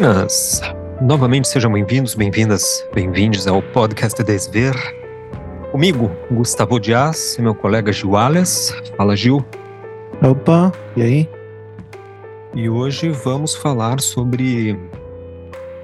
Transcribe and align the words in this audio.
Buenas! 0.00 0.60
Novamente 1.00 1.48
sejam 1.48 1.72
bem-vindos, 1.72 2.14
bem-vindas, 2.14 2.86
bem-vindos 2.94 3.48
ao 3.48 3.60
podcast 3.60 4.22
Desver. 4.22 4.72
Comigo, 5.72 6.08
Gustavo 6.30 6.78
Dias 6.78 7.36
e 7.36 7.42
meu 7.42 7.52
colega 7.52 7.90
Gil 7.90 8.16
Alias. 8.16 8.72
Fala, 8.96 9.16
Gil. 9.16 9.44
Opa, 10.22 10.70
e 10.96 11.02
aí? 11.02 11.30
E 12.54 12.70
hoje 12.70 13.08
vamos 13.08 13.56
falar 13.56 13.98
sobre 14.00 14.78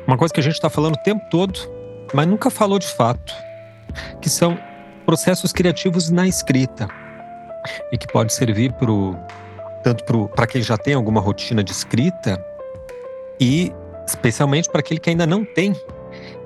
uma 0.07 0.17
coisa 0.17 0.33
que 0.33 0.39
a 0.39 0.45
gente 0.45 0.55
está 0.55 0.71
falando 0.71 0.95
o 0.95 1.03
tempo 1.03 1.25
todo, 1.29 1.59
mas 2.15 2.25
nunca 2.25 2.51
falou 2.51 2.79
de 2.79 2.87
fato, 2.87 3.35
que 4.23 4.31
são 4.31 4.57
processos 5.05 5.53
criativos 5.53 6.09
na 6.09 6.29
escrita 6.29 6.87
e 7.91 7.99
que 7.99 8.07
pode 8.07 8.33
servir 8.33 8.73
pro, 8.75 9.17
tanto 9.83 10.29
para 10.37 10.47
quem 10.47 10.63
já 10.63 10.79
tem 10.79 10.95
alguma 10.95 11.21
rotina 11.21 11.65
de 11.65 11.73
escrita 11.73 12.41
e 13.41 13.73
especialmente 14.07 14.69
para 14.71 14.81
aquele 14.81 15.01
que 15.01 15.11
ainda 15.11 15.27
não 15.27 15.45
tem 15.45 15.75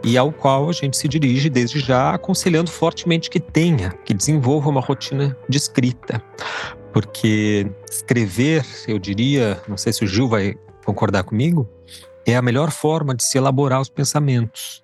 e 0.04 0.16
ao 0.16 0.32
qual 0.32 0.68
a 0.68 0.72
gente 0.72 0.96
se 0.96 1.08
dirige 1.08 1.50
desde 1.50 1.80
já 1.80 2.14
aconselhando 2.14 2.70
fortemente 2.70 3.28
que 3.28 3.40
tenha, 3.40 3.90
que 4.04 4.14
desenvolva 4.14 4.70
uma 4.70 4.80
rotina 4.80 5.36
de 5.48 5.58
escrita. 5.58 6.22
Porque 6.92 7.70
escrever, 7.90 8.64
eu 8.86 8.98
diria, 8.98 9.60
não 9.68 9.76
sei 9.76 9.92
se 9.92 10.04
o 10.04 10.06
Gil 10.06 10.28
vai 10.28 10.54
concordar 10.84 11.24
comigo, 11.24 11.68
é 12.26 12.36
a 12.36 12.42
melhor 12.42 12.70
forma 12.70 13.14
de 13.14 13.24
se 13.24 13.38
elaborar 13.38 13.80
os 13.80 13.88
pensamentos. 13.88 14.82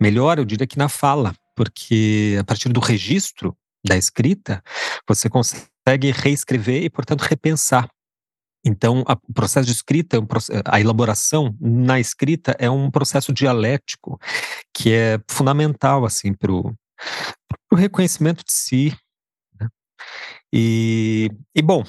Melhor, 0.00 0.38
eu 0.38 0.44
diria 0.44 0.66
que 0.66 0.78
na 0.78 0.88
fala, 0.88 1.34
porque 1.56 2.36
a 2.40 2.44
partir 2.44 2.68
do 2.70 2.80
registro 2.80 3.56
da 3.86 3.96
escrita, 3.96 4.62
você 5.08 5.28
consegue 5.28 6.10
reescrever 6.12 6.82
e, 6.82 6.90
portanto, 6.90 7.22
repensar. 7.22 7.88
Então, 8.64 9.02
a, 9.06 9.14
o 9.14 9.32
processo 9.32 9.66
de 9.66 9.72
escrita, 9.72 10.16
é 10.16 10.20
a 10.66 10.80
elaboração 10.80 11.56
na 11.60 11.98
escrita 11.98 12.54
é 12.58 12.70
um 12.70 12.90
processo 12.90 13.32
dialético 13.32 14.18
que 14.74 14.92
é 14.92 15.18
fundamental 15.30 16.04
assim 16.04 16.34
para 16.34 16.52
o 16.52 16.74
reconhecimento 17.74 18.44
de 18.44 18.52
si. 18.52 18.96
Né? 19.58 19.68
E, 20.52 21.30
e, 21.54 21.62
bom, 21.62 21.84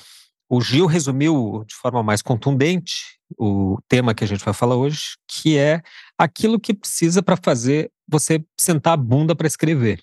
o 0.49 0.61
Gil 0.61 0.85
resumiu 0.85 1.63
de 1.67 1.75
forma 1.75 2.01
mais 2.01 2.21
contundente 2.21 3.19
o 3.37 3.77
tema 3.87 4.13
que 4.13 4.23
a 4.23 4.27
gente 4.27 4.43
vai 4.43 4.53
falar 4.53 4.75
hoje, 4.75 5.17
que 5.27 5.57
é 5.57 5.81
aquilo 6.17 6.59
que 6.59 6.73
precisa 6.73 7.23
para 7.23 7.37
fazer 7.37 7.91
você 8.07 8.43
sentar 8.59 8.93
a 8.93 8.97
bunda 8.97 9.35
para 9.35 9.47
escrever. 9.47 10.01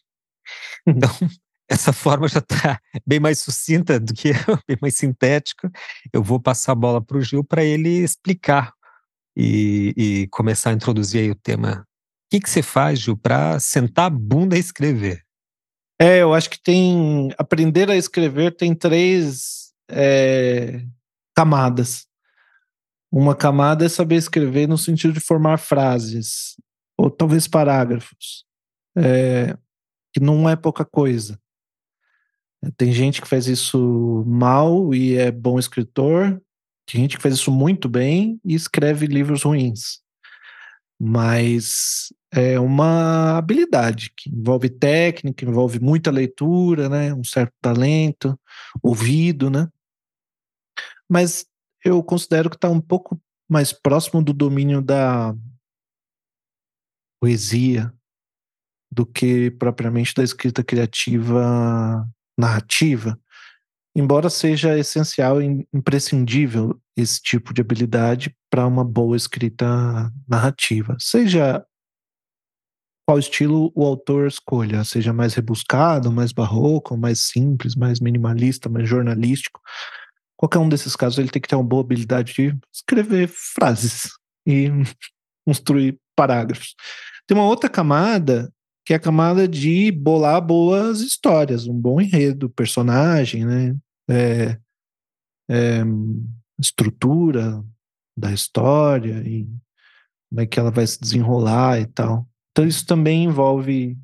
Então, 0.87 1.11
essa 1.69 1.93
forma 1.93 2.27
já 2.27 2.39
está 2.39 2.81
bem 3.07 3.21
mais 3.21 3.41
sucinta 3.41 4.01
do 4.01 4.15
que 4.15 4.29
eu, 4.29 4.35
bem 4.67 4.79
mais 4.81 4.95
sintética. 4.95 5.71
Eu 6.13 6.23
vou 6.23 6.41
passar 6.41 6.73
a 6.73 6.77
bola 6.77 7.05
para 7.05 7.19
o 7.19 7.23
Gil 7.23 7.45
para 7.45 7.63
ele 7.63 7.99
explicar 7.99 8.73
e, 9.37 9.95
e, 9.97 10.29
começar 10.29 10.71
a 10.71 10.73
introduzir 10.73 11.21
aí 11.21 11.31
o 11.31 11.35
tema. 11.35 11.83
O 11.83 12.31
que, 12.31 12.41
que 12.41 12.51
você 12.51 12.63
faz, 12.63 12.99
Gil, 12.99 13.17
para 13.17 13.61
sentar 13.61 14.07
a 14.07 14.11
bunda 14.11 14.57
e 14.57 14.61
escrever? 14.61 15.23
É, 16.01 16.23
eu 16.23 16.33
acho 16.33 16.49
que 16.51 16.61
tem. 16.61 17.31
Aprender 17.37 17.91
a 17.91 17.97
escrever 17.97 18.57
tem 18.57 18.75
três 18.75 19.73
é, 19.91 20.85
camadas. 21.37 22.07
Uma 23.11 23.35
camada 23.35 23.87
é 23.87 23.89
saber 23.89 24.17
escrever 24.17 24.69
no 24.69 24.77
sentido 24.77 25.15
de 25.15 25.21
formar 25.21 25.59
frases, 25.59 26.57
ou 26.97 27.11
talvez 27.11 27.49
parágrafos, 27.49 28.45
é, 28.97 29.57
que 30.13 30.21
não 30.21 30.49
é 30.49 30.55
pouca 30.55 30.85
coisa. 30.85 31.41
Tem 32.77 32.93
gente 32.93 33.23
que 33.23 33.29
faz 33.29 33.47
isso 33.47 34.25
mal 34.27 34.93
e 34.93 35.17
é 35.17 35.31
bom 35.31 35.59
escritor, 35.59 36.43
tem 36.87 37.03
gente 37.03 37.17
que 37.17 37.23
faz 37.23 37.35
isso 37.35 37.53
muito 37.53 37.89
bem 37.89 38.41
e 38.45 38.55
escreve 38.55 39.07
livros 39.07 39.43
ruins. 39.43 40.01
Mas 41.01 42.13
é 42.33 42.59
uma 42.59 43.39
habilidade 43.39 44.13
que 44.17 44.31
envolve 44.31 44.69
técnica, 44.69 45.45
envolve 45.45 45.79
muita 45.79 46.11
leitura, 46.11 46.89
né, 46.89 47.15
um 47.15 47.23
certo 47.23 47.53
talento, 47.61 48.39
ouvido, 48.83 49.49
né? 49.51 49.69
Mas 51.09 51.47
eu 51.85 52.03
considero 52.03 52.51
que 52.51 52.57
está 52.57 52.69
um 52.69 52.81
pouco 52.81 53.21
mais 53.49 53.73
próximo 53.73 54.23
do 54.23 54.33
domínio 54.33 54.83
da 54.83 55.35
poesia 57.21 57.93
do 58.91 59.07
que 59.07 59.51
propriamente 59.53 60.15
da 60.15 60.23
escrita 60.25 60.65
criativa 60.65 62.07
narrativa, 62.39 63.19
embora 63.95 64.31
seja 64.31 64.79
essencial 64.79 65.43
e 65.43 65.67
imprescindível 65.75 66.81
esse 66.97 67.21
tipo 67.21 67.53
de 67.53 67.61
habilidade 67.61 68.35
para 68.49 68.67
uma 68.67 68.85
boa 68.85 69.17
escrita 69.17 69.67
narrativa, 70.29 70.97
seja 71.01 71.65
qual 73.07 73.19
estilo 73.19 73.73
o 73.75 73.85
autor 73.85 74.29
escolha, 74.29 74.85
seja 74.85 75.13
mais 75.13 75.35
rebuscado, 75.35 76.13
mais 76.13 76.31
barroco, 76.31 76.97
mais 76.97 77.23
simples, 77.23 77.75
mais 77.75 78.01
minimalista, 78.01 78.69
mais 78.69 78.87
jornalístico. 78.89 79.61
Qualquer 80.37 80.59
um 80.59 80.69
desses 80.69 80.95
casos 80.95 81.19
ele 81.19 81.31
tem 81.31 81.41
que 81.41 81.49
ter 81.49 81.57
uma 81.57 81.65
boa 81.65 81.81
habilidade 81.83 82.35
de 82.35 82.57
escrever 82.73 83.29
frases 83.29 84.11
e 84.47 84.69
construir 85.47 85.99
parágrafos. 86.15 86.75
Tem 87.27 87.37
uma 87.37 87.47
outra 87.47 87.71
camada 87.71 88.53
que 88.89 88.95
é 88.95 88.97
a 88.97 88.99
camada 88.99 89.47
de 89.47 89.93
bolar 89.93 90.41
boas 90.41 91.03
histórias, 91.03 91.67
um 91.67 91.79
bom 91.79 92.01
enredo, 92.01 92.49
personagem, 92.49 93.45
né? 93.45 93.77
É, 94.09 94.59
é, 95.51 95.83
estrutura 96.59 97.63
da 98.17 98.33
história 98.33 99.23
e 99.27 99.47
como 100.31 100.41
é 100.41 100.47
que 100.47 100.59
ela 100.59 100.71
vai 100.71 100.87
se 100.87 100.99
desenrolar 100.99 101.79
e 101.79 101.85
tal. 101.85 102.27
Então 102.51 102.67
isso 102.67 102.87
também 102.87 103.25
envolve 103.25 103.95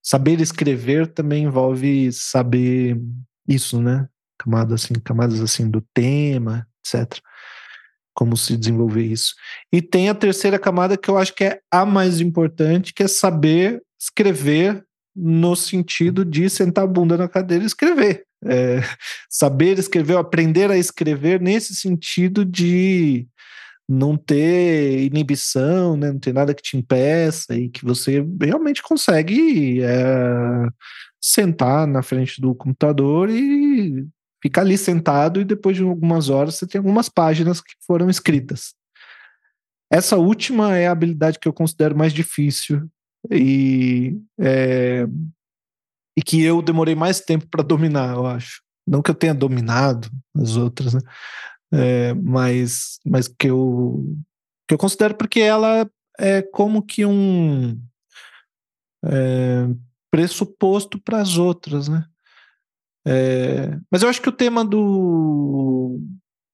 saber 0.00 0.40
escrever, 0.40 1.08
também 1.08 1.42
envolve 1.42 2.12
saber 2.12 2.96
isso, 3.48 3.82
né? 3.82 4.08
Camadas 4.38 4.84
assim, 4.84 4.94
camadas 5.00 5.40
assim 5.40 5.68
do 5.68 5.80
tema, 5.92 6.64
etc. 6.78 7.18
Como 8.14 8.36
se 8.36 8.56
desenvolver 8.56 9.02
isso. 9.02 9.34
E 9.72 9.82
tem 9.82 10.08
a 10.08 10.14
terceira 10.14 10.60
camada 10.60 10.96
que 10.96 11.10
eu 11.10 11.18
acho 11.18 11.34
que 11.34 11.42
é 11.42 11.60
a 11.68 11.84
mais 11.84 12.20
importante, 12.20 12.94
que 12.94 13.02
é 13.02 13.08
saber 13.08 13.82
escrever 14.02 14.84
no 15.14 15.54
sentido 15.54 16.24
de 16.24 16.50
sentar 16.50 16.84
a 16.84 16.86
bunda 16.86 17.16
na 17.16 17.28
cadeira 17.28 17.62
e 17.62 17.66
escrever. 17.66 18.24
É, 18.44 18.80
saber 19.30 19.78
escrever, 19.78 20.16
aprender 20.16 20.70
a 20.70 20.76
escrever 20.76 21.40
nesse 21.40 21.76
sentido 21.76 22.44
de 22.44 23.28
não 23.88 24.16
ter 24.16 25.04
inibição, 25.04 25.96
né? 25.96 26.10
não 26.10 26.18
ter 26.18 26.32
nada 26.32 26.54
que 26.54 26.62
te 26.62 26.76
impeça 26.76 27.54
e 27.54 27.68
que 27.68 27.84
você 27.84 28.26
realmente 28.40 28.82
consegue 28.82 29.82
é, 29.82 30.66
sentar 31.20 31.86
na 31.86 32.02
frente 32.02 32.40
do 32.40 32.54
computador 32.54 33.30
e 33.30 34.06
ficar 34.42 34.62
ali 34.62 34.76
sentado 34.76 35.40
e 35.40 35.44
depois 35.44 35.76
de 35.76 35.84
algumas 35.84 36.28
horas 36.28 36.56
você 36.56 36.66
tem 36.66 36.78
algumas 36.78 37.08
páginas 37.08 37.60
que 37.60 37.74
foram 37.86 38.10
escritas. 38.10 38.74
Essa 39.92 40.16
última 40.16 40.76
é 40.76 40.88
a 40.88 40.92
habilidade 40.92 41.38
que 41.38 41.46
eu 41.46 41.52
considero 41.52 41.96
mais 41.96 42.12
difícil 42.12 42.88
e, 43.30 44.20
é, 44.40 45.06
e 46.16 46.22
que 46.22 46.42
eu 46.42 46.60
demorei 46.62 46.94
mais 46.94 47.20
tempo 47.20 47.46
para 47.48 47.62
dominar, 47.62 48.14
eu 48.16 48.26
acho. 48.26 48.62
Não 48.86 49.02
que 49.02 49.10
eu 49.10 49.14
tenha 49.14 49.34
dominado 49.34 50.08
as 50.36 50.56
outras, 50.56 50.94
né? 50.94 51.00
É, 51.72 52.14
mas, 52.14 52.98
mas 53.04 53.28
que 53.28 53.48
eu, 53.48 54.04
que 54.68 54.74
eu 54.74 54.78
considero 54.78 55.14
porque 55.14 55.40
ela 55.40 55.88
é 56.18 56.42
como 56.42 56.82
que 56.82 57.06
um 57.06 57.80
é, 59.04 59.68
pressuposto 60.10 61.00
para 61.00 61.20
as 61.20 61.38
outras, 61.38 61.88
né? 61.88 62.04
É, 63.06 63.78
mas 63.90 64.02
eu 64.02 64.08
acho 64.08 64.20
que 64.20 64.28
o 64.28 64.36
tema 64.36 64.64
do, 64.64 65.98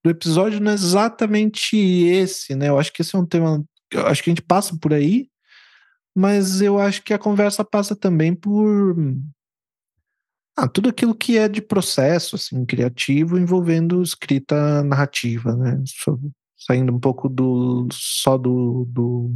do 0.04 0.10
episódio 0.10 0.60
não 0.60 0.70
é 0.70 0.74
exatamente 0.74 1.76
esse, 1.76 2.54
né? 2.54 2.68
Eu 2.68 2.78
acho 2.78 2.92
que 2.92 3.02
esse 3.02 3.14
é 3.14 3.18
um 3.18 3.26
tema. 3.26 3.64
Eu 3.90 4.06
acho 4.06 4.22
que 4.22 4.30
a 4.30 4.32
gente 4.32 4.42
passa 4.42 4.76
por 4.78 4.94
aí, 4.94 5.28
mas 6.18 6.60
eu 6.60 6.80
acho 6.80 7.04
que 7.04 7.14
a 7.14 7.18
conversa 7.18 7.64
passa 7.64 7.94
também 7.94 8.34
por 8.34 8.96
ah, 10.56 10.66
tudo 10.66 10.88
aquilo 10.88 11.14
que 11.14 11.38
é 11.38 11.48
de 11.48 11.62
processo 11.62 12.34
assim, 12.34 12.66
criativo 12.66 13.38
envolvendo 13.38 14.02
escrita 14.02 14.82
narrativa, 14.82 15.54
né? 15.54 15.80
Saindo 16.56 16.92
um 16.92 16.98
pouco 16.98 17.28
do 17.28 17.86
só 17.92 18.36
do, 18.36 18.84
do 18.88 19.30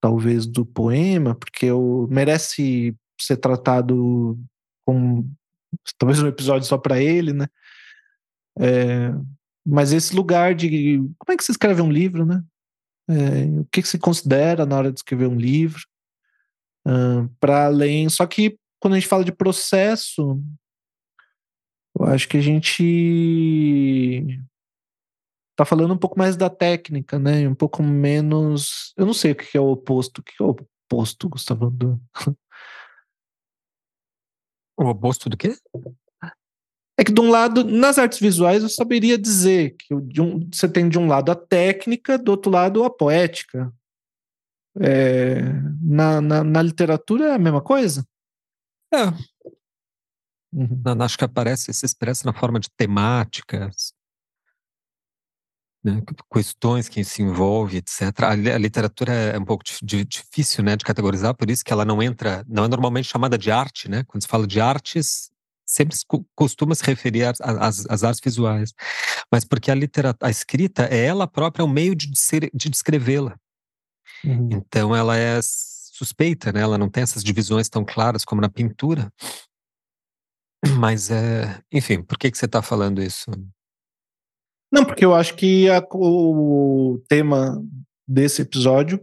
talvez 0.00 0.44
do 0.44 0.66
poema, 0.66 1.36
porque 1.36 1.70
o, 1.70 2.08
merece 2.10 2.96
ser 3.20 3.36
tratado 3.36 4.36
com 4.84 5.24
talvez 5.96 6.20
um 6.20 6.26
episódio 6.26 6.66
só 6.66 6.76
para 6.76 7.00
ele, 7.00 7.32
né? 7.32 7.46
É, 8.58 9.12
mas 9.64 9.92
esse 9.92 10.16
lugar 10.16 10.52
de 10.52 10.98
como 11.16 11.32
é 11.32 11.36
que 11.36 11.44
se 11.44 11.52
escreve 11.52 11.80
um 11.80 11.92
livro, 11.92 12.26
né? 12.26 12.42
É, 13.08 13.60
o 13.60 13.64
que, 13.66 13.82
que 13.82 13.88
se 13.88 13.98
considera 13.98 14.64
na 14.64 14.76
hora 14.76 14.90
de 14.92 14.98
escrever 14.98 15.26
um 15.26 15.36
livro, 15.36 15.82
uh, 16.86 17.28
para 17.38 17.66
além. 17.66 18.08
Só 18.08 18.26
que 18.26 18.58
quando 18.80 18.94
a 18.94 18.98
gente 18.98 19.08
fala 19.08 19.24
de 19.24 19.32
processo, 19.32 20.40
eu 21.98 22.06
acho 22.06 22.28
que 22.28 22.36
a 22.36 22.40
gente 22.40 24.26
tá 25.56 25.64
falando 25.64 25.94
um 25.94 25.98
pouco 25.98 26.18
mais 26.18 26.36
da 26.36 26.50
técnica, 26.50 27.18
né? 27.18 27.48
Um 27.48 27.54
pouco 27.54 27.82
menos. 27.82 28.92
Eu 28.96 29.06
não 29.06 29.14
sei 29.14 29.32
o 29.32 29.36
que 29.36 29.56
é 29.56 29.60
o 29.60 29.70
oposto. 29.70 30.18
O 30.18 30.22
que 30.22 30.32
é 30.40 30.44
o 30.44 30.50
oposto, 30.50 31.28
Gustavo? 31.28 31.70
Do... 31.70 32.00
O 34.76 34.88
oposto 34.88 35.28
do 35.28 35.36
quê? 35.36 35.56
É 36.96 37.02
que 37.02 37.12
de 37.12 37.20
um 37.20 37.28
lado, 37.28 37.64
nas 37.64 37.98
artes 37.98 38.20
visuais, 38.20 38.62
eu 38.62 38.68
saberia 38.68 39.18
dizer 39.18 39.74
que 39.76 39.94
de 40.02 40.20
um, 40.20 40.48
você 40.52 40.68
tem 40.68 40.88
de 40.88 40.98
um 40.98 41.08
lado 41.08 41.32
a 41.32 41.34
técnica, 41.34 42.16
do 42.16 42.30
outro 42.30 42.50
lado 42.50 42.84
a 42.84 42.90
poética. 42.90 43.72
É, 44.80 45.40
na, 45.80 46.20
na, 46.20 46.44
na, 46.44 46.62
literatura 46.62 47.28
é 47.28 47.34
a 47.34 47.38
mesma 47.38 47.60
coisa? 47.60 48.06
É. 48.92 49.06
Uhum. 50.52 50.82
Acho 51.00 51.18
que 51.18 51.24
aparece, 51.24 51.72
se 51.72 51.86
expressa 51.86 52.24
na 52.26 52.32
forma 52.32 52.60
de 52.60 52.68
temáticas, 52.76 53.92
né, 55.84 56.00
questões 56.32 56.88
que 56.88 57.04
se 57.04 57.22
envolve, 57.22 57.76
etc. 57.76 58.02
A, 58.22 58.30
a 58.30 58.58
literatura 58.58 59.12
é 59.12 59.38
um 59.38 59.44
pouco 59.44 59.62
difícil, 59.82 60.64
né, 60.64 60.76
de 60.76 60.84
categorizar, 60.84 61.34
por 61.34 61.50
isso 61.50 61.64
que 61.64 61.72
ela 61.72 61.84
não 61.84 62.02
entra, 62.02 62.44
não 62.48 62.64
é 62.64 62.68
normalmente 62.68 63.08
chamada 63.08 63.36
de 63.36 63.50
arte, 63.50 63.88
né? 63.88 64.02
Quando 64.04 64.22
se 64.22 64.28
fala 64.28 64.46
de 64.46 64.60
artes, 64.60 65.30
sempre 65.74 65.96
se 65.96 66.04
costuma 66.36 66.74
se 66.74 66.84
referir 66.84 67.24
às, 67.24 67.40
às 67.40 68.04
artes 68.04 68.20
visuais, 68.22 68.72
mas 69.30 69.44
porque 69.44 69.70
a 69.70 69.74
literatura, 69.74 70.28
a 70.28 70.30
escrita 70.30 70.84
é 70.84 71.04
ela 71.04 71.26
própria 71.26 71.64
o 71.64 71.68
meio 71.68 71.94
de, 71.96 72.08
de 72.54 72.70
descrevê-la. 72.70 73.36
Uhum. 74.24 74.50
Então 74.52 74.94
ela 74.94 75.16
é 75.16 75.40
suspeita, 75.42 76.52
né? 76.52 76.60
Ela 76.60 76.78
não 76.78 76.88
tem 76.88 77.02
essas 77.02 77.24
divisões 77.24 77.68
tão 77.68 77.84
claras 77.84 78.24
como 78.24 78.40
na 78.40 78.48
pintura. 78.48 79.12
Mas 80.78 81.10
é, 81.10 81.60
enfim, 81.72 82.02
por 82.02 82.16
que 82.18 82.30
que 82.30 82.38
você 82.38 82.46
está 82.46 82.62
falando 82.62 83.02
isso? 83.02 83.30
Não, 84.72 84.84
porque 84.84 85.04
eu 85.04 85.14
acho 85.14 85.34
que 85.36 85.68
a, 85.68 85.84
o 85.92 87.02
tema 87.08 87.62
desse 88.06 88.42
episódio 88.42 88.98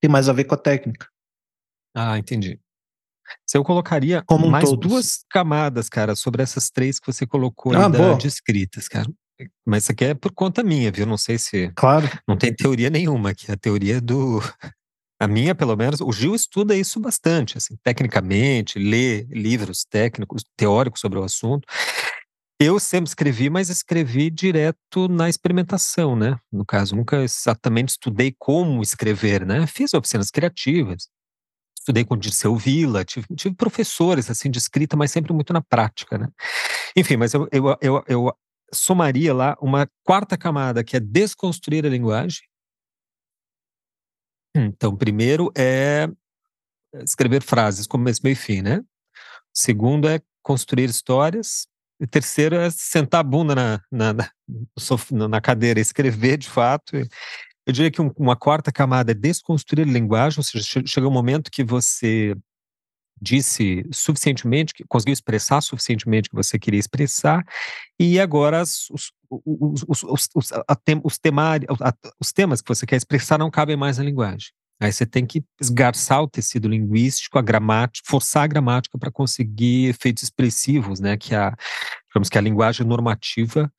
tem 0.00 0.10
mais 0.10 0.28
a 0.28 0.32
ver 0.32 0.44
com 0.44 0.54
a 0.54 0.58
técnica. 0.58 1.08
Ah, 1.94 2.18
entendi. 2.18 2.61
Se 3.46 3.56
eu 3.56 3.64
colocaria 3.64 4.22
Como 4.26 4.50
mais 4.50 4.68
todos. 4.68 4.88
duas 4.88 5.24
camadas, 5.30 5.88
cara, 5.88 6.14
sobre 6.14 6.42
essas 6.42 6.70
três 6.70 6.98
que 6.98 7.06
você 7.12 7.26
colocou 7.26 7.74
ah, 7.74 7.88
da, 7.88 8.14
de 8.14 8.28
escritas, 8.28 8.88
cara. 8.88 9.08
Mas 9.66 9.84
isso 9.84 9.92
aqui 9.92 10.04
é 10.04 10.14
por 10.14 10.32
conta 10.32 10.62
minha, 10.62 10.90
viu? 10.90 11.06
Não 11.06 11.16
sei 11.16 11.38
se. 11.38 11.72
Claro. 11.74 12.08
Não 12.26 12.36
tem 12.36 12.54
teoria 12.54 12.90
nenhuma 12.90 13.30
aqui. 13.30 13.50
A 13.50 13.56
teoria 13.56 14.00
do. 14.00 14.40
A 15.20 15.28
minha, 15.28 15.54
pelo 15.54 15.76
menos, 15.76 16.00
o 16.00 16.10
Gil 16.10 16.34
estuda 16.34 16.74
isso 16.74 16.98
bastante, 16.98 17.56
assim, 17.56 17.76
tecnicamente, 17.80 18.76
lê 18.76 19.22
livros 19.30 19.84
técnicos, 19.88 20.44
teóricos 20.56 21.00
sobre 21.00 21.16
o 21.16 21.22
assunto. 21.22 21.64
Eu 22.60 22.80
sempre 22.80 23.08
escrevi, 23.08 23.48
mas 23.48 23.68
escrevi 23.68 24.30
direto 24.30 25.06
na 25.08 25.28
experimentação, 25.28 26.16
né? 26.16 26.36
No 26.52 26.66
caso, 26.66 26.96
nunca 26.96 27.22
exatamente 27.22 27.90
estudei 27.90 28.34
como 28.36 28.82
escrever, 28.82 29.46
né? 29.46 29.64
Fiz 29.68 29.94
oficinas 29.94 30.28
criativas, 30.28 31.08
estudei 31.82 32.04
com 32.04 32.16
Dirceu 32.16 32.54
Villa, 32.56 33.04
tive, 33.04 33.26
tive, 33.34 33.54
professores 33.56 34.30
assim 34.30 34.48
de 34.48 34.58
escrita, 34.58 34.96
mas 34.96 35.10
sempre 35.10 35.32
muito 35.32 35.52
na 35.52 35.60
prática, 35.60 36.16
né? 36.16 36.28
Enfim, 36.96 37.16
mas 37.16 37.34
eu, 37.34 37.48
eu, 37.50 37.76
eu, 37.80 38.04
eu 38.06 38.32
somaria 38.72 39.34
lá 39.34 39.56
uma 39.60 39.88
quarta 40.04 40.38
camada, 40.38 40.84
que 40.84 40.96
é 40.96 41.00
desconstruir 41.00 41.84
a 41.84 41.88
linguagem. 41.88 42.42
Então, 44.54 44.96
primeiro 44.96 45.50
é 45.56 46.08
escrever 47.02 47.42
frases 47.42 47.86
começo, 47.86 48.20
meio 48.22 48.34
e 48.34 48.36
fim, 48.36 48.62
né? 48.62 48.82
Segundo 49.52 50.08
é 50.08 50.20
construir 50.42 50.88
histórias. 50.88 51.66
E 52.00 52.06
terceiro 52.06 52.56
é 52.56 52.68
sentar 52.70 53.20
a 53.20 53.24
bunda 53.24 53.54
na, 53.54 53.80
na, 53.90 54.12
na, 54.12 55.28
na 55.28 55.40
cadeira 55.40 55.80
escrever 55.80 56.36
de 56.36 56.48
fato. 56.48 56.96
Eu 57.66 57.72
diria 57.72 57.90
que 57.90 58.02
um, 58.02 58.10
uma 58.16 58.36
quarta 58.36 58.72
camada 58.72 59.12
é 59.12 59.14
desconstruir 59.14 59.86
a 59.86 59.90
linguagem, 59.90 60.38
ou 60.38 60.44
seja, 60.44 60.82
chega 60.84 61.06
um 61.06 61.12
momento 61.12 61.50
que 61.50 61.62
você 61.62 62.34
disse 63.20 63.86
suficientemente, 63.92 64.74
que 64.74 64.84
conseguiu 64.88 65.12
expressar 65.12 65.60
suficientemente 65.60 66.26
o 66.26 66.30
que 66.30 66.36
você 66.36 66.58
queria 66.58 66.80
expressar, 66.80 67.44
e 67.98 68.18
agora 68.18 68.62
os, 68.62 68.88
os, 69.30 69.84
os, 69.86 70.02
os, 70.02 71.18
os 72.20 72.32
temas 72.32 72.60
que 72.60 72.68
você 72.68 72.84
quer 72.84 72.96
expressar 72.96 73.38
não 73.38 73.50
cabem 73.50 73.76
mais 73.76 73.98
na 73.98 74.04
linguagem. 74.04 74.50
Aí 74.82 74.92
você 74.92 75.06
tem 75.06 75.24
que 75.24 75.44
esgarçar 75.60 76.20
o 76.20 76.28
tecido 76.28 76.66
linguístico, 76.66 77.38
a 77.38 77.42
gramática, 77.42 78.04
forçar 78.10 78.42
a 78.42 78.46
gramática 78.48 78.98
para 78.98 79.12
conseguir 79.12 79.90
efeitos 79.90 80.24
expressivos, 80.24 80.98
né, 80.98 81.16
que 81.16 81.36
a, 81.36 81.56
digamos 82.08 82.28
que 82.28 82.36
a 82.36 82.40
linguagem 82.40 82.84
normativa 82.84 83.72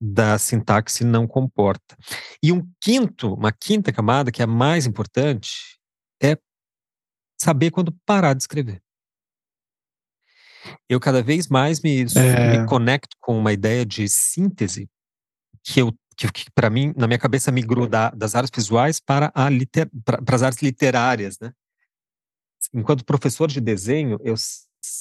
da 0.00 0.36
sintaxe 0.36 1.04
não 1.04 1.28
comporta. 1.28 1.96
E 2.42 2.50
um 2.50 2.68
quinto, 2.80 3.34
uma 3.34 3.52
quinta 3.52 3.92
camada, 3.92 4.32
que 4.32 4.42
é 4.42 4.46
a 4.46 4.48
mais 4.48 4.84
importante, 4.84 5.78
é 6.20 6.36
saber 7.40 7.70
quando 7.70 7.96
parar 8.04 8.34
de 8.34 8.42
escrever. 8.42 8.82
Eu 10.88 10.98
cada 10.98 11.22
vez 11.22 11.46
mais 11.46 11.80
me, 11.80 12.00
é... 12.16 12.58
me 12.58 12.66
conecto 12.66 13.16
com 13.20 13.38
uma 13.38 13.52
ideia 13.52 13.86
de 13.86 14.08
síntese 14.08 14.90
que 15.62 15.80
eu 15.80 15.96
que, 16.18 16.32
que 16.32 16.50
para 16.50 16.68
mim, 16.68 16.92
na 16.96 17.06
minha 17.06 17.18
cabeça, 17.18 17.52
migrou 17.52 17.86
da, 17.86 18.10
das 18.10 18.34
artes 18.34 18.50
visuais 18.54 18.98
para, 18.98 19.30
a 19.34 19.48
liter, 19.48 19.88
as 20.26 20.42
artes 20.42 20.60
literárias, 20.60 21.38
né? 21.40 21.52
Enquanto 22.74 23.04
professor 23.04 23.48
de 23.48 23.60
desenho, 23.60 24.18
eu, 24.24 24.34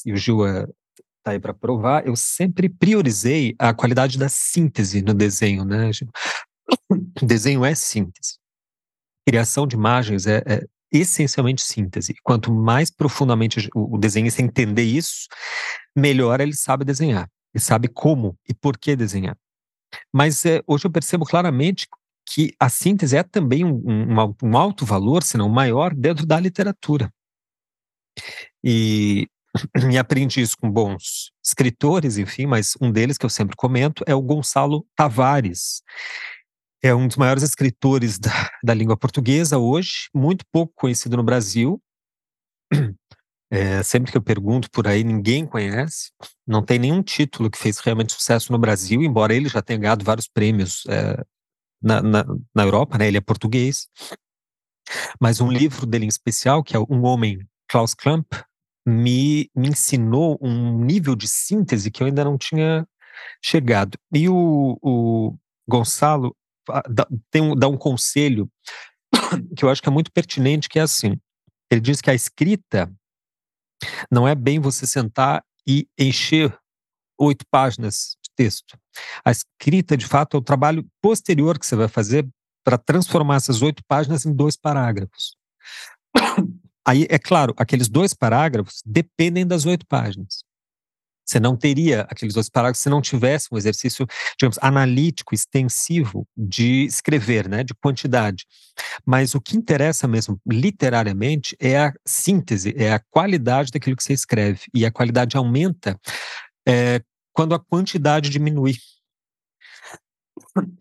e 0.05 0.13
o 0.13 0.17
Gil 0.17 0.45
está 0.45 1.31
aí 1.31 1.39
para 1.39 1.53
provar, 1.53 2.05
eu 2.05 2.15
sempre 2.15 2.69
priorizei 2.69 3.55
a 3.57 3.73
qualidade 3.73 4.17
da 4.17 4.29
síntese 4.29 5.01
no 5.01 5.13
desenho, 5.13 5.65
né? 5.65 5.89
Desenho 7.21 7.65
é 7.65 7.73
síntese. 7.73 8.37
Criação 9.27 9.65
de 9.65 9.75
imagens 9.75 10.27
é, 10.27 10.43
é 10.45 10.61
essencialmente 10.91 11.63
síntese. 11.63 12.13
Quanto 12.23 12.53
mais 12.53 12.91
profundamente 12.91 13.69
o 13.75 13.97
desenhista 13.97 14.41
entender 14.41 14.83
isso, 14.83 15.27
melhor 15.95 16.39
ele 16.39 16.53
sabe 16.53 16.85
desenhar. 16.85 17.27
Ele 17.53 17.63
sabe 17.63 17.87
como 17.87 18.37
e 18.47 18.53
por 18.53 18.77
que 18.77 18.95
desenhar. 18.95 19.35
Mas 20.13 20.45
é, 20.45 20.61
hoje 20.67 20.85
eu 20.85 20.91
percebo 20.91 21.25
claramente 21.25 21.87
que 22.25 22.53
a 22.59 22.69
síntese 22.69 23.15
é 23.15 23.23
também 23.23 23.63
um, 23.63 23.81
um, 23.85 24.35
um 24.43 24.57
alto 24.57 24.85
valor, 24.85 25.23
se 25.23 25.37
não 25.37 25.49
maior, 25.49 25.93
dentro 25.93 26.25
da 26.25 26.39
literatura. 26.39 27.11
E, 28.63 29.27
e 29.91 29.97
aprendi 29.97 30.41
isso 30.41 30.57
com 30.57 30.69
bons 30.69 31.31
escritores, 31.43 32.17
enfim, 32.17 32.45
mas 32.45 32.73
um 32.81 32.91
deles 32.91 33.17
que 33.17 33.25
eu 33.25 33.29
sempre 33.29 33.55
comento 33.55 34.03
é 34.05 34.13
o 34.13 34.21
Gonçalo 34.21 34.85
Tavares. 34.95 35.81
É 36.83 36.93
um 36.93 37.07
dos 37.07 37.17
maiores 37.17 37.43
escritores 37.43 38.19
da, 38.19 38.51
da 38.63 38.73
língua 38.73 38.97
portuguesa 38.97 39.57
hoje, 39.57 40.09
muito 40.13 40.45
pouco 40.51 40.73
conhecido 40.75 41.17
no 41.17 41.23
Brasil. 41.23 41.81
É, 43.49 43.81
sempre 43.81 44.11
que 44.11 44.17
eu 44.17 44.21
pergunto 44.21 44.69
por 44.69 44.87
aí, 44.87 45.03
ninguém 45.03 45.45
conhece. 45.45 46.11
Não 46.45 46.61
tem 46.61 46.77
nenhum 46.77 47.01
título 47.01 47.49
que 47.49 47.57
fez 47.57 47.79
realmente 47.79 48.13
sucesso 48.13 48.51
no 48.51 48.57
Brasil, 48.57 49.01
embora 49.01 49.33
ele 49.33 49.47
já 49.47 49.61
tenha 49.61 49.79
ganhado 49.79 50.03
vários 50.03 50.27
prêmios 50.27 50.83
é, 50.87 51.23
na, 51.81 52.01
na, 52.01 52.25
na, 52.53 52.63
Europa, 52.63 52.97
né? 52.97 53.07
Ele 53.07 53.17
é 53.17 53.21
português. 53.21 53.87
Mas 55.19 55.39
um 55.39 55.51
livro 55.51 55.85
dele 55.85 56.05
em 56.05 56.09
especial, 56.09 56.63
que 56.63 56.75
é 56.75 56.79
Um 56.79 57.05
Homem, 57.05 57.39
Klaus 57.69 57.93
Klamp, 57.93 58.33
me, 58.85 59.49
me 59.55 59.69
ensinou 59.69 60.37
um 60.41 60.83
nível 60.83 61.15
de 61.15 61.27
síntese 61.27 61.91
que 61.91 62.01
eu 62.01 62.07
ainda 62.07 62.23
não 62.23 62.37
tinha 62.37 62.87
chegado. 63.43 63.97
E 64.13 64.29
o, 64.29 64.77
o 64.81 65.35
Gonçalo 65.67 66.35
dá, 66.89 67.07
tem 67.31 67.41
um, 67.41 67.55
dá 67.55 67.67
um 67.67 67.77
conselho 67.77 68.49
que 69.55 69.63
eu 69.63 69.69
acho 69.69 69.81
que 69.81 69.89
é 69.89 69.91
muito 69.91 70.11
pertinente, 70.11 70.69
que 70.69 70.79
é 70.79 70.81
assim. 70.81 71.19
Ele 71.69 71.81
diz 71.81 72.01
que 72.01 72.09
a 72.09 72.13
escrita 72.13 72.91
não 74.11 74.27
é 74.27 74.35
bem 74.35 74.59
você 74.59 74.85
sentar 74.87 75.43
e 75.67 75.87
encher 75.97 76.57
oito 77.19 77.45
páginas 77.49 78.15
de 78.23 78.29
texto. 78.35 78.77
A 79.23 79.31
escrita, 79.31 79.97
de 79.97 80.05
fato, 80.05 80.37
é 80.37 80.39
o 80.39 80.43
trabalho 80.43 80.85
posterior 81.01 81.57
que 81.59 81.65
você 81.65 81.75
vai 81.75 81.87
fazer 81.87 82.27
para 82.63 82.77
transformar 82.77 83.35
essas 83.35 83.61
oito 83.61 83.83
páginas 83.87 84.25
em 84.25 84.33
dois 84.33 84.55
parágrafos. 84.57 85.35
Aí, 86.85 87.05
é 87.09 87.19
claro, 87.19 87.53
aqueles 87.57 87.89
dois 87.89 88.13
parágrafos 88.13 88.81
dependem 88.85 89.45
das 89.45 89.65
oito 89.65 89.85
páginas. 89.85 90.36
Você 91.27 91.39
não 91.39 91.57
teria 91.57 92.01
aqueles 92.09 92.33
dois 92.33 92.49
parágrafos 92.49 92.81
se 92.81 92.89
não 92.89 93.01
tivesse 93.01 93.49
um 93.51 93.57
exercício, 93.57 94.07
digamos, 94.39 94.57
analítico, 94.61 95.35
extensivo 95.35 96.25
de 96.35 96.85
escrever, 96.85 97.49
né, 97.49 97.63
de 97.63 97.73
quantidade. 97.73 98.45
Mas 99.05 99.35
o 99.35 99.41
que 99.41 99.57
interessa 99.57 100.07
mesmo, 100.07 100.39
literariamente, 100.47 101.55
é 101.59 101.77
a 101.77 101.93
síntese, 102.05 102.73
é 102.77 102.93
a 102.93 103.01
qualidade 103.11 103.71
daquilo 103.71 103.95
que 103.95 104.03
você 104.03 104.13
escreve. 104.13 104.61
E 104.73 104.85
a 104.85 104.91
qualidade 104.91 105.35
aumenta 105.35 105.99
é, 106.67 107.01
quando 107.33 107.53
a 107.53 107.59
quantidade 107.59 108.29
diminui. 108.29 108.75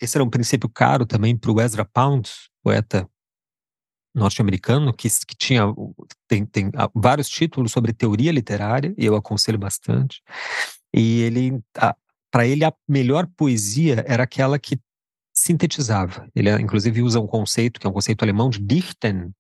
Esse 0.01 0.17
era 0.17 0.25
um 0.25 0.31
princípio 0.31 0.69
caro 0.69 1.05
também 1.05 1.37
para 1.37 1.51
o 1.51 1.61
Ezra 1.61 1.85
Pound, 1.85 2.31
poeta 2.63 3.09
norte-americano 4.17 4.93
que, 4.93 5.09
que 5.09 5.37
tinha 5.37 5.63
tem, 6.27 6.47
tem 6.47 6.71
vários 6.95 7.29
títulos 7.29 7.71
sobre 7.71 7.93
teoria 7.93 8.33
literária 8.33 8.95
e 8.97 9.05
eu 9.05 9.15
aconselho 9.15 9.59
bastante 9.59 10.23
e 10.93 11.21
ele 11.23 11.61
para 11.73 11.95
para 12.31 12.47
ele 12.47 12.65
a 12.65 12.73
melhor 12.87 13.27
poesia 13.35 14.05
era 14.07 14.25
aquela 14.25 14.59
que 14.59 14.79
sintetizava. 15.33 16.29
Ele 16.35 16.51
inclusive 16.61 17.01
usa 17.01 17.19
um 17.19 17.27
conceito 17.27 17.81
que 17.81 17.87
é 17.87 17.91
um 17.91 17.93
conceito 17.93 18.23
alemão 18.23 18.51
de 18.51 18.59
dichten, 18.59 19.33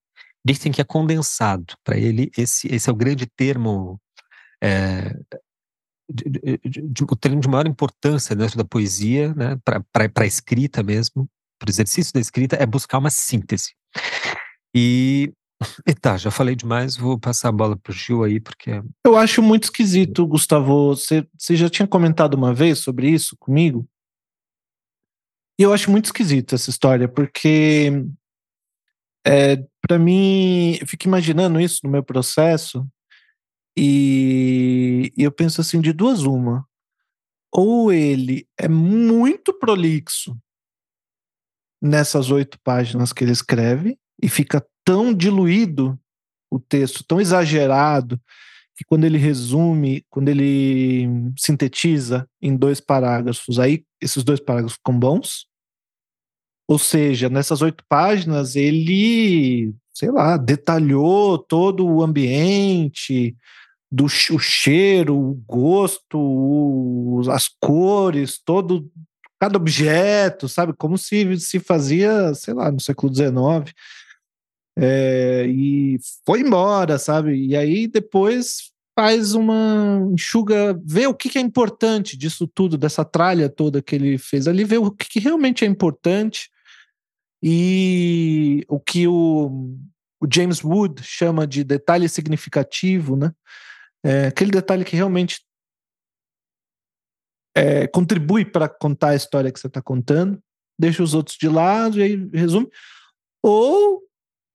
dichten 0.42 0.73
que 0.73 0.80
é 0.80 0.85
condensado. 0.85 1.75
Para 1.85 1.99
ele 1.99 2.30
esse 2.37 2.73
esse 2.75 2.88
é 2.88 2.92
o 2.92 2.97
grande 2.97 3.26
termo 3.26 4.00
é, 4.62 5.14
o 7.02 7.16
termo 7.16 7.40
de 7.40 7.49
maior 7.49 7.66
importância 7.66 8.35
dentro 8.35 8.56
da 8.56 8.64
poesia, 8.64 9.35
né, 9.35 9.59
para 9.64 10.11
a 10.16 10.26
escrita 10.26 10.83
mesmo, 10.83 11.28
para 11.59 11.68
o 11.68 11.71
exercício 11.71 12.12
da 12.12 12.21
escrita, 12.21 12.56
é 12.56 12.64
buscar 12.64 12.99
uma 12.99 13.11
síntese. 13.11 13.75
E, 14.76 15.33
e 15.88 15.95
tá, 15.95 16.18
já 16.18 16.30
falei 16.30 16.54
demais, 16.54 16.97
vou 16.97 17.18
passar 17.18 17.49
a 17.49 17.52
bola 17.52 17.78
para 17.78 17.90
o 17.90 17.95
Gil 17.95 18.23
aí, 18.23 18.38
porque. 18.38 18.83
Eu 19.06 19.16
acho 19.16 19.42
muito 19.42 19.64
esquisito, 19.64 20.26
Gustavo. 20.26 20.95
Você, 20.95 21.26
você 21.37 21.56
já 21.56 21.71
tinha 21.71 21.88
comentado 21.88 22.35
uma 22.35 22.52
vez 22.52 22.80
sobre 22.80 23.09
isso 23.09 23.35
comigo? 23.38 23.88
E 25.59 25.62
eu 25.62 25.73
acho 25.73 25.90
muito 25.90 26.04
esquisito 26.04 26.54
essa 26.54 26.68
história, 26.68 27.09
porque 27.09 27.90
é, 29.26 29.56
para 29.80 29.99
mim, 29.99 30.76
eu 30.78 30.87
fico 30.87 31.06
imaginando 31.06 31.59
isso 31.59 31.80
no 31.83 31.90
meu 31.90 32.04
processo, 32.04 32.87
e, 33.78 35.11
e 35.16 35.23
eu 35.23 35.33
penso 35.33 35.62
assim, 35.62 35.80
de 35.80 35.95
duas 35.95 36.25
uma. 36.25 36.68
Ou 37.50 37.90
ele 37.90 38.47
é 38.59 38.68
muito 38.68 39.54
prolixo 39.59 40.37
nessas 41.80 42.30
oito 42.30 42.59
páginas 42.62 43.14
que 43.14 43.25
ele 43.25 43.33
escreve 43.33 43.99
e 44.23 44.28
fica 44.28 44.64
tão 44.85 45.12
diluído 45.12 45.99
o 46.50 46.58
texto, 46.58 47.04
tão 47.04 47.20
exagerado, 47.20 48.20
que 48.76 48.85
quando 48.85 49.04
ele 49.04 49.18
resume, 49.18 50.04
quando 50.11 50.28
ele 50.28 51.08
sintetiza 51.38 52.28
em 52.40 52.54
dois 52.54 52.80
parágrafos, 52.80 53.58
aí 53.58 53.85
esses 54.00 54.23
dois 54.23 54.38
parágrafos 54.38 54.76
ficam 54.76 54.99
bons. 54.99 55.46
Ou 56.68 56.78
seja, 56.78 57.28
nessas 57.28 57.62
oito 57.62 57.85
páginas 57.88 58.54
ele, 58.54 59.73
sei 59.94 60.11
lá, 60.11 60.37
detalhou 60.37 61.38
todo 61.38 61.87
o 61.87 62.02
ambiente, 62.02 63.37
do 63.90 64.04
o 64.04 64.38
cheiro, 64.38 65.16
o 65.16 65.35
gosto, 65.46 66.18
o, 66.18 67.23
as 67.30 67.49
cores, 67.49 68.38
todo 68.44 68.90
cada 69.40 69.56
objeto, 69.56 70.49
sabe? 70.49 70.73
Como 70.75 70.99
se 70.99 71.38
se 71.38 71.61
fazia, 71.61 72.35
sei 72.35 72.52
lá, 72.52 72.70
no 72.70 72.80
século 72.80 73.14
XIX. 73.14 73.73
É, 74.78 75.47
e 75.49 75.99
foi 76.25 76.40
embora, 76.40 76.99
sabe? 76.99 77.35
E 77.35 77.56
aí 77.56 77.87
depois 77.87 78.71
faz 78.99 79.35
uma 79.35 80.00
enxuga, 80.12 80.78
vê 80.85 81.06
o 81.06 81.14
que, 81.14 81.28
que, 81.28 81.38
é 81.38 81.40
importante 81.40 82.16
disso 82.16 82.47
tudo, 82.47 82.78
dessa 82.78 83.04
tralha 83.04 83.49
toda 83.49 83.83
que 83.83 83.95
ele 83.95 84.16
fez 84.16 84.49
ali, 84.49 84.64
vê 84.64 84.78
o 84.78 84.90
que, 84.90 85.06
que 85.09 85.21
realmente 85.21 85.64
é 85.64 85.68
importante 85.68 86.50
e 87.42 88.64
o 88.68 88.80
que 88.80 89.06
o, 89.06 89.76
o 90.21 90.26
James 90.33 90.64
Wood 90.64 91.02
chama 91.02 91.47
de 91.47 91.62
detalhe 91.62 92.09
significativo, 92.09 93.16
né? 93.16 93.33
É, 94.04 94.26
aquele 94.28 94.50
detalhe 94.50 94.85
que 94.85 94.97
realmente 94.97 95.40
é, 97.54 97.87
contribui 97.87 98.45
para 98.45 98.68
contar 98.68 99.11
a 99.11 99.16
história 99.16 99.50
que 99.50 99.59
você 99.59 99.66
está 99.66 99.83
contando, 99.83 100.38
deixa 100.78 101.02
os 101.02 101.12
outros 101.12 101.37
de 101.37 101.49
lado 101.49 101.99
e 101.99 102.02
aí 102.02 102.30
resume. 102.33 102.68
Ou 103.42 104.05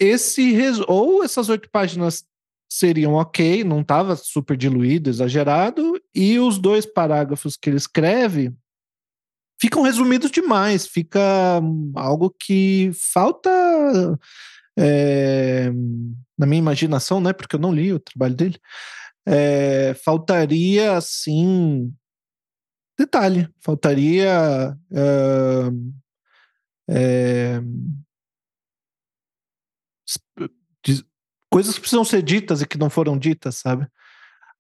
esse 0.02 0.58
ou 0.88 1.24
essas 1.24 1.48
oito 1.48 1.70
páginas 1.70 2.26
seriam 2.68 3.14
ok, 3.14 3.64
não 3.64 3.82
estava 3.82 4.16
super 4.16 4.58
diluído, 4.58 5.10
exagerado, 5.10 6.02
e 6.16 6.40
os 6.40 6.58
dois 6.58 6.86
parágrafos 6.86 7.56
que 7.56 7.70
ele 7.70 7.78
escreve 7.78 8.52
ficam 9.62 9.84
resumidos 9.84 10.32
demais, 10.32 10.88
fica 10.88 11.62
algo 11.96 12.34
que 12.40 12.90
falta 13.14 13.50
é, 14.76 15.70
na 16.38 16.48
minha 16.48 16.60
imaginação, 16.60 17.22
né? 17.22 17.32
Porque 17.32 17.56
eu 17.56 17.60
não 17.60 17.72
li 17.72 17.94
o 17.94 18.00
trabalho 18.00 18.34
dele 18.34 18.60
é, 19.26 19.94
faltaria, 20.04 20.98
assim, 20.98 21.94
detalhe, 22.98 23.48
faltaria 23.60 24.76
é, 26.90 27.62
coisas 31.52 31.76
que 31.76 31.82
precisam 31.82 32.06
ser 32.06 32.24
ditas 32.24 32.62
e 32.62 32.68
que 32.68 32.78
não 32.78 32.90
foram 32.90 33.18
ditas, 33.18 33.58
sabe? 33.58 33.88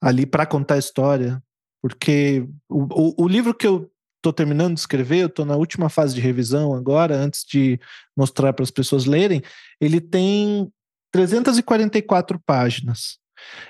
Ali 0.01 0.25
para 0.25 0.45
contar 0.45 0.75
a 0.75 0.79
história. 0.79 1.41
Porque 1.81 2.45
o, 2.69 2.83
o, 2.83 3.23
o 3.23 3.27
livro 3.27 3.53
que 3.53 3.65
eu 3.65 3.91
estou 4.17 4.31
terminando 4.31 4.75
de 4.75 4.81
escrever, 4.81 5.21
eu 5.21 5.27
estou 5.27 5.45
na 5.45 5.55
última 5.55 5.89
fase 5.89 6.13
de 6.13 6.21
revisão 6.21 6.75
agora, 6.75 7.15
antes 7.15 7.43
de 7.43 7.79
mostrar 8.15 8.53
para 8.53 8.63
as 8.63 8.69
pessoas 8.69 9.05
lerem, 9.05 9.41
ele 9.79 9.99
tem 9.99 10.71
344 11.11 12.39
páginas. 12.45 13.19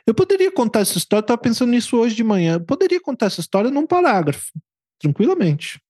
Eu 0.06 0.13
poderia 0.13 0.51
contar 0.51 0.82
essa 0.82 0.98
história, 0.98 1.24
estava 1.24 1.42
pensando 1.42 1.72
nisso 1.72 1.98
hoje 1.98 2.16
de 2.16 2.24
manhã. 2.24 2.56
Eu 2.56 2.66
poderia 2.66 3.00
contar 3.00 3.28
essa 3.28 3.40
história 3.40 3.72
num 3.72 3.88
parágrafo, 3.88 4.51
tranquilamente. 5.00 5.82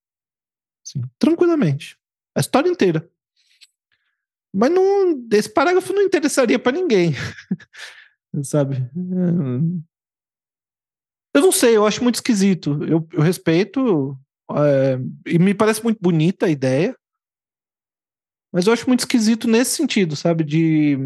Sim, 0.84 1.02
tranquilamente. 1.18 1.98
A 2.36 2.40
história 2.40 2.70
inteira. 2.70 3.10
Mas 4.54 4.70
não, 4.72 5.28
esse 5.32 5.50
parágrafo 5.50 5.94
não 5.94 6.02
interessaria 6.02 6.60
para 6.60 6.74
ninguém. 6.74 7.14
Sabe? 8.44 8.78
É, 8.78 8.88
eu 11.34 11.42
não 11.42 11.52
sei, 11.52 11.78
eu 11.78 11.86
acho 11.86 12.04
muito 12.04 12.16
esquisito. 12.16 12.84
Eu, 12.84 13.08
eu 13.14 13.22
respeito 13.22 14.18
é, 14.52 15.00
e 15.26 15.40
me 15.40 15.54
parece 15.54 15.84
muito 15.84 16.00
bonita 16.02 16.46
a 16.46 16.50
ideia, 16.50 16.96
mas 18.54 18.68
eu 18.68 18.74
acho 18.74 18.88
muito 18.88 19.02
esquisito 19.02 19.48
nesse 19.48 19.78
sentido, 19.78 20.16
sabe? 20.16 20.44
De 20.44 20.98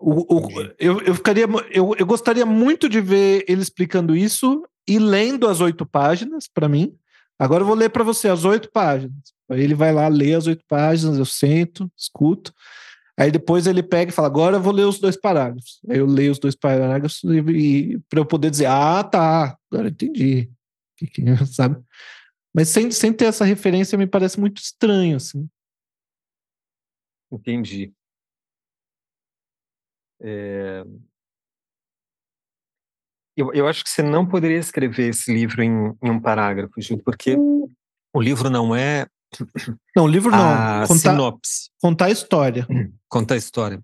o, 0.00 0.36
o, 0.36 0.50
eu, 0.78 1.00
eu, 1.02 1.14
ficaria, 1.14 1.46
eu, 1.70 1.94
eu 1.96 2.06
gostaria 2.06 2.46
muito 2.46 2.88
de 2.88 3.00
ver 3.00 3.44
ele 3.48 3.62
explicando 3.62 4.16
isso 4.16 4.64
e 4.86 4.98
lendo 4.98 5.46
as 5.46 5.60
oito 5.60 5.84
páginas 5.86 6.48
para 6.48 6.68
mim. 6.68 6.96
Agora 7.38 7.62
eu 7.62 7.66
vou 7.66 7.76
ler 7.76 7.90
para 7.90 8.04
você 8.04 8.28
as 8.28 8.44
oito 8.44 8.70
páginas. 8.72 9.32
Aí 9.48 9.62
ele 9.62 9.74
vai 9.74 9.92
lá 9.92 10.08
ler 10.08 10.34
as 10.34 10.46
oito 10.46 10.64
páginas, 10.68 11.18
eu 11.18 11.24
sento, 11.24 11.90
escuto. 11.96 12.52
Aí 13.18 13.30
depois 13.30 13.66
ele 13.66 13.82
pega 13.82 14.10
e 14.10 14.14
fala: 14.14 14.28
Agora 14.28 14.56
eu 14.56 14.62
vou 14.62 14.72
ler 14.72 14.84
os 14.84 14.98
dois 14.98 15.16
parágrafos. 15.16 15.80
Aí 15.88 15.98
eu 15.98 16.06
leio 16.06 16.32
os 16.32 16.38
dois 16.38 16.54
parágrafos 16.54 17.20
para 18.08 18.20
eu 18.20 18.26
poder 18.26 18.50
dizer: 18.50 18.66
Ah, 18.66 19.02
tá, 19.04 19.56
agora 19.70 19.88
entendi. 19.88 20.50
Sabe? 21.52 21.82
Mas 22.54 22.68
sem, 22.68 22.90
sem 22.90 23.12
ter 23.12 23.26
essa 23.26 23.44
referência 23.44 23.98
me 23.98 24.06
parece 24.06 24.38
muito 24.40 24.58
estranho, 24.58 25.16
assim. 25.16 25.48
Entendi. 27.30 27.92
É... 30.20 30.82
Eu, 33.38 33.54
eu 33.54 33.68
acho 33.68 33.84
que 33.84 33.90
você 33.90 34.02
não 34.02 34.26
poderia 34.26 34.58
escrever 34.58 35.10
esse 35.10 35.32
livro 35.32 35.62
em, 35.62 35.94
em 36.02 36.10
um 36.10 36.20
parágrafo, 36.20 36.72
Gil, 36.80 37.00
porque 37.04 37.36
hum. 37.36 37.68
o 38.12 38.20
livro 38.20 38.50
não 38.50 38.74
é. 38.74 39.06
Não, 39.94 40.04
o 40.04 40.08
livro 40.08 40.30
não. 40.30 40.86
Contar, 40.86 40.86
sinopse. 40.96 41.70
Contar 41.82 42.06
a 42.06 42.10
história. 42.10 42.66
Contar 43.08 43.34
a 43.34 43.36
história. 43.36 43.82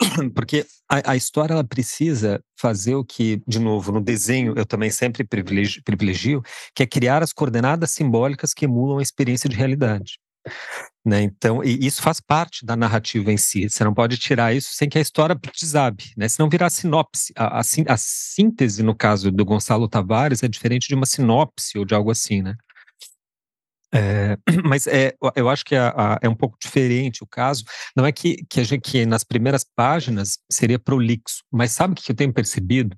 Porque 0.34 0.66
a, 0.90 1.12
a, 1.12 1.16
história 1.16 1.54
ela 1.54 1.64
precisa 1.64 2.42
fazer 2.60 2.96
o 2.96 3.04
que, 3.04 3.40
de 3.46 3.60
novo, 3.60 3.92
no 3.92 4.00
desenho 4.00 4.54
eu 4.56 4.66
também 4.66 4.90
sempre 4.90 5.24
privilegio, 5.24 5.82
privilegio 5.84 6.42
que 6.74 6.82
é 6.82 6.86
criar 6.86 7.22
as 7.22 7.32
coordenadas 7.32 7.92
simbólicas 7.92 8.52
que 8.52 8.64
emulam 8.64 8.98
a 8.98 9.02
experiência 9.02 9.48
de 9.48 9.56
realidade. 9.56 10.18
Né? 11.04 11.22
Então, 11.22 11.64
e 11.64 11.84
isso 11.84 12.00
faz 12.00 12.20
parte 12.20 12.64
da 12.64 12.76
narrativa 12.76 13.32
em 13.32 13.36
si. 13.36 13.68
Você 13.68 13.82
não 13.82 13.92
pode 13.92 14.16
tirar 14.18 14.54
isso 14.54 14.72
sem 14.72 14.88
que 14.88 14.98
a 14.98 15.00
história 15.00 15.36
desabe, 15.60 16.12
né? 16.16 16.28
Senão 16.28 16.48
virar 16.48 16.70
sinopse. 16.70 17.32
A, 17.36 17.58
a, 17.58 17.60
a, 17.60 17.96
síntese, 17.96 18.84
no 18.84 18.94
caso 18.94 19.32
do 19.32 19.44
Gonçalo 19.44 19.88
Tavares, 19.88 20.44
é 20.44 20.48
diferente 20.48 20.86
de 20.86 20.94
uma 20.94 21.04
sinopse 21.04 21.76
ou 21.76 21.84
de 21.84 21.92
algo 21.92 22.12
assim, 22.12 22.40
né? 22.40 22.54
É, 23.92 24.38
mas 24.64 24.86
é, 24.86 25.14
eu 25.34 25.48
acho 25.48 25.64
que 25.64 25.74
a, 25.74 26.18
é 26.22 26.28
um 26.28 26.36
pouco 26.36 26.56
diferente 26.60 27.22
o 27.22 27.26
caso. 27.26 27.64
Não 27.96 28.06
é 28.06 28.12
que, 28.12 28.44
que, 28.48 28.62
gente, 28.62 28.80
que 28.80 29.04
nas 29.04 29.24
primeiras 29.24 29.64
páginas 29.64 30.38
seria 30.50 30.78
prolixo, 30.78 31.42
mas 31.50 31.72
sabe 31.72 31.92
o 31.92 31.96
que 31.96 32.12
eu 32.12 32.16
tenho 32.16 32.32
percebido? 32.32 32.96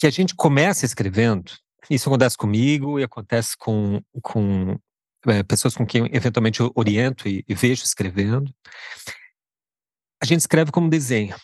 Que 0.00 0.06
a 0.06 0.10
gente 0.10 0.34
começa 0.34 0.86
escrevendo, 0.86 1.52
isso 1.90 2.08
acontece 2.08 2.36
comigo 2.36 2.98
e 2.98 3.04
acontece 3.04 3.56
com, 3.56 4.00
com 4.22 4.78
é, 5.26 5.42
pessoas 5.42 5.74
com 5.74 5.86
quem 5.86 6.08
eventualmente 6.12 6.60
eu 6.60 6.72
oriento 6.74 7.28
e, 7.28 7.44
e 7.48 7.54
vejo 7.54 7.84
escrevendo, 7.84 8.52
a 10.22 10.26
gente 10.26 10.40
escreve 10.40 10.70
como 10.70 10.88
desenho. 10.88 11.36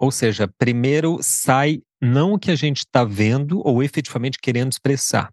Ou 0.00 0.10
seja, 0.10 0.48
primeiro 0.58 1.18
sai 1.22 1.82
não 2.00 2.34
o 2.34 2.38
que 2.38 2.50
a 2.50 2.56
gente 2.56 2.78
está 2.78 3.04
vendo 3.04 3.60
ou 3.66 3.82
efetivamente 3.82 4.38
querendo 4.38 4.72
expressar, 4.72 5.30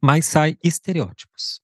mas 0.00 0.26
sai 0.26 0.56
estereótipos. 0.62 1.60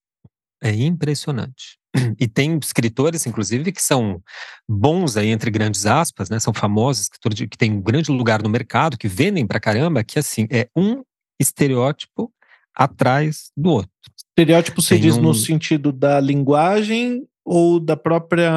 É 0.62 0.72
impressionante. 0.72 1.78
E 2.18 2.26
tem 2.26 2.58
escritores, 2.58 3.26
inclusive, 3.26 3.70
que 3.70 3.82
são 3.82 4.22
bons 4.68 5.16
aí, 5.16 5.28
entre 5.28 5.50
grandes 5.50 5.84
aspas, 5.84 6.30
né? 6.30 6.40
São 6.40 6.54
famosos, 6.54 7.02
escritores 7.02 7.38
que 7.40 7.58
têm 7.58 7.72
um 7.72 7.82
grande 7.82 8.10
lugar 8.10 8.42
no 8.42 8.48
mercado, 8.48 8.96
que 8.96 9.08
vendem 9.08 9.46
pra 9.46 9.60
caramba, 9.60 10.02
que 10.02 10.18
assim, 10.18 10.46
é 10.50 10.68
um 10.74 11.02
estereótipo 11.38 12.32
atrás 12.74 13.50
do 13.56 13.70
outro. 13.70 13.90
Estereótipo 14.32 14.80
se 14.80 14.98
diz 14.98 15.16
um... 15.18 15.22
no 15.22 15.34
sentido 15.34 15.92
da 15.92 16.18
linguagem 16.18 17.26
ou 17.44 17.78
da 17.78 17.96
própria 17.96 18.50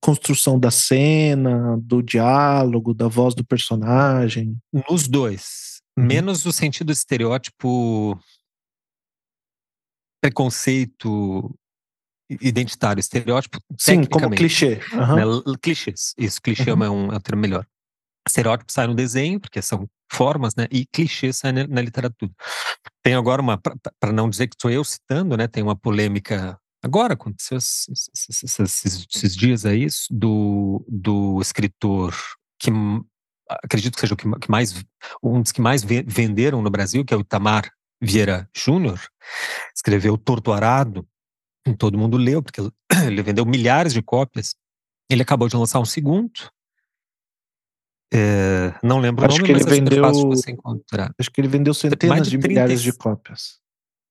construção 0.00 0.58
da 0.58 0.70
cena, 0.70 1.76
do 1.82 2.02
diálogo, 2.02 2.94
da 2.94 3.06
voz 3.06 3.34
do 3.34 3.44
personagem? 3.44 4.56
Nos 4.88 5.06
dois. 5.06 5.82
Uhum. 5.98 6.06
Menos 6.06 6.46
o 6.46 6.52
sentido 6.52 6.90
estereótipo 6.90 8.18
preconceito 10.22 11.54
identitário, 12.30 13.00
estereótipo 13.00 13.58
Sim, 13.78 14.04
como 14.04 14.30
clichê. 14.30 14.80
Uhum. 14.92 15.16
Né? 15.16 15.56
Clichês. 15.60 16.14
Isso, 16.16 16.40
clichê 16.40 16.72
uhum. 16.72 16.84
é, 16.84 16.90
um, 16.90 17.12
é 17.12 17.16
um 17.16 17.20
termo 17.20 17.42
melhor. 17.42 17.66
Estereótipo 18.28 18.72
sai 18.72 18.86
no 18.86 18.94
desenho, 18.94 19.40
porque 19.40 19.60
são 19.60 19.88
formas, 20.10 20.54
né? 20.54 20.66
E 20.70 20.86
clichê 20.86 21.32
sai 21.32 21.52
na, 21.52 21.66
na 21.66 21.80
literatura. 21.80 22.32
Tem 23.02 23.14
agora 23.14 23.42
uma, 23.42 23.58
para 23.58 24.12
não 24.12 24.28
dizer 24.28 24.48
que 24.48 24.54
estou 24.54 24.70
eu 24.70 24.84
citando, 24.84 25.36
né? 25.36 25.46
Tem 25.46 25.62
uma 25.62 25.76
polêmica 25.76 26.58
agora, 26.82 27.14
aconteceu 27.14 27.58
esses, 27.58 28.10
esses, 28.14 29.06
esses 29.14 29.36
dias 29.36 29.66
aí, 29.66 29.86
do, 30.10 30.84
do 30.88 31.40
escritor 31.40 32.14
que 32.58 32.70
acredito 33.48 33.94
que 33.94 34.00
seja 34.00 34.14
o 34.14 34.16
que, 34.16 34.30
que 34.38 34.50
mais, 34.50 34.84
um 35.22 35.40
dos 35.40 35.52
que 35.52 35.60
mais 35.60 35.82
venderam 35.82 36.60
no 36.60 36.70
Brasil, 36.70 37.04
que 37.04 37.14
é 37.14 37.16
o 37.16 37.20
Itamar 37.20 37.70
Vieira 38.00 38.48
Júnior, 38.54 39.00
escreveu 39.74 40.18
Torto 40.18 40.52
Arado, 40.52 41.06
todo 41.78 41.98
mundo 41.98 42.16
leu, 42.16 42.42
porque 42.42 42.60
ele 43.06 43.22
vendeu 43.22 43.44
milhares 43.44 43.92
de 43.92 44.02
cópias. 44.02 44.54
Ele 45.10 45.22
acabou 45.22 45.48
de 45.48 45.56
lançar 45.56 45.80
um 45.80 45.84
segundo. 45.84 46.32
É, 48.12 48.72
não 48.82 48.98
lembro 48.98 49.24
acho 49.26 49.36
o 49.36 49.40
nome, 49.40 49.54
que 49.54 49.60
ele 49.60 49.70
vendeu, 49.70 50.04
acho, 50.04 50.30
acho 51.18 51.30
que 51.30 51.40
ele 51.40 51.48
vendeu 51.48 51.74
centenas 51.74 52.28
de, 52.28 52.38
de 52.38 52.48
milhares 52.48 52.80
de 52.80 52.92
cópias. 52.92 53.58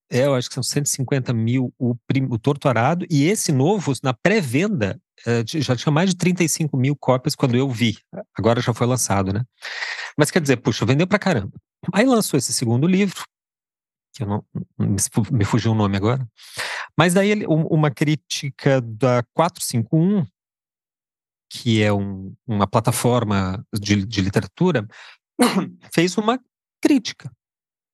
É, 0.09 0.25
eu 0.25 0.35
acho 0.35 0.47
que 0.47 0.53
são 0.53 0.63
150 0.63 1.33
mil 1.33 1.73
o, 1.77 1.95
o 2.29 2.39
Torto 2.39 2.69
Arado, 2.69 3.05
e 3.09 3.25
esse 3.25 3.51
novo, 3.51 3.93
na 4.01 4.13
pré-venda, 4.13 5.01
é, 5.25 5.43
já 5.45 5.75
tinha 5.75 5.91
mais 5.91 6.11
de 6.11 6.15
35 6.15 6.77
mil 6.77 6.95
cópias 6.95 7.35
quando 7.35 7.55
eu 7.55 7.69
vi. 7.69 7.97
Agora 8.37 8.61
já 8.61 8.73
foi 8.73 8.87
lançado, 8.87 9.33
né? 9.33 9.43
Mas 10.17 10.31
quer 10.31 10.41
dizer, 10.41 10.57
puxa, 10.57 10.85
vendeu 10.85 11.07
pra 11.07 11.19
caramba. 11.19 11.53
Aí 11.93 12.05
lançou 12.05 12.37
esse 12.37 12.53
segundo 12.53 12.87
livro, 12.87 13.23
que 14.15 14.23
eu 14.23 14.27
não, 14.27 14.45
me 15.31 15.43
fugiu 15.43 15.71
o 15.71 15.75
nome 15.75 15.97
agora. 15.97 16.25
Mas 16.97 17.13
daí 17.13 17.29
ele, 17.29 17.45
uma 17.47 17.91
crítica 17.91 18.81
da 18.81 19.23
451, 19.33 20.25
que 21.49 21.81
é 21.81 21.91
um, 21.93 22.33
uma 22.45 22.67
plataforma 22.67 23.65
de, 23.73 24.05
de 24.05 24.21
literatura, 24.21 24.87
fez 25.93 26.17
uma 26.17 26.39
crítica 26.81 27.31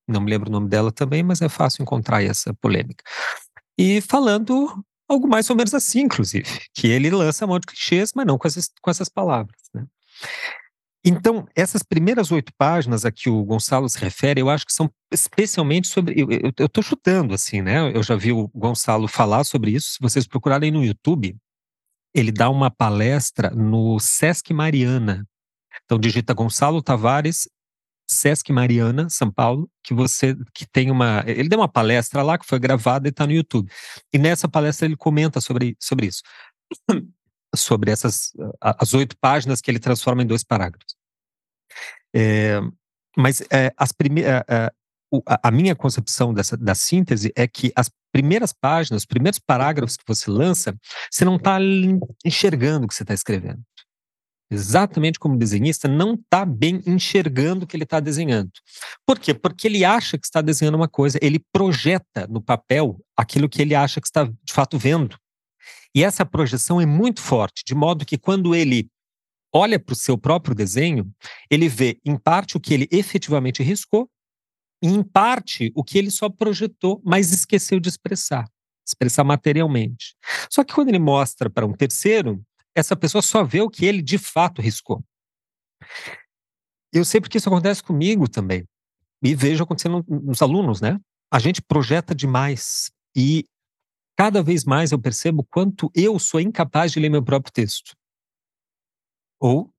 não 0.08 0.22
me 0.22 0.30
lembro 0.30 0.50
o 0.50 0.52
nome 0.52 0.70
dela 0.70 0.92
também, 0.92 1.24
mas 1.24 1.42
é 1.42 1.50
fácil 1.50 1.82
encontrar 1.82 2.24
essa 2.24 2.54
polêmica. 2.56 3.04
E 3.78 4.02
falando 4.02 4.84
algo 5.08 5.28
mais 5.28 5.50
ou 5.50 5.56
menos 5.56 5.74
assim, 5.74 6.02
inclusive, 6.02 6.46
que 6.74 6.88
ele 6.88 7.10
lança 7.10 7.46
um 7.46 7.50
monte 7.50 7.62
de 7.62 7.68
clichês, 7.68 8.12
mas 8.16 8.26
não 8.26 8.38
com 8.38 8.48
essas, 8.48 8.70
com 8.82 8.92
essas 8.92 9.10
palavras. 9.10 9.62
Né? 9.74 9.86
Então, 11.06 11.46
essas 11.54 11.84
primeiras 11.84 12.32
oito 12.32 12.54
páginas 12.58 13.04
a 13.04 13.12
que 13.12 13.30
o 13.30 13.44
Gonçalo 13.44 13.90
se 13.90 14.00
refere, 14.00 14.40
eu 14.40 14.50
acho 14.50 14.66
que 14.66 14.72
são 14.72 14.90
especialmente 15.12 15.88
sobre. 15.88 16.16
Eu 16.58 16.66
estou 16.66 16.82
chutando, 16.82 17.34
assim, 17.34 17.62
né? 17.62 17.92
Eu 17.94 18.02
já 18.02 18.16
vi 18.16 18.32
o 18.32 18.48
Gonçalo 18.56 19.06
falar 19.08 19.44
sobre 19.44 19.72
isso. 19.72 19.94
Se 19.94 19.98
vocês 20.00 20.26
procurarem 20.26 20.72
no 20.72 20.84
YouTube, 20.84 21.36
ele 22.14 22.32
dá 22.32 22.50
uma 22.50 22.70
palestra 22.70 23.50
no 23.50 24.00
Sesc 24.00 24.54
Mariana. 24.54 25.28
Então, 25.84 26.00
digita 26.00 26.34
Gonçalo 26.34 26.82
Tavares 26.82 27.48
Sesc 28.08 28.52
Mariana, 28.52 29.10
São 29.10 29.32
Paulo, 29.32 29.70
que 29.82 29.94
você 29.94 30.36
que 30.54 30.66
tem 30.66 30.92
uma. 30.92 31.24
Ele 31.26 31.50
deu 31.50 31.60
uma 31.60 31.70
palestra 31.70 32.22
lá 32.22 32.38
que 32.38 32.46
foi 32.46 32.60
gravada 32.60 33.08
e 33.08 33.10
está 33.10 33.26
no 33.26 33.34
YouTube. 33.34 33.70
E 34.12 34.18
nessa 34.18 34.48
palestra 34.48 34.86
ele 34.86 34.96
comenta 34.96 35.42
sobre, 35.42 35.76
sobre 35.80 36.08
isso. 36.08 36.22
sobre 37.56 37.92
essas 37.92 38.32
as 38.62 38.94
oito 38.94 39.16
páginas 39.20 39.62
que 39.62 39.70
ele 39.70 39.80
transforma 39.80 40.24
em 40.24 40.28
dois 40.28 40.44
parágrafos. 40.44 40.96
É, 42.14 42.60
mas 43.18 43.42
é, 43.52 43.74
as 43.78 43.92
primeiras. 43.92 44.44
É, 44.48 44.72
a, 45.26 45.52
minha 45.52 45.76
concepção 45.76 46.34
dessa, 46.34 46.58
da 46.58 46.74
síntese 46.74 47.32
é 47.36 47.48
que 47.48 47.72
as 47.76 47.92
primeiras 48.12 48.54
páginas, 48.54 49.02
os 49.02 49.06
primeiros 49.06 49.40
parágrafos 49.40 49.98
que 49.98 50.04
você 50.08 50.30
lança, 50.30 50.76
você 51.12 51.26
não 51.26 51.36
está 51.36 51.58
enxergando 52.26 52.86
o 52.86 52.88
que 52.88 52.96
você 52.96 53.04
está 53.04 53.14
escrevendo 53.14 53.62
exatamente 54.54 55.20
como 55.20 55.38
desenhista, 55.38 55.88
não 55.88 56.14
está 56.14 56.46
bem 56.46 56.82
enxergando 56.86 57.66
o 57.66 57.68
que 57.68 57.76
ele 57.76 57.84
está 57.84 58.00
desenhando. 58.00 58.52
Por 59.06 59.20
quê? 59.20 59.34
Porque 59.34 59.68
ele 59.68 59.84
acha 59.84 60.18
que 60.18 60.26
está 60.26 60.42
desenhando 60.42 60.76
uma 60.76 60.88
coisa, 60.88 61.18
ele 61.22 61.44
projeta 61.52 62.28
no 62.28 62.42
papel 62.42 63.00
aquilo 63.18 63.50
que 63.50 63.62
ele 63.62 63.74
acha 63.74 64.00
que 64.00 64.08
está 64.08 64.26
de 64.26 64.54
fato 64.54 64.78
vendo. 64.78 65.18
E 65.96 66.04
essa 66.04 66.26
projeção 66.26 66.80
é 66.80 66.86
muito 66.86 67.22
forte, 67.22 67.64
de 67.66 67.76
modo 67.76 68.06
que 68.06 68.18
quando 68.18 68.56
ele 68.56 68.88
olha 69.54 69.80
para 69.80 69.94
o 69.94 69.96
seu 69.96 70.18
próprio 70.18 70.56
desenho, 70.56 71.12
ele 71.50 71.68
vê, 71.68 72.00
em 72.04 72.18
parte, 72.18 72.58
o 72.58 72.60
que 72.60 72.74
ele 72.74 72.88
efetivamente 72.92 73.62
riscou, 73.62 74.10
em 74.86 75.02
parte, 75.02 75.72
o 75.76 75.84
que 75.84 75.98
ele 75.98 76.12
só 76.12 76.30
projetou, 76.30 77.02
mas 77.06 77.32
esqueceu 77.32 77.80
de 77.80 77.90
expressar 77.90 78.46
expressar 78.86 79.24
materialmente. 79.24 80.16
Só 80.50 80.64
que 80.64 80.74
quando 80.74 80.90
ele 80.90 81.00
mostra 81.00 81.50
para 81.50 81.66
um 81.66 81.74
terceiro, 81.74 82.44
essa 82.76 82.96
pessoa 82.96 83.22
só 83.22 83.44
vê 83.44 83.62
o 83.62 83.70
que 83.70 83.86
ele 83.86 84.02
de 84.02 84.18
fato 84.18 84.62
riscou. 84.62 85.04
Eu 86.92 87.06
sei 87.06 87.22
porque 87.22 87.38
isso 87.38 87.50
acontece 87.50 87.82
comigo 87.82 88.28
também. 88.28 88.68
E 89.24 89.34
vejo 89.34 89.64
acontecendo 89.64 90.04
nos 90.08 90.42
alunos, 90.42 90.82
né? 90.82 91.00
A 91.32 91.40
gente 91.40 91.62
projeta 91.62 92.14
demais. 92.14 92.92
E 93.16 93.46
cada 94.18 94.44
vez 94.44 94.64
mais 94.66 94.92
eu 94.92 95.00
percebo 95.00 95.44
quanto 95.50 95.90
eu 95.96 96.20
sou 96.20 96.40
incapaz 96.40 96.92
de 96.92 97.00
ler 97.00 97.10
meu 97.10 97.24
próprio 97.24 97.54
texto. 97.54 97.96
Ou 99.40 99.73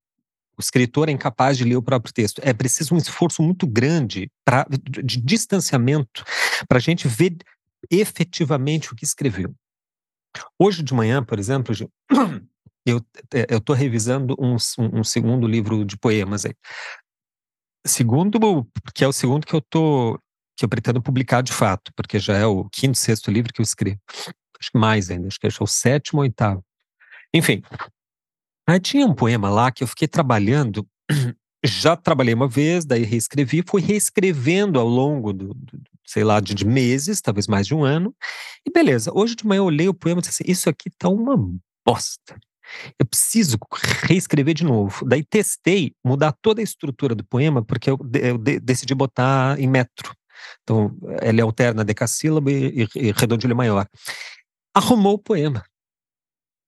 o 0.57 0.61
escritor 0.61 1.09
é 1.09 1.13
incapaz 1.13 1.57
de 1.57 1.65
ler 1.65 1.77
o 1.77 1.83
próprio 1.83 2.13
texto. 2.13 2.41
É 2.45 2.53
preciso 2.53 2.95
um 2.95 2.99
esforço 2.99 3.43
muito 3.43 3.67
grande 3.67 4.31
pra, 4.45 4.67
de 4.71 5.21
distanciamento 5.21 6.25
para 6.69 6.79
a 6.79 6.81
gente 6.81 7.09
ver 7.09 7.37
efetivamente 7.91 8.93
o 8.93 8.97
que 8.97 9.05
escreveu. 9.05 9.55
Hoje 10.59 10.83
de 10.83 10.95
manhã, 10.95 11.23
por 11.23 11.39
exemplo, 11.39 11.75
eu 12.87 13.05
é, 13.33 13.57
estou 13.57 13.75
revisando 13.75 14.35
um, 14.39 14.57
um, 14.79 15.05
segundo 15.05 15.47
livro 15.47 15.85
de 15.85 15.97
poemas 15.97 16.45
aí. 16.45 16.55
Segundo, 17.87 18.39
que 18.95 19.05
é 19.05 19.09
o 19.09 19.13
segundo 19.13 19.47
que 19.47 19.55
eu 19.55 19.61
tô 19.61 20.19
que 20.57 20.65
eu 20.65 20.69
pretendo 20.69 21.03
publicar 21.03 21.43
de 21.43 21.53
fato, 21.53 21.93
porque 21.97 22.17
já 22.21 22.37
é 22.37 22.47
o 22.47 22.69
quinto, 22.71 22.97
sexto 22.97 23.29
livro 23.29 23.53
que 23.53 23.61
eu 23.61 23.65
escrevo. 23.65 23.99
Acho 24.09 24.71
que 24.71 24.79
mais 24.79 25.11
ainda, 25.11 25.27
acho 25.27 25.39
que 25.39 25.47
é 25.47 25.51
o 25.61 25.67
sétimo 25.67 26.21
oitavo. 26.21 26.65
Enfim, 27.35 27.61
aí 28.67 28.81
tinha 28.81 29.07
um 29.07 29.15
poema 29.15 29.51
lá 29.51 29.71
que 29.71 29.83
eu 29.83 29.89
fiquei 29.89 30.09
trabalhando, 30.09 30.87
já 31.65 31.97
trabalhei 31.97 32.35
uma 32.35 32.49
vez, 32.49 32.85
daí 32.85 33.05
reescrevi, 33.05 33.65
fui 33.67 33.81
reescrevendo 33.81 34.79
ao 34.79 34.87
longo 34.87 35.33
do, 35.33 35.55
do 35.55 35.83
sei 36.07 36.23
lá, 36.23 36.39
de, 36.39 36.55
de, 36.55 36.67
meses, 36.67 37.21
talvez 37.21 37.47
mais 37.47 37.67
de 37.67 37.75
um 37.75 37.83
ano, 37.83 38.15
e 38.67 38.71
beleza. 38.71 39.11
Hoje 39.15 39.35
de 39.35 39.47
manhã 39.47 39.61
eu 39.61 39.65
olhei 39.65 39.89
o 39.89 39.95
poema 39.95 40.21
e 40.21 40.23
disse 40.23 40.43
assim, 40.43 40.53
isso 40.53 40.69
aqui 40.69 40.91
tá 40.91 41.09
uma 41.09 41.37
bosta. 41.85 42.39
Eu 42.99 43.07
preciso 43.07 43.59
reescrever 44.03 44.55
de 44.55 44.65
novo. 44.65 45.05
Daí 45.07 45.23
testei 45.23 45.93
mudar 46.05 46.33
toda 46.41 46.61
a 46.61 46.65
estrutura 46.65 47.15
do 47.15 47.25
poema, 47.25 47.65
porque 47.65 47.91
eu, 47.91 47.99
eu 48.21 48.39
decidi 48.39 48.95
botar 48.95 49.59
em 49.59 49.69
metro. 49.69 50.15
Então, 50.63 50.97
ele 51.23 51.41
alterna 51.41 51.85
decassílabo 51.85 52.51
e, 52.51 52.83
e, 52.83 52.89
e 52.97 53.13
redondilho 53.13 53.57
maior. 53.57 53.87
Arrumou 54.75 55.15
o 55.15 55.19
poema. 55.19 55.65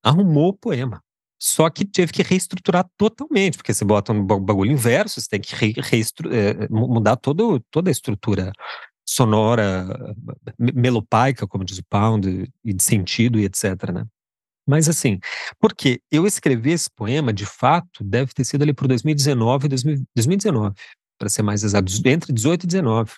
Arrumou 0.03 0.49
o 0.49 0.57
poema. 0.57 1.03
Só 1.39 1.69
que 1.69 1.85
teve 1.85 2.13
que 2.13 2.23
reestruturar 2.23 2.87
totalmente, 2.97 3.59
porque 3.59 3.75
você 3.75 3.85
bota 3.85 4.13
um 4.13 4.25
bagulho 4.25 4.73
inverso, 4.73 5.21
você 5.21 5.29
tem 5.29 5.41
que 5.41 5.55
re, 5.55 5.75
é, 6.33 6.69
mudar 6.71 7.17
todo, 7.17 7.61
toda 7.71 7.91
a 7.91 7.93
estrutura 7.93 8.53
sonora, 9.09 9.87
melopaica, 10.59 11.47
como 11.47 11.65
diz 11.65 11.79
o 11.79 11.85
Pound, 11.85 12.51
e 12.65 12.73
de 12.73 12.83
sentido 12.83 13.39
e 13.39 13.45
etc, 13.45 13.93
né? 13.93 14.05
Mas 14.67 14.89
assim, 14.89 15.21
porque 15.61 16.01
eu 16.11 16.27
escrevi 16.27 16.73
esse 16.73 16.91
poema, 16.91 17.33
de 17.33 17.47
fato, 17.47 18.03
deve 18.03 18.33
ter 18.35 18.45
sido 18.45 18.63
ali 18.63 18.75
por 18.75 18.89
2019 18.89 19.67
e 19.67 19.69
2019, 19.69 20.75
para 21.17 21.29
ser 21.29 21.43
mais 21.43 21.63
exato, 21.63 21.93
entre 22.05 22.33
18 22.33 22.65
e 22.65 22.67
19. 22.67 23.13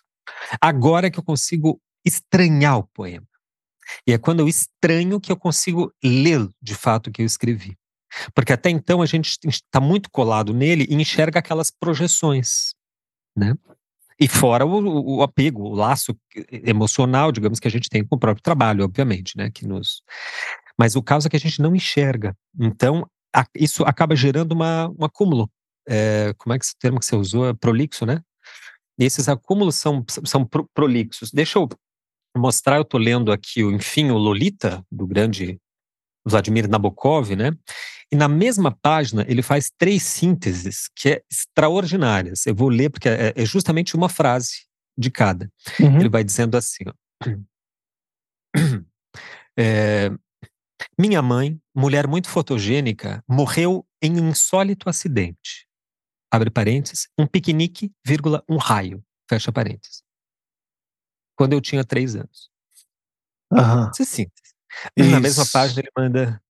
Agora 0.60 1.06
é 1.06 1.10
que 1.10 1.18
eu 1.18 1.24
consigo 1.24 1.80
estranhar 2.04 2.78
o 2.78 2.86
poema. 2.88 3.26
E 4.06 4.12
é 4.12 4.18
quando 4.18 4.40
eu 4.40 4.48
estranho 4.48 5.18
que 5.18 5.32
eu 5.32 5.36
consigo 5.36 5.90
ler 6.04 6.46
de 6.60 6.74
fato 6.74 7.06
o 7.06 7.10
que 7.10 7.22
eu 7.22 7.26
escrevi. 7.26 7.74
Porque 8.34 8.52
até 8.52 8.70
então 8.70 9.02
a 9.02 9.06
gente 9.06 9.38
está 9.44 9.80
muito 9.80 10.10
colado 10.10 10.52
nele 10.52 10.86
e 10.88 10.94
enxerga 10.94 11.38
aquelas 11.38 11.70
projeções, 11.70 12.74
né? 13.36 13.54
E 14.20 14.26
fora 14.26 14.66
o, 14.66 15.18
o, 15.18 15.22
apego, 15.22 15.62
o 15.62 15.74
laço 15.74 16.16
emocional, 16.50 17.30
digamos, 17.30 17.60
que 17.60 17.68
a 17.68 17.70
gente 17.70 17.88
tem 17.88 18.04
com 18.04 18.16
o 18.16 18.18
próprio 18.18 18.42
trabalho, 18.42 18.84
obviamente, 18.84 19.36
né? 19.36 19.48
Que 19.50 19.66
nos 19.66 20.02
mas 20.78 20.94
o 20.94 21.02
caso 21.02 21.26
é 21.26 21.30
que 21.30 21.36
a 21.36 21.40
gente 21.40 21.60
não 21.60 21.74
enxerga. 21.74 22.36
Então, 22.58 23.04
a, 23.34 23.44
isso 23.54 23.82
acaba 23.82 24.14
gerando 24.14 24.52
uma, 24.52 24.88
um 24.96 25.04
acúmulo. 25.04 25.50
É, 25.88 26.32
como 26.38 26.54
é 26.54 26.58
que 26.58 26.64
esse 26.64 26.78
termo 26.78 27.00
que 27.00 27.06
você 27.06 27.16
usou? 27.16 27.48
É 27.48 27.52
prolixo, 27.52 28.06
né? 28.06 28.22
E 28.98 29.04
esses 29.04 29.28
acúmulos 29.28 29.74
são, 29.74 30.04
são 30.24 30.48
prolixos. 30.72 31.32
Deixa 31.32 31.58
eu 31.58 31.68
mostrar, 32.36 32.76
eu 32.76 32.82
estou 32.82 33.00
lendo 33.00 33.32
aqui, 33.32 33.62
enfim, 33.62 34.10
o 34.10 34.18
Lolita, 34.18 34.84
do 34.90 35.06
grande 35.06 35.58
Vladimir 36.28 36.68
Nabokov, 36.68 37.34
né? 37.34 37.56
E 38.10 38.16
na 38.16 38.28
mesma 38.28 38.70
página 38.70 39.24
ele 39.28 39.42
faz 39.42 39.70
três 39.76 40.02
sínteses 40.02 40.88
que 40.94 41.10
é 41.10 41.22
extraordinárias. 41.30 42.46
Eu 42.46 42.54
vou 42.54 42.68
ler 42.68 42.90
porque 42.90 43.08
é, 43.08 43.32
é 43.36 43.44
justamente 43.44 43.94
uma 43.94 44.08
frase 44.08 44.66
de 44.96 45.10
cada. 45.10 45.50
Uhum. 45.78 46.00
Ele 46.00 46.08
vai 46.08 46.24
dizendo 46.24 46.56
assim: 46.56 46.84
é, 49.58 50.10
minha 50.98 51.20
mãe, 51.20 51.60
mulher 51.74 52.06
muito 52.06 52.28
fotogênica, 52.28 53.22
morreu 53.28 53.86
em 54.02 54.20
um 54.20 54.30
insólito 54.30 54.88
acidente. 54.88 55.66
Abre 56.30 56.50
parênteses, 56.50 57.08
um 57.18 57.26
piquenique, 57.26 57.92
vírgula, 58.04 58.42
um 58.48 58.56
raio. 58.56 59.02
Fecha 59.28 59.52
parênteses. 59.52 60.02
Quando 61.36 61.52
eu 61.52 61.60
tinha 61.60 61.84
três 61.84 62.16
anos. 62.16 62.50
Uhum. 63.52 63.90
Isso 63.90 64.02
é 64.02 64.04
Isso. 64.96 65.10
Na 65.10 65.20
mesma 65.20 65.46
página 65.46 65.80
ele 65.80 65.90
manda, 65.96 66.42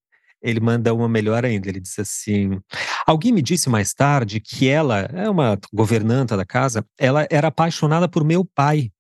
ele 0.43 0.61
manda 0.61 0.95
uma 0.95 1.09
melhor 1.09 1.45
ainda. 1.45 1.69
Ele 1.69 1.81
diz 1.81 1.99
assim: 1.99 2.61
Alguém 3.07 3.33
me 3.33 3.43
disse 3.43 3.69
mais 3.69 3.93
tarde 3.95 4.41
que 4.41 4.69
ela 4.69 5.01
é 5.01 5.29
uma 5.29 5.59
governanta 5.73 6.37
da 6.37 6.45
casa, 6.45 6.85
ela 6.99 7.27
era 7.31 7.49
apaixonada 7.49 8.09
por 8.09 8.25
meu 8.25 8.45
pai. 8.45 8.91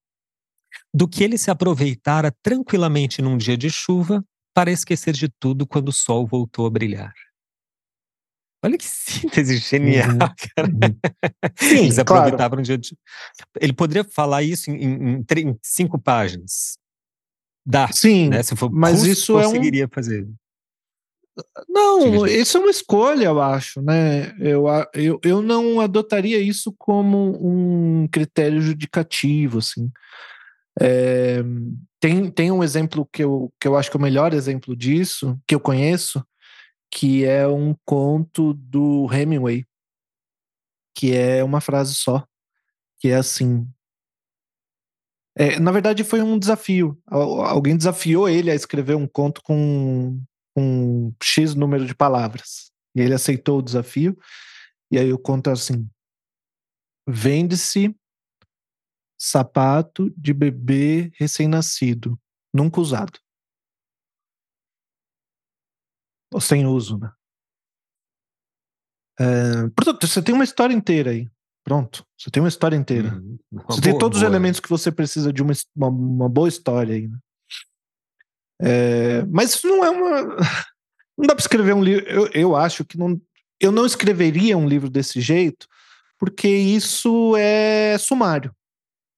Do 0.92 1.08
que 1.08 1.24
ele 1.24 1.38
se 1.38 1.50
aproveitara 1.50 2.32
tranquilamente 2.42 3.22
num 3.22 3.36
dia 3.36 3.56
de 3.56 3.70
chuva 3.70 4.24
para 4.54 4.70
esquecer 4.70 5.12
de 5.12 5.28
tudo 5.28 5.66
quando 5.66 5.88
o 5.88 5.92
sol 5.92 6.26
voltou 6.26 6.66
a 6.66 6.70
brilhar. 6.70 7.12
Olha 8.62 8.76
que 8.76 8.84
síntese 8.88 9.56
genial, 9.58 10.10
uhum. 10.10 10.18
cara. 10.18 10.68
Uhum. 10.68 10.98
Sim, 11.56 11.84
Eles 11.84 11.98
aproveitavam 11.98 12.48
claro. 12.48 12.60
um 12.60 12.62
dia 12.62 12.78
de... 12.78 12.96
Ele 13.60 13.72
poderia 13.72 14.04
falar 14.04 14.42
isso 14.42 14.70
em, 14.70 14.82
em, 14.82 15.24
em 15.36 15.58
cinco 15.62 15.98
páginas. 15.98 16.76
Dá. 17.68 17.86
Sim, 17.92 18.30
né? 18.30 18.42
Se 18.42 18.56
for 18.56 18.70
mas 18.72 19.04
isso 19.04 19.34
conseguiria 19.34 19.82
é 19.82 19.86
um... 19.86 19.90
fazer. 19.90 20.26
Não, 21.68 22.26
isso 22.26 22.56
é 22.56 22.60
uma 22.60 22.70
escolha, 22.70 23.26
eu 23.26 23.40
acho, 23.42 23.82
né? 23.82 24.34
Eu, 24.40 24.64
eu, 24.94 25.20
eu 25.22 25.42
não 25.42 25.78
adotaria 25.78 26.38
isso 26.38 26.74
como 26.78 27.38
um 27.40 28.08
critério 28.08 28.60
judicativo, 28.62 29.58
assim. 29.58 29.92
É, 30.80 31.42
tem, 32.00 32.30
tem 32.30 32.50
um 32.50 32.64
exemplo 32.64 33.06
que 33.12 33.22
eu, 33.22 33.52
que 33.60 33.68
eu 33.68 33.76
acho 33.76 33.90
que 33.90 33.96
é 33.98 34.00
o 34.00 34.02
melhor 34.02 34.32
exemplo 34.32 34.74
disso, 34.74 35.38
que 35.46 35.54
eu 35.54 35.60
conheço, 35.60 36.24
que 36.90 37.26
é 37.26 37.46
um 37.46 37.76
conto 37.84 38.54
do 38.54 39.06
Hemingway, 39.12 39.66
que 40.96 41.14
é 41.14 41.44
uma 41.44 41.60
frase 41.60 41.94
só, 41.94 42.26
que 42.98 43.08
é 43.08 43.16
assim: 43.16 43.68
é, 45.38 45.60
na 45.60 45.70
verdade, 45.70 46.02
foi 46.02 46.20
um 46.20 46.36
desafio. 46.36 47.00
Alguém 47.06 47.76
desafiou 47.76 48.28
ele 48.28 48.50
a 48.50 48.56
escrever 48.56 48.96
um 48.96 49.06
conto 49.06 49.40
com, 49.42 50.20
X 51.22 51.54
número 51.54 51.86
de 51.86 51.94
palavras. 51.94 52.72
E 52.96 53.00
ele 53.00 53.14
aceitou 53.14 53.58
o 53.58 53.62
desafio. 53.62 54.18
E 54.90 54.98
aí 54.98 55.12
o 55.12 55.18
conto 55.18 55.48
é 55.48 55.52
assim: 55.52 55.88
vende-se 57.08 57.94
sapato 59.16 60.12
de 60.16 60.34
bebê 60.34 61.12
recém-nascido, 61.14 62.18
nunca 62.52 62.80
usado. 62.80 63.20
Ou 66.32 66.40
sem 66.40 66.66
uso, 66.66 66.98
né? 66.98 67.12
É, 69.20 69.68
portanto, 69.70 70.06
você 70.06 70.20
tem 70.20 70.34
uma 70.34 70.44
história 70.44 70.74
inteira 70.74 71.10
aí. 71.10 71.30
Pronto, 71.68 72.02
você 72.18 72.30
tem 72.30 72.42
uma 72.42 72.48
história 72.48 72.74
inteira. 72.74 73.14
Hum, 73.14 73.36
você 73.66 73.78
boa, 73.78 73.82
tem 73.82 73.98
todos 73.98 74.18
boa. 74.18 74.26
os 74.26 74.34
elementos 74.34 74.58
que 74.58 74.70
você 74.70 74.90
precisa 74.90 75.30
de 75.30 75.42
uma, 75.42 75.52
uma, 75.76 75.88
uma 75.88 76.28
boa 76.28 76.48
história 76.48 76.94
aí. 76.94 77.08
Né? 77.08 77.18
É, 78.62 79.22
mas 79.26 79.50
isso 79.50 79.68
não 79.68 79.84
é 79.84 79.90
uma. 79.90 80.36
Não 81.18 81.26
dá 81.26 81.34
para 81.34 81.42
escrever 81.42 81.74
um 81.74 81.82
livro. 81.82 82.08
Eu, 82.08 82.30
eu 82.32 82.54
acho 82.54 82.84
que 82.84 82.96
não. 82.96 83.20
Eu 83.60 83.72
não 83.72 83.84
escreveria 83.84 84.56
um 84.56 84.68
livro 84.68 84.88
desse 84.88 85.20
jeito, 85.20 85.66
porque 86.16 86.46
isso 86.46 87.34
é 87.36 87.98
sumário. 87.98 88.54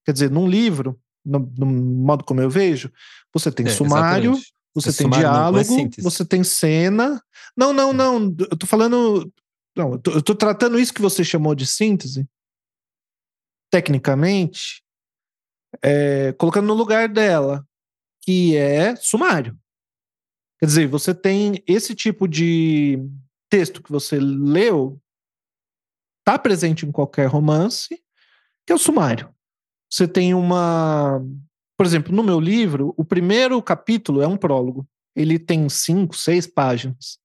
Quer 0.03 0.13
dizer, 0.13 0.31
num 0.31 0.47
livro, 0.47 0.99
no, 1.23 1.37
no 1.55 1.65
modo 1.67 2.23
como 2.23 2.41
eu 2.41 2.49
vejo, 2.49 2.91
você 3.31 3.51
tem 3.51 3.67
é, 3.67 3.69
sumário, 3.69 4.31
exatamente. 4.31 4.53
você 4.73 4.89
é 4.89 4.93
tem 4.93 5.05
sumário 5.05 5.27
é 5.27 5.29
diálogo, 5.29 5.91
é 5.99 6.01
você 6.01 6.25
tem 6.25 6.43
cena. 6.43 7.21
Não, 7.55 7.71
não, 7.71 7.93
não. 7.93 8.35
Eu 8.39 8.57
tô 8.57 8.65
falando. 8.65 9.31
Não, 9.77 9.91
eu 9.91 9.99
tô, 9.99 10.11
eu 10.11 10.21
tô 10.23 10.33
tratando 10.33 10.79
isso 10.79 10.91
que 10.91 11.03
você 11.03 11.23
chamou 11.23 11.53
de 11.53 11.67
síntese 11.67 12.27
tecnicamente, 13.71 14.83
é, 15.81 16.33
colocando 16.33 16.67
no 16.67 16.73
lugar 16.73 17.07
dela, 17.07 17.65
que 18.21 18.55
é 18.55 18.95
sumário. 18.97 19.57
Quer 20.59 20.65
dizer, 20.67 20.87
você 20.87 21.15
tem 21.15 21.63
esse 21.65 21.95
tipo 21.95 22.27
de 22.27 22.99
texto 23.49 23.81
que 23.81 23.91
você 23.91 24.19
leu, 24.19 25.01
está 26.19 26.37
presente 26.37 26.85
em 26.85 26.91
qualquer 26.91 27.25
romance, 27.25 27.99
que 28.65 28.71
é 28.71 28.75
o 28.75 28.79
sumário. 28.79 29.33
Você 29.89 30.07
tem 30.07 30.33
uma. 30.33 31.19
Por 31.75 31.85
exemplo, 31.85 32.15
no 32.15 32.21
meu 32.21 32.39
livro, 32.39 32.93
o 32.95 33.03
primeiro 33.03 33.61
capítulo 33.61 34.21
é 34.21 34.27
um 34.27 34.37
prólogo. 34.37 34.87
Ele 35.15 35.39
tem 35.39 35.67
cinco, 35.67 36.15
seis 36.15 36.45
páginas. 36.45 37.19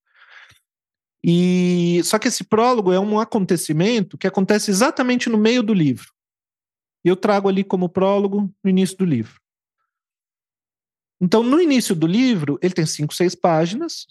E 1.22 2.00
só 2.04 2.18
que 2.18 2.28
esse 2.28 2.42
prólogo 2.42 2.92
é 2.92 2.98
um 2.98 3.20
acontecimento 3.20 4.16
que 4.16 4.26
acontece 4.26 4.70
exatamente 4.70 5.28
no 5.28 5.36
meio 5.36 5.62
do 5.62 5.74
livro. 5.74 6.15
Eu 7.06 7.14
trago 7.14 7.48
ali 7.48 7.62
como 7.62 7.88
prólogo 7.88 8.52
no 8.64 8.68
início 8.68 8.96
do 8.96 9.04
livro. 9.04 9.40
Então, 11.20 11.42
no 11.42 11.60
início 11.60 11.94
do 11.94 12.06
livro, 12.06 12.58
ele 12.60 12.74
tem 12.74 12.84
cinco, 12.84 13.14
seis 13.14 13.32
páginas, 13.32 14.06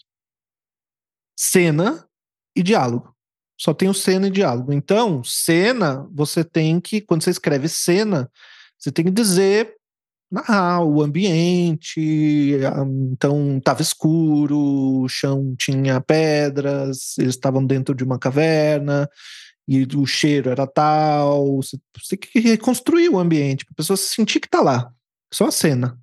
cena 1.38 2.08
e 2.56 2.62
diálogo. 2.62 3.14
Só 3.60 3.74
tem 3.74 3.88
o 3.90 3.94
cena 3.94 4.28
e 4.28 4.30
diálogo. 4.30 4.72
Então, 4.72 5.22
cena, 5.22 6.08
você 6.10 6.42
tem 6.42 6.80
que, 6.80 7.02
quando 7.02 7.22
você 7.22 7.30
escreve 7.30 7.68
cena, 7.68 8.30
você 8.78 8.90
tem 8.90 9.04
que 9.04 9.10
dizer, 9.10 9.76
narrar 10.30 10.82
o 10.82 11.02
ambiente. 11.02 12.00
Então, 13.12 13.58
estava 13.58 13.82
escuro, 13.82 15.02
o 15.02 15.08
chão 15.08 15.54
tinha 15.58 16.00
pedras, 16.00 17.16
eles 17.18 17.34
estavam 17.34 17.64
dentro 17.64 17.94
de 17.94 18.02
uma 18.02 18.18
caverna, 18.18 19.06
e 19.66 19.84
o 19.96 20.06
cheiro 20.06 20.50
era 20.50 20.66
tal. 20.66 21.56
Você, 21.56 21.78
tem 22.08 22.18
que 22.18 22.40
reconstruir 22.40 23.08
o 23.08 23.18
ambiente 23.18 23.64
para 23.64 23.72
a 23.72 23.76
pessoa 23.76 23.96
sentir 23.96 24.40
que 24.40 24.46
está 24.46 24.60
lá. 24.60 24.92
Só 25.32 25.46
a 25.46 25.50
cena. 25.50 25.98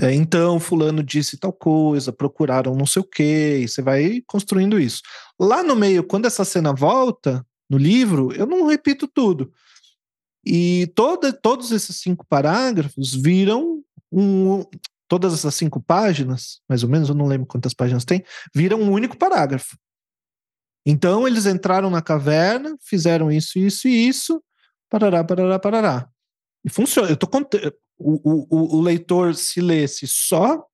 É, 0.00 0.12
então, 0.12 0.58
fulano 0.58 1.02
disse 1.02 1.36
tal 1.36 1.52
coisa, 1.52 2.12
procuraram 2.12 2.74
não 2.74 2.86
sei 2.86 3.00
o 3.00 3.04
quê, 3.04 3.60
e 3.62 3.68
você 3.68 3.80
vai 3.80 4.22
construindo 4.26 4.78
isso. 4.78 5.00
Lá 5.38 5.62
no 5.62 5.76
meio, 5.76 6.02
quando 6.02 6.26
essa 6.26 6.44
cena 6.44 6.72
volta 6.72 7.46
no 7.70 7.78
livro, 7.78 8.32
eu 8.32 8.44
não 8.44 8.66
repito 8.66 9.06
tudo. 9.06 9.52
E 10.44 10.92
toda, 10.94 11.32
todos 11.32 11.70
esses 11.70 11.96
cinco 11.96 12.26
parágrafos 12.26 13.14
viram 13.14 13.82
um. 14.12 14.64
Todas 15.06 15.34
essas 15.34 15.54
cinco 15.54 15.80
páginas, 15.80 16.60
mais 16.68 16.82
ou 16.82 16.88
menos, 16.88 17.08
eu 17.08 17.14
não 17.14 17.26
lembro 17.26 17.46
quantas 17.46 17.74
páginas 17.74 18.04
tem, 18.04 18.24
viram 18.54 18.80
um 18.80 18.90
único 18.90 19.16
parágrafo. 19.16 19.76
Então 20.86 21.26
eles 21.26 21.46
entraram 21.46 21.88
na 21.88 22.02
caverna, 22.02 22.76
fizeram 22.80 23.30
isso, 23.30 23.58
isso 23.58 23.88
e 23.88 24.08
isso, 24.08 24.42
parará, 24.90 25.24
parará, 25.24 25.58
parará. 25.58 26.08
E 26.64 26.70
funciona. 26.70 27.08
Eu 27.10 27.16
tô 27.16 27.26
cont... 27.26 27.48
o, 27.98 28.46
o, 28.50 28.76
o 28.78 28.80
leitor, 28.80 29.34
se 29.34 29.60
lesse 29.60 30.06
só 30.06 30.66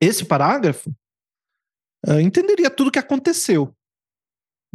esse 0.00 0.24
parágrafo, 0.24 0.90
uh, 2.06 2.20
entenderia 2.20 2.70
tudo 2.70 2.88
o 2.88 2.90
que 2.90 2.98
aconteceu. 2.98 3.74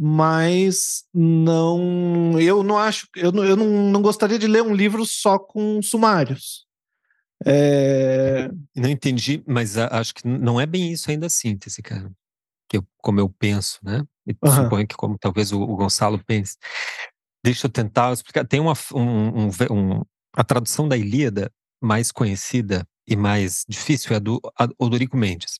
Mas 0.00 1.04
não. 1.12 2.40
Eu 2.40 2.62
não 2.62 2.78
acho. 2.78 3.08
Eu, 3.16 3.32
não, 3.32 3.44
eu 3.44 3.56
não, 3.56 3.66
não 3.90 4.00
gostaria 4.00 4.38
de 4.38 4.46
ler 4.46 4.62
um 4.62 4.74
livro 4.74 5.04
só 5.04 5.38
com 5.38 5.82
sumários. 5.82 6.68
É... 7.44 8.48
Não 8.76 8.88
entendi, 8.88 9.42
mas 9.46 9.76
acho 9.76 10.14
que 10.14 10.26
não 10.26 10.60
é 10.60 10.66
bem 10.66 10.92
isso 10.92 11.10
ainda 11.10 11.26
a 11.26 11.30
síntese, 11.30 11.82
cara. 11.82 12.10
Que 12.68 12.78
eu, 12.78 12.86
como 12.98 13.20
eu 13.20 13.28
penso, 13.28 13.78
né? 13.82 14.04
E 14.26 14.36
uhum. 14.44 14.54
suponho 14.54 14.86
que 14.86 14.96
como 14.96 15.16
talvez 15.18 15.52
o, 15.52 15.60
o, 15.62 15.76
Gonçalo 15.76 16.22
pense. 16.24 16.56
Deixa 17.44 17.66
eu 17.66 17.70
tentar 17.70 18.12
explicar. 18.12 18.46
Tem 18.46 18.60
uma 18.60 18.74
um, 18.94 19.46
um, 19.46 19.48
um, 19.70 20.02
a 20.34 20.44
tradução 20.44 20.86
da 20.86 20.96
Ilíada 20.96 21.50
mais 21.80 22.12
conhecida 22.12 22.86
e 23.06 23.16
mais 23.16 23.64
difícil 23.68 24.12
é 24.12 24.16
a 24.16 24.18
do 24.18 24.40
Odorico 24.78 25.16
Mendes, 25.16 25.58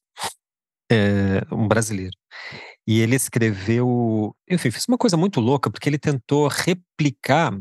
é, 0.90 1.40
um 1.50 1.66
brasileiro. 1.66 2.14
E 2.86 3.00
ele 3.00 3.16
escreveu, 3.16 4.34
enfim, 4.48 4.70
fez 4.70 4.84
uma 4.86 4.98
coisa 4.98 5.16
muito 5.16 5.40
louca 5.40 5.70
porque 5.70 5.88
ele 5.88 5.98
tentou 5.98 6.48
replicar 6.48 7.58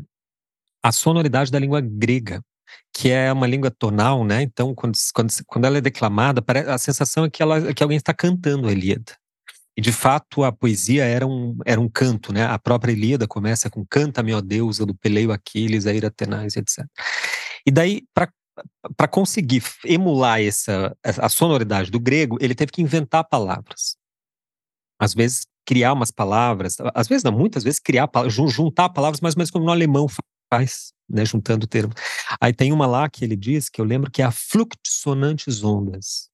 a 0.82 0.92
sonoridade 0.92 1.50
da 1.50 1.58
língua 1.58 1.80
grega, 1.80 2.42
que 2.94 3.10
é 3.10 3.32
uma 3.32 3.46
língua 3.46 3.70
tonal, 3.70 4.24
né? 4.24 4.42
Então, 4.42 4.74
quando, 4.74 4.96
quando, 5.14 5.30
quando 5.46 5.64
ela 5.64 5.78
é 5.78 5.80
declamada, 5.80 6.42
a 6.72 6.78
sensação 6.78 7.24
é 7.24 7.30
que, 7.30 7.42
ela, 7.42 7.72
que 7.74 7.82
alguém 7.82 7.96
está 7.96 8.12
cantando 8.12 8.68
a 8.68 8.72
Ilíada. 8.72 9.16
E 9.78 9.80
de 9.80 9.92
fato 9.92 10.42
a 10.42 10.50
poesia 10.50 11.04
era 11.04 11.24
um, 11.24 11.56
era 11.64 11.80
um 11.80 11.88
canto, 11.88 12.32
né? 12.32 12.44
A 12.44 12.58
própria 12.58 12.90
Ilíada 12.90 13.28
começa 13.28 13.70
com 13.70 13.86
canta 13.86 14.24
meu 14.24 14.42
deusa 14.42 14.84
do 14.84 14.92
Peleio 14.92 15.30
Aquiles, 15.30 15.86
a 15.86 15.94
ira 15.94 16.10
tenaz, 16.10 16.56
etc. 16.56 16.84
E 17.64 17.70
daí 17.70 18.02
para 18.12 19.06
conseguir 19.06 19.62
emular 19.84 20.40
essa 20.40 20.96
a 21.04 21.28
sonoridade 21.28 21.92
do 21.92 22.00
grego, 22.00 22.36
ele 22.40 22.56
teve 22.56 22.72
que 22.72 22.82
inventar 22.82 23.22
palavras. 23.28 23.96
Às 24.98 25.14
vezes 25.14 25.46
criar 25.64 25.92
umas 25.92 26.10
palavras, 26.10 26.76
às 26.92 27.06
vezes 27.06 27.22
não, 27.22 27.30
muitas 27.30 27.62
vezes 27.62 27.78
criar 27.78 28.10
juntar 28.26 28.88
palavras 28.88 29.20
mais 29.20 29.36
ou 29.36 29.38
menos 29.38 29.50
como 29.52 29.64
no 29.64 29.70
alemão 29.70 30.08
faz, 30.52 30.92
né, 31.08 31.24
juntando 31.24 31.68
termos. 31.68 31.94
Aí 32.40 32.52
tem 32.52 32.72
uma 32.72 32.86
lá 32.86 33.08
que 33.08 33.24
ele 33.24 33.36
diz, 33.36 33.68
que 33.68 33.80
eu 33.80 33.84
lembro 33.84 34.10
que 34.10 34.22
é 34.22 34.24
a 34.24 34.32
sonantes 34.84 35.62
ondas. 35.62 36.28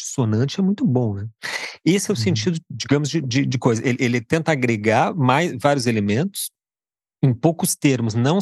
Sonante 0.00 0.60
é 0.60 0.62
muito 0.62 0.86
bom, 0.86 1.14
né? 1.14 1.28
Esse 1.84 2.10
é 2.10 2.14
o 2.14 2.16
uhum. 2.16 2.22
sentido, 2.22 2.58
digamos, 2.70 3.08
de, 3.08 3.20
de, 3.20 3.46
de 3.46 3.58
coisa. 3.58 3.86
Ele, 3.86 3.98
ele, 4.00 4.20
tenta 4.20 4.52
agregar 4.52 5.14
mais 5.14 5.54
vários 5.60 5.86
elementos 5.86 6.50
em 7.22 7.32
poucos 7.32 7.74
termos, 7.74 8.14
não 8.14 8.38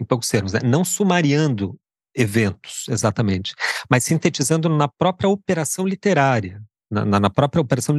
em 0.00 0.04
poucos 0.04 0.28
termos, 0.28 0.52
né? 0.52 0.60
não 0.64 0.84
sumariando 0.84 1.78
eventos, 2.14 2.86
exatamente, 2.88 3.54
mas 3.88 4.04
sintetizando 4.04 4.68
na 4.68 4.88
própria 4.88 5.28
operação 5.28 5.86
literária, 5.86 6.62
na, 6.90 7.04
na 7.04 7.30
própria 7.30 7.60
operação 7.60 7.98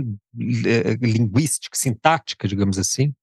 eh, 0.66 0.98
linguística, 1.02 1.78
sintática, 1.78 2.48
digamos 2.48 2.78
assim, 2.78 3.14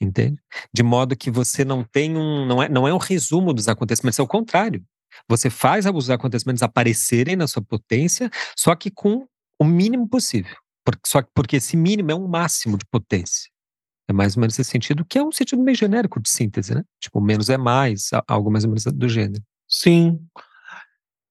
entende? 0.00 0.40
De 0.72 0.82
modo 0.82 1.16
que 1.16 1.30
você 1.30 1.64
não 1.64 1.82
tem 1.82 2.16
um, 2.16 2.46
não 2.46 2.62
é, 2.62 2.68
não 2.68 2.86
é 2.86 2.94
um 2.94 2.98
resumo 2.98 3.52
dos 3.52 3.68
acontecimentos, 3.68 4.18
é 4.18 4.22
o 4.22 4.26
contrário. 4.26 4.84
Você 5.28 5.50
faz 5.50 5.86
os 5.86 6.10
acontecimentos 6.10 6.62
aparecerem 6.62 7.36
na 7.36 7.46
sua 7.46 7.62
potência, 7.62 8.30
só 8.56 8.74
que 8.74 8.90
com 8.90 9.26
o 9.58 9.64
mínimo 9.64 10.08
possível. 10.08 10.56
Porque, 10.84 11.02
só 11.06 11.22
porque 11.34 11.56
esse 11.56 11.76
mínimo 11.76 12.10
é 12.10 12.14
um 12.14 12.26
máximo 12.26 12.78
de 12.78 12.84
potência. 12.86 13.50
É 14.08 14.12
mais 14.12 14.36
ou 14.36 14.40
menos 14.40 14.58
esse 14.58 14.70
sentido, 14.70 15.04
que 15.04 15.18
é 15.18 15.22
um 15.22 15.30
sentido 15.30 15.62
meio 15.62 15.76
genérico 15.76 16.20
de 16.20 16.28
síntese, 16.28 16.74
né? 16.74 16.82
Tipo, 17.00 17.20
menos 17.20 17.48
é 17.48 17.56
mais, 17.56 18.10
algo 18.26 18.50
mais 18.50 18.64
ou 18.64 18.70
menos 18.70 18.84
do 18.84 19.08
gênero. 19.08 19.42
Sim. 19.68 20.18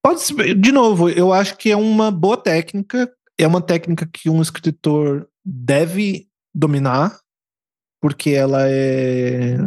Pode 0.01 0.21
ser, 0.21 0.55
de 0.55 0.71
novo, 0.71 1.09
eu 1.09 1.33
acho 1.33 1.57
que 1.57 1.71
é 1.71 1.75
uma 1.75 2.09
boa 2.09 2.37
técnica, 2.37 3.11
é 3.37 3.45
uma 3.45 3.61
técnica 3.61 4.07
que 4.07 4.29
um 4.29 4.41
escritor 4.41 5.27
deve 5.43 6.27
dominar, 6.55 7.19
porque 8.01 8.29
ela 8.31 8.61
é 8.69 9.57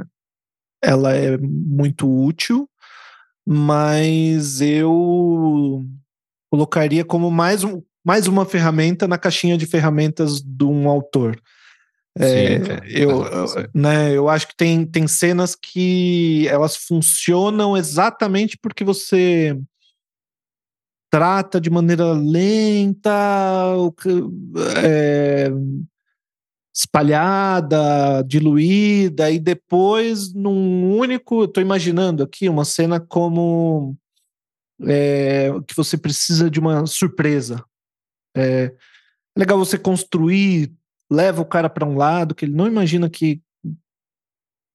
ela 0.83 1.15
é 1.15 1.39
muito 1.39 2.09
útil, 2.09 2.69
mas 3.47 4.61
eu 4.61 5.85
colocaria 6.51 7.05
como 7.05 7.31
mais, 7.31 7.65
um, 7.65 7.83
mais 8.05 8.27
uma 8.27 8.45
ferramenta 8.45 9.09
na 9.09 9.19
caixinha 9.19 9.57
de 9.57 9.67
ferramentas 9.67 10.41
de 10.41 10.65
um 10.65 10.89
autor. 10.89 11.41
É, 12.19 12.59
sim, 12.59 12.65
eu, 12.91 13.25
né, 13.75 14.15
eu 14.15 14.29
acho 14.29 14.49
que 14.49 14.57
tem, 14.57 14.85
tem 14.85 15.09
cenas 15.09 15.57
que 15.57 16.47
elas 16.49 16.77
funcionam 16.77 17.75
exatamente 17.75 18.59
porque 18.61 18.85
você 18.85 19.59
trata 21.11 21.61
de 21.61 21.71
maneira 21.71 22.13
lenta, 22.13 23.11
é, 24.83 25.51
espalhada, 26.75 28.23
diluída, 28.27 29.31
e 29.31 29.39
depois 29.39 30.33
num 30.33 30.97
único. 30.97 31.45
Estou 31.45 31.63
imaginando 31.63 32.23
aqui 32.23 32.49
uma 32.49 32.65
cena 32.65 32.99
como 32.99 33.97
é, 34.87 35.51
que 35.67 35.77
você 35.77 35.99
precisa 35.99 36.51
de 36.51 36.59
uma 36.59 36.87
surpresa. 36.87 37.63
É, 38.35 38.75
é 39.35 39.39
legal 39.39 39.59
você 39.59 39.79
construir, 39.79 40.73
leva 41.11 41.43
o 41.43 41.47
cara 41.47 41.69
para 41.69 41.87
um 41.87 41.97
lado, 41.97 42.35
que 42.35 42.45
ele 42.45 42.55
não 42.55 42.67
imagina 42.67 43.09
que, 43.11 43.43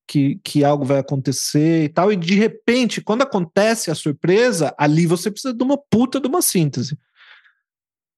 que, 0.07 0.39
que 0.43 0.63
algo 0.63 0.85
vai 0.85 0.99
acontecer 0.99 1.85
e 1.85 1.89
tal, 1.89 2.11
e 2.11 2.15
de 2.15 2.35
repente, 2.35 3.01
quando 3.01 3.23
acontece 3.23 3.89
a 3.89 3.95
surpresa, 3.95 4.73
ali 4.77 5.05
você 5.05 5.31
precisa 5.31 5.53
de 5.53 5.63
uma 5.63 5.77
puta 5.77 6.19
de 6.19 6.27
uma 6.27 6.41
síntese 6.41 6.97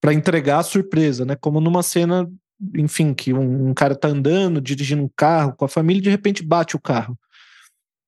para 0.01 0.13
entregar 0.13 0.59
a 0.59 0.63
surpresa, 0.63 1.25
né? 1.25 1.35
Como 1.35 1.59
numa 1.59 1.83
cena 1.83 2.29
enfim, 2.75 3.13
que 3.13 3.33
um, 3.33 3.69
um, 3.69 3.73
cara 3.73 3.95
tá 3.95 4.07
andando, 4.07 4.59
dirigindo 4.59 5.03
um 5.03 5.09
carro 5.15 5.53
com 5.53 5.65
a 5.65 5.69
família 5.69 5.99
e 5.99 6.03
de 6.03 6.09
repente 6.09 6.43
bate 6.43 6.75
o 6.75 6.79
carro. 6.79 7.17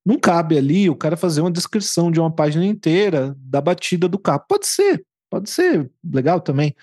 Não 0.05 0.19
cabe 0.19 0.57
ali 0.57 0.89
o 0.89 0.95
cara 0.95 1.15
fazer 1.15 1.41
uma 1.41 1.51
descrição 1.51 2.11
de 2.11 2.19
uma 2.19 2.33
página 2.33 2.65
inteira 2.65 3.35
da 3.37 3.61
batida 3.61 4.07
do 4.07 4.17
carro. 4.17 4.43
Pode 4.47 4.67
ser, 4.67 5.05
pode 5.29 5.49
ser 5.49 5.89
legal 6.03 6.41
também. 6.41 6.75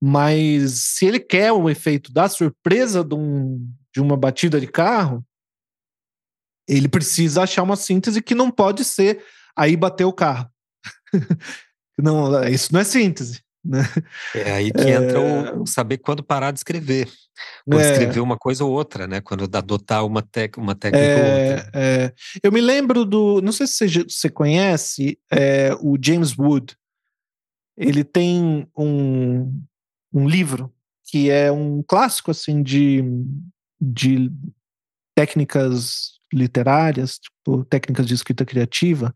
Mas 0.00 0.72
se 0.80 1.06
ele 1.06 1.20
quer 1.20 1.52
o 1.52 1.70
efeito 1.70 2.12
da 2.12 2.28
surpresa 2.28 3.04
de, 3.04 3.14
um, 3.14 3.70
de 3.94 4.00
uma 4.00 4.16
batida 4.16 4.60
de 4.60 4.66
carro, 4.66 5.24
ele 6.66 6.88
precisa 6.88 7.42
achar 7.42 7.62
uma 7.62 7.76
síntese 7.76 8.22
que 8.22 8.34
não 8.34 8.50
pode 8.50 8.84
ser 8.84 9.22
aí 9.54 9.76
bater 9.76 10.04
o 10.04 10.12
carro. 10.12 10.50
não, 11.98 12.42
isso 12.44 12.72
não 12.72 12.80
é 12.80 12.84
síntese. 12.84 13.42
Né? 13.64 13.80
É 14.34 14.52
aí 14.52 14.72
que 14.72 14.80
é... 14.80 14.94
entra 14.94 15.20
o 15.56 15.66
saber 15.66 15.98
quando 15.98 16.22
parar 16.22 16.50
de 16.50 16.58
escrever. 16.58 17.08
Ou 17.66 17.78
é... 17.78 17.92
escrever 17.92 18.20
uma 18.20 18.36
coisa 18.36 18.64
ou 18.64 18.72
outra, 18.72 19.06
né? 19.06 19.20
Quando 19.20 19.44
adotar 19.56 20.04
uma, 20.04 20.20
tec 20.20 20.58
uma 20.58 20.74
técnica 20.74 21.06
é... 21.06 21.16
ou 21.16 21.50
outra. 21.50 21.70
É... 21.72 22.12
Eu 22.42 22.50
me 22.50 22.60
lembro 22.60 23.04
do. 23.04 23.40
Não 23.40 23.52
sei 23.52 23.66
se 23.66 23.88
você, 23.88 24.04
você 24.04 24.28
conhece 24.28 25.18
é, 25.30 25.74
o 25.80 25.96
James 26.00 26.36
Wood. 26.36 26.76
Ele 27.76 28.04
tem 28.04 28.68
um, 28.76 29.62
um 30.12 30.28
livro 30.28 30.72
que 31.04 31.30
é 31.30 31.50
um 31.50 31.82
clássico 31.82 32.30
assim 32.30 32.62
de, 32.62 33.02
de 33.80 34.30
técnicas 35.14 36.18
literárias, 36.32 37.18
tipo, 37.18 37.64
técnicas 37.64 38.06
de 38.06 38.14
escrita 38.14 38.44
criativa. 38.44 39.14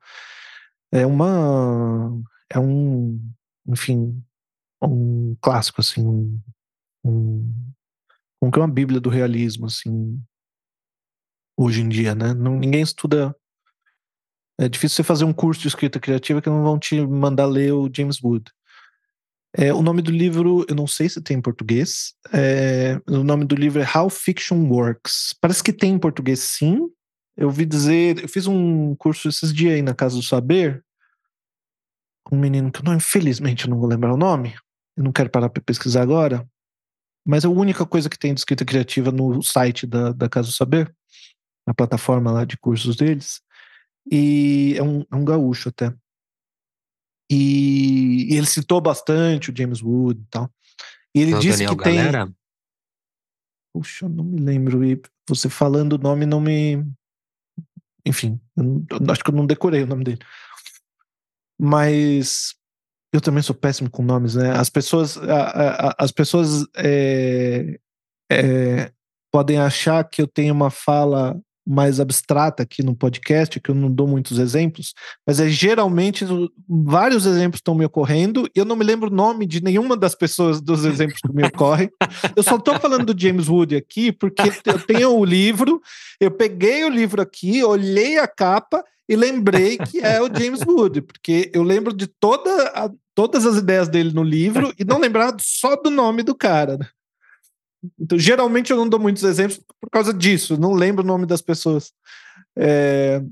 É 0.93 1.05
uma. 1.05 2.13
É 2.51 2.59
um 2.61 3.21
enfim, 3.69 4.23
um 4.89 5.37
clássico, 5.41 5.81
assim, 5.81 6.07
um, 6.07 6.41
um, 8.43 8.51
que 8.51 8.59
é 8.59 8.63
uma 8.63 8.73
bíblia 8.73 9.01
do 9.01 9.11
realismo, 9.11 9.67
assim, 9.67 10.21
hoje 11.57 11.81
em 11.81 11.89
dia, 11.89 12.15
né? 12.15 12.35
Não, 12.35 12.59
ninguém 12.59 12.83
estuda. 12.83 13.35
É 14.59 14.69
difícil 14.69 14.97
você 14.97 15.03
fazer 15.03 15.25
um 15.25 15.33
curso 15.33 15.61
de 15.61 15.69
escrita 15.69 16.01
criativa 16.01 16.41
que 16.41 16.49
não 16.49 16.63
vão 16.63 16.79
te 16.79 17.01
mandar 17.07 17.47
ler 17.47 17.73
o 17.73 17.91
James 17.95 18.23
Wood. 18.23 18.51
É, 19.59 19.73
o 19.73 19.83
nome 19.83 20.03
do 20.03 20.11
livro, 20.11 20.67
eu 20.69 20.75
não 20.75 20.87
sei 20.87 21.09
se 21.09 21.21
tem 21.21 21.39
em 21.39 21.43
português. 21.43 22.15
É, 22.33 23.01
o 23.09 23.23
nome 23.23 23.45
do 23.45 23.55
livro 23.55 23.83
é 23.83 23.99
How 23.99 24.11
Fiction 24.11 24.69
Works. 24.69 25.35
Parece 25.41 25.63
que 25.63 25.73
tem 25.73 25.95
em 25.95 25.99
português, 25.99 26.41
sim. 26.41 26.91
Eu 27.37 27.49
ouvi 27.49 27.65
dizer, 27.67 28.23
eu 28.23 28.29
fiz 28.29 28.47
um 28.47 28.95
curso 28.97 29.29
esses 29.29 29.53
dias 29.53 29.75
aí 29.75 29.83
na 29.83 29.95
Casa 29.95 30.17
do 30.17 30.23
Saber, 30.23 30.83
um 32.33 32.39
menino 32.39 32.73
que 32.73 32.81
eu 32.81 32.85
não, 32.85 32.95
infelizmente 32.95 33.69
não 33.69 33.79
vou 33.79 33.89
lembrar 33.89 34.13
o 34.13 34.17
nome, 34.17 34.55
eu 34.97 35.05
não 35.05 35.13
quero 35.13 35.31
parar 35.31 35.49
para 35.51 35.63
pesquisar 35.63 36.03
agora, 36.03 36.49
mas 37.27 37.45
é 37.45 37.47
a 37.47 37.51
única 37.51 37.85
coisa 37.85 38.09
que 38.09 38.19
tem 38.19 38.33
de 38.33 38.41
escrita 38.41 38.65
criativa 38.65 39.11
no 39.11 39.43
site 39.43 39.87
da, 39.87 40.13
da 40.13 40.29
Casa 40.29 40.49
do 40.49 40.55
Saber, 40.55 40.95
na 41.67 41.75
plataforma 41.75 42.31
lá 42.31 42.45
de 42.45 42.57
cursos 42.57 42.97
deles, 42.97 43.41
e 44.11 44.75
é 44.77 44.83
um, 44.83 45.01
é 45.01 45.17
um 45.17 45.25
gaúcho 45.25 45.69
até. 45.69 45.93
E, 47.31 48.33
e, 48.33 48.37
ele 48.37 48.47
citou 48.47 48.81
bastante 48.81 49.51
o 49.51 49.57
James 49.57 49.83
Wood 49.83 50.21
e 50.21 50.27
tal. 50.31 50.51
E 51.15 51.21
ele 51.21 51.39
disse 51.39 51.65
Daniel 51.65 51.77
que 51.77 51.85
Galera? 51.85 52.27
tem. 52.27 52.37
Puxa, 53.75 54.05
eu 54.05 54.09
não 54.09 54.25
me 54.25 54.41
lembro. 54.41 54.85
E 54.85 55.03
você 55.29 55.49
falando 55.49 55.95
o 55.95 55.99
nome 55.99 56.25
não 56.25 56.41
me. 56.41 56.87
Enfim, 58.07 58.41
eu 58.57 58.63
não, 58.63 58.87
eu 58.89 59.13
acho 59.13 59.25
que 59.25 59.31
eu 59.31 59.35
não 59.35 59.45
decorei 59.45 59.83
o 59.83 59.87
nome 59.87 60.05
dele. 60.05 60.21
Mas 61.59 62.55
eu 63.17 63.21
também 63.21 63.43
sou 63.43 63.55
péssimo 63.55 63.91
com 63.91 64.03
nomes, 64.03 64.35
né? 64.35 64.53
As 64.53 64.69
pessoas, 64.69 65.17
a, 65.17 65.89
a, 65.89 65.95
as 65.99 66.13
pessoas 66.13 66.67
é, 66.77 67.79
é, 68.31 68.91
podem 69.33 69.59
achar 69.59 70.05
que 70.05 70.21
eu 70.21 70.27
tenho 70.27 70.53
uma 70.55 70.71
fala 70.71 71.39
mais 71.67 71.99
abstrata 71.99 72.63
aqui 72.63 72.83
no 72.83 72.95
podcast, 72.95 73.59
que 73.59 73.71
eu 73.71 73.75
não 73.75 73.91
dou 73.91 74.07
muitos 74.07 74.39
exemplos, 74.39 74.95
mas 75.27 75.41
é 75.41 75.49
geralmente 75.49 76.25
vários 76.69 77.27
exemplos 77.27 77.59
estão 77.59 77.75
me 77.75 77.85
ocorrendo 77.85 78.49
e 78.55 78.61
eu 78.61 78.65
não 78.65 78.77
me 78.77 78.85
lembro 78.85 79.11
o 79.11 79.15
nome 79.15 79.47
de 79.47 79.61
nenhuma 79.61 79.97
das 79.97 80.15
pessoas 80.15 80.61
dos 80.61 80.85
exemplos 80.85 81.21
que 81.21 81.33
me 81.33 81.45
ocorrem. 81.45 81.91
Eu 82.37 82.43
só 82.45 82.55
estou 82.55 82.79
falando 82.79 83.13
do 83.13 83.21
James 83.21 83.49
Wood 83.49 83.75
aqui 83.75 84.13
porque 84.13 84.43
eu 84.65 84.79
tenho 84.87 85.17
o 85.17 85.25
livro, 85.25 85.81
eu 86.21 86.31
peguei 86.31 86.85
o 86.85 86.89
livro 86.89 87.21
aqui, 87.21 87.65
olhei 87.65 88.17
a 88.19 88.29
capa 88.29 88.85
e 89.09 89.15
lembrei 89.15 89.79
que 89.79 90.01
é 90.01 90.21
o 90.21 90.27
James 90.27 90.61
Wood, 90.67 91.03
porque 91.03 91.51
eu 91.55 91.63
lembro 91.63 91.93
de 91.93 92.07
toda 92.07 92.69
a, 92.69 92.91
todas 93.15 93.47
as 93.47 93.57
ideias 93.57 93.89
dele 93.89 94.13
no 94.13 94.23
livro 94.23 94.73
e 94.79 94.85
não 94.85 94.99
lembrava 94.99 95.37
só 95.41 95.77
do 95.77 95.91
nome 95.91 96.23
do 96.23 96.35
cara. 96.35 96.77
Né? 96.77 96.87
Então, 97.99 98.19
geralmente 98.19 98.71
eu 98.71 98.77
não 98.77 98.89
dou 98.89 98.99
muitos 98.99 99.23
exemplos 99.23 99.61
por 99.81 99.91
causa 99.91 100.13
disso, 100.13 100.59
não 100.59 100.73
lembro 100.73 101.05
o 101.05 101.07
nome 101.07 101.27
das 101.27 101.41
pessoas. 101.41 101.93
É, 102.59 103.23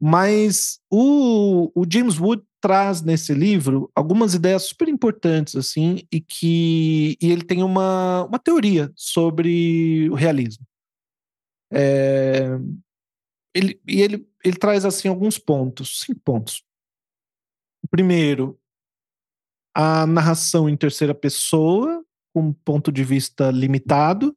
Mas 0.00 0.80
o, 0.90 1.70
o 1.74 1.84
James 1.90 2.18
Wood 2.18 2.42
traz 2.60 3.00
nesse 3.00 3.32
livro 3.32 3.90
algumas 3.94 4.34
ideias 4.34 4.64
super 4.64 4.88
importantes, 4.88 5.54
assim, 5.54 6.02
e 6.10 6.20
que 6.20 7.16
e 7.20 7.30
ele 7.30 7.42
tem 7.42 7.62
uma, 7.62 8.24
uma 8.24 8.38
teoria 8.38 8.90
sobre 8.96 10.08
o 10.10 10.14
realismo. 10.14 10.66
É, 11.72 12.58
ele, 13.56 13.80
e 13.86 14.02
ele, 14.02 14.28
ele 14.44 14.56
traz, 14.56 14.84
assim, 14.84 15.08
alguns 15.08 15.38
pontos, 15.38 16.00
cinco 16.00 16.20
pontos. 16.24 16.62
Primeiro, 17.90 18.58
a 19.74 20.06
narração 20.06 20.68
em 20.68 20.76
terceira 20.76 21.14
pessoa, 21.14 22.04
com 22.34 22.48
um 22.48 22.52
ponto 22.52 22.90
de 22.90 23.04
vista 23.04 23.50
limitado. 23.50 24.36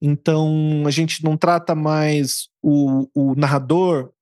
Então, 0.00 0.84
a 0.86 0.90
gente 0.90 1.22
não 1.24 1.36
trata 1.36 1.74
mais 1.74 2.48
o, 2.60 3.08
o 3.14 3.34
narrador 3.34 4.12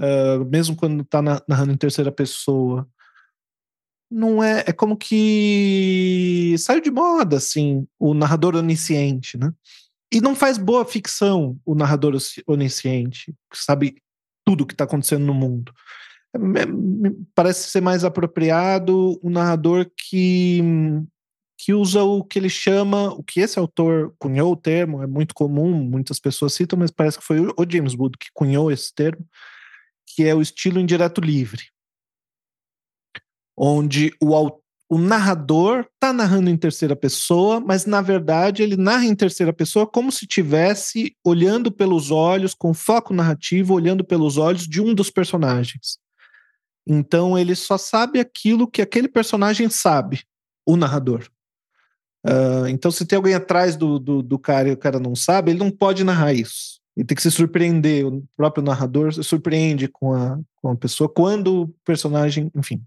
uh, 0.00 0.44
mesmo 0.46 0.74
quando 0.74 1.02
está 1.02 1.20
narrando 1.22 1.72
em 1.72 1.76
terceira 1.76 2.10
pessoa, 2.10 2.88
não 4.10 4.42
é. 4.42 4.64
É 4.66 4.72
como 4.72 4.96
que 4.96 6.56
saiu 6.58 6.80
de 6.80 6.90
moda, 6.90 7.36
assim, 7.36 7.86
o 7.98 8.14
narrador 8.14 8.56
onisciente, 8.56 9.38
né? 9.38 9.52
E 10.12 10.20
não 10.20 10.34
faz 10.34 10.58
boa 10.58 10.84
ficção 10.84 11.58
o 11.64 11.74
narrador 11.74 12.16
onisciente, 12.46 13.32
que 13.50 13.58
sabe 13.58 14.02
tudo 14.44 14.62
o 14.62 14.66
que 14.66 14.74
está 14.74 14.84
acontecendo 14.84 15.24
no 15.24 15.34
mundo. 15.34 15.72
É, 16.34 16.38
parece 17.34 17.68
ser 17.70 17.80
mais 17.80 18.04
apropriado 18.04 19.20
um 19.22 19.30
narrador 19.30 19.90
que, 19.96 20.60
que 21.58 21.72
usa 21.72 22.02
o 22.02 22.24
que 22.24 22.38
ele 22.38 22.48
chama, 22.48 23.12
o 23.12 23.22
que 23.22 23.40
esse 23.40 23.58
autor 23.58 24.14
cunhou 24.18 24.52
o 24.52 24.56
termo, 24.56 25.02
é 25.02 25.06
muito 25.06 25.34
comum, 25.34 25.72
muitas 25.72 26.18
pessoas 26.18 26.54
citam, 26.54 26.78
mas 26.78 26.90
parece 26.90 27.18
que 27.18 27.24
foi 27.24 27.40
o 27.40 27.66
James 27.68 27.94
Wood 27.94 28.16
que 28.18 28.28
cunhou 28.32 28.70
esse 28.70 28.92
termo, 28.94 29.24
que 30.06 30.24
é 30.24 30.34
o 30.34 30.42
estilo 30.42 30.80
indireto 30.80 31.20
livre, 31.20 31.64
onde 33.56 34.12
o, 34.20 34.60
o 34.90 34.98
narrador 34.98 35.86
está 35.94 36.12
narrando 36.12 36.50
em 36.50 36.56
terceira 36.56 36.96
pessoa, 36.96 37.60
mas 37.60 37.86
na 37.86 38.02
verdade 38.02 38.64
ele 38.64 38.76
narra 38.76 39.04
em 39.04 39.14
terceira 39.14 39.52
pessoa 39.52 39.86
como 39.86 40.10
se 40.10 40.26
tivesse 40.26 41.16
olhando 41.24 41.70
pelos 41.70 42.10
olhos, 42.10 42.54
com 42.54 42.74
foco 42.74 43.14
narrativo, 43.14 43.72
olhando 43.72 44.04
pelos 44.04 44.36
olhos 44.36 44.66
de 44.66 44.82
um 44.82 44.92
dos 44.92 45.08
personagens. 45.08 46.00
Então 46.84 47.38
ele 47.38 47.54
só 47.54 47.78
sabe 47.78 48.18
aquilo 48.18 48.66
que 48.66 48.82
aquele 48.82 49.06
personagem 49.06 49.70
sabe, 49.70 50.24
o 50.66 50.76
narrador. 50.76 51.24
Uh, 52.26 52.66
então, 52.68 52.90
se 52.90 53.06
tem 53.06 53.16
alguém 53.16 53.34
atrás 53.34 53.76
do, 53.76 53.96
do, 53.98 54.22
do, 54.22 54.38
cara 54.38 54.68
e 54.68 54.72
o 54.72 54.76
cara 54.76 54.98
não 54.98 55.14
sabe, 55.14 55.52
ele 55.52 55.58
não 55.60 55.70
pode 55.70 56.02
narrar 56.02 56.34
isso. 56.34 56.80
Ele 56.96 57.06
tem 57.06 57.14
que 57.14 57.22
se 57.22 57.30
surpreender. 57.30 58.04
O 58.04 58.24
próprio 58.36 58.62
narrador 58.62 59.14
se 59.14 59.22
surpreende 59.22 59.88
com 59.88 60.12
a, 60.12 60.38
com 60.56 60.70
a 60.70 60.76
pessoa 60.76 61.08
quando 61.08 61.62
o 61.62 61.68
personagem, 61.84 62.50
enfim. 62.54 62.82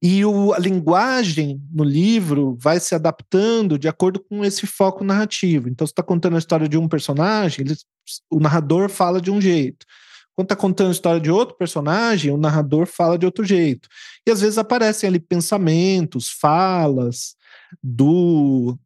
E 0.00 0.24
o, 0.24 0.52
a 0.52 0.58
linguagem 0.58 1.60
no 1.72 1.82
livro 1.82 2.56
vai 2.60 2.78
se 2.78 2.94
adaptando 2.94 3.78
de 3.78 3.88
acordo 3.88 4.20
com 4.20 4.44
esse 4.44 4.66
foco 4.66 5.02
narrativo. 5.02 5.68
Então, 5.68 5.86
você 5.86 5.92
está 5.92 6.02
contando 6.02 6.36
a 6.36 6.38
história 6.38 6.68
de 6.68 6.78
um 6.78 6.88
personagem, 6.88 7.64
ele, 7.64 7.76
o 8.30 8.38
narrador 8.38 8.88
fala 8.88 9.20
de 9.20 9.30
um 9.30 9.40
jeito. 9.40 9.84
Quando 10.36 10.46
está 10.46 10.56
contando 10.56 10.88
a 10.88 10.92
história 10.92 11.20
de 11.20 11.32
outro 11.32 11.56
personagem, 11.56 12.30
o 12.30 12.36
narrador 12.36 12.86
fala 12.86 13.18
de 13.18 13.26
outro 13.26 13.44
jeito. 13.44 13.88
E 14.24 14.30
às 14.30 14.40
vezes 14.40 14.56
aparecem 14.56 15.08
ali 15.08 15.18
pensamentos, 15.18 16.28
falas 16.28 17.34
do, 17.82 18.78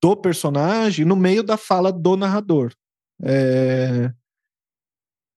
do 0.00 0.16
personagem 0.16 1.04
no 1.04 1.16
meio 1.16 1.42
da 1.42 1.56
fala 1.56 1.90
do 1.90 2.16
narrador. 2.16 2.72
É, 3.24 4.12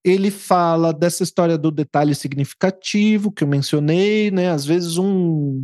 ele 0.04 0.32
fala 0.32 0.94
dessa 0.94 1.24
história 1.24 1.58
do 1.58 1.70
detalhe 1.70 2.16
significativo 2.16 3.32
que 3.32 3.44
eu 3.44 3.48
mencionei, 3.48 4.32
né? 4.32 4.50
Às 4.50 4.66
vezes 4.66 4.98
um, 4.98 5.64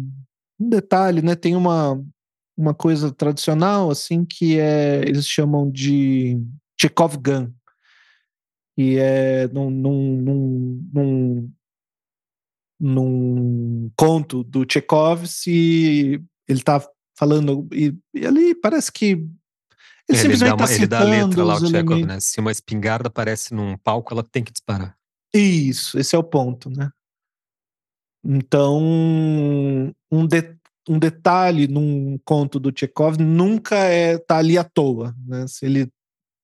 um 0.60 0.70
detalhe, 0.70 1.22
né? 1.22 1.36
Tem 1.36 1.56
uma, 1.56 2.02
uma 2.56 2.74
coisa 2.74 3.12
tradicional 3.12 3.90
assim 3.90 4.24
que 4.26 4.60
é 4.60 5.02
eles 5.08 5.28
chamam 5.28 5.70
de 5.70 6.40
Chekhov 6.80 7.18
Gun, 7.18 7.52
e 8.78 8.98
é 8.98 9.48
num, 9.48 9.72
num, 9.72 10.22
num, 10.22 10.90
num, 10.94 11.52
num 12.80 13.92
conto 13.96 14.44
do 14.44 14.66
Chekhov 14.70 15.26
se 15.26 16.22
ele 16.48 16.60
está 16.60 16.88
falando 17.18 17.68
e, 17.74 17.96
e 18.14 18.26
ali 18.26 18.54
parece 18.54 18.92
que 18.92 19.26
ele, 20.10 20.34
ele, 20.34 20.38
dá, 20.38 20.56
uma, 20.56 20.68
tá 20.68 20.74
ele 20.74 20.88
dá 20.88 21.00
a 21.02 21.04
letra 21.04 21.44
lá, 21.44 21.56
o 21.56 21.68
Chekhov, 21.68 22.06
né? 22.06 22.20
Se 22.20 22.40
uma 22.40 22.52
espingarda 22.52 23.08
aparece 23.08 23.54
num 23.54 23.78
palco, 23.78 24.14
ela 24.14 24.24
tem 24.24 24.44
que 24.44 24.52
disparar. 24.52 24.96
Isso, 25.34 26.00
esse 26.00 26.16
é 26.16 26.20
o 26.20 26.24
ponto, 26.24 26.70
né? 26.70 26.90
Então, 28.24 28.78
um, 30.12 30.28
de, 30.28 30.56
um 30.90 30.98
detalhe 30.98 31.68
num 31.68 32.18
conto 32.24 32.60
do 32.60 32.74
Chekhov 32.78 33.18
nunca 33.18 33.76
é 33.76 34.18
tá 34.18 34.38
ali 34.38 34.58
à 34.58 34.64
toa, 34.64 35.16
né? 35.26 35.46
Se 35.48 35.66
ele 35.66 35.90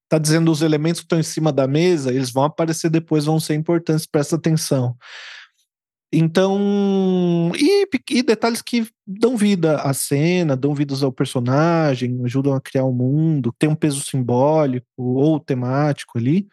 tá 0.09 0.17
dizendo 0.17 0.51
os 0.51 0.61
elementos 0.61 1.01
que 1.01 1.05
estão 1.05 1.19
em 1.19 1.23
cima 1.23 1.51
da 1.51 1.67
mesa, 1.67 2.13
eles 2.13 2.31
vão 2.31 2.43
aparecer 2.43 2.89
depois, 2.89 3.25
vão 3.25 3.39
ser 3.39 3.55
importantes, 3.55 4.05
presta 4.05 4.35
atenção. 4.35 4.95
Então, 6.15 7.51
e, 7.57 7.87
e, 8.11 8.21
detalhes 8.21 8.61
que 8.61 8.87
dão 9.05 9.35
vida 9.35 9.77
à 9.77 9.95
cena, 9.95 10.55
dão 10.55 10.75
vida 10.75 10.93
ao 11.03 11.11
personagem, 11.11 12.21
ajudam 12.23 12.53
a 12.53 12.61
criar 12.61 12.85
um 12.85 12.93
mundo, 12.93 13.51
tem 13.57 13.67
um 13.67 13.75
peso 13.75 13.99
simbólico 14.01 14.85
ou 14.95 15.39
temático 15.39 16.19
ali. 16.19 16.47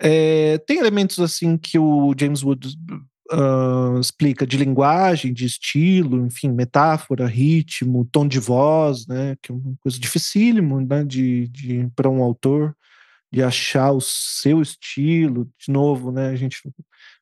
É, 0.00 0.58
tem 0.66 0.78
elementos 0.78 1.20
assim 1.20 1.56
que 1.56 1.78
o 1.78 2.12
James 2.18 2.42
Wood 2.42 2.76
uh, 3.32 4.00
explica 4.00 4.44
de 4.44 4.56
linguagem, 4.56 5.32
de 5.32 5.46
estilo, 5.46 6.26
enfim, 6.26 6.50
metáfora, 6.50 7.26
ritmo, 7.26 8.08
tom 8.10 8.26
de 8.26 8.40
voz, 8.40 9.06
né, 9.06 9.36
que 9.40 9.52
é 9.52 9.54
uma 9.54 9.76
coisa 9.80 10.00
dificílimo, 10.00 10.80
né, 10.80 11.04
de, 11.04 11.46
de 11.46 11.88
para 11.94 12.10
um 12.10 12.24
autor 12.24 12.76
de 13.32 13.42
achar 13.42 13.92
o 13.92 14.00
seu 14.00 14.62
estilo. 14.62 15.48
De 15.58 15.70
novo, 15.72 16.10
né, 16.10 16.28
a 16.30 16.36
gente 16.36 16.60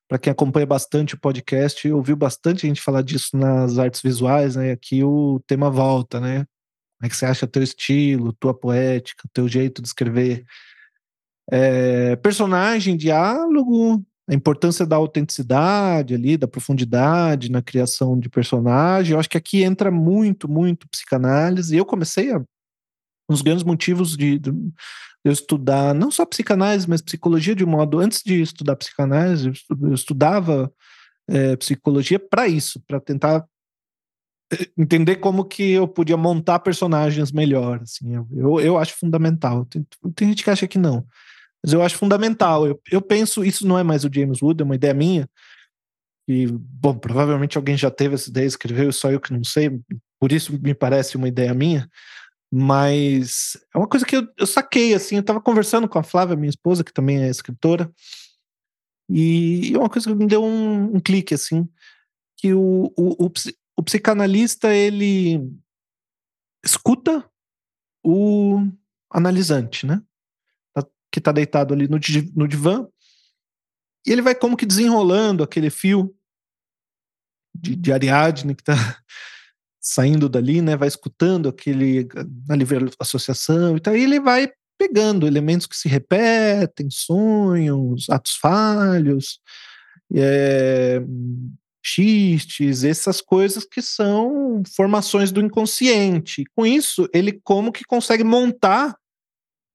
para 0.09 0.19
quem 0.19 0.31
acompanha 0.31 0.67
bastante 0.67 1.15
o 1.15 1.21
podcast, 1.21 1.91
ouviu 1.91 2.17
bastante 2.17 2.67
gente 2.67 2.81
falar 2.81 3.03
disso 3.03 3.37
nas 3.37 3.79
artes 3.79 4.03
visuais, 4.03 4.57
né? 4.57 4.73
Aqui 4.73 5.03
o 5.03 5.41
tema 5.47 5.71
volta, 5.71 6.21
né? 6.21 6.47
Como 6.99 7.07
é 7.07 7.09
que 7.09 7.17
você 7.17 7.27
acha 7.27 7.47
teu 7.47 7.63
estilo, 7.63 8.33
tua 8.35 8.55
poética, 8.55 9.29
teu 9.33 9.49
jeito 9.49 9.83
de 9.83 9.89
escrever? 9.89 10.45
É, 11.51 12.17
personagem, 12.17 12.97
diálogo, 12.97 14.05
a 14.29 14.35
importância 14.35 14.87
da 14.87 14.97
autenticidade 14.97 16.15
ali, 16.15 16.37
da 16.37 16.49
profundidade 16.49 17.51
na 17.51 17.63
criação 17.63 18.19
de 18.19 18.29
personagem. 18.29 19.13
Eu 19.13 19.21
acho 19.21 19.29
que 19.29 19.39
aqui 19.39 19.63
entra 19.63 19.91
muito, 19.91 20.49
muito 20.49 20.89
psicanálise. 20.89 21.77
Eu 21.77 21.85
comecei 21.85 22.33
a 22.33 22.39
um 22.39 22.45
dos 23.33 23.43
grandes 23.43 23.65
motivos 23.65 24.17
de, 24.17 24.39
de, 24.39 24.51
eu 25.25 25.33
estudar 25.33 25.95
não 25.95 26.11
só 26.11 26.27
psicanálise, 26.27 26.89
mas 26.89 27.01
psicologia 27.01 27.55
de 27.55 27.65
um 27.65 27.69
modo. 27.69 27.99
Antes 27.99 28.23
de 28.23 28.43
estudar 28.43 28.77
psicanálise, 28.77 29.51
eu 29.81 29.95
estudava 29.95 30.71
é, 31.27 31.57
psicologia 31.57 32.19
para 32.19 32.47
isso, 32.47 32.81
para 32.87 33.01
tentar 33.01 33.45
é, 34.53 34.69
entender 34.77 35.17
como 35.17 35.45
que 35.45 35.71
eu 35.71 35.89
podia 35.89 36.17
montar 36.17 36.59
personagens 36.59 37.33
melhor. 37.33 37.81
Assim, 37.83 38.15
eu, 38.33 38.61
eu 38.61 38.77
acho 38.77 38.95
fundamental. 38.99 39.65
Tem, 39.65 39.87
tem 40.15 40.29
gente 40.29 40.45
que 40.45 40.51
acha 40.51 40.69
que 40.69 40.79
não, 40.79 41.07
mas 41.63 41.73
eu 41.73 41.83
acho 41.83 41.97
fundamental. 41.97 42.67
Eu, 42.67 42.81
eu 42.93 43.01
penso, 43.01 43.43
isso 43.43 43.67
não 43.67 43.79
é 43.79 43.83
mais 43.83 44.05
o 44.05 44.11
James 44.13 44.43
Wood, 44.43 44.61
é 44.61 44.65
uma 44.65 44.75
ideia 44.75 44.93
minha. 44.93 45.29
E, 46.29 46.47
bom, 46.47 46.95
provavelmente 46.95 47.57
alguém 47.57 47.77
já 47.77 47.91
teve 47.91 48.15
essa 48.15 48.29
ideia, 48.29 48.47
escreveu, 48.47 48.93
só 48.93 49.11
eu 49.11 49.21
que 49.21 49.33
não 49.33 49.45
sei, 49.45 49.71
por 50.19 50.33
isso 50.33 50.59
me 50.63 50.75
parece 50.75 51.17
uma 51.17 51.29
ideia 51.29 51.55
minha. 51.55 51.89
Mas 52.57 53.57
é 53.75 53.79
uma 53.79 53.89
coisa 53.89 54.07
que 54.07 54.15
eu, 54.15 54.29
eu 54.39 54.47
saquei, 54.47 54.95
assim, 54.95 55.17
eu 55.17 55.23
estava 55.23 55.41
conversando 55.41 55.89
com 55.89 55.99
a 55.99 56.05
Flávia, 56.05 56.37
minha 56.37 56.49
esposa, 56.49 56.85
que 56.85 56.93
também 56.93 57.21
é 57.21 57.29
escritora, 57.29 57.93
e 59.11 59.73
é 59.75 59.77
uma 59.77 59.91
coisa 59.91 60.09
que 60.09 60.15
me 60.15 60.29
deu 60.29 60.45
um, 60.45 60.95
um 60.95 61.01
clique, 61.01 61.35
assim, 61.35 61.69
que 62.37 62.55
o, 62.55 62.93
o, 62.97 63.27
o, 63.27 63.33
o 63.77 63.83
psicanalista, 63.83 64.73
ele 64.73 65.53
escuta 66.65 67.29
o 68.05 68.61
analisante, 69.11 69.85
né? 69.85 70.01
Tá, 70.73 70.87
que 71.11 71.19
está 71.19 71.33
deitado 71.33 71.75
ali 71.75 71.89
no, 71.89 71.99
no 72.37 72.47
divã, 72.47 72.87
e 74.07 74.13
ele 74.13 74.23
vai 74.23 74.33
como 74.33 74.57
que 74.57 74.65
desenrolando 74.65 75.43
aquele 75.43 75.71
fio 75.71 76.17
de, 77.53 77.75
de 77.75 77.93
Ariadne 77.93 78.55
que 78.55 78.63
está 78.63 78.75
saindo 79.85 80.31
dali, 80.31 80.63
né, 80.63 80.77
vai 80.77 80.89
escutando 80.89 81.47
aquele 81.47 82.09
na 82.49 82.57
livre 82.57 82.91
associação 82.99 83.77
e 83.77 83.81
tal, 83.81 83.95
e 83.95 84.03
ele 84.03 84.19
vai 84.19 84.51
pegando 84.79 85.27
elementos 85.27 85.67
que 85.67 85.77
se 85.77 85.89
repetem, 85.89 86.89
sonhos, 86.91 88.09
atos 88.09 88.35
falhos, 88.37 89.39
é, 90.15 91.03
xistes, 91.85 92.83
essas 92.83 93.21
coisas 93.21 93.65
que 93.65 93.83
são 93.83 94.63
formações 94.75 95.31
do 95.31 95.41
inconsciente. 95.41 96.45
Com 96.57 96.65
isso, 96.65 97.09
ele 97.13 97.39
como 97.45 97.71
que 97.71 97.85
consegue 97.85 98.25
montar 98.25 98.97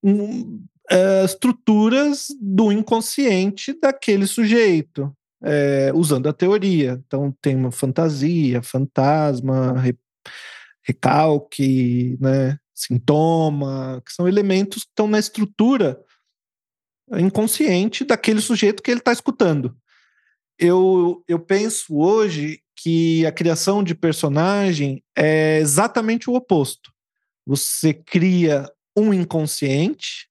um, 0.04 0.64
uh, 0.92 1.26
estruturas 1.26 2.28
do 2.42 2.72
inconsciente 2.72 3.78
daquele 3.80 4.26
sujeito, 4.26 5.16
é, 5.44 5.92
usando 5.94 6.28
a 6.28 6.34
teoria. 6.34 7.02
Então, 7.06 7.36
tem 7.42 7.56
uma 7.56 7.72
fantasia, 7.72 8.62
fantasma, 8.62 9.80
re, 9.80 9.98
recalque, 10.84 12.18
né, 12.20 12.58
sintoma, 12.74 14.02
que 14.06 14.14
são 14.14 14.28
elementos 14.28 14.84
que 14.84 14.90
estão 14.90 15.08
na 15.08 15.20
estrutura 15.20 16.00
inconsciente 17.18 18.04
daquele 18.04 18.42
sujeito 18.42 18.84
que 18.84 18.92
ele 18.92 19.00
está 19.00 19.12
escutando. 19.12 19.76
Eu, 20.58 21.24
eu 21.28 21.40
penso 21.40 21.98
hoje 21.98 22.62
que 22.76 23.26
a 23.26 23.32
criação 23.32 23.84
de 23.84 23.96
personagem 23.96 25.04
é 25.18 25.58
exatamente 25.60 26.30
o 26.30 26.36
oposto. 26.36 26.92
Você 27.46 27.94
cria 27.94 28.70
um 28.96 29.14
inconsciente 29.14 30.29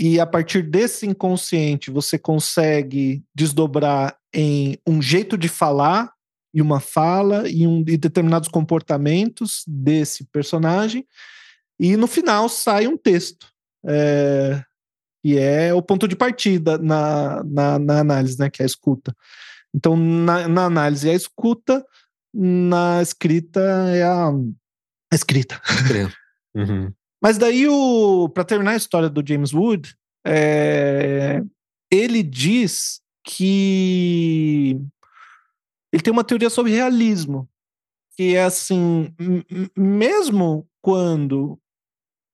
e 0.00 0.18
a 0.18 0.26
partir 0.26 0.62
desse 0.62 1.06
inconsciente 1.06 1.90
você 1.90 2.18
consegue 2.18 3.22
desdobrar 3.34 4.16
em 4.32 4.78
um 4.86 5.02
jeito 5.02 5.36
de 5.36 5.48
falar 5.48 6.10
e 6.54 6.62
uma 6.62 6.80
fala 6.80 7.48
e, 7.48 7.66
um, 7.66 7.84
e 7.86 7.96
determinados 7.96 8.48
comportamentos 8.48 9.62
desse 9.68 10.24
personagem 10.32 11.06
e 11.78 11.96
no 11.96 12.06
final 12.06 12.48
sai 12.48 12.86
um 12.86 12.96
texto 12.96 13.46
é, 13.86 14.62
e 15.22 15.38
é 15.38 15.72
o 15.74 15.82
ponto 15.82 16.08
de 16.08 16.16
partida 16.16 16.78
na, 16.78 17.42
na, 17.44 17.78
na 17.78 18.00
análise, 18.00 18.38
né, 18.38 18.48
que 18.48 18.62
é 18.62 18.64
a 18.64 18.66
escuta. 18.66 19.14
Então, 19.74 19.96
na, 19.96 20.48
na 20.48 20.64
análise 20.64 21.08
é 21.08 21.12
a 21.12 21.16
escuta, 21.16 21.84
na 22.32 23.02
escrita 23.02 23.60
é 23.94 24.02
a, 24.02 24.28
a 24.28 25.14
escrita. 25.14 25.60
Uhum. 26.52 26.92
Mas 27.20 27.36
daí, 27.36 27.66
para 28.32 28.44
terminar 28.44 28.72
a 28.72 28.76
história 28.76 29.08
do 29.08 29.26
James 29.26 29.52
Wood, 29.52 29.94
é, 30.26 31.42
ele 31.90 32.22
diz 32.22 33.00
que 33.24 34.80
ele 35.92 36.02
tem 36.02 36.12
uma 36.12 36.24
teoria 36.24 36.48
sobre 36.48 36.72
realismo, 36.72 37.48
que 38.16 38.36
é 38.36 38.44
assim, 38.44 39.14
mesmo 39.76 40.66
quando 40.80 41.58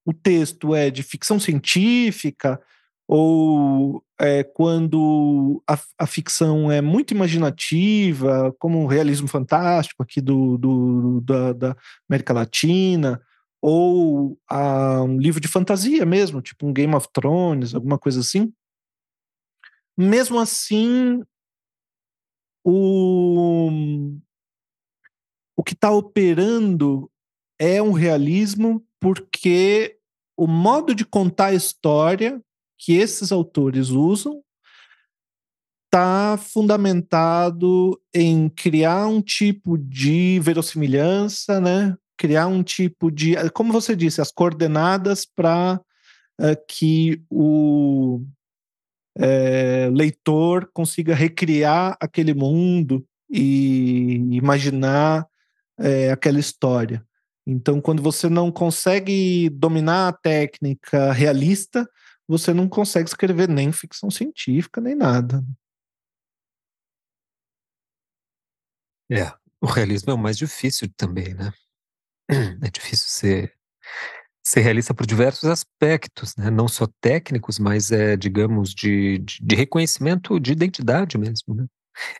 o 0.04 0.12
texto 0.12 0.74
é 0.74 0.90
de 0.90 1.02
ficção 1.02 1.40
científica 1.40 2.60
ou 3.08 4.02
é, 4.20 4.42
quando 4.42 5.62
a, 5.68 5.78
a, 5.98 6.06
ficção 6.06 6.70
é 6.70 6.80
muito 6.80 7.12
imaginativa, 7.12 8.54
como 8.58 8.82
o 8.82 8.86
realismo 8.86 9.28
fantástico 9.28 10.02
aqui 10.02 10.20
do, 10.20 10.58
do 10.58 11.20
da, 11.20 11.52
da, 11.52 11.76
América 12.08 12.32
Latina, 12.32 13.20
ou 13.60 14.38
a, 14.48 15.02
um 15.02 15.18
livro 15.18 15.40
de 15.40 15.48
fantasia 15.48 16.04
mesmo, 16.04 16.42
tipo 16.42 16.66
um 16.66 16.72
Game 16.72 16.94
of 16.94 17.08
Thrones, 17.12 17.74
alguma 17.74 17.98
coisa 17.98 18.20
assim. 18.20 18.52
Mesmo 19.96 20.38
assim, 20.38 21.22
o, 22.64 23.70
o 25.56 25.62
que 25.64 25.72
está 25.72 25.90
operando 25.90 27.10
é 27.58 27.80
um 27.80 27.92
realismo 27.92 28.84
porque 29.00 29.98
o 30.36 30.46
modo 30.46 30.94
de 30.94 31.04
contar 31.04 31.46
a 31.46 31.54
história 31.54 32.42
que 32.78 32.92
esses 32.92 33.32
autores 33.32 33.88
usam 33.88 34.42
está 35.86 36.36
fundamentado 36.36 37.98
em 38.12 38.50
criar 38.50 39.06
um 39.06 39.22
tipo 39.22 39.78
de 39.78 40.38
verossimilhança, 40.40 41.58
né? 41.60 41.96
Criar 42.16 42.46
um 42.46 42.62
tipo 42.62 43.10
de, 43.10 43.34
como 43.50 43.72
você 43.72 43.94
disse, 43.94 44.20
as 44.20 44.32
coordenadas 44.32 45.24
para 45.26 45.80
uh, 46.40 46.44
eh, 46.44 46.56
que 46.68 47.22
o 47.30 48.24
é, 49.18 49.88
leitor 49.90 50.70
consiga 50.72 51.14
recriar 51.14 51.96
aquele 52.00 52.34
mundo 52.34 53.06
e 53.30 54.14
imaginar 54.30 55.26
é, 55.78 56.10
aquela 56.10 56.38
história. 56.38 57.04
Então, 57.46 57.80
quando 57.80 58.02
você 58.02 58.28
não 58.28 58.50
consegue 58.50 59.48
dominar 59.50 60.08
a 60.08 60.12
técnica 60.12 61.12
realista, 61.12 61.88
você 62.28 62.52
não 62.52 62.68
consegue 62.68 63.08
escrever 63.08 63.48
nem 63.48 63.72
ficção 63.72 64.10
científica, 64.10 64.80
nem 64.80 64.94
nada. 64.94 65.44
É, 69.10 69.32
o 69.60 69.66
realismo 69.66 70.10
é 70.10 70.14
o 70.14 70.18
mais 70.18 70.36
difícil 70.36 70.88
também, 70.96 71.32
né? 71.34 71.52
É 72.62 72.70
difícil 72.70 73.08
ser, 73.08 73.52
ser 74.44 74.60
realista 74.60 74.94
por 74.94 75.06
diversos 75.06 75.48
aspectos, 75.48 76.36
né? 76.36 76.50
Não 76.50 76.68
só 76.68 76.86
técnicos, 77.00 77.58
mas, 77.58 77.90
é, 77.92 78.16
digamos, 78.16 78.74
de, 78.74 79.18
de, 79.18 79.38
de 79.42 79.56
reconhecimento 79.56 80.38
de 80.40 80.52
identidade 80.52 81.18
mesmo, 81.18 81.54
né? 81.54 81.66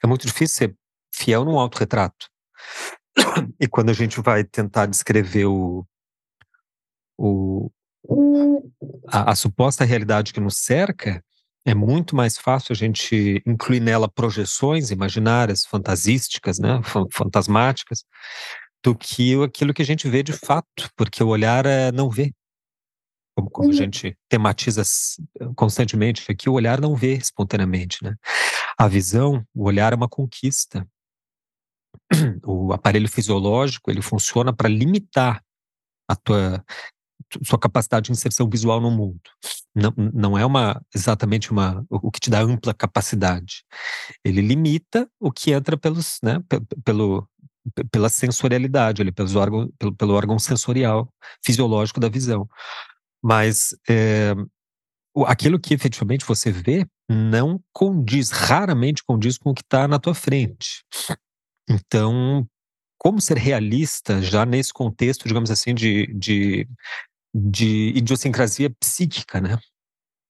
É 0.03 0.07
muito 0.07 0.27
difícil 0.27 0.57
ser 0.57 0.77
fiel 1.15 1.45
num 1.45 1.59
autorretrato. 1.59 2.29
E 3.61 3.67
quando 3.67 3.91
a 3.91 3.95
gente 3.95 4.21
vai 4.21 4.45
tentar 4.45 4.87
descrever 4.87 5.47
o, 5.47 5.87
o, 7.19 7.71
a, 9.09 9.33
a, 9.33 9.35
suposta 9.35 9.85
realidade 9.85 10.33
que 10.33 10.41
nos 10.41 10.59
cerca, 10.59 11.23
é 11.65 11.75
muito 11.75 12.15
mais 12.15 12.39
fácil 12.39 12.73
a 12.73 12.77
gente 12.77 13.43
incluir 13.47 13.81
nela 13.81 14.09
projeções 14.09 14.91
imaginárias, 14.91 15.65
fantasísticas, 15.65 16.59
né, 16.59 16.81
fantasmáticas, 17.13 18.05
do 18.87 18.95
que 18.95 19.35
aquilo 19.43 19.75
que 19.75 19.83
a 19.83 19.85
gente 19.85 20.09
vê 20.09 20.23
de 20.23 20.33
fato, 20.33 20.89
porque 20.97 21.21
o 21.21 21.27
olhar 21.27 21.67
é, 21.67 21.91
não 21.91 22.09
vê. 22.09 22.33
Como, 23.37 23.51
como 23.51 23.69
a 23.69 23.73
uhum. 23.73 23.77
gente 23.77 24.17
tematiza 24.29 24.83
constantemente 25.57 26.31
aqui, 26.31 26.49
o 26.49 26.53
olhar 26.53 26.81
não 26.81 26.95
vê 26.95 27.17
espontaneamente, 27.17 28.03
né? 28.05 28.15
A 28.79 28.87
visão, 28.87 29.45
o 29.53 29.65
olhar 29.65 29.93
é 29.93 29.97
uma 29.97 30.09
conquista. 30.09 30.87
O 32.47 32.73
aparelho 32.73 33.09
fisiológico, 33.09 33.91
ele 33.91 34.01
funciona 34.01 34.55
para 34.55 34.69
limitar 34.69 35.43
a 36.09 36.15
tua 36.15 36.65
sua 37.43 37.59
capacidade 37.59 38.07
de 38.07 38.13
inserção 38.13 38.49
visual 38.49 38.81
no 38.81 38.91
mundo. 38.91 39.21
Não, 39.75 39.93
não 40.15 40.39
é 40.39 40.47
uma 40.47 40.81
exatamente 40.95 41.51
uma 41.51 41.85
o 41.91 42.11
que 42.11 42.21
te 42.21 42.31
dá 42.31 42.41
ampla 42.41 42.73
capacidade. 42.73 43.65
Ele 44.25 44.41
limita 44.41 45.11
o 45.19 45.33
que 45.33 45.51
entra 45.51 45.77
pelos, 45.77 46.19
né, 46.23 46.41
pelo 46.85 47.29
pela 47.91 48.09
sensorialidade, 48.09 49.03
ali, 49.03 49.13
pelos 49.13 49.35
órgão, 49.35 49.71
pelo, 49.79 49.95
pelo 49.95 50.15
órgão 50.15 50.39
sensorial 50.39 51.09
fisiológico 51.45 52.01
da 52.01 52.09
visão. 52.09 52.49
Mas 53.23 53.77
é, 53.89 54.35
aquilo 55.27 55.59
que 55.59 55.75
efetivamente 55.75 56.25
você 56.25 56.51
vê 56.51 56.87
não 57.09 57.61
condiz, 57.73 58.31
raramente 58.31 59.03
condiz 59.05 59.39
com 59.39 59.51
o 59.51 59.55
que 59.55 59.63
está 59.63 59.87
na 59.87 59.99
tua 59.99 60.15
frente. 60.15 60.85
Então, 61.69 62.47
como 62.99 63.21
ser 63.21 63.37
realista 63.37 64.23
já 64.23 64.47
nesse 64.47 64.73
contexto, 64.73 65.27
digamos 65.27 65.51
assim, 65.51 65.75
de, 65.75 66.07
de 66.15 66.69
de 67.39 67.93
idiosincrasia 67.95 68.71
psíquica, 68.71 69.41
né? 69.41 69.59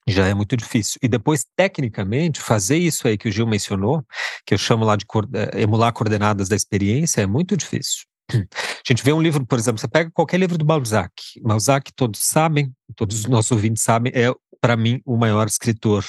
Já 0.09 0.27
é 0.27 0.35
muito 0.35 0.57
difícil. 0.57 0.99
E 1.03 1.09
depois, 1.09 1.45
tecnicamente, 1.57 2.41
fazer 2.41 2.77
isso 2.77 3.09
aí 3.09 3.19
que 3.19 3.29
o 3.29 3.33
Gil 3.33 3.47
mencionou, 3.47 4.05
que 4.47 4.55
eu 4.55 4.59
chamo 4.59 4.85
lá 4.85 4.95
de 4.95 5.05
eh, 5.35 5.63
emular 5.63 5.93
coordenadas 5.93 6.49
da 6.49 6.55
experiência, 6.55 7.23
é 7.23 7.27
muito 7.27 7.57
difícil. 7.57 8.05
A 8.33 8.87
gente 8.87 9.03
vê 9.03 9.13
um 9.13 9.21
livro, 9.21 9.45
por 9.45 9.59
exemplo, 9.59 9.81
você 9.81 9.89
pega 9.89 10.11
qualquer 10.13 10.39
livro 10.39 10.57
do 10.57 10.65
Balzac. 10.65 11.13
Balzac, 11.43 11.93
todos 11.95 12.21
sabem, 12.21 12.73
todos 12.95 13.21
os 13.21 13.27
nossos 13.27 13.51
ouvintes 13.51 13.83
sabem, 13.83 14.13
é, 14.15 14.33
para 14.61 14.77
mim, 14.77 15.01
o 15.05 15.17
maior 15.17 15.47
escritor 15.47 16.05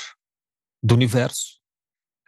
do 0.83 0.93
universo. 0.93 1.56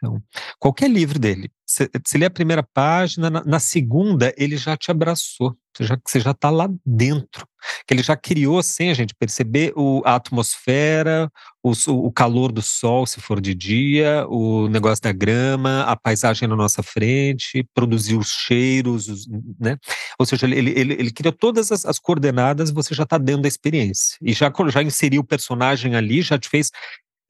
Então, 0.00 0.22
qualquer 0.58 0.88
livro 0.88 1.18
dele, 1.18 1.50
você 1.66 2.18
lê 2.18 2.24
a 2.24 2.30
primeira 2.30 2.62
página, 2.62 3.28
na, 3.28 3.44
na, 3.44 3.60
segunda 3.60 4.34
ele 4.36 4.56
já 4.56 4.74
te 4.74 4.90
abraçou, 4.90 5.54
você 5.76 6.18
já, 6.18 6.30
está 6.30 6.48
lá 6.48 6.68
dentro, 6.84 7.46
que 7.86 7.92
ele 7.92 8.02
já 8.02 8.16
criou 8.16 8.62
sem 8.62 8.90
a 8.90 8.94
gente 8.94 9.14
perceber 9.14 9.72
o, 9.76 10.02
a 10.06 10.16
atmosfera, 10.16 11.30
o, 11.62 11.72
o 11.88 12.10
calor 12.10 12.50
do 12.50 12.62
sol, 12.62 13.06
se 13.06 13.20
for 13.20 13.40
de 13.42 13.54
dia, 13.54 14.26
o 14.28 14.68
negócio 14.68 15.02
da 15.02 15.12
grama, 15.12 15.82
a 15.82 15.94
paisagem 15.94 16.48
na 16.48 16.56
nossa 16.56 16.82
frente, 16.82 17.64
produziu 17.74 18.18
os 18.18 18.28
cheiros, 18.28 19.08
os, 19.08 19.28
né? 19.60 19.76
Ou 20.18 20.24
seja, 20.24 20.46
ele, 20.46 20.70
ele, 20.70 20.94
ele 20.94 21.12
criou 21.12 21.32
todas 21.32 21.70
as, 21.70 21.84
as 21.84 21.98
coordenadas, 21.98 22.70
você 22.70 22.94
já 22.94 23.04
está 23.04 23.18
dentro 23.18 23.42
da 23.42 23.48
experiência. 23.48 24.16
E 24.22 24.32
já, 24.32 24.50
já 24.70 24.82
inseriu 24.82 25.20
o 25.20 25.26
personagem 25.26 25.94
ali, 25.94 26.22
já 26.22 26.38
te 26.38 26.48
fez 26.48 26.70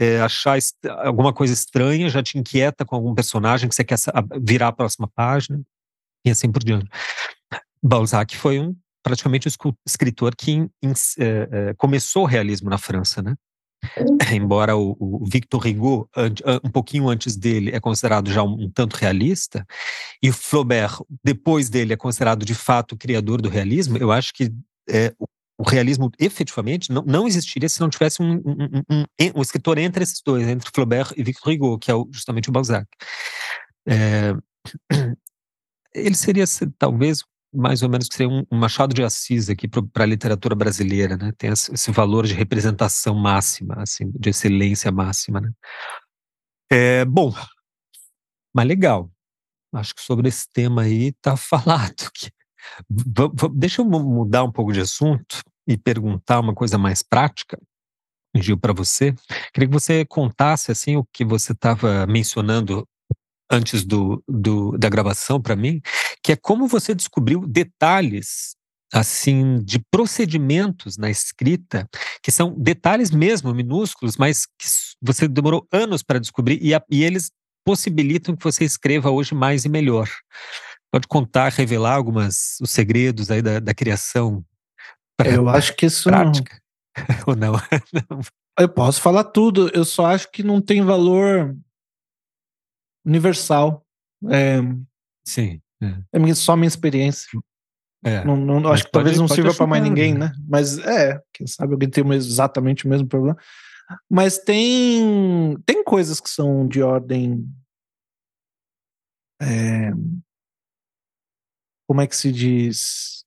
é, 0.00 0.20
achar 0.22 0.58
alguma 1.04 1.30
coisa 1.30 1.52
estranha, 1.52 2.08
já 2.08 2.22
te 2.22 2.38
inquieta 2.38 2.86
com 2.86 2.96
algum 2.96 3.14
personagem 3.14 3.68
que 3.68 3.74
você 3.74 3.84
quer 3.84 3.98
virar 4.40 4.68
a 4.68 4.72
próxima 4.72 5.06
página, 5.06 5.60
e 6.24 6.30
assim 6.30 6.50
por 6.50 6.64
diante. 6.64 6.88
Balzac 7.82 8.34
foi 8.36 8.58
um 8.58 8.74
praticamente 9.02 9.48
o 9.48 9.74
escritor 9.86 10.34
que 10.36 10.52
in, 10.52 10.70
in, 10.82 10.92
é, 11.18 11.48
é, 11.50 11.74
começou 11.74 12.22
o 12.22 12.26
realismo 12.26 12.70
na 12.70 12.78
França, 12.78 13.22
né? 13.22 13.34
Embora 14.34 14.76
o, 14.76 14.96
o, 14.98 15.24
Victor 15.24 15.66
Hugo, 15.66 16.08
um 16.62 16.70
pouquinho 16.70 17.08
antes 17.08 17.34
dele, 17.34 17.70
é 17.70 17.80
considerado 17.80 18.30
já 18.30 18.42
um, 18.42 18.64
um, 18.64 18.70
tanto 18.70 18.96
realista, 18.96 19.66
e 20.22 20.28
o 20.28 20.32
Flaubert, 20.34 20.98
depois 21.24 21.70
dele, 21.70 21.94
é 21.94 21.96
considerado 21.96 22.44
de 22.44 22.54
fato 22.54 22.92
o 22.92 22.98
criador 22.98 23.40
do 23.40 23.48
realismo, 23.48 23.96
eu 23.96 24.12
acho 24.12 24.34
que 24.34 24.52
é, 24.88 25.14
o 25.18 25.26
realismo 25.62 26.10
efetivamente 26.18 26.90
não, 26.90 27.02
não 27.02 27.26
existiria 27.26 27.68
se 27.68 27.80
não 27.80 27.90
tivesse 27.90 28.22
um, 28.22 28.34
um, 28.36 28.82
um, 28.90 29.04
um, 29.36 29.42
escritor 29.42 29.78
entre 29.78 30.02
esses 30.02 30.22
dois, 30.24 30.48
entre 30.48 30.70
Flaubert 30.74 31.12
e 31.16 31.22
Victor 31.22 31.52
Hugo, 31.52 31.78
que 31.78 31.90
é 31.90 31.94
justamente 32.10 32.48
o 32.48 32.52
Balzac. 32.52 32.86
É, 33.86 34.34
ele 35.94 36.14
seria 36.14 36.44
talvez 36.78 37.22
mais 37.52 37.82
ou 37.82 37.88
menos 37.88 38.08
que 38.08 38.14
seria 38.14 38.32
um, 38.32 38.46
Machado 38.56 38.94
de 38.94 39.02
Assis 39.02 39.50
aqui 39.50 39.68
para 39.68 40.04
a 40.04 40.06
literatura 40.06 40.54
brasileira, 40.54 41.16
né? 41.16 41.32
Tem 41.36 41.50
esse, 41.50 41.90
valor 41.90 42.26
de 42.26 42.32
representação 42.32 43.14
máxima, 43.14 43.74
assim, 43.82 44.10
de 44.14 44.30
excelência 44.30 44.92
máxima, 44.92 45.40
né? 45.40 45.50
É, 46.70 47.04
bom, 47.04 47.34
mas 48.54 48.66
legal. 48.66 49.10
Acho 49.72 49.94
que 49.94 50.00
sobre 50.00 50.28
esse 50.28 50.48
tema 50.52 50.82
aí 50.82 51.08
está 51.08 51.34
falado. 51.36 52.10
Que, 52.14 52.30
deixa 53.54 53.82
eu 53.82 53.84
mudar 53.84 54.44
um 54.44 54.52
pouco 54.52 54.72
de 54.72 54.80
assunto 54.80 55.42
e 55.70 55.78
perguntar 55.78 56.40
uma 56.40 56.52
coisa 56.52 56.76
mais 56.76 57.00
prática, 57.00 57.56
Gil, 58.34 58.58
para 58.58 58.72
você. 58.72 59.14
Queria 59.52 59.68
que 59.68 59.72
você 59.72 60.04
contasse 60.04 60.72
assim 60.72 60.96
o 60.96 61.04
que 61.12 61.24
você 61.24 61.52
estava 61.52 62.06
mencionando 62.06 62.86
antes 63.50 63.84
do, 63.84 64.22
do 64.28 64.76
da 64.76 64.88
gravação 64.88 65.40
para 65.40 65.56
mim, 65.56 65.80
que 66.22 66.32
é 66.32 66.36
como 66.36 66.66
você 66.66 66.94
descobriu 66.94 67.46
detalhes 67.46 68.56
assim 68.92 69.58
de 69.62 69.78
procedimentos 69.90 70.96
na 70.96 71.08
escrita 71.08 71.88
que 72.22 72.32
são 72.32 72.52
detalhes 72.58 73.12
mesmo 73.12 73.54
minúsculos, 73.54 74.16
mas 74.16 74.46
que 74.46 74.66
você 75.00 75.28
demorou 75.28 75.66
anos 75.72 76.02
para 76.02 76.18
descobrir 76.18 76.58
e, 76.60 76.74
a, 76.74 76.82
e 76.90 77.04
eles 77.04 77.30
possibilitam 77.64 78.36
que 78.36 78.42
você 78.42 78.64
escreva 78.64 79.10
hoje 79.10 79.34
mais 79.34 79.64
e 79.64 79.68
melhor. 79.68 80.08
Pode 80.92 81.06
contar, 81.06 81.52
revelar 81.52 81.94
algumas 81.94 82.58
os 82.60 82.70
segredos 82.70 83.30
aí 83.30 83.40
da, 83.40 83.60
da 83.60 83.72
criação. 83.72 84.44
Eu 85.24 85.48
acho 85.48 85.74
que 85.74 85.86
isso 85.86 86.08
prática. 86.08 86.60
ou 87.26 87.36
não? 87.36 87.52
não? 87.92 88.20
Eu 88.58 88.68
posso 88.68 89.00
falar 89.00 89.24
tudo. 89.24 89.70
Eu 89.74 89.84
só 89.84 90.06
acho 90.06 90.30
que 90.30 90.42
não 90.42 90.60
tem 90.60 90.82
valor 90.82 91.56
universal. 93.04 93.84
É, 94.30 94.58
Sim. 95.24 95.60
É. 95.82 96.30
é 96.30 96.34
só 96.34 96.56
minha 96.56 96.68
experiência. 96.68 97.28
É, 98.04 98.24
não, 98.24 98.36
não 98.36 98.72
acho 98.72 98.84
que 98.84 98.90
pode, 98.90 99.04
talvez 99.04 99.18
não 99.18 99.28
sirva 99.28 99.54
para 99.54 99.66
mais 99.66 99.82
ninguém, 99.82 100.14
né? 100.14 100.28
né? 100.28 100.32
Mas 100.48 100.78
é, 100.78 101.20
quem 101.32 101.46
sabe 101.46 101.72
alguém 101.72 101.88
tem 101.88 102.06
exatamente 102.12 102.86
o 102.86 102.88
mesmo 102.88 103.06
problema. 103.06 103.36
Mas 104.08 104.38
tem 104.38 105.56
tem 105.66 105.84
coisas 105.84 106.20
que 106.20 106.30
são 106.30 106.66
de 106.66 106.82
ordem 106.82 107.46
é, 109.42 109.90
como 111.86 112.00
é 112.00 112.06
que 112.06 112.16
se 112.16 112.30
diz 112.30 113.24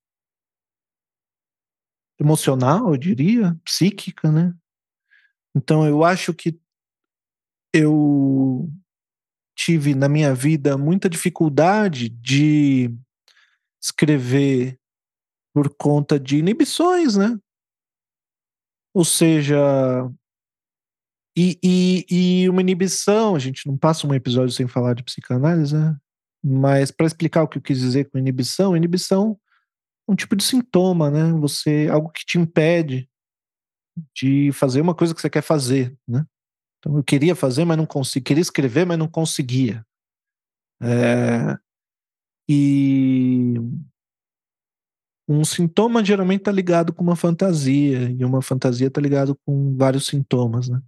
emocional, 2.19 2.91
eu 2.91 2.97
diria, 2.97 3.57
psíquica, 3.63 4.31
né? 4.31 4.53
Então 5.55 5.85
eu 5.85 6.03
acho 6.03 6.33
que 6.33 6.59
eu 7.73 8.69
tive 9.55 9.93
na 9.95 10.09
minha 10.09 10.33
vida 10.33 10.77
muita 10.77 11.09
dificuldade 11.09 12.09
de 12.09 12.93
escrever 13.81 14.79
por 15.53 15.69
conta 15.75 16.19
de 16.19 16.37
inibições, 16.37 17.15
né? 17.15 17.37
Ou 18.95 19.05
seja, 19.05 19.57
e, 21.35 21.59
e, 21.63 22.05
e 22.43 22.49
uma 22.49 22.61
inibição, 22.61 23.35
a 23.35 23.39
gente 23.39 23.67
não 23.67 23.77
passa 23.77 24.07
um 24.07 24.13
episódio 24.13 24.53
sem 24.53 24.67
falar 24.67 24.93
de 24.93 25.03
psicanálise, 25.03 25.75
né? 25.75 25.97
Mas 26.43 26.91
para 26.91 27.07
explicar 27.07 27.43
o 27.43 27.47
que 27.47 27.57
eu 27.57 27.61
quis 27.61 27.79
dizer 27.79 28.09
com 28.09 28.17
inibição, 28.17 28.75
inibição 28.75 29.39
um 30.07 30.15
tipo 30.15 30.35
de 30.35 30.43
sintoma, 30.43 31.09
né? 31.09 31.31
Você 31.39 31.87
algo 31.91 32.09
que 32.09 32.25
te 32.25 32.37
impede 32.37 33.09
de 34.15 34.51
fazer 34.51 34.81
uma 34.81 34.95
coisa 34.95 35.13
que 35.13 35.21
você 35.21 35.29
quer 35.29 35.43
fazer, 35.43 35.95
né? 36.07 36.25
Então 36.79 36.97
eu 36.97 37.03
queria 37.03 37.35
fazer, 37.35 37.65
mas 37.65 37.77
não 37.77 37.85
conseguia. 37.85 38.23
Queria 38.23 38.41
escrever, 38.41 38.85
mas 38.85 38.97
não 38.97 39.07
conseguia. 39.07 39.85
É, 40.81 41.57
e 42.49 43.53
um 45.27 45.45
sintoma 45.45 46.03
geralmente 46.03 46.41
está 46.41 46.51
ligado 46.51 46.93
com 46.93 47.03
uma 47.03 47.15
fantasia, 47.15 48.09
e 48.11 48.25
uma 48.25 48.41
fantasia 48.41 48.87
está 48.87 48.99
ligado 48.99 49.37
com 49.45 49.75
vários 49.77 50.07
sintomas, 50.07 50.67
né? 50.67 50.81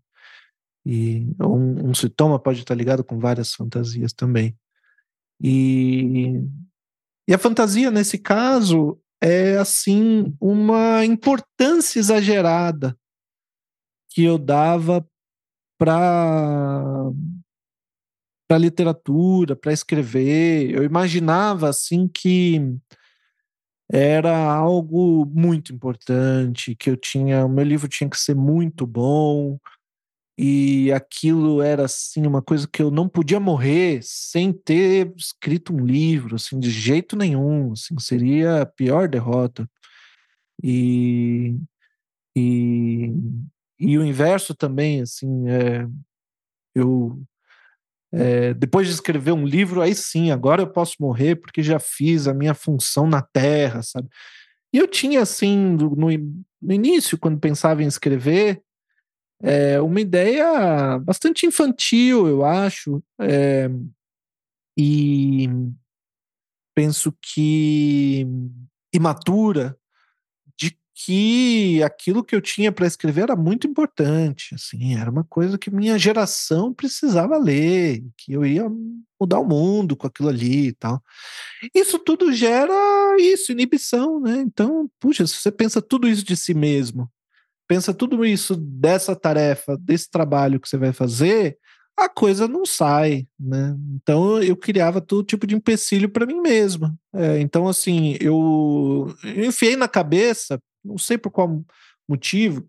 E 0.85 1.25
um, 1.41 1.89
um 1.89 1.93
sintoma 1.93 2.37
pode 2.37 2.59
estar 2.59 2.73
tá 2.73 2.77
ligado 2.77 3.03
com 3.03 3.17
várias 3.17 3.53
fantasias 3.53 4.13
também. 4.13 4.55
E, 5.41 6.43
e 7.27 7.33
a 7.33 7.37
fantasia, 7.37 7.89
nesse 7.89 8.17
caso, 8.19 8.99
é 9.21 9.57
assim 9.57 10.35
uma 10.39 11.05
importância 11.05 11.99
exagerada 11.99 12.97
que 14.09 14.23
eu 14.23 14.37
dava 14.37 15.05
para 15.77 17.11
para 18.47 18.59
literatura, 18.59 19.55
para 19.55 19.73
escrever. 19.73 20.69
Eu 20.69 20.83
imaginava 20.83 21.67
assim 21.67 22.07
que 22.07 22.61
era 23.91 24.37
algo 24.53 25.25
muito 25.25 25.73
importante, 25.73 26.75
que 26.75 26.89
eu 26.89 26.97
tinha, 26.97 27.45
o 27.45 27.49
meu 27.49 27.63
livro 27.63 27.87
tinha 27.87 28.09
que 28.09 28.17
ser 28.17 28.35
muito 28.35 28.85
bom, 28.85 29.59
e 30.37 30.91
aquilo 30.91 31.61
era 31.61 31.85
assim 31.85 32.25
uma 32.27 32.41
coisa 32.41 32.67
que 32.67 32.81
eu 32.81 32.91
não 32.91 33.07
podia 33.07 33.39
morrer 33.39 33.99
sem 34.03 34.51
ter 34.51 35.13
escrito 35.15 35.73
um 35.73 35.85
livro, 35.85 36.35
assim, 36.35 36.59
de 36.59 36.69
jeito 36.69 37.15
nenhum, 37.15 37.71
assim, 37.71 37.97
seria 37.99 38.61
a 38.63 38.65
pior 38.65 39.07
derrota. 39.07 39.69
E 40.61 41.55
e, 42.37 43.13
e 43.79 43.97
o 43.97 44.03
inverso 44.03 44.53
também, 44.53 45.01
assim, 45.01 45.47
é, 45.49 45.87
eu 46.75 47.21
é, 48.11 48.53
depois 48.53 48.87
de 48.87 48.93
escrever 48.93 49.33
um 49.33 49.45
livro, 49.45 49.81
aí 49.81 49.93
sim, 49.93 50.31
agora 50.31 50.61
eu 50.61 50.67
posso 50.67 50.95
morrer 50.99 51.35
porque 51.35 51.61
já 51.61 51.79
fiz 51.79 52.27
a 52.27 52.33
minha 52.33 52.53
função 52.53 53.07
na 53.07 53.21
Terra, 53.21 53.81
sabe? 53.83 54.07
E 54.73 54.77
eu 54.77 54.87
tinha, 54.87 55.21
assim, 55.21 55.57
no, 55.57 55.95
no 56.61 56.73
início, 56.73 57.17
quando 57.17 57.39
pensava 57.39 57.83
em 57.83 57.87
escrever, 57.87 58.61
é 59.41 59.81
uma 59.81 60.01
ideia 60.01 60.97
bastante 60.99 61.45
infantil, 61.45 62.27
eu 62.27 62.43
acho, 62.45 63.03
é, 63.19 63.69
e 64.77 65.47
penso 66.75 67.13
que 67.21 68.27
imatura 68.93 69.77
de 70.57 70.77
que 70.93 71.81
aquilo 71.83 72.23
que 72.23 72.35
eu 72.35 72.41
tinha 72.41 72.71
para 72.71 72.87
escrever 72.87 73.23
era 73.23 73.35
muito 73.35 73.67
importante, 73.67 74.53
assim, 74.55 74.95
era 74.95 75.09
uma 75.09 75.23
coisa 75.23 75.57
que 75.57 75.71
minha 75.71 75.97
geração 75.97 76.73
precisava 76.73 77.37
ler, 77.37 78.03
que 78.17 78.33
eu 78.33 78.45
ia 78.45 78.69
mudar 79.19 79.39
o 79.39 79.47
mundo 79.47 79.95
com 79.95 80.07
aquilo 80.07 80.29
ali 80.29 80.67
e 80.67 80.73
tal. 80.73 81.01
Isso 81.73 81.97
tudo 81.99 82.33
gera 82.33 82.73
isso, 83.19 83.51
inibição, 83.51 84.19
né? 84.19 84.37
Então, 84.39 84.89
puxa, 84.99 85.25
se 85.25 85.35
você 85.35 85.51
pensa 85.51 85.81
tudo 85.81 86.07
isso 86.07 86.23
de 86.23 86.35
si 86.35 86.53
mesmo, 86.53 87.09
pensa 87.67 87.93
tudo 87.93 88.25
isso 88.25 88.55
dessa 88.55 89.15
tarefa, 89.15 89.77
desse 89.77 90.09
trabalho 90.09 90.59
que 90.59 90.67
você 90.67 90.77
vai 90.77 90.93
fazer, 90.93 91.57
a 91.97 92.09
coisa 92.09 92.47
não 92.47 92.65
sai, 92.65 93.25
né? 93.39 93.75
Então 93.95 94.41
eu 94.43 94.55
criava 94.57 94.99
todo 94.99 95.25
tipo 95.25 95.47
de 95.47 95.55
empecilho 95.55 96.09
para 96.09 96.25
mim 96.25 96.41
mesmo. 96.41 96.93
É, 97.13 97.39
então, 97.39 97.67
assim, 97.67 98.17
eu, 98.19 99.15
enfiei 99.23 99.75
na 99.75 99.87
cabeça, 99.87 100.61
não 100.83 100.97
sei 100.97 101.17
por 101.17 101.31
qual 101.31 101.63
motivo, 102.07 102.67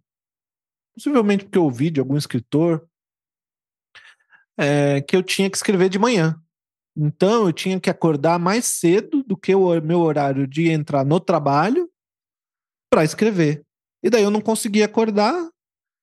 possivelmente 0.95 1.45
porque 1.45 1.59
eu 1.59 1.65
ouvi 1.65 1.91
de 1.91 1.99
algum 1.99 2.17
escritor, 2.17 2.89
é, 4.57 5.01
que 5.03 5.17
eu 5.17 5.23
tinha 5.23 5.51
que 5.51 5.57
escrever 5.57 5.89
de 5.89 5.99
manhã. 5.99 6.41
Então 6.97 7.47
eu 7.47 7.53
tinha 7.53 7.79
que 7.79 7.91
acordar 7.91 8.39
mais 8.39 8.65
cedo 8.65 9.23
do 9.23 9.37
que 9.37 9.55
o 9.55 9.81
meu 9.83 10.01
horário 10.01 10.47
de 10.47 10.71
entrar 10.71 11.05
no 11.05 11.21
trabalho 11.21 11.91
para 12.89 13.05
escrever. 13.05 13.66
E 14.07 14.11
daí 14.11 14.23
eu 14.23 14.31
não 14.31 14.41
conseguia 14.41 14.85
acordar 14.85 15.35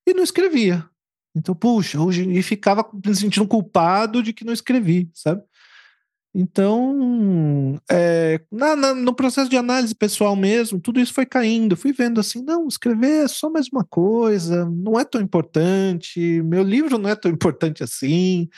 e 0.06 0.14
não 0.14 0.24
escrevia. 0.24 0.86
Então, 1.34 1.56
puxa, 1.56 2.01
hoje 2.01 2.30
e 2.30 2.43
ficava 2.43 2.86
me 2.93 3.16
sentindo 3.16 3.47
culpado 3.47 4.22
de 4.22 4.34
que 4.34 4.43
não 4.43 4.51
escrevi, 4.51 5.10
sabe? 5.14 5.41
Então, 6.36 7.80
é, 7.89 8.41
na, 8.51 8.76
na, 8.76 8.93
no 8.93 9.14
processo 9.16 9.49
de 9.49 9.56
análise 9.56 9.95
pessoal 9.95 10.36
mesmo, 10.36 10.82
tudo 10.82 10.99
isso 10.99 11.14
foi 11.14 11.26
caindo. 11.26 11.78
Fui 11.78 11.93
vendo 11.93 12.20
assim, 12.20 12.43
não, 12.43 12.68
escrever 12.68 13.24
é 13.24 13.28
só 13.30 13.49
mais 13.49 13.70
uma 13.70 13.86
coisa, 13.86 14.66
não 14.66 14.99
é 14.99 15.06
tão 15.06 15.22
importante, 15.22 16.20
meu 16.43 16.62
livro 16.62 16.97
não 16.97 17.10
é 17.10 17.16
tão 17.16 17.32
importante 17.32 17.86
assim. 17.86 18.49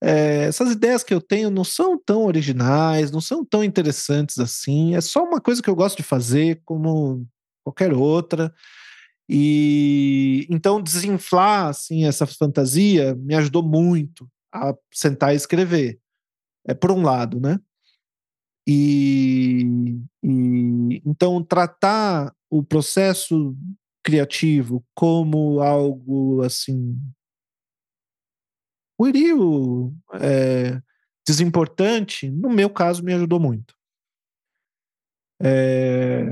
É, 0.00 0.44
essas 0.44 0.70
ideias 0.70 1.02
que 1.02 1.12
eu 1.12 1.20
tenho 1.20 1.50
não 1.50 1.64
são 1.64 1.98
tão 1.98 2.26
originais, 2.26 3.10
não 3.10 3.20
são 3.20 3.44
tão 3.44 3.64
interessantes 3.64 4.38
assim. 4.38 4.94
É 4.94 5.00
só 5.00 5.24
uma 5.24 5.40
coisa 5.40 5.60
que 5.60 5.68
eu 5.68 5.74
gosto 5.74 5.96
de 5.96 6.04
fazer, 6.04 6.62
como 6.64 7.26
qualquer 7.64 7.92
outra. 7.92 8.54
E 9.28 10.46
então 10.50 10.82
desinflar 10.82 11.68
assim 11.68 12.04
essa 12.04 12.26
fantasia 12.26 13.14
me 13.14 13.34
ajudou 13.34 13.62
muito 13.62 14.28
a 14.52 14.74
sentar 14.92 15.32
e 15.32 15.36
escrever. 15.36 15.98
É 16.66 16.74
por 16.74 16.90
um 16.90 17.02
lado, 17.02 17.40
né? 17.40 17.58
E, 18.66 19.64
e 20.22 21.02
então 21.04 21.42
tratar 21.42 22.34
o 22.50 22.62
processo 22.62 23.56
criativo 24.02 24.84
como 24.94 25.60
algo 25.60 26.42
assim 26.42 26.96
pueril, 28.96 29.94
é, 30.14 30.80
desimportante, 31.26 32.30
no 32.30 32.48
meu 32.48 32.70
caso 32.70 33.02
me 33.02 33.12
ajudou 33.12 33.40
muito. 33.40 33.74
É, 35.42 36.24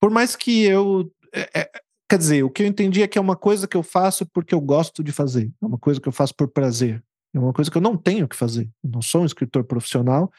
por 0.00 0.10
mais 0.10 0.34
que 0.34 0.64
eu. 0.64 1.12
É, 1.32 1.60
é, 1.60 1.70
quer 2.12 2.18
dizer, 2.18 2.42
o 2.42 2.50
que 2.50 2.62
eu 2.62 2.66
entendi 2.66 3.02
é 3.02 3.08
que 3.08 3.16
é 3.16 3.20
uma 3.20 3.34
coisa 3.34 3.66
que 3.66 3.74
eu 3.74 3.82
faço 3.82 4.26
porque 4.26 4.54
eu 4.54 4.60
gosto 4.60 5.02
de 5.02 5.10
fazer, 5.10 5.50
é 5.62 5.64
uma 5.64 5.78
coisa 5.78 5.98
que 5.98 6.06
eu 6.06 6.12
faço 6.12 6.34
por 6.34 6.46
prazer, 6.46 7.02
é 7.34 7.38
uma 7.38 7.54
coisa 7.54 7.70
que 7.70 7.76
eu 7.78 7.80
não 7.80 7.96
tenho 7.96 8.28
que 8.28 8.36
fazer. 8.36 8.68
Eu 8.84 8.90
não 8.90 9.00
sou 9.00 9.22
um 9.22 9.24
escritor 9.24 9.64
profissional, 9.64 10.30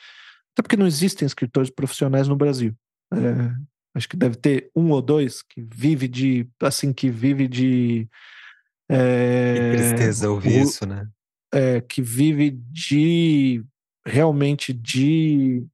até 0.52 0.62
porque 0.62 0.78
não 0.78 0.86
existem 0.86 1.26
escritores 1.26 1.72
profissionais 1.72 2.28
no 2.28 2.36
Brasil. 2.36 2.76
É, 3.12 3.56
acho 3.96 4.08
que 4.08 4.16
deve 4.16 4.36
ter 4.36 4.70
um 4.76 4.92
ou 4.92 5.02
dois 5.02 5.42
que 5.42 5.64
vive 5.64 6.08
de. 6.08 6.48
Assim, 6.62 6.94
que 6.94 7.10
vive 7.10 7.48
de. 7.48 8.08
É, 8.88 9.72
que 9.72 9.78
tristeza 9.78 10.30
ouvir 10.30 10.60
o, 10.60 10.64
isso, 10.64 10.86
né? 10.86 11.08
É, 11.52 11.82
que 11.82 12.04
vive 12.04 12.52
de 12.52 13.66
realmente 14.06 14.72
de 14.72 15.66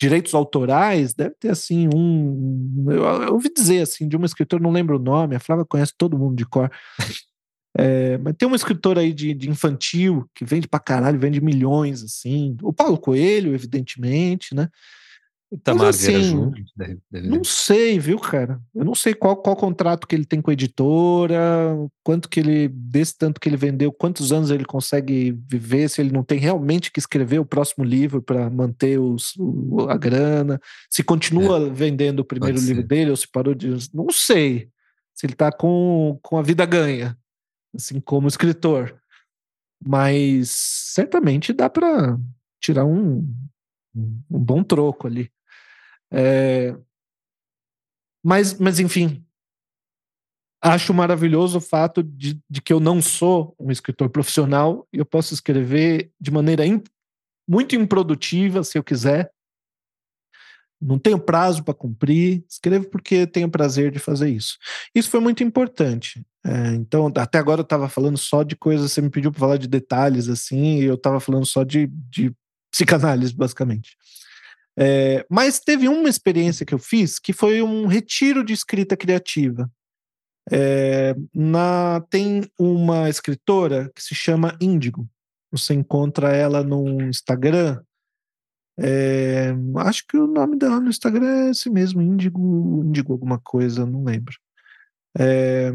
direitos 0.00 0.34
autorais, 0.34 1.12
deve 1.12 1.34
ter 1.38 1.50
assim 1.50 1.88
um. 1.94 2.86
Eu, 2.88 3.04
eu 3.22 3.32
ouvi 3.34 3.52
dizer 3.52 3.82
assim, 3.82 4.08
de 4.08 4.16
uma 4.16 4.26
escritora, 4.26 4.62
não 4.62 4.70
lembro 4.70 4.96
o 4.96 5.02
nome, 5.02 5.34
a 5.36 5.40
Flávia 5.40 5.64
conhece 5.64 5.92
todo 5.96 6.18
mundo 6.18 6.36
de 6.36 6.46
cor. 6.46 6.70
É, 7.80 8.18
mas 8.18 8.34
tem 8.36 8.48
um 8.48 8.56
escritor 8.56 8.98
aí 8.98 9.12
de, 9.12 9.32
de, 9.32 9.48
infantil 9.48 10.28
que 10.34 10.44
vende 10.44 10.66
pra 10.66 10.80
caralho, 10.80 11.20
vende 11.20 11.40
milhões, 11.40 12.02
assim. 12.02 12.56
O 12.60 12.72
Paulo 12.72 12.98
Coelho, 12.98 13.54
evidentemente, 13.54 14.52
né? 14.52 14.68
Itamar 15.50 15.88
assim, 15.88 16.06
Vieira 16.08 16.22
Júnior. 16.22 16.54
Não 17.10 17.42
sei, 17.42 17.98
viu, 17.98 18.18
cara? 18.18 18.60
Eu 18.74 18.84
não 18.84 18.94
sei 18.94 19.14
qual, 19.14 19.34
qual 19.34 19.56
contrato 19.56 20.06
que 20.06 20.14
ele 20.14 20.26
tem 20.26 20.42
com 20.42 20.50
a 20.50 20.52
editora, 20.52 21.74
quanto 22.04 22.28
que 22.28 22.38
ele, 22.38 22.68
desse 22.68 23.16
tanto 23.16 23.40
que 23.40 23.48
ele 23.48 23.56
vendeu, 23.56 23.90
quantos 23.90 24.30
anos 24.30 24.50
ele 24.50 24.66
consegue 24.66 25.32
viver, 25.48 25.88
se 25.88 26.02
ele 26.02 26.12
não 26.12 26.22
tem 26.22 26.38
realmente 26.38 26.92
que 26.92 26.98
escrever 26.98 27.38
o 27.38 27.46
próximo 27.46 27.82
livro 27.82 28.20
para 28.20 28.50
manter 28.50 29.00
os, 29.00 29.34
a 29.88 29.96
grana, 29.96 30.60
se 30.90 31.02
continua 31.02 31.66
é, 31.66 31.70
vendendo 31.70 32.20
o 32.20 32.24
primeiro 32.24 32.58
livro 32.60 32.86
dele 32.86 33.10
ou 33.10 33.16
se 33.16 33.26
parou 33.26 33.54
de. 33.54 33.70
Não 33.94 34.10
sei. 34.10 34.68
Se 35.14 35.24
ele 35.24 35.34
tá 35.34 35.50
com, 35.50 36.18
com 36.22 36.36
a 36.36 36.42
vida 36.42 36.66
ganha, 36.66 37.16
assim, 37.74 38.00
como 38.00 38.28
escritor. 38.28 39.00
Mas 39.82 40.50
certamente 40.50 41.52
dá 41.54 41.70
para 41.70 42.18
tirar 42.60 42.84
um, 42.84 43.26
um 43.96 44.22
bom 44.28 44.62
troco 44.62 45.06
ali. 45.06 45.30
É... 46.10 46.74
Mas, 48.24 48.58
mas, 48.58 48.80
enfim, 48.80 49.24
acho 50.60 50.92
maravilhoso 50.92 51.58
o 51.58 51.60
fato 51.60 52.02
de, 52.02 52.40
de, 52.48 52.60
que 52.60 52.72
eu 52.72 52.80
não 52.80 53.00
sou 53.00 53.54
um 53.58 53.70
escritor 53.70 54.10
profissional 54.10 54.86
e 54.92 54.98
eu 54.98 55.06
posso 55.06 55.32
escrever 55.32 56.10
de 56.20 56.30
maneira 56.30 56.66
in, 56.66 56.82
muito 57.48 57.74
improdutiva, 57.76 58.62
se 58.64 58.76
eu 58.76 58.84
quiser. 58.84 59.30
Não 60.80 60.98
tenho 60.98 61.18
prazo 61.18 61.64
para 61.64 61.74
cumprir, 61.74 62.44
escrevo 62.48 62.88
porque 62.88 63.26
tenho 63.26 63.50
prazer 63.50 63.90
de 63.90 63.98
fazer 63.98 64.30
isso. 64.30 64.56
Isso 64.94 65.10
foi 65.10 65.18
muito 65.18 65.42
importante. 65.42 66.24
É, 66.44 66.74
então, 66.74 67.12
até 67.16 67.38
agora 67.38 67.60
eu 67.60 67.64
estava 67.64 67.88
falando 67.88 68.16
só 68.16 68.44
de 68.44 68.54
coisas, 68.54 68.92
você 68.92 69.00
me 69.00 69.10
pediu 69.10 69.32
para 69.32 69.40
falar 69.40 69.56
de 69.56 69.66
detalhes 69.66 70.28
assim, 70.28 70.78
e 70.78 70.84
eu 70.84 70.94
estava 70.94 71.18
falando 71.18 71.46
só 71.46 71.64
de, 71.64 71.88
de 72.08 72.32
psicanálise, 72.70 73.34
basicamente. 73.34 73.96
É, 74.80 75.26
mas 75.28 75.58
teve 75.58 75.88
uma 75.88 76.08
experiência 76.08 76.64
que 76.64 76.72
eu 76.72 76.78
fiz 76.78 77.18
que 77.18 77.32
foi 77.32 77.60
um 77.60 77.86
retiro 77.86 78.44
de 78.44 78.52
escrita 78.52 78.96
criativa. 78.96 79.68
É, 80.50 81.14
na, 81.34 82.00
tem 82.08 82.48
uma 82.58 83.08
escritora 83.08 83.90
que 83.92 84.02
se 84.02 84.14
chama 84.14 84.56
Índigo. 84.60 85.08
Você 85.50 85.74
encontra 85.74 86.34
ela 86.34 86.62
no 86.62 87.02
Instagram. 87.02 87.82
É, 88.78 89.52
acho 89.78 90.06
que 90.06 90.16
o 90.16 90.28
nome 90.28 90.56
dela 90.56 90.78
no 90.78 90.88
Instagram 90.88 91.46
é 91.46 91.50
esse 91.50 91.68
mesmo, 91.68 92.00
Índigo, 92.00 92.84
Índigo 92.84 93.12
alguma 93.12 93.40
coisa, 93.40 93.84
não 93.84 94.04
lembro. 94.04 94.36
É, 95.18 95.72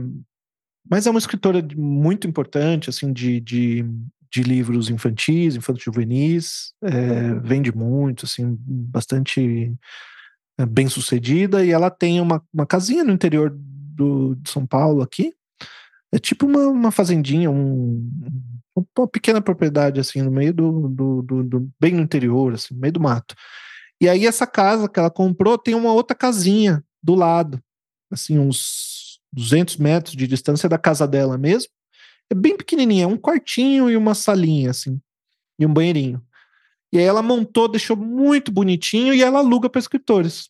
mas 0.89 1.05
é 1.05 1.09
uma 1.09 1.19
escritora 1.19 1.61
muito 1.75 2.25
importante, 2.25 2.89
assim, 2.89 3.11
de, 3.11 3.41
de 3.41 3.85
de 4.33 4.41
livros 4.41 4.89
infantis, 4.89 5.55
infanto-juvenis, 5.55 6.73
é, 6.81 7.35
vende 7.35 7.71
muito, 7.71 8.25
assim, 8.25 8.57
bastante 8.59 9.71
é, 10.57 10.65
bem 10.65 10.89
sucedida, 10.89 11.63
e 11.63 11.69
ela 11.69 11.91
tem 11.91 12.19
uma, 12.19 12.43
uma 12.51 12.65
casinha 12.65 13.03
no 13.03 13.13
interior 13.13 13.55
do, 13.55 14.33
de 14.35 14.49
São 14.49 14.65
Paulo 14.65 15.03
aqui, 15.03 15.35
é 16.11 16.17
tipo 16.17 16.47
uma, 16.47 16.67
uma 16.67 16.91
fazendinha, 16.91 17.51
um, 17.51 18.09
uma 18.97 19.07
pequena 19.07 19.39
propriedade, 19.39 19.99
assim, 19.99 20.23
no 20.23 20.31
meio 20.31 20.51
do, 20.51 20.89
do, 20.89 21.21
do, 21.21 21.43
do, 21.43 21.71
bem 21.79 21.93
no 21.93 22.01
interior, 22.01 22.55
assim, 22.55 22.73
no 22.73 22.81
meio 22.81 22.93
do 22.93 22.99
mato. 22.99 23.35
E 24.01 24.09
aí 24.09 24.25
essa 24.25 24.47
casa 24.47 24.89
que 24.89 24.99
ela 24.99 25.11
comprou 25.11 25.59
tem 25.59 25.75
uma 25.75 25.93
outra 25.93 26.15
casinha 26.15 26.83
do 27.03 27.13
lado, 27.13 27.61
assim, 28.11 28.39
uns 28.39 29.19
200 29.31 29.77
metros 29.77 30.15
de 30.15 30.25
distância 30.25 30.67
da 30.67 30.79
casa 30.79 31.07
dela 31.07 31.37
mesmo, 31.37 31.69
é 32.33 32.35
bem 32.35 32.57
pequenininha, 32.57 33.03
é 33.03 33.07
um 33.07 33.17
quartinho 33.17 33.89
e 33.89 33.95
uma 33.95 34.15
salinha, 34.15 34.71
assim, 34.71 34.99
e 35.57 35.65
um 35.65 35.73
banheirinho. 35.73 36.21
E 36.91 36.97
aí 36.97 37.05
ela 37.05 37.21
montou, 37.21 37.67
deixou 37.67 37.95
muito 37.95 38.51
bonitinho 38.51 39.13
e 39.13 39.23
ela 39.23 39.39
aluga 39.39 39.69
para 39.69 39.79
escritores. 39.79 40.49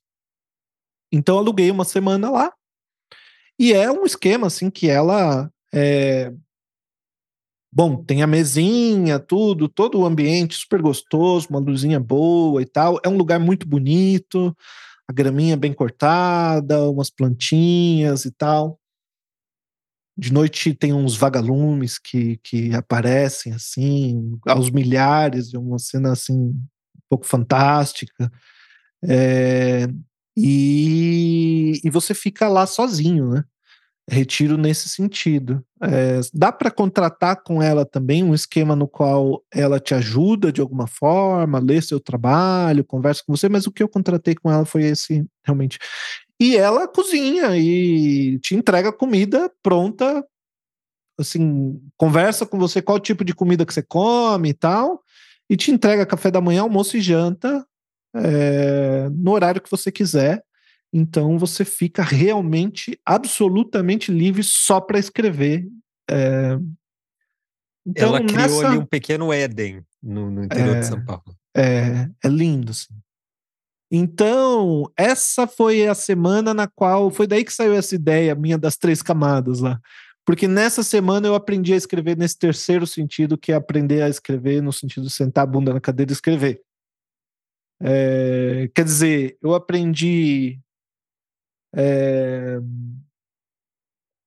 Então 1.12 1.38
aluguei 1.38 1.70
uma 1.70 1.86
semana 1.86 2.30
lá. 2.30 2.54
E 3.60 3.72
é 3.72 3.92
um 3.92 4.06
esquema, 4.06 4.48
assim, 4.48 4.70
que 4.70 4.90
ela. 4.90 5.52
É... 5.74 6.34
Bom, 7.72 8.04
tem 8.04 8.22
a 8.22 8.28
mesinha, 8.28 9.20
tudo, 9.20 9.68
todo 9.68 10.00
o 10.00 10.06
ambiente 10.06 10.56
super 10.56 10.82
gostoso, 10.82 11.48
uma 11.50 11.60
luzinha 11.60 12.00
boa 12.00 12.62
e 12.62 12.66
tal. 12.66 13.00
É 13.04 13.10
um 13.10 13.18
lugar 13.18 13.40
muito 13.40 13.68
bonito, 13.68 14.56
a 15.08 15.14
graminha 15.14 15.58
bem 15.58 15.74
cortada, 15.74 16.90
umas 16.90 17.10
plantinhas 17.10 18.26
e 18.26 18.32
tal. 18.32 18.80
De 20.18 20.32
noite 20.32 20.74
tem 20.76 20.94
uns 20.94 21.16
vagalumes 21.16 21.98
que, 21.98 22.38
que 22.44 22.74
aparecem 22.76 23.54
assim, 23.54 24.40
aos 24.48 24.70
milhares, 24.70 25.54
é 25.54 25.58
uma 25.58 25.80
cena 25.80 26.12
assim 26.12 26.34
um 26.34 26.66
pouco 27.10 27.26
fantástica. 27.26 28.32
É, 29.04 29.88
e, 30.38 31.80
e 31.84 31.90
você 31.90 32.14
fica 32.14 32.48
lá 32.48 32.66
sozinho, 32.66 33.30
né? 33.32 33.44
Retiro 34.10 34.58
nesse 34.58 34.90
sentido. 34.90 35.64
É, 35.82 36.20
dá 36.34 36.52
para 36.52 36.70
contratar 36.72 37.42
com 37.44 37.62
ela 37.64 37.86
também 37.86 38.24
um 38.24 38.34
esquema 38.34 38.76
no 38.76 38.88
qual 38.88 39.44
ela 39.54 39.80
te 39.80 39.96
ajuda 39.96 40.52
de 40.52 40.62
alguma 40.62 40.88
forma, 40.88 41.60
lê 41.60 41.82
seu 41.82 42.00
trabalho, 42.00 42.84
conversa 42.84 43.24
com 43.26 43.36
você, 43.36 43.48
mas 43.50 43.66
o 43.68 43.72
que 43.72 43.82
eu 43.84 43.88
contratei 43.90 44.36
com 44.36 44.52
ela 44.52 44.66
foi 44.66 44.84
esse 44.84 45.26
realmente. 45.46 45.80
E 46.40 46.58
ela 46.58 46.88
cozinha 46.88 47.56
e 47.58 48.40
te 48.40 48.56
entrega 48.56 48.92
comida 48.92 49.52
pronta, 49.62 50.26
assim, 51.18 51.82
conversa 51.98 52.46
com 52.46 52.58
você 52.58 52.82
qual 52.82 53.00
tipo 53.00 53.24
de 53.24 53.34
comida 53.34 53.66
que 53.66 53.74
você 53.74 53.84
come 53.84 54.50
e 54.50 54.54
tal, 54.54 55.02
e 55.50 55.56
te 55.56 55.72
entrega 55.72 56.06
café 56.06 56.32
da 56.32 56.42
manhã, 56.42 56.62
almoço 56.64 56.98
e 56.98 57.02
janta 57.02 57.66
é, 58.16 59.10
no 59.10 59.32
horário 59.32 59.62
que 59.62 59.72
você 59.72 59.92
quiser. 59.92 60.44
Então 60.92 61.38
você 61.38 61.66
fica 61.66 62.04
realmente, 62.04 63.00
absolutamente 63.06 64.12
livre 64.12 64.44
só 64.44 64.80
para 64.80 65.00
escrever. 65.00 65.68
É, 66.10 66.58
então, 67.86 68.10
Ela 68.10 68.20
criou 68.20 68.38
nessa... 68.38 68.68
ali 68.68 68.78
um 68.78 68.86
pequeno 68.86 69.34
Éden 69.34 69.84
no, 70.02 70.30
no 70.30 70.44
interior 70.46 70.78
é, 70.78 70.80
de 70.80 70.86
São 70.86 71.04
Paulo. 71.04 71.36
É, 71.56 72.10
é 72.24 72.28
lindo. 72.28 72.72
Assim. 72.72 72.94
Então, 73.96 74.92
essa 74.98 75.46
foi 75.46 75.88
a 75.88 75.94
semana 75.94 76.52
na 76.52 76.68
qual 76.68 77.12
foi 77.12 77.28
daí 77.28 77.46
que 77.46 77.54
saiu 77.54 77.76
essa 77.76 77.94
ideia 77.94 78.34
minha 78.34 78.58
das 78.58 78.76
três 78.76 79.04
camadas 79.04 79.60
lá. 79.60 79.80
Porque 80.26 80.48
nessa 80.48 80.82
semana 80.82 81.28
eu 81.28 81.36
aprendi 81.36 81.74
a 81.76 81.78
escrever 81.78 82.18
nesse 82.18 82.40
terceiro 82.40 82.88
sentido, 82.88 83.38
que 83.38 83.52
é 83.52 83.56
aprender 83.56 84.02
a 84.02 84.10
escrever 84.10 84.64
no 84.64 84.74
sentido 84.74 85.06
de 85.06 85.14
sentar 85.14 85.44
a 85.44 85.46
bunda 85.46 85.72
na 85.72 85.80
cadeira 85.80 86.12
e 86.12 86.14
escrever. 86.14 86.60
É, 87.80 88.68
quer 88.74 88.84
dizer, 88.84 89.38
eu 89.40 89.54
aprendi 89.54 90.60
é, 91.76 92.60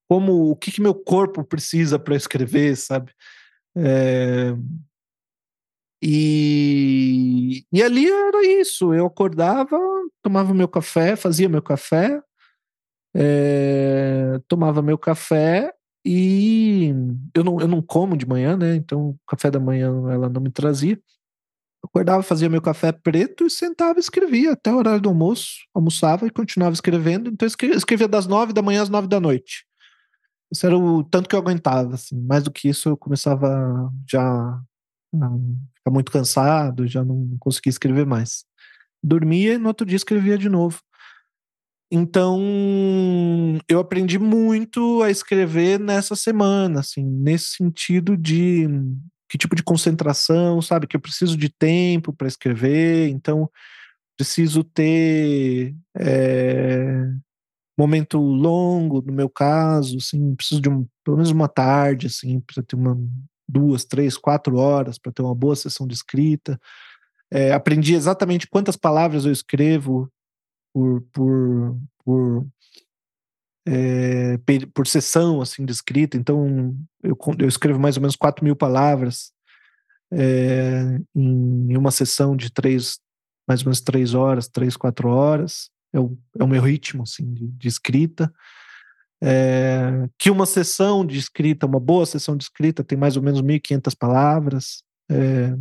como 0.09 0.49
o 0.49 0.55
que, 0.55 0.71
que 0.71 0.81
meu 0.81 0.95
corpo 0.95 1.43
precisa 1.43 1.99
para 1.99 2.15
escrever, 2.15 2.77
sabe? 2.77 3.13
É, 3.77 4.55
e, 6.03 7.65
e 7.73 7.83
ali 7.83 8.09
era 8.09 8.45
isso. 8.61 8.93
Eu 8.95 9.07
acordava, 9.07 9.79
tomava 10.23 10.53
meu 10.55 10.69
café, 10.69 11.17
fazia 11.17 11.49
meu 11.49 11.63
café, 11.63 12.21
é, 13.15 14.41
tomava 14.49 14.83
meu 14.83 14.99
café 14.99 15.73
e 16.05 16.93
eu 17.35 17.43
não, 17.43 17.61
eu 17.61 17.69
não 17.69 17.83
como 17.83 18.17
de 18.17 18.27
manhã, 18.27 18.57
né? 18.57 18.77
Então, 18.77 19.17
café 19.27 19.51
da 19.51 19.59
manhã 19.59 19.89
ela 20.11 20.29
não 20.29 20.41
me 20.41 20.51
trazia. 20.51 21.01
Acordava, 21.85 22.23
fazia 22.23 22.49
meu 22.49 22.61
café 22.61 22.93
preto 22.93 23.47
e 23.47 23.51
sentava 23.51 23.99
e 23.99 24.01
escrevia 24.01 24.53
até 24.53 24.73
o 24.73 24.77
horário 24.77 25.01
do 25.01 25.09
almoço. 25.09 25.67
Almoçava 25.75 26.27
e 26.27 26.31
continuava 26.31 26.75
escrevendo. 26.75 27.31
Então 27.31 27.49
eu 27.63 27.77
escrevia 27.77 28.09
das 28.09 28.27
nove 28.27 28.53
da 28.53 28.63
manhã 28.63 28.83
às 28.83 28.89
nove 28.89 29.09
da 29.09 29.21
noite. 29.21 29.65
Isso 30.51 30.67
era 30.67 30.77
o 30.77 31.05
tanto 31.05 31.29
que 31.29 31.35
eu 31.35 31.41
aguentava. 31.41 31.95
Assim. 31.95 32.21
Mais 32.23 32.43
do 32.45 32.51
que 32.51 32.69
isso, 32.69 32.89
eu 32.89 32.97
começava 32.97 33.91
já 34.09 34.61
ficar 35.87 35.91
muito 35.91 36.11
cansado, 36.11 36.87
já 36.87 37.05
não 37.05 37.37
conseguia 37.39 37.71
escrever 37.71 38.05
mais. 38.05 38.45
Dormia 39.03 39.55
e 39.55 39.59
no 39.59 39.69
outro 39.69 39.87
dia 39.87 39.97
escrevia 39.97 40.37
de 40.37 40.49
novo. 40.49 40.81
Então, 41.91 42.41
eu 43.69 43.79
aprendi 43.79 44.19
muito 44.19 45.03
a 45.03 45.11
escrever 45.11 45.79
nessa 45.79 46.17
semana, 46.17 46.81
assim, 46.81 47.05
nesse 47.05 47.57
sentido 47.57 48.17
de 48.17 48.67
que 49.29 49.39
tipo 49.39 49.55
de 49.55 49.63
concentração, 49.63 50.61
sabe? 50.61 50.87
Que 50.87 50.97
eu 50.97 51.01
preciso 51.01 51.37
de 51.37 51.49
tempo 51.49 52.13
para 52.13 52.27
escrever, 52.27 53.09
então 53.09 53.49
preciso 54.17 54.65
ter 54.65 55.77
é, 55.97 57.05
momento 57.79 58.19
longo, 58.19 59.03
no 59.03 59.13
meu 59.13 59.29
caso, 59.29 59.99
assim, 59.99 60.35
preciso 60.35 60.61
de 60.61 60.69
um, 60.69 60.87
pelo 61.05 61.19
menos 61.19 61.31
uma 61.31 61.49
tarde, 61.49 62.07
assim, 62.09 62.41
para 62.41 62.63
ter 62.63 62.75
uma 62.75 62.99
duas, 63.49 63.85
três, 63.85 64.17
quatro 64.17 64.57
horas 64.57 64.99
para 64.99 65.13
ter 65.13 65.23
uma 65.23 65.35
boa 65.35 65.57
sessão 65.57 65.87
de 65.87 65.95
escrita. 65.95 66.61
É, 67.31 67.53
aprendi 67.53 67.95
exatamente 67.95 68.47
quantas 68.47 68.77
palavras 68.77 69.25
eu 69.25 69.33
escrevo 69.33 70.11
por, 70.73 71.03
por, 71.13 71.77
por, 72.05 72.47
é, 73.67 74.39
por 74.73 74.87
sessão 74.87 75.41
assim, 75.41 75.65
de 75.65 75.73
escrita. 75.73 76.17
Então, 76.17 76.77
eu, 77.03 77.17
eu 77.39 77.49
escrevo 77.49 77.81
mais 77.81 77.97
ou 77.97 78.01
menos 78.01 78.17
4 78.17 78.45
mil 78.45 78.55
palavras 78.55 79.33
é, 80.13 81.01
em 81.15 81.77
uma 81.77 81.91
sessão 81.91 82.37
de 82.37 82.51
três, 82.51 82.99
mais 83.47 83.61
ou 83.61 83.67
menos 83.67 83.81
três 83.81 84.15
horas, 84.15 84.49
três, 84.49 84.77
quatro 84.77 85.09
horas. 85.09 85.71
É 85.93 86.01
o, 86.01 86.17
é 86.39 86.45
o 86.45 86.49
meu 86.49 86.63
ritmo 86.63 87.03
assim, 87.03 87.33
de, 87.33 87.47
de 87.49 87.69
escrita. 87.69 88.33
É, 89.23 90.09
que 90.19 90.31
uma 90.31 90.45
sessão 90.45 91.05
de 91.05 91.19
escrita, 91.19 91.67
uma 91.67 91.81
boa 91.81 92.05
sessão 92.05 92.37
de 92.37 92.45
escrita, 92.45 92.85
tem 92.85 92.99
mais 92.99 93.17
ou 93.17 93.23
menos 93.23 93.41
1.500 93.41 93.95
palavras. 93.97 94.83
É, 95.11 95.55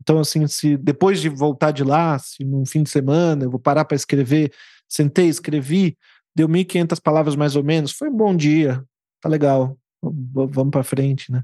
então, 0.00 0.18
assim, 0.18 0.46
se 0.46 0.76
depois 0.76 1.20
de 1.20 1.28
voltar 1.28 1.70
de 1.70 1.84
lá, 1.84 2.18
se 2.18 2.44
num 2.44 2.64
fim 2.66 2.82
de 2.82 2.90
semana 2.90 3.44
eu 3.44 3.50
vou 3.50 3.60
parar 3.60 3.84
para 3.84 3.96
escrever, 3.96 4.52
sentei, 4.88 5.28
escrevi, 5.28 5.96
deu 6.34 6.48
1.500 6.48 7.00
palavras 7.00 7.36
mais 7.36 7.54
ou 7.56 7.62
menos, 7.62 7.92
foi 7.92 8.08
um 8.08 8.16
bom 8.16 8.34
dia, 8.34 8.82
tá 9.20 9.28
legal, 9.28 9.76
vamos 10.02 10.70
para 10.70 10.82
frente, 10.82 11.30
né? 11.30 11.42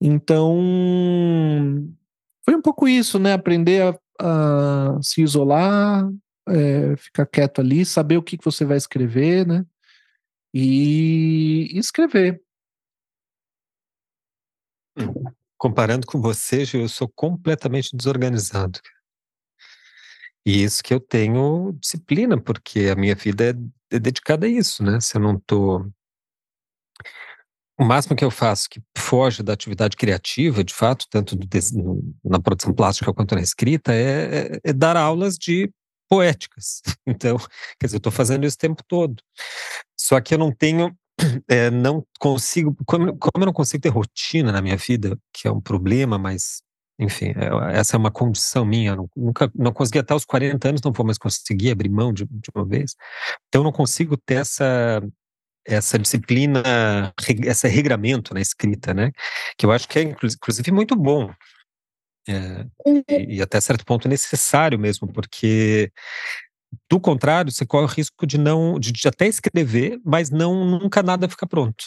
Então, 0.00 0.58
foi 2.44 2.56
um 2.56 2.62
pouco 2.62 2.88
isso, 2.88 3.18
né? 3.18 3.34
Aprender 3.34 3.82
a, 3.82 3.98
a 4.20 4.98
se 5.02 5.22
isolar, 5.22 6.08
é, 6.48 6.96
ficar 6.96 7.26
quieto 7.26 7.60
ali, 7.60 7.84
saber 7.84 8.16
o 8.16 8.22
que, 8.22 8.36
que 8.36 8.44
você 8.44 8.64
vai 8.64 8.76
escrever, 8.76 9.46
né? 9.46 9.64
E, 10.54 11.78
escrever. 11.78 12.42
comparando 15.56 16.06
com 16.06 16.20
você, 16.20 16.64
eu 16.74 16.88
sou 16.88 17.08
completamente 17.08 17.96
desorganizado. 17.96 18.80
E 20.44 20.62
isso 20.64 20.82
que 20.82 20.92
eu 20.92 21.00
tenho 21.00 21.72
disciplina, 21.80 22.40
porque 22.40 22.88
a 22.92 22.96
minha 22.96 23.14
vida 23.14 23.50
é, 23.50 23.96
é 23.96 23.98
dedicada 23.98 24.46
a 24.46 24.48
isso, 24.48 24.82
né? 24.82 25.00
Se 25.00 25.16
eu 25.16 25.20
não 25.20 25.38
tô 25.38 25.86
o 27.78 27.84
máximo 27.84 28.14
que 28.14 28.24
eu 28.24 28.30
faço 28.30 28.68
que 28.70 28.80
foge 28.96 29.42
da 29.42 29.52
atividade 29.52 29.96
criativa, 29.96 30.62
de 30.62 30.74
fato, 30.74 31.06
tanto 31.10 31.36
na 32.24 32.40
produção 32.40 32.72
plástica 32.72 33.12
quanto 33.12 33.34
na 33.34 33.40
escrita, 33.40 33.92
é, 33.92 34.54
é, 34.54 34.60
é, 34.64 34.72
dar 34.72 34.96
aulas 34.96 35.36
de 35.36 35.70
poéticas. 36.12 36.82
Então, 37.06 37.36
quer 37.80 37.86
dizer, 37.86 37.96
eu 37.96 37.98
estou 37.98 38.12
fazendo 38.12 38.46
isso 38.46 38.56
o 38.56 38.58
tempo 38.58 38.82
todo. 38.86 39.22
Só 39.98 40.20
que 40.20 40.34
eu 40.34 40.38
não 40.38 40.52
tenho 40.52 40.94
é, 41.48 41.70
não 41.72 42.06
consigo, 42.18 42.76
como, 42.86 43.16
como 43.16 43.42
eu 43.42 43.46
não 43.46 43.52
consigo 43.52 43.82
ter 43.82 43.88
rotina 43.88 44.52
na 44.52 44.62
minha 44.62 44.76
vida, 44.76 45.18
que 45.32 45.48
é 45.48 45.50
um 45.50 45.60
problema, 45.60 46.18
mas 46.18 46.62
enfim, 46.98 47.32
é, 47.36 47.78
essa 47.78 47.96
é 47.96 47.98
uma 47.98 48.10
condição 48.10 48.64
minha. 48.64 48.94
Não, 48.94 49.08
nunca 49.16 49.50
não 49.54 49.72
consegui 49.72 49.98
até 49.98 50.14
os 50.14 50.24
40 50.24 50.68
anos, 50.68 50.82
não 50.82 50.92
vou 50.92 51.04
mais 51.06 51.18
conseguir 51.18 51.70
abrir 51.70 51.88
mão 51.88 52.12
de, 52.12 52.24
de 52.26 52.50
uma 52.54 52.64
vez. 52.64 52.94
Então, 53.48 53.62
eu 53.62 53.64
não 53.64 53.72
consigo 53.72 54.16
ter 54.16 54.34
essa 54.34 55.02
essa 55.64 55.96
disciplina, 55.96 56.60
esse 57.44 57.68
regramento 57.68 58.34
na 58.34 58.40
escrita, 58.40 58.92
né? 58.92 59.12
Que 59.56 59.64
eu 59.64 59.72
acho 59.72 59.88
que 59.88 59.98
é 59.98 60.02
inclusive 60.02 60.72
muito 60.72 60.96
bom. 60.96 61.32
É, 62.28 62.66
e, 63.08 63.36
e 63.36 63.42
até 63.42 63.60
certo 63.60 63.84
ponto 63.84 64.08
necessário 64.08 64.78
mesmo, 64.78 65.12
porque 65.12 65.90
do 66.90 67.00
contrário, 67.00 67.50
você 67.50 67.66
corre 67.66 67.84
o 67.84 67.88
risco 67.88 68.26
de 68.26 68.38
não, 68.38 68.78
de, 68.78 68.92
de, 68.92 69.08
até 69.08 69.26
escrever, 69.26 70.00
mas 70.04 70.30
não 70.30 70.64
nunca 70.64 71.02
nada 71.02 71.28
fica 71.28 71.46
pronto. 71.46 71.84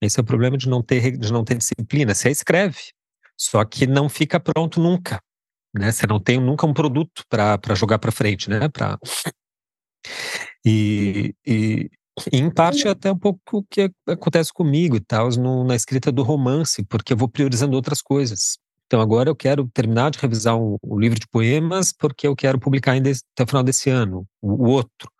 Esse 0.00 0.18
é 0.20 0.22
o 0.22 0.24
problema 0.24 0.56
de 0.56 0.68
não 0.68 0.82
ter, 0.82 1.16
de 1.16 1.32
não 1.32 1.44
ter 1.44 1.56
disciplina. 1.56 2.14
Você 2.14 2.30
escreve, 2.30 2.78
só 3.36 3.64
que 3.64 3.86
não 3.86 4.08
fica 4.08 4.38
pronto 4.38 4.80
nunca, 4.80 5.20
né? 5.74 5.90
Você 5.92 6.06
não 6.06 6.20
tem 6.20 6.40
nunca 6.40 6.66
um 6.66 6.72
produto 6.72 7.24
para 7.28 7.74
jogar 7.74 7.98
para 7.98 8.12
frente, 8.12 8.48
né? 8.48 8.68
Para 8.68 8.98
e, 10.64 11.34
e, 11.46 11.90
em 12.32 12.50
parte 12.50 12.86
é 12.86 12.90
até 12.90 13.12
um 13.12 13.18
pouco 13.18 13.58
o 13.58 13.64
que 13.64 13.90
acontece 14.06 14.52
comigo 14.52 14.96
e 14.96 15.00
tal, 15.00 15.28
no, 15.30 15.64
na 15.64 15.74
escrita 15.74 16.10
do 16.12 16.22
romance, 16.22 16.84
porque 16.84 17.12
eu 17.12 17.16
vou 17.16 17.28
priorizando 17.28 17.76
outras 17.76 18.00
coisas. 18.00 18.58
Então 18.88 19.02
agora 19.02 19.28
eu 19.28 19.36
quero 19.36 19.68
terminar 19.68 20.10
de 20.10 20.18
revisar 20.18 20.56
o, 20.56 20.78
o 20.82 20.98
livro 20.98 21.20
de 21.20 21.28
poemas 21.28 21.92
porque 21.92 22.26
eu 22.26 22.34
quero 22.34 22.58
publicar 22.58 22.92
ainda 22.92 23.10
até 23.10 23.44
o 23.44 23.46
final 23.46 23.62
desse 23.62 23.90
ano, 23.90 24.26
o, 24.40 24.64
o 24.64 24.70
outro. 24.70 25.10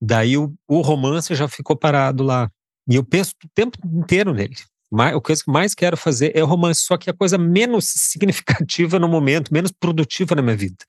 Daí 0.00 0.36
o, 0.36 0.54
o, 0.68 0.82
romance 0.82 1.34
já 1.34 1.48
ficou 1.48 1.74
parado 1.74 2.22
lá. 2.22 2.50
E 2.86 2.96
eu 2.96 3.04
penso 3.04 3.32
o 3.42 3.48
tempo 3.54 3.78
inteiro 3.84 4.34
nele. 4.34 4.56
A 4.92 5.20
coisa 5.20 5.42
que 5.42 5.50
mais 5.50 5.74
quero 5.74 5.96
fazer 5.96 6.32
é 6.36 6.42
o 6.44 6.46
romance, 6.46 6.82
só 6.82 6.96
que 6.96 7.08
é 7.08 7.12
a 7.12 7.16
coisa 7.16 7.38
menos 7.38 7.86
significativa 7.96 8.98
no 8.98 9.08
momento, 9.08 9.52
menos 9.52 9.72
produtiva 9.72 10.34
na 10.34 10.42
minha 10.42 10.56
vida. 10.56 10.84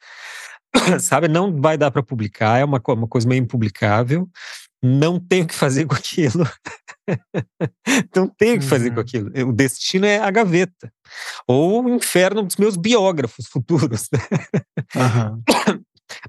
Sabe, 0.99 1.30
não 1.30 1.59
vai 1.59 1.78
dar 1.78 1.89
para 1.89 2.03
publicar, 2.03 2.59
é 2.59 2.65
uma, 2.65 2.82
uma 2.86 3.07
coisa 3.07 3.28
meio 3.28 3.41
impublicável 3.41 4.30
não 4.82 5.20
tenho 5.20 5.43
o 5.43 5.47
que 5.47 5.53
fazer 5.55 5.86
com 5.86 5.95
aquilo. 5.95 6.45
não 8.16 8.28
tenho 8.28 8.55
o 8.55 8.60
que 8.60 8.66
fazer 8.66 8.89
uhum. 8.89 8.95
com 8.95 9.01
aquilo. 9.01 9.49
O 9.49 9.53
destino 9.53 10.05
é 10.05 10.20
a 10.20 10.30
gaveta. 10.32 10.91
Ou 11.47 11.84
o 11.84 11.89
inferno 11.89 12.43
dos 12.43 12.55
meus 12.57 12.76
biógrafos 12.76 13.47
futuros. 13.51 14.10
Uhum. 14.95 15.43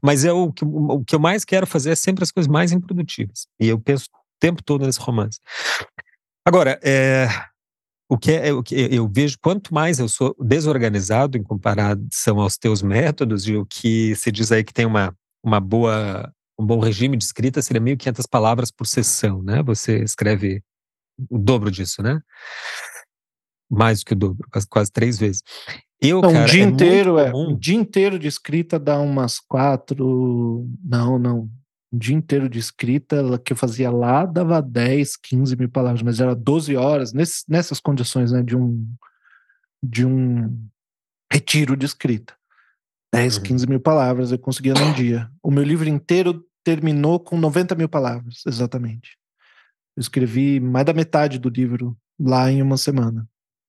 Mas 0.03 0.25
é 0.25 0.33
o 0.33 0.53
que, 0.53 0.65
o 0.65 1.05
que 1.05 1.15
eu 1.15 1.21
mais 1.21 1.45
quero 1.45 1.67
fazer 1.67 1.91
é 1.91 1.95
sempre 1.95 2.23
as 2.23 2.31
coisas 2.31 2.51
mais 2.51 2.73
improdutivas. 2.73 3.47
E 3.59 3.69
eu 3.69 3.81
penso 3.81 4.05
o 4.05 4.41
tempo 4.41 4.63
todo 4.63 4.85
nesse 4.85 5.01
romance. 5.01 5.39
Agora, 6.47 6.79
é, 6.83 7.29
o 8.09 8.19
que 8.19 8.33
é, 8.33 8.53
o 8.53 8.63
que 8.63 8.75
eu 8.75 9.09
vejo 9.09 9.39
quanto 9.41 9.73
mais 9.73 9.99
eu 9.99 10.09
sou 10.09 10.35
desorganizado 10.41 11.39
em 11.39 11.43
comparação 11.43 12.41
aos 12.41 12.57
teus 12.57 12.83
métodos 12.83 13.47
e 13.47 13.57
o 13.57 13.65
que 13.65 14.15
se 14.17 14.33
diz 14.33 14.51
aí 14.51 14.65
que 14.65 14.73
tem 14.73 14.85
uma, 14.85 15.15
uma 15.45 15.61
boa 15.61 16.33
um 16.59 16.67
bom 16.67 16.79
regime 16.79 17.17
de 17.17 17.25
escrita 17.25 17.63
seria 17.63 17.81
1.500 17.81 18.25
palavras 18.31 18.71
por 18.71 18.87
sessão, 18.87 19.43
né? 19.43 19.63
Você 19.63 20.03
escreve 20.03 20.63
o 21.29 21.39
dobro 21.39 21.71
disso, 21.71 22.03
né? 22.03 22.21
Mais 23.71 24.01
do 24.01 24.07
que 24.07 24.13
o 24.13 24.17
dobro, 24.17 24.49
quase, 24.69 24.91
três 24.91 25.19
vezes. 25.19 25.43
Eu, 26.01 26.21
não, 26.21 26.33
cara, 26.33 26.45
um 26.45 26.47
dia 26.47 26.65
é 26.65 26.67
inteiro 26.67 27.19
é 27.19 27.35
um 27.35 27.57
dia 27.57 27.77
inteiro 27.77 28.19
de 28.19 28.27
escrita 28.27 28.79
dá 28.79 28.99
umas 28.99 29.39
quatro, 29.39 30.67
não, 30.83 31.19
não, 31.19 31.51
um 31.93 31.99
dia 31.99 32.17
inteiro 32.17 32.49
de 32.49 32.59
escrita 32.59 33.23
que 33.45 33.53
eu 33.53 33.57
fazia 33.57 33.91
lá 33.91 34.25
dava 34.25 34.63
10, 34.63 35.17
15 35.17 35.57
mil 35.57 35.69
palavras, 35.69 36.03
mas 36.03 36.21
era 36.21 36.35
12 36.35 36.75
horas 36.75 37.13
nessas 37.13 37.81
condições, 37.81 38.33
né, 38.33 38.43
de 38.43 38.57
um 38.57 38.87
de 39.83 40.05
um 40.05 40.69
retiro 41.33 41.77
de 41.77 41.87
escrita. 41.87 42.35
10, 43.13 43.39
uhum. 43.39 43.43
15 43.43 43.67
mil 43.67 43.81
palavras 43.81 44.31
eu 44.31 44.39
conseguia 44.39 44.75
num 44.75 44.93
dia. 44.93 45.31
O 45.43 45.51
meu 45.51 45.65
livro 45.65 45.89
inteiro 45.89 46.45
terminou 46.63 47.19
com 47.19 47.37
90 47.37 47.75
mil 47.75 47.89
palavras, 47.89 48.43
exatamente. 48.47 49.19
Eu 49.97 50.01
escrevi 50.01 50.61
mais 50.61 50.87
da 50.87 50.93
metade 50.93 51.39
do 51.39 51.49
livro 51.49 51.97
lá 52.19 52.51
em 52.51 52.63
uma 52.63 52.77
semana. 52.77 53.29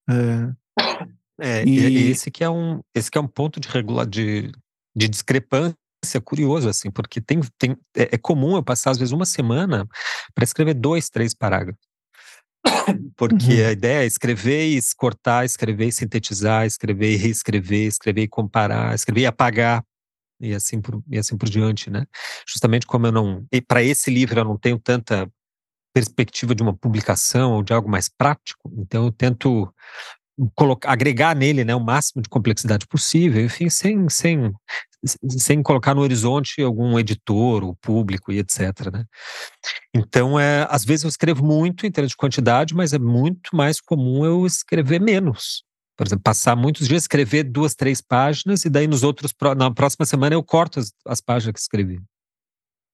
É, 0.10 1.62
é 1.62 1.66
e... 1.66 2.10
esse 2.10 2.30
que 2.30 2.44
é 2.44 2.50
um 2.50 2.82
esse 2.96 3.10
que 3.10 3.18
é 3.18 3.22
um 3.22 3.28
ponto 3.28 3.60
de 3.60 3.68
regular 3.68 4.06
de, 4.06 4.52
de 4.96 5.08
discrepância 5.08 5.76
curioso 6.24 6.68
assim, 6.68 6.90
porque 6.90 7.22
tem, 7.22 7.40
tem 7.58 7.78
é, 7.96 8.16
é 8.16 8.18
comum 8.18 8.56
eu 8.56 8.64
passar 8.64 8.92
às 8.92 8.98
vezes 8.98 9.12
uma 9.12 9.26
semana 9.26 9.88
para 10.34 10.44
escrever 10.44 10.74
dois, 10.74 11.10
três 11.10 11.34
parágrafos. 11.34 11.92
Porque 13.16 13.62
uhum. 13.62 13.68
a 13.68 13.72
ideia 13.72 14.04
é 14.04 14.06
escrever 14.06 14.68
e 14.68 14.80
cortar, 14.96 15.46
escrever 15.46 15.88
e 15.88 15.92
sintetizar, 15.92 16.66
escrever 16.66 17.12
e 17.14 17.16
reescrever, 17.16 17.88
escrever 17.88 18.24
e 18.24 18.28
comparar, 18.28 18.94
escrever 18.94 19.22
e 19.22 19.26
apagar, 19.26 19.84
e 20.40 20.54
assim 20.54 20.82
por, 20.82 21.02
e 21.10 21.18
assim 21.18 21.38
por 21.38 21.50
diante, 21.50 21.90
né? 21.90 22.06
Justamente 22.48 22.86
como 22.86 23.08
eu 23.08 23.12
não. 23.12 23.46
Para 23.68 23.84
esse 23.84 24.12
livro 24.12 24.40
eu 24.40 24.46
não 24.46 24.58
tenho 24.58 24.80
tanta 24.80 25.32
perspectiva 25.94 26.56
de 26.56 26.64
uma 26.64 26.76
publicação 26.76 27.54
ou 27.54 27.64
de 27.64 27.74
algo 27.74 27.90
mais 27.90 28.08
prático, 28.10 28.72
então 28.78 29.06
eu 29.06 29.12
tento 29.12 29.74
colocar, 30.56 30.92
agregar 30.92 31.36
nele 31.36 31.64
né, 31.64 31.76
o 31.76 31.80
máximo 31.80 32.22
de 32.22 32.30
complexidade 32.30 32.88
possível, 32.88 33.44
enfim, 33.44 33.70
sem, 33.70 34.10
sem, 34.10 34.54
sem 35.38 35.62
colocar 35.62 35.94
no 35.94 36.02
horizonte 36.02 36.62
algum 36.62 36.98
editor, 36.98 37.64
ou 37.64 37.76
público 37.76 38.32
e 38.32 38.40
etc. 38.40 38.92
Né? 38.92 39.06
Então, 39.94 40.40
é, 40.40 40.66
às 40.70 40.84
vezes 40.84 41.04
eu 41.04 41.10
escrevo 41.10 41.46
muito 41.46 41.86
em 41.86 41.92
termos 41.92 42.12
de 42.12 42.18
quantidade, 42.18 42.74
mas 42.74 42.94
é 42.94 43.00
muito 43.00 43.56
mais 43.56 43.80
comum 43.80 44.26
eu 44.26 44.46
escrever 44.46 45.00
menos. 45.00 45.64
Por 45.98 46.08
exemplo, 46.08 46.24
passar 46.24 46.56
muitos 46.56 46.88
dias, 46.88 47.04
escrever 47.04 47.44
duas, 47.44 47.76
três 47.76 48.02
páginas, 48.02 48.66
e 48.66 48.70
daí 48.70 48.88
nos 48.88 49.04
outros, 49.04 49.34
na 49.56 49.72
próxima 49.72 50.06
semana 50.06 50.34
eu 50.34 50.44
corto 50.44 50.80
as, 50.80 50.92
as 51.06 51.22
páginas 51.22 51.54
que 51.54 51.60
escrevi. 51.60 52.02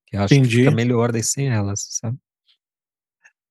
Que 0.08 0.18
acho 0.18 0.34
Entendi. 0.34 0.50
que 0.50 0.64
fica 0.64 0.72
melhor 0.72 1.12
daí 1.12 1.24
sem 1.24 1.48
elas, 1.48 1.86
sabe? 2.02 2.18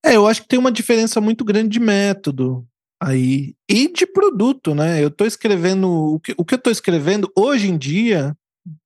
É, 0.06 0.14
eu 0.14 0.26
acho 0.28 0.42
que 0.42 0.48
tem 0.48 0.58
uma 0.58 0.70
diferença 0.70 1.20
muito 1.20 1.44
grande 1.44 1.70
de 1.70 1.80
método 1.80 2.64
aí 3.02 3.56
e 3.68 3.92
de 3.92 4.06
produto, 4.06 4.72
né? 4.72 5.02
Eu 5.02 5.08
estou 5.08 5.26
escrevendo 5.26 5.88
o 5.90 6.20
que, 6.20 6.32
o 6.38 6.44
que 6.44 6.54
eu 6.54 6.58
estou 6.58 6.72
escrevendo 6.72 7.28
hoje 7.36 7.68
em 7.68 7.76
dia, 7.76 8.36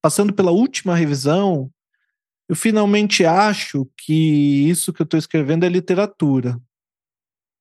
passando 0.00 0.32
pela 0.32 0.50
última 0.50 0.96
revisão, 0.96 1.70
eu 2.48 2.56
finalmente 2.56 3.24
acho 3.26 3.86
que 3.98 4.68
isso 4.68 4.94
que 4.94 5.02
eu 5.02 5.04
estou 5.04 5.18
escrevendo 5.18 5.66
é 5.66 5.68
literatura. 5.68 6.58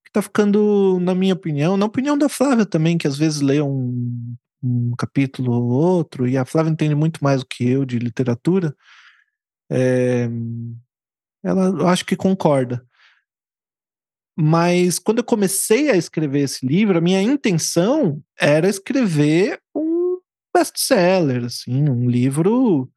Que 0.05 0.11
tá 0.13 0.21
ficando, 0.21 0.97
na 1.01 1.13
minha 1.13 1.33
opinião, 1.33 1.77
na 1.77 1.85
opinião 1.85 2.17
da 2.17 2.29
Flávia 2.29 2.65
também, 2.65 2.97
que 2.97 3.07
às 3.07 3.17
vezes 3.17 3.41
lê 3.41 3.61
um, 3.61 4.35
um 4.63 4.95
capítulo 4.97 5.51
ou 5.51 5.69
outro, 5.69 6.27
e 6.27 6.37
a 6.37 6.45
Flávia 6.45 6.71
entende 6.71 6.95
muito 6.95 7.23
mais 7.23 7.41
do 7.41 7.47
que 7.47 7.69
eu 7.69 7.85
de 7.85 7.99
literatura. 7.99 8.73
É, 9.69 10.29
ela 11.43 11.91
acho 11.91 12.05
que 12.05 12.15
concorda. 12.15 12.88
Mas 14.41 14.99
quando 14.99 15.17
eu 15.17 15.23
comecei 15.25 15.89
a 15.89 15.97
escrever 15.97 16.39
esse 16.39 16.65
livro, 16.65 16.97
a 16.97 17.01
minha 17.01 17.21
intenção 17.21 18.23
era 18.39 18.69
escrever 18.69 19.61
um 19.75 20.17
best-seller, 20.55 21.43
assim, 21.43 21.89
um 21.89 22.09
livro 22.09 22.89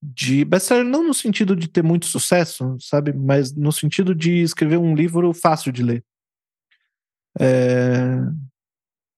de 0.00 0.44
best-seller 0.44 0.84
não 0.84 1.02
no 1.02 1.12
sentido 1.12 1.56
de 1.56 1.66
ter 1.66 1.82
muito 1.82 2.06
sucesso, 2.06 2.76
sabe, 2.78 3.12
mas 3.12 3.52
no 3.52 3.72
sentido 3.72 4.14
de 4.14 4.40
escrever 4.42 4.76
um 4.76 4.94
livro 4.94 5.34
fácil 5.34 5.72
de 5.72 5.82
ler. 5.82 6.04
É, 7.40 8.18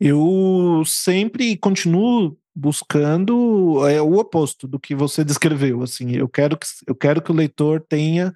eu 0.01 0.83
sempre 0.87 1.55
continuo 1.55 2.39
buscando 2.57 3.87
é, 3.87 4.01
o 4.01 4.17
oposto 4.17 4.67
do 4.67 4.81
que 4.81 4.95
você 4.95 5.23
descreveu. 5.23 5.83
Assim, 5.83 6.17
eu 6.17 6.31
quero 6.31 6.57
que 6.57 6.67
eu 6.87 6.95
quero 6.95 7.21
que 7.21 7.31
o 7.31 7.35
leitor 7.35 7.85
tenha 7.87 8.35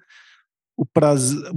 o 0.77 0.85
prazer, 0.85 1.51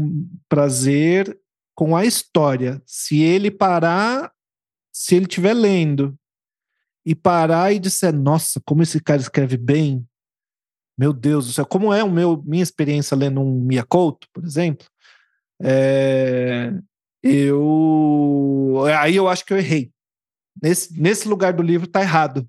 prazer 0.48 1.38
com 1.76 1.94
a 1.94 2.04
história. 2.04 2.82
Se 2.84 3.22
ele 3.22 3.50
parar, 3.50 4.32
se 4.92 5.14
ele 5.14 5.26
estiver 5.26 5.54
lendo 5.54 6.18
e 7.04 7.14
parar 7.14 7.72
e 7.72 7.78
disser, 7.78 8.12
nossa, 8.12 8.60
como 8.64 8.82
esse 8.82 9.00
cara 9.00 9.20
escreve 9.20 9.56
bem, 9.56 10.04
meu 10.98 11.12
Deus 11.12 11.46
do 11.46 11.52
céu, 11.52 11.66
como 11.66 11.92
é 11.92 12.02
o 12.02 12.10
meu 12.10 12.42
minha 12.44 12.62
experiência 12.62 13.16
lendo 13.16 13.40
um 13.40 13.60
Miyakoto, 13.60 14.26
por 14.32 14.42
exemplo, 14.44 14.86
é, 15.62 16.72
eu 17.22 18.84
aí 18.98 19.14
eu 19.14 19.28
acho 19.28 19.44
que 19.44 19.52
eu 19.52 19.58
errei. 19.58 19.92
Nesse, 20.60 20.98
nesse 20.98 21.28
lugar 21.28 21.52
do 21.52 21.62
livro 21.62 21.86
tá 21.86 22.00
errado. 22.00 22.48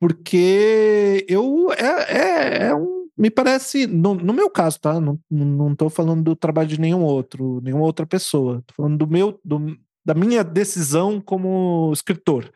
Porque 0.00 1.24
eu 1.28 1.72
é, 1.72 2.12
é, 2.12 2.66
é 2.66 2.74
um 2.74 2.97
me 3.18 3.30
parece, 3.30 3.86
no, 3.86 4.14
no, 4.14 4.32
meu 4.32 4.48
caso, 4.48 4.80
tá? 4.80 5.00
Não, 5.00 5.18
não 5.28 5.74
tô 5.74 5.90
falando 5.90 6.22
do 6.22 6.36
trabalho 6.36 6.68
de 6.68 6.80
nenhum 6.80 7.02
outro, 7.02 7.60
nenhuma 7.62 7.84
outra 7.84 8.06
pessoa. 8.06 8.62
Tô 8.64 8.74
falando 8.74 8.96
do 8.96 9.06
meu, 9.08 9.40
do, 9.44 9.76
da 10.04 10.14
minha 10.14 10.44
decisão 10.44 11.20
como 11.20 11.90
escritor. 11.92 12.52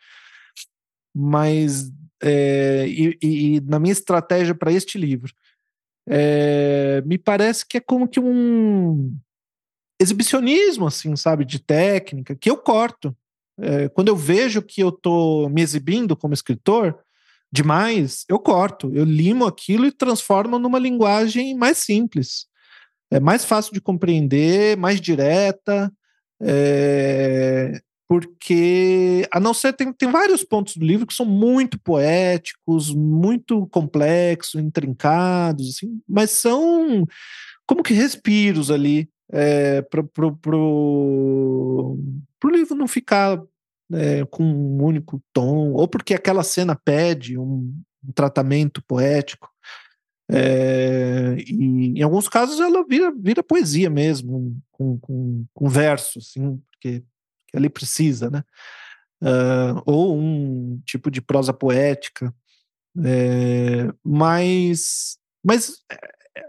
Mas, 1.12 1.90
é, 2.22 2.86
e, 2.86 3.18
e, 3.20 3.60
na 3.62 3.80
minha 3.80 3.92
estratégia 3.92 4.54
para 4.54 4.72
este 4.72 4.96
livro, 4.96 5.34
é, 6.08 7.02
me 7.04 7.18
parece 7.18 7.66
que 7.66 7.78
é 7.78 7.80
como 7.80 8.06
que 8.06 8.20
um 8.20 9.18
exibicionismo, 10.00 10.86
assim, 10.86 11.14
sabe, 11.16 11.44
de 11.44 11.58
técnica, 11.58 12.36
que 12.36 12.48
eu 12.48 12.56
corto. 12.56 13.16
É, 13.58 13.88
quando 13.88 14.08
eu 14.08 14.16
vejo 14.16 14.62
que 14.62 14.80
eu 14.80 14.92
tô 14.92 15.48
me 15.48 15.60
exibindo 15.60 16.16
como 16.16 16.34
escritor, 16.34 16.98
demais, 17.52 18.24
eu 18.28 18.38
corto, 18.38 18.90
eu 18.94 19.04
limo 19.04 19.44
aquilo 19.44 19.84
e 19.86 19.92
transformo 19.92 20.58
numa 20.58 20.78
linguagem 20.78 21.54
mais 21.54 21.78
simples. 21.78 22.46
É 23.10 23.20
mais 23.20 23.44
fácil 23.44 23.74
de 23.74 23.80
compreender, 23.80 24.76
mais 24.78 24.98
direta, 24.98 25.92
é, 26.40 27.78
porque, 28.08 29.28
a 29.30 29.38
não 29.38 29.52
ser, 29.52 29.74
tem, 29.74 29.92
tem 29.92 30.10
vários 30.10 30.42
pontos 30.42 30.76
do 30.76 30.84
livro 30.84 31.06
que 31.06 31.14
são 31.14 31.26
muito 31.26 31.78
poéticos, 31.78 32.94
muito 32.94 33.66
complexos, 33.66 34.60
intrincados, 34.60 35.76
assim, 35.76 36.00
mas 36.08 36.30
são 36.30 37.06
como 37.66 37.82
que 37.82 37.92
respiros 37.92 38.70
ali 38.70 39.08
é, 39.30 39.82
para 39.82 40.02
o 40.26 41.96
livro 42.44 42.74
não 42.74 42.88
ficar 42.88 43.40
é, 43.92 44.24
com 44.26 44.44
um 44.44 44.82
único 44.82 45.22
tom, 45.32 45.72
ou 45.72 45.86
porque 45.86 46.14
aquela 46.14 46.42
cena 46.42 46.74
pede 46.74 47.38
um, 47.38 47.74
um 48.06 48.12
tratamento 48.12 48.82
poético. 48.82 49.50
É, 50.30 51.36
e 51.46 51.98
em 51.98 52.02
alguns 52.02 52.28
casos 52.28 52.58
ela 52.58 52.84
vira, 52.86 53.12
vira 53.14 53.42
poesia 53.42 53.90
mesmo, 53.90 54.56
com, 54.70 54.98
com, 54.98 55.44
com 55.52 55.68
verso, 55.68 56.18
assim, 56.18 56.60
porque 56.70 57.04
ali 57.54 57.68
precisa, 57.68 58.30
né? 58.30 58.42
Uh, 59.22 59.82
ou 59.86 60.18
um 60.18 60.80
tipo 60.84 61.10
de 61.10 61.20
prosa 61.20 61.52
poética. 61.52 62.34
É, 63.04 63.88
mas, 64.04 65.16
mas 65.44 65.82
é, 65.90 66.42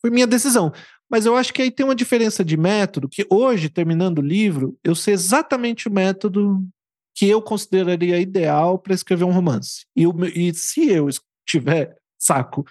foi 0.00 0.10
minha 0.10 0.26
decisão. 0.26 0.72
Mas 1.14 1.26
eu 1.26 1.36
acho 1.36 1.54
que 1.54 1.62
aí 1.62 1.70
tem 1.70 1.86
uma 1.86 1.94
diferença 1.94 2.44
de 2.44 2.56
método, 2.56 3.08
que 3.08 3.24
hoje, 3.30 3.68
terminando 3.68 4.18
o 4.18 4.20
livro, 4.20 4.76
eu 4.82 4.96
sei 4.96 5.14
exatamente 5.14 5.86
o 5.86 5.92
método 5.92 6.66
que 7.14 7.28
eu 7.28 7.40
consideraria 7.40 8.18
ideal 8.18 8.80
para 8.80 8.94
escrever 8.94 9.22
um 9.22 9.30
romance. 9.30 9.86
E, 9.94 10.02
e, 10.34 10.52
se 10.54 10.90
eu 10.90 11.08
tiver 11.46 11.96
saco 12.18 12.64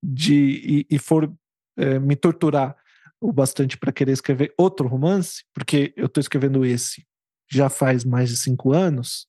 de 0.00 0.86
e, 0.88 0.94
e 0.94 0.96
for 0.96 1.28
é, 1.76 1.98
me 1.98 2.14
torturar 2.14 2.76
o 3.20 3.32
bastante 3.32 3.76
para 3.76 3.90
querer 3.90 4.12
escrever 4.12 4.54
outro 4.56 4.86
romance, 4.86 5.42
porque 5.52 5.92
eu 5.96 6.06
estou 6.06 6.20
escrevendo 6.20 6.64
esse 6.64 7.04
já 7.50 7.68
faz 7.68 8.04
mais 8.04 8.28
de 8.28 8.36
cinco 8.36 8.72
anos, 8.72 9.26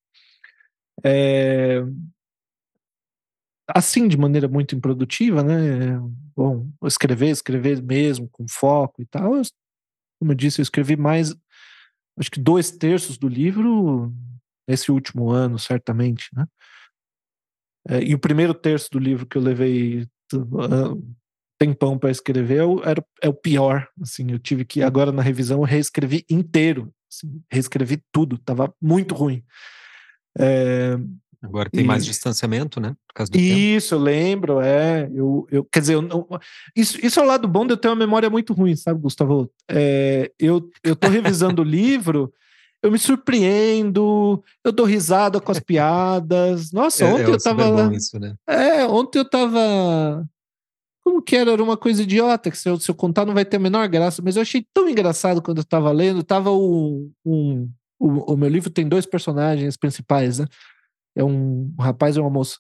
é, 1.03 1.81
assim 3.75 4.07
de 4.07 4.17
maneira 4.17 4.47
muito 4.47 4.75
improdutiva, 4.75 5.43
né? 5.43 5.99
Bom, 6.35 6.69
escrever, 6.83 7.29
escrever 7.29 7.81
mesmo, 7.81 8.29
com 8.31 8.45
foco 8.47 9.01
e 9.01 9.05
tal. 9.05 9.35
Eu, 9.35 9.43
como 10.19 10.31
eu 10.31 10.35
disse, 10.35 10.59
eu 10.61 10.63
escrevi 10.63 10.95
mais, 10.95 11.35
acho 12.17 12.31
que 12.31 12.39
dois 12.39 12.71
terços 12.71 13.17
do 13.17 13.27
livro 13.27 14.13
nesse 14.67 14.91
último 14.91 15.29
ano, 15.31 15.57
certamente, 15.57 16.29
né? 16.33 16.45
É, 17.87 18.03
e 18.03 18.13
o 18.13 18.19
primeiro 18.19 18.53
terço 18.53 18.89
do 18.91 18.99
livro 18.99 19.25
que 19.25 19.37
eu 19.37 19.41
levei 19.41 20.07
tempão 21.59 21.97
para 21.97 22.11
escrever 22.11 22.61
é 22.61 22.89
era, 22.89 23.05
é 23.21 23.29
o 23.29 23.33
pior, 23.33 23.87
assim, 24.01 24.31
eu 24.31 24.39
tive 24.39 24.63
que, 24.63 24.81
agora 24.81 25.11
na 25.11 25.21
revisão, 25.21 25.59
eu 25.59 25.65
reescrevi 25.65 26.25
inteiro, 26.29 26.93
assim, 27.11 27.41
reescrevi 27.51 28.01
tudo, 28.11 28.37
tava 28.37 28.73
muito 28.81 29.13
ruim. 29.13 29.43
É, 30.37 30.95
Agora 31.41 31.69
tem 31.69 31.83
e... 31.83 31.87
mais 31.87 32.05
distanciamento, 32.05 32.81
né? 32.81 32.95
Por 33.07 33.13
causa 33.13 33.31
do 33.31 33.37
isso, 33.37 33.95
tempo. 33.95 34.01
eu 34.01 34.03
lembro, 34.03 34.61
é. 34.61 35.09
Eu, 35.13 35.47
eu, 35.49 35.63
quer 35.63 35.79
dizer, 35.79 35.93
eu, 35.93 36.01
eu, 36.01 36.39
isso, 36.75 37.03
isso 37.03 37.19
é 37.19 37.23
o 37.23 37.25
lado 37.25 37.47
bom 37.47 37.65
de 37.65 37.73
eu 37.73 37.77
ter 37.77 37.87
uma 37.87 37.95
memória 37.95 38.29
muito 38.29 38.53
ruim, 38.53 38.75
sabe, 38.75 38.99
Gustavo? 38.99 39.49
É, 39.69 40.31
eu, 40.37 40.69
eu 40.83 40.95
tô 40.95 41.07
revisando 41.07 41.61
o 41.61 41.65
livro, 41.65 42.33
eu 42.83 42.91
me 42.91 42.99
surpreendo, 42.99 44.43
eu 44.63 44.71
dou 44.71 44.85
risada 44.85 45.39
com 45.39 45.51
as 45.51 45.59
piadas. 45.59 46.71
Nossa, 46.73 47.05
é, 47.05 47.13
ontem 47.13 47.23
é, 47.23 47.29
eu 47.29 47.37
tava. 47.37 47.95
Isso, 47.95 48.19
né? 48.19 48.35
É, 48.47 48.85
ontem 48.85 49.19
eu 49.19 49.29
tava. 49.29 50.25
Como 51.01 51.21
que 51.21 51.37
era? 51.37 51.51
Era 51.51 51.63
uma 51.63 51.77
coisa 51.77 52.03
idiota, 52.03 52.51
que 52.51 52.57
se 52.57 52.69
eu, 52.69 52.77
se 52.77 52.91
eu 52.91 52.95
contar 52.95 53.25
não 53.25 53.33
vai 53.33 53.45
ter 53.45 53.57
a 53.57 53.61
menor 53.61 53.87
graça, 53.87 54.21
mas 54.21 54.35
eu 54.35 54.41
achei 54.41 54.65
tão 54.73 54.89
engraçado 54.89 55.41
quando 55.41 55.59
eu 55.59 55.65
tava 55.65 55.91
lendo. 55.91 56.21
Tava 56.21 56.51
um. 56.51 57.11
um 57.25 57.69
o, 57.97 58.33
o 58.33 58.37
meu 58.37 58.47
livro 58.47 58.69
tem 58.69 58.87
dois 58.87 59.05
personagens 59.05 59.75
principais, 59.75 60.39
né? 60.39 60.45
É 61.19 61.23
um, 61.23 61.73
rapaz 61.77 62.15
e 62.15 62.19
uma 62.19 62.29
moça. 62.29 62.57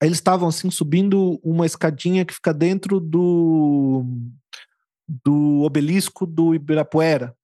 Aí 0.00 0.08
eles 0.08 0.18
estavam 0.18 0.48
assim 0.48 0.70
subindo 0.70 1.40
uma 1.42 1.64
escadinha 1.64 2.24
que 2.24 2.34
fica 2.34 2.52
dentro 2.52 3.00
do 3.00 4.04
do 5.08 5.62
obelisco 5.62 6.26
do 6.26 6.54
Ibirapuera. 6.54 7.34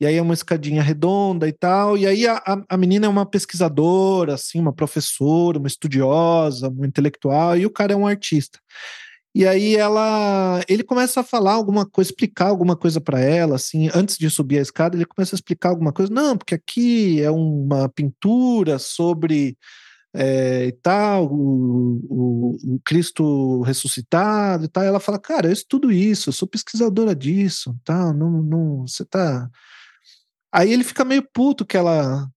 E 0.00 0.06
aí 0.06 0.16
é 0.16 0.22
uma 0.22 0.34
escadinha 0.34 0.82
redonda 0.82 1.46
e 1.46 1.52
tal. 1.52 1.96
E 1.96 2.06
aí 2.06 2.26
a, 2.26 2.42
a 2.68 2.76
menina 2.76 3.06
é 3.06 3.08
uma 3.08 3.26
pesquisadora, 3.26 4.34
assim, 4.34 4.58
uma 4.58 4.72
professora, 4.72 5.58
uma 5.58 5.68
estudiosa, 5.68 6.68
uma 6.68 6.86
intelectual, 6.86 7.56
e 7.56 7.66
o 7.66 7.70
cara 7.70 7.92
é 7.92 7.96
um 7.96 8.06
artista. 8.06 8.58
E 9.34 9.46
aí 9.46 9.76
ela, 9.76 10.60
ele 10.68 10.84
começa 10.84 11.20
a 11.20 11.24
falar 11.24 11.54
alguma 11.54 11.86
coisa, 11.86 12.10
explicar 12.10 12.48
alguma 12.48 12.76
coisa 12.76 13.00
para 13.00 13.18
ela, 13.20 13.56
assim, 13.56 13.88
antes 13.94 14.18
de 14.18 14.28
subir 14.28 14.58
a 14.58 14.62
escada, 14.62 14.94
ele 14.94 15.06
começa 15.06 15.34
a 15.34 15.38
explicar 15.38 15.70
alguma 15.70 15.92
coisa. 15.92 16.12
Não, 16.12 16.36
porque 16.36 16.54
aqui 16.54 17.20
é 17.22 17.30
uma 17.30 17.88
pintura 17.88 18.78
sobre 18.78 19.56
é, 20.14 20.66
e 20.66 20.72
tal, 20.72 21.26
o, 21.32 22.00
o, 22.10 22.74
o, 22.74 22.80
Cristo 22.84 23.62
ressuscitado 23.62 24.66
e 24.66 24.68
tal. 24.68 24.84
Ela 24.84 25.00
fala, 25.00 25.18
cara, 25.18 25.48
eu 25.48 25.52
estudo 25.52 25.90
isso, 25.90 26.28
eu 26.28 26.32
sou 26.34 26.46
pesquisadora 26.46 27.14
disso, 27.14 27.74
tal. 27.84 28.12
Não, 28.12 28.42
não, 28.42 28.86
você 28.86 29.04
tá. 29.04 29.48
Aí 30.52 30.72
ele 30.72 30.84
fica 30.84 31.04
meio 31.04 31.22
puto 31.32 31.64
que 31.64 31.76
ela 31.76 32.28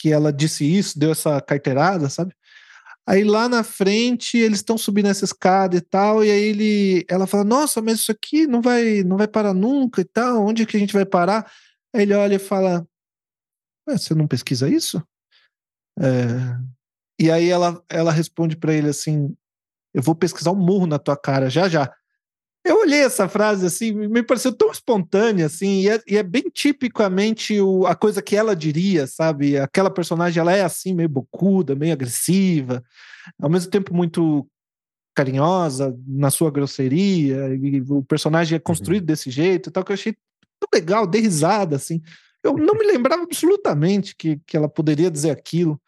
que 0.00 0.12
ela 0.12 0.32
disse 0.32 0.64
isso, 0.64 0.98
deu 0.98 1.10
essa 1.10 1.40
carteirada, 1.40 2.08
sabe? 2.08 2.32
Aí 3.08 3.24
lá 3.24 3.48
na 3.48 3.64
frente 3.64 4.36
eles 4.36 4.58
estão 4.58 4.76
subindo 4.76 5.08
essa 5.08 5.24
escada 5.24 5.74
e 5.74 5.80
tal, 5.80 6.22
e 6.22 6.30
aí 6.30 6.42
ele, 6.42 7.06
ela 7.08 7.26
fala: 7.26 7.42
"Nossa, 7.42 7.80
mas 7.80 8.00
isso 8.00 8.12
aqui 8.12 8.46
não 8.46 8.60
vai, 8.60 9.02
não 9.02 9.16
vai 9.16 9.26
parar 9.26 9.54
nunca 9.54 10.02
e 10.02 10.04
tal. 10.04 10.44
Onde 10.44 10.62
é 10.62 10.66
que 10.66 10.76
a 10.76 10.80
gente 10.80 10.92
vai 10.92 11.06
parar?" 11.06 11.50
Aí 11.94 12.02
ele 12.02 12.12
olha 12.12 12.34
e 12.34 12.38
fala: 12.38 12.86
"Você 13.88 14.14
não 14.14 14.26
pesquisa 14.28 14.68
isso?" 14.68 15.02
É... 15.98 16.04
E 17.18 17.30
aí 17.30 17.48
ela, 17.48 17.82
ela 17.88 18.12
responde 18.12 18.56
para 18.58 18.74
ele 18.74 18.88
assim: 18.90 19.34
"Eu 19.94 20.02
vou 20.02 20.14
pesquisar 20.14 20.52
um 20.52 20.56
murro 20.56 20.86
na 20.86 20.98
tua 20.98 21.16
cara 21.16 21.48
já 21.48 21.66
já." 21.66 21.90
Eu 22.64 22.80
olhei 22.80 23.00
essa 23.00 23.28
frase 23.28 23.64
assim, 23.64 23.92
me 23.92 24.22
pareceu 24.22 24.52
tão 24.52 24.70
espontânea 24.70 25.46
assim, 25.46 25.82
e 25.82 25.88
é, 25.88 26.02
e 26.06 26.16
é 26.16 26.22
bem 26.22 26.44
tipicamente 26.52 27.58
o, 27.60 27.86
a 27.86 27.94
coisa 27.94 28.20
que 28.20 28.36
ela 28.36 28.54
diria, 28.54 29.06
sabe? 29.06 29.56
Aquela 29.58 29.90
personagem, 29.90 30.40
ela 30.40 30.52
é 30.52 30.62
assim, 30.62 30.92
meio 30.92 31.08
bocuda, 31.08 31.74
meio 31.74 31.92
agressiva, 31.92 32.82
ao 33.40 33.48
mesmo 33.48 33.70
tempo 33.70 33.94
muito 33.94 34.46
carinhosa 35.14 35.96
na 36.06 36.30
sua 36.30 36.50
grosseria, 36.50 37.54
e 37.54 37.80
o 37.88 38.02
personagem 38.02 38.56
é 38.56 38.60
construído 38.60 39.02
uhum. 39.02 39.06
desse 39.06 39.30
jeito, 39.30 39.70
tal 39.70 39.84
que 39.84 39.90
eu 39.90 39.94
achei 39.94 40.12
tão 40.12 40.68
legal, 40.72 41.06
dei 41.06 41.22
risada 41.22 41.76
assim. 41.76 42.00
Eu 42.42 42.56
não 42.56 42.74
me 42.74 42.86
lembrava 42.86 43.22
absolutamente 43.22 44.14
que, 44.14 44.40
que 44.46 44.56
ela 44.56 44.68
poderia 44.68 45.10
dizer 45.10 45.30
aquilo. 45.30 45.80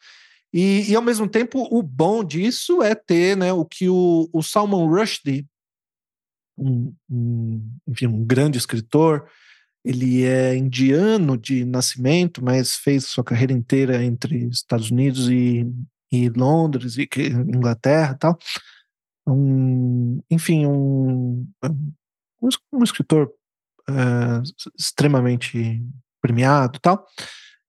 E, 0.53 0.91
e, 0.91 0.97
ao 0.97 1.03
mesmo 1.03 1.29
tempo, 1.29 1.69
o 1.71 1.81
bom 1.81 2.25
disso 2.25 2.83
é 2.83 2.95
ter 2.95 3.37
né, 3.37 3.53
o 3.53 3.65
que 3.65 3.89
o, 3.89 4.29
o 4.33 4.43
Salman 4.43 4.89
Rushdie 4.89 5.47
um, 6.61 6.95
um, 7.11 7.71
enfim, 7.89 8.07
um 8.07 8.25
grande 8.25 8.59
escritor. 8.59 9.27
Ele 9.85 10.25
é 10.25 10.55
indiano 10.55 11.39
de 11.39 11.65
nascimento, 11.65 12.45
mas 12.45 12.77
fez 12.77 13.07
sua 13.07 13.25
carreira 13.25 13.53
inteira 13.53 14.05
entre 14.05 14.47
Estados 14.49 14.91
Unidos 14.91 15.31
e, 15.31 15.67
e 16.13 16.29
Londres 16.29 16.99
e 16.99 17.09
Inglaterra, 17.49 18.15
tal. 18.15 18.39
Um, 19.27 20.21
enfim, 20.31 20.67
um, 20.67 21.47
um, 22.73 22.83
escritor 22.83 23.33
uh, 23.89 24.43
extremamente 24.79 25.83
premiado, 26.21 26.79
tal. 26.81 27.07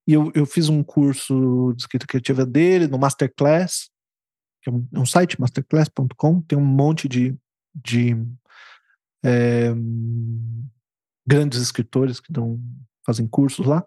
E 0.05 0.13
eu, 0.13 0.31
eu 0.35 0.45
fiz 0.45 0.67
um 0.67 0.83
curso 0.83 1.73
de 1.75 1.83
escrita 1.83 2.05
criativa 2.05 2.45
dele 2.45 2.87
no 2.87 2.97
Masterclass, 2.97 3.89
que 4.61 4.69
é 4.69 4.73
um, 4.73 4.87
é 4.93 4.99
um 4.99 5.05
site 5.05 5.39
masterclass.com, 5.39 6.41
tem 6.41 6.57
um 6.57 6.65
monte 6.65 7.07
de, 7.07 7.37
de 7.73 8.17
é, 9.23 9.71
grandes 11.25 11.61
escritores 11.61 12.19
que 12.19 12.31
dão, 12.31 12.59
fazem 13.05 13.27
cursos 13.27 13.65
lá. 13.65 13.85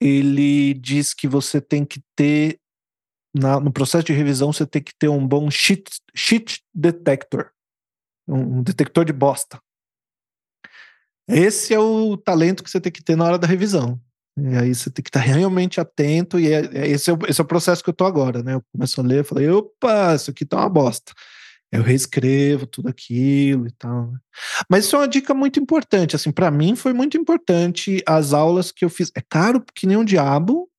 Ele 0.00 0.74
diz 0.74 1.14
que 1.14 1.28
você 1.28 1.60
tem 1.60 1.84
que 1.84 2.02
ter, 2.16 2.60
na, 3.34 3.60
no 3.60 3.72
processo 3.72 4.04
de 4.04 4.12
revisão, 4.12 4.52
você 4.52 4.66
tem 4.66 4.82
que 4.82 4.94
ter 4.98 5.08
um 5.08 5.26
bom 5.26 5.50
shit, 5.50 5.84
shit 6.14 6.62
detector, 6.74 7.50
um, 8.26 8.62
detector 8.62 9.04
de 9.04 9.12
bosta. 9.12 9.60
Esse 11.26 11.72
é 11.72 11.78
o 11.78 12.16
talento 12.16 12.62
que 12.62 12.70
você 12.70 12.80
tem 12.80 12.92
que 12.92 13.02
ter 13.02 13.16
na 13.16 13.24
hora 13.24 13.38
da 13.38 13.46
revisão. 13.46 13.98
E 14.36 14.56
aí 14.56 14.74
você 14.74 14.90
tem 14.90 15.02
que 15.02 15.08
estar 15.08 15.20
realmente 15.20 15.80
atento, 15.80 16.40
e 16.40 16.52
é, 16.52 16.64
é, 16.76 16.88
esse, 16.88 17.08
é 17.08 17.14
o, 17.14 17.18
esse 17.28 17.40
é 17.40 17.44
o 17.44 17.46
processo 17.46 17.82
que 17.82 17.88
eu 17.88 17.92
estou 17.92 18.06
agora, 18.06 18.42
né? 18.42 18.54
Eu 18.54 18.62
começo 18.72 19.00
a 19.00 19.04
ler, 19.04 19.20
eu 19.20 19.24
falei, 19.24 19.48
opa, 19.48 20.14
isso 20.14 20.30
aqui 20.30 20.44
tá 20.44 20.56
uma 20.56 20.68
bosta 20.68 21.12
eu 21.74 21.82
reescrevo 21.82 22.66
tudo 22.66 22.88
aquilo 22.88 23.66
e 23.66 23.72
tal. 23.72 24.12
Né. 24.12 24.18
Mas 24.68 24.84
isso 24.84 24.94
é 24.94 25.00
uma 25.00 25.08
dica 25.08 25.34
muito 25.34 25.58
importante, 25.58 26.14
assim, 26.14 26.30
para 26.30 26.50
mim 26.50 26.76
foi 26.76 26.92
muito 26.92 27.16
importante 27.16 28.02
as 28.06 28.32
aulas 28.32 28.70
que 28.70 28.84
eu 28.84 28.90
fiz. 28.90 29.10
É 29.16 29.20
caro 29.20 29.64
que 29.74 29.86
nem 29.86 29.96
um 29.96 30.04
diabo, 30.04 30.70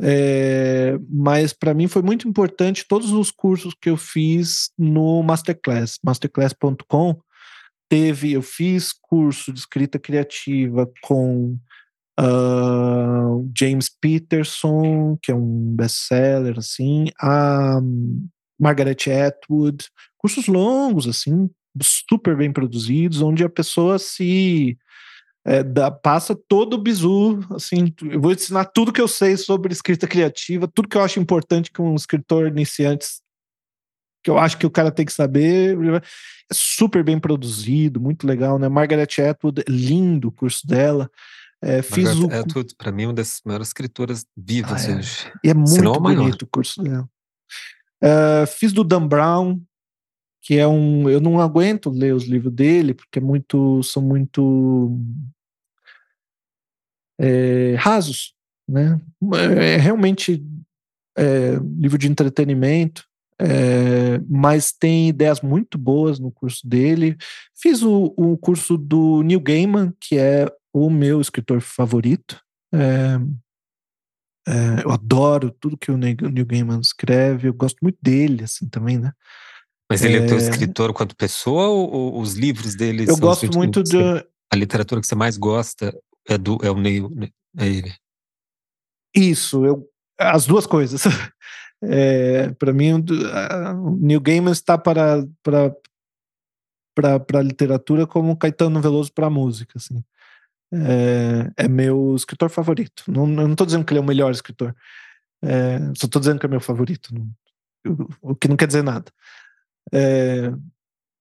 é, 0.00 0.96
mas 1.08 1.52
para 1.52 1.74
mim 1.74 1.88
foi 1.88 2.02
muito 2.02 2.28
importante 2.28 2.86
todos 2.88 3.12
os 3.12 3.30
cursos 3.30 3.74
que 3.80 3.90
eu 3.90 3.96
fiz 3.96 4.70
no 4.78 5.22
Masterclass, 5.22 5.98
masterclass.com. 6.04 7.20
Teve, 7.88 8.32
eu 8.32 8.42
fiz 8.42 8.92
curso 8.92 9.52
de 9.52 9.58
escrita 9.58 9.98
criativa 9.98 10.90
com 11.02 11.58
uh, 12.18 13.50
James 13.56 13.90
Peterson, 14.00 15.18
que 15.20 15.30
é 15.30 15.34
um 15.34 15.74
best-seller, 15.76 16.58
assim, 16.58 17.06
a 17.20 17.80
Margaret 18.62 19.10
Atwood, 19.10 19.88
cursos 20.16 20.46
longos, 20.46 21.08
assim, 21.08 21.50
super 21.82 22.36
bem 22.36 22.52
produzidos, 22.52 23.20
onde 23.20 23.42
a 23.42 23.48
pessoa 23.48 23.98
se 23.98 24.78
é, 25.44 25.64
dá, 25.64 25.90
passa 25.90 26.38
todo 26.48 26.74
o 26.74 26.78
bizu, 26.78 27.40
assim, 27.50 27.92
eu 28.02 28.20
vou 28.20 28.30
ensinar 28.30 28.66
tudo 28.66 28.92
que 28.92 29.00
eu 29.00 29.08
sei 29.08 29.36
sobre 29.36 29.72
escrita 29.72 30.06
criativa, 30.06 30.68
tudo 30.68 30.88
que 30.88 30.96
eu 30.96 31.02
acho 31.02 31.18
importante 31.18 31.72
que 31.72 31.82
um 31.82 31.96
escritor 31.96 32.46
iniciante, 32.46 33.04
que 34.22 34.30
eu 34.30 34.38
acho 34.38 34.56
que 34.56 34.66
o 34.66 34.70
cara 34.70 34.92
tem 34.92 35.04
que 35.04 35.12
saber, 35.12 35.76
é 35.96 36.00
super 36.52 37.02
bem 37.02 37.18
produzido, 37.18 38.00
muito 38.00 38.24
legal, 38.24 38.60
né? 38.60 38.68
Margaret 38.68 39.08
Atwood, 39.28 39.64
lindo 39.68 40.28
o 40.28 40.32
curso 40.32 40.64
dela. 40.64 41.10
É, 41.60 41.82
fiz 41.82 42.14
Margaret 42.14 42.38
o... 42.38 42.40
Atwood, 42.42 42.74
para 42.76 42.92
mim, 42.92 43.06
uma 43.06 43.14
das 43.14 43.40
maiores 43.44 43.66
escritoras 43.66 44.24
vivas 44.36 44.86
ah, 44.86 44.92
é. 44.92 44.96
hoje. 44.96 45.32
E 45.42 45.50
é 45.50 45.54
muito 45.54 46.00
bonito 46.00 46.42
o 46.42 46.46
curso 46.46 46.80
dela. 46.80 47.08
Uh, 48.02 48.46
fiz 48.46 48.72
do 48.72 48.82
Dan 48.82 49.06
Brown, 49.06 49.60
que 50.42 50.58
é 50.58 50.66
um. 50.66 51.08
Eu 51.08 51.20
não 51.20 51.40
aguento 51.40 51.88
ler 51.88 52.14
os 52.14 52.24
livros 52.24 52.52
dele, 52.52 52.94
porque 52.94 53.18
é 53.18 53.22
muito, 53.22 53.82
são 53.82 54.02
muito 54.02 54.98
é, 57.18 57.76
rasos, 57.78 58.34
né? 58.68 59.00
É 59.60 59.76
realmente 59.76 60.44
é, 61.16 61.54
livro 61.78 61.96
de 61.96 62.08
entretenimento, 62.08 63.04
é, 63.40 64.18
mas 64.28 64.72
tem 64.72 65.08
ideias 65.08 65.40
muito 65.40 65.78
boas 65.78 66.18
no 66.18 66.32
curso 66.32 66.66
dele. 66.66 67.16
Fiz 67.54 67.82
o, 67.82 68.12
o 68.16 68.36
curso 68.36 68.76
do 68.76 69.22
Neil 69.22 69.40
Gaiman, 69.40 69.92
que 70.00 70.18
é 70.18 70.46
o 70.72 70.90
meu 70.90 71.20
escritor 71.20 71.60
favorito. 71.60 72.40
É, 72.74 73.18
é, 74.46 74.84
eu 74.84 74.90
adoro 74.90 75.50
tudo 75.50 75.76
que 75.76 75.90
o 75.90 75.96
Neil 75.96 76.46
Gaiman 76.46 76.80
escreve, 76.80 77.48
eu 77.48 77.54
gosto 77.54 77.78
muito 77.80 77.98
dele, 78.02 78.44
assim, 78.44 78.68
também, 78.68 78.98
né? 78.98 79.12
Mas 79.88 80.02
ele 80.02 80.16
é, 80.16 80.24
é 80.24 80.26
teu 80.26 80.36
escritor 80.36 80.92
quanto 80.92 81.14
pessoa 81.14 81.68
ou, 81.68 82.20
os 82.20 82.34
livros 82.34 82.74
dele? 82.74 83.04
Eu 83.08 83.16
gosto 83.16 83.52
muito 83.52 83.82
de... 83.82 83.96
A 84.52 84.56
literatura 84.56 85.00
que 85.00 85.06
você 85.06 85.14
mais 85.14 85.36
gosta 85.36 85.96
é, 86.28 86.36
do, 86.36 86.58
é 86.62 86.70
o 86.70 86.76
Neil, 86.76 87.10
né? 87.10 87.28
é 87.58 87.66
ele? 87.66 87.94
Isso, 89.14 89.64
eu, 89.64 89.88
as 90.18 90.46
duas 90.46 90.66
coisas. 90.66 91.02
É, 91.84 92.52
para 92.60 92.72
mim, 92.72 92.92
o 92.92 93.96
Neil 93.98 94.20
Gaiman 94.20 94.52
está 94.52 94.78
para, 94.78 95.26
para, 95.42 97.18
para, 97.18 97.42
literatura 97.42 98.06
como 98.06 98.36
Caetano 98.36 98.80
Veloso 98.80 99.12
para 99.12 99.26
a 99.26 99.30
música, 99.30 99.72
assim 99.78 100.00
é, 100.72 101.64
é 101.64 101.68
meu 101.68 102.14
escritor 102.16 102.50
favorito. 102.50 103.04
Não, 103.08 103.26
não 103.26 103.52
estou 103.52 103.66
dizendo 103.66 103.84
que 103.84 103.92
ele 103.92 103.98
é 103.98 104.02
o 104.02 104.06
melhor 104.06 104.32
escritor, 104.32 104.74
é, 105.42 105.78
só 105.96 106.06
estou 106.06 106.20
dizendo 106.20 106.38
que 106.38 106.46
é 106.46 106.48
meu 106.48 106.60
favorito, 106.60 107.12
não, 107.12 108.08
o 108.20 108.34
que 108.34 108.48
não 108.48 108.56
quer 108.56 108.66
dizer 108.66 108.82
nada. 108.82 109.10
É, 109.92 110.52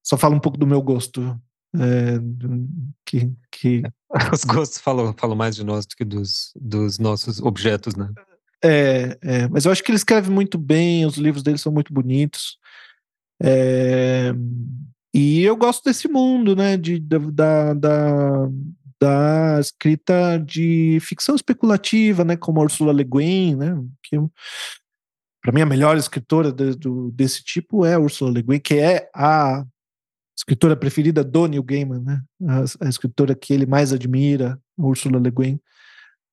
só 0.03 0.17
fala 0.17 0.35
um 0.35 0.39
pouco 0.39 0.57
do 0.57 0.67
meu 0.67 0.81
gosto. 0.81 1.39
É, 1.75 2.19
que, 3.05 3.31
que... 3.51 3.81
Os 4.33 4.43
gostos 4.43 4.79
falam, 4.79 5.13
falam 5.17 5.35
mais 5.35 5.55
de 5.55 5.63
nós 5.63 5.85
do 5.85 5.95
que 5.95 6.05
dos, 6.05 6.51
dos 6.55 6.99
nossos 6.99 7.39
objetos, 7.39 7.95
né? 7.95 8.09
É, 8.63 9.17
é, 9.21 9.47
mas 9.47 9.65
eu 9.65 9.71
acho 9.71 9.83
que 9.83 9.89
ele 9.89 9.97
escreve 9.97 10.29
muito 10.29 10.57
bem, 10.57 11.05
os 11.05 11.17
livros 11.17 11.41
dele 11.41 11.57
são 11.57 11.71
muito 11.71 11.91
bonitos. 11.91 12.57
É, 13.41 14.33
e 15.13 15.41
eu 15.41 15.55
gosto 15.55 15.83
desse 15.83 16.07
mundo, 16.07 16.55
né? 16.55 16.77
De, 16.77 16.99
da, 16.99 17.73
da, 17.73 18.47
da 19.01 19.59
escrita 19.59 20.37
de 20.37 20.99
ficção 21.01 21.33
especulativa, 21.33 22.23
né, 22.23 22.37
como 22.37 22.59
a 22.59 22.63
Ursula 22.63 22.93
Le 22.93 23.03
Guin, 23.03 23.55
né, 23.55 23.75
que 24.03 24.15
para 25.41 25.51
mim 25.51 25.61
a 25.61 25.65
melhor 25.65 25.97
escritora 25.97 26.51
de, 26.51 26.75
do, 26.75 27.09
desse 27.11 27.43
tipo 27.43 27.83
é 27.83 27.95
a 27.95 27.99
Ursula 27.99 28.31
Le 28.31 28.43
Guin, 28.43 28.59
que 28.59 28.75
é 28.75 29.09
a 29.15 29.65
escritora 30.37 30.75
preferida 30.75 31.23
do 31.23 31.47
Neil 31.47 31.63
Gaiman, 31.63 32.01
né, 32.01 32.21
a, 32.47 32.85
a 32.85 32.89
escritora 32.89 33.33
que 33.33 33.51
ele 33.51 33.65
mais 33.65 33.91
admira, 33.91 34.59
Ursula 34.77 35.19
Le 35.19 35.31
Guin. 35.31 35.59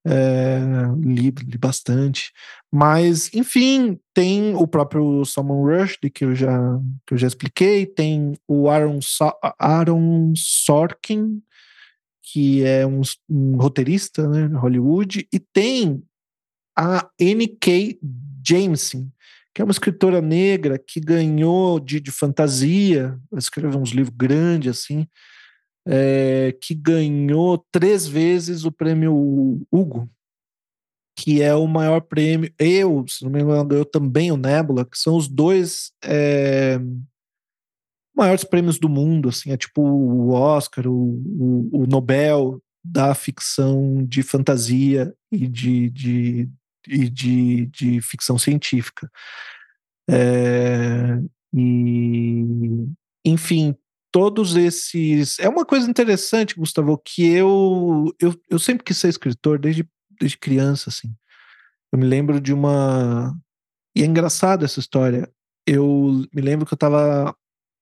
É, 0.06 0.60
li, 0.96 1.30
li, 1.30 1.58
bastante. 1.58 2.32
Mas, 2.72 3.34
enfim, 3.34 3.98
tem 4.14 4.54
o 4.54 4.66
próprio 4.66 5.22
Salman 5.24 5.60
Rushdie, 5.60 6.08
que 6.08 6.24
eu 6.24 6.34
já, 6.34 6.56
que 7.06 7.12
eu 7.12 7.18
já 7.18 7.26
expliquei, 7.26 7.84
tem 7.84 8.38
o 8.46 8.70
Aaron, 8.70 9.02
so 9.02 9.30
Aaron 9.58 10.32
Sorkin, 10.34 11.42
que 12.30 12.62
é 12.62 12.86
um, 12.86 13.00
um 13.28 13.56
roteirista, 13.56 14.28
né, 14.28 14.46
Hollywood, 14.58 15.26
e 15.32 15.38
tem 15.38 16.02
a 16.76 17.08
N.K. 17.18 17.98
Jameson, 18.46 19.08
que 19.54 19.62
é 19.62 19.64
uma 19.64 19.72
escritora 19.72 20.20
negra 20.20 20.78
que 20.78 21.00
ganhou 21.00 21.80
de, 21.80 22.00
de 22.00 22.10
fantasia, 22.10 23.18
escreveu 23.34 23.80
uns 23.80 23.90
livros 23.90 24.14
grandes 24.14 24.78
assim, 24.78 25.06
é, 25.86 26.54
que 26.60 26.74
ganhou 26.74 27.64
três 27.72 28.06
vezes 28.06 28.64
o 28.64 28.70
prêmio 28.70 29.66
Hugo, 29.72 30.08
que 31.16 31.42
é 31.42 31.54
o 31.54 31.66
maior 31.66 32.02
prêmio. 32.02 32.52
Eu, 32.58 33.06
se 33.08 33.24
não 33.24 33.30
me 33.30 33.40
engano, 33.40 33.64
ganhou 33.64 33.86
também 33.86 34.30
o 34.30 34.36
Nebula, 34.36 34.84
que 34.84 34.98
são 34.98 35.16
os 35.16 35.26
dois 35.28 35.92
é, 36.04 36.78
maiores 38.18 38.44
prêmios 38.44 38.78
do 38.78 38.88
mundo, 38.88 39.28
assim, 39.28 39.52
é 39.52 39.56
tipo 39.56 39.80
o 39.80 40.30
Oscar, 40.32 40.86
o, 40.86 40.92
o, 40.92 41.82
o 41.82 41.86
Nobel 41.86 42.60
da 42.84 43.14
ficção 43.14 44.04
de 44.04 44.22
fantasia 44.22 45.14
e 45.30 45.46
de, 45.46 45.90
de, 45.90 46.48
e 46.86 47.08
de, 47.08 47.66
de 47.66 48.00
ficção 48.00 48.38
científica. 48.38 49.10
É, 50.10 51.20
e, 51.54 52.44
enfim, 53.24 53.74
todos 54.10 54.56
esses. 54.56 55.38
É 55.38 55.48
uma 55.48 55.64
coisa 55.64 55.88
interessante, 55.88 56.56
Gustavo, 56.56 56.98
que 56.98 57.26
eu, 57.26 58.14
eu, 58.20 58.34
eu 58.48 58.58
sempre 58.58 58.84
quis 58.84 58.96
ser 58.96 59.08
escritor 59.08 59.58
desde, 59.58 59.88
desde 60.18 60.38
criança, 60.38 60.90
assim. 60.90 61.14
Eu 61.92 61.98
me 61.98 62.06
lembro 62.06 62.40
de 62.40 62.52
uma. 62.52 63.34
E 63.94 64.02
é 64.02 64.06
engraçado 64.06 64.64
essa 64.64 64.80
história. 64.80 65.30
Eu 65.66 66.24
me 66.32 66.40
lembro 66.40 66.66
que 66.66 66.72
eu 66.72 66.76
estava 66.76 67.34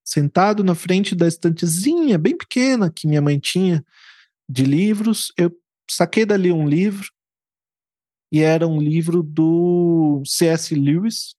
sentado 0.07 0.63
na 0.63 0.77
frente 0.77 1.17
da 1.17 1.27
estantezinha 1.27 2.17
bem 2.17 2.37
pequena 2.37 2.93
que 2.93 3.09
minha 3.09 3.21
mãe 3.21 3.41
tinha 3.41 3.85
de 4.49 4.65
livros. 4.65 5.33
Eu 5.37 5.51
saquei 5.91 6.25
dali 6.25 6.53
um 6.53 6.69
livro 6.69 7.11
e 8.33 8.41
era 8.41 8.69
um 8.69 8.81
livro 8.81 9.23
do 9.23 10.23
C.S. 10.25 10.75
Lewis, 10.75 11.35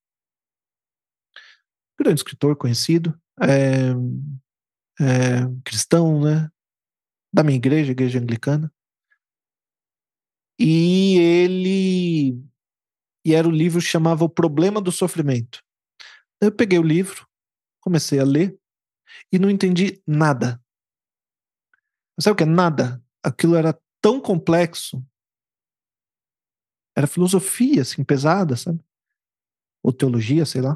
grande 1.98 2.20
escritor 2.20 2.58
conhecido, 2.58 3.18
é, 3.42 3.92
é, 5.00 5.46
cristão, 5.64 6.22
né? 6.22 6.50
Da 7.34 7.44
minha 7.44 7.58
igreja, 7.58 7.92
igreja 7.92 8.20
anglicana. 8.20 8.72
E 10.60 11.18
ele. 11.18 12.44
E 13.24 13.34
era 13.34 13.48
o 13.48 13.52
livro 13.52 13.82
que 13.82 13.88
chamava 13.88 14.24
O 14.26 14.30
Problema 14.30 14.82
do 14.82 14.92
Sofrimento. 14.92 15.62
Eu 16.42 16.52
peguei 16.52 16.80
o 16.80 16.84
livro, 16.84 17.28
comecei 17.88 18.20
a 18.20 18.26
ler 18.26 18.60
e 19.32 19.40
não 19.40 19.50
entendi 19.50 20.02
nada. 20.06 20.62
Sabe 22.20 22.34
o 22.34 22.36
que 22.36 22.44
é 22.44 22.48
nada? 22.48 23.02
Aquilo 23.24 23.56
era 23.56 23.80
tão 24.02 24.20
complexo 24.20 25.02
era 26.98 27.06
filosofia, 27.06 27.84
assim, 27.84 28.04
pesada, 28.04 28.56
sabe? 28.56 28.84
Ou 29.84 29.94
teologia, 29.94 30.48
sei 30.48 30.62
lá. 30.62 30.76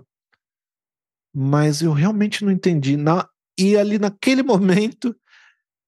Mas 1.36 1.82
eu 1.82 1.92
realmente 1.94 2.46
não 2.46 2.52
entendi. 2.52 2.96
Na... 2.96 3.28
E 3.58 3.76
ali 3.76 3.98
naquele 3.98 4.44
momento, 4.44 5.20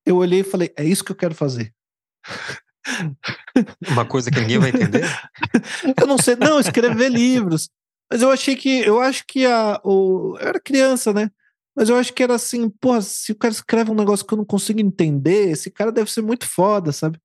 eu 0.03 0.17
olhei 0.17 0.39
e 0.39 0.43
falei: 0.43 0.73
é 0.75 0.83
isso 0.83 1.03
que 1.03 1.11
eu 1.11 1.15
quero 1.15 1.35
fazer. 1.35 1.71
Uma 3.87 4.07
coisa 4.07 4.31
que 4.31 4.39
ninguém 4.39 4.57
vai 4.57 4.69
entender? 4.69 5.03
eu 6.01 6.07
não 6.07 6.17
sei, 6.17 6.35
não, 6.35 6.59
escrever 6.59 7.09
livros. 7.13 7.69
Mas 8.11 8.21
eu 8.21 8.31
achei 8.31 8.55
que, 8.55 8.79
eu 8.79 8.99
acho 8.99 9.23
que 9.27 9.45
a, 9.45 9.79
o, 9.83 10.37
eu 10.39 10.47
era 10.47 10.59
criança, 10.59 11.13
né? 11.13 11.31
Mas 11.75 11.89
eu 11.89 11.95
acho 11.95 12.13
que 12.13 12.21
era 12.21 12.35
assim, 12.35 12.69
pô, 12.69 13.01
se 13.01 13.31
o 13.31 13.35
cara 13.35 13.51
escreve 13.51 13.91
um 13.91 13.95
negócio 13.95 14.25
que 14.25 14.33
eu 14.33 14.37
não 14.37 14.45
consigo 14.45 14.79
entender, 14.79 15.49
esse 15.49 15.71
cara 15.71 15.91
deve 15.91 16.11
ser 16.11 16.21
muito 16.21 16.47
foda, 16.47 16.91
sabe? 16.91 17.19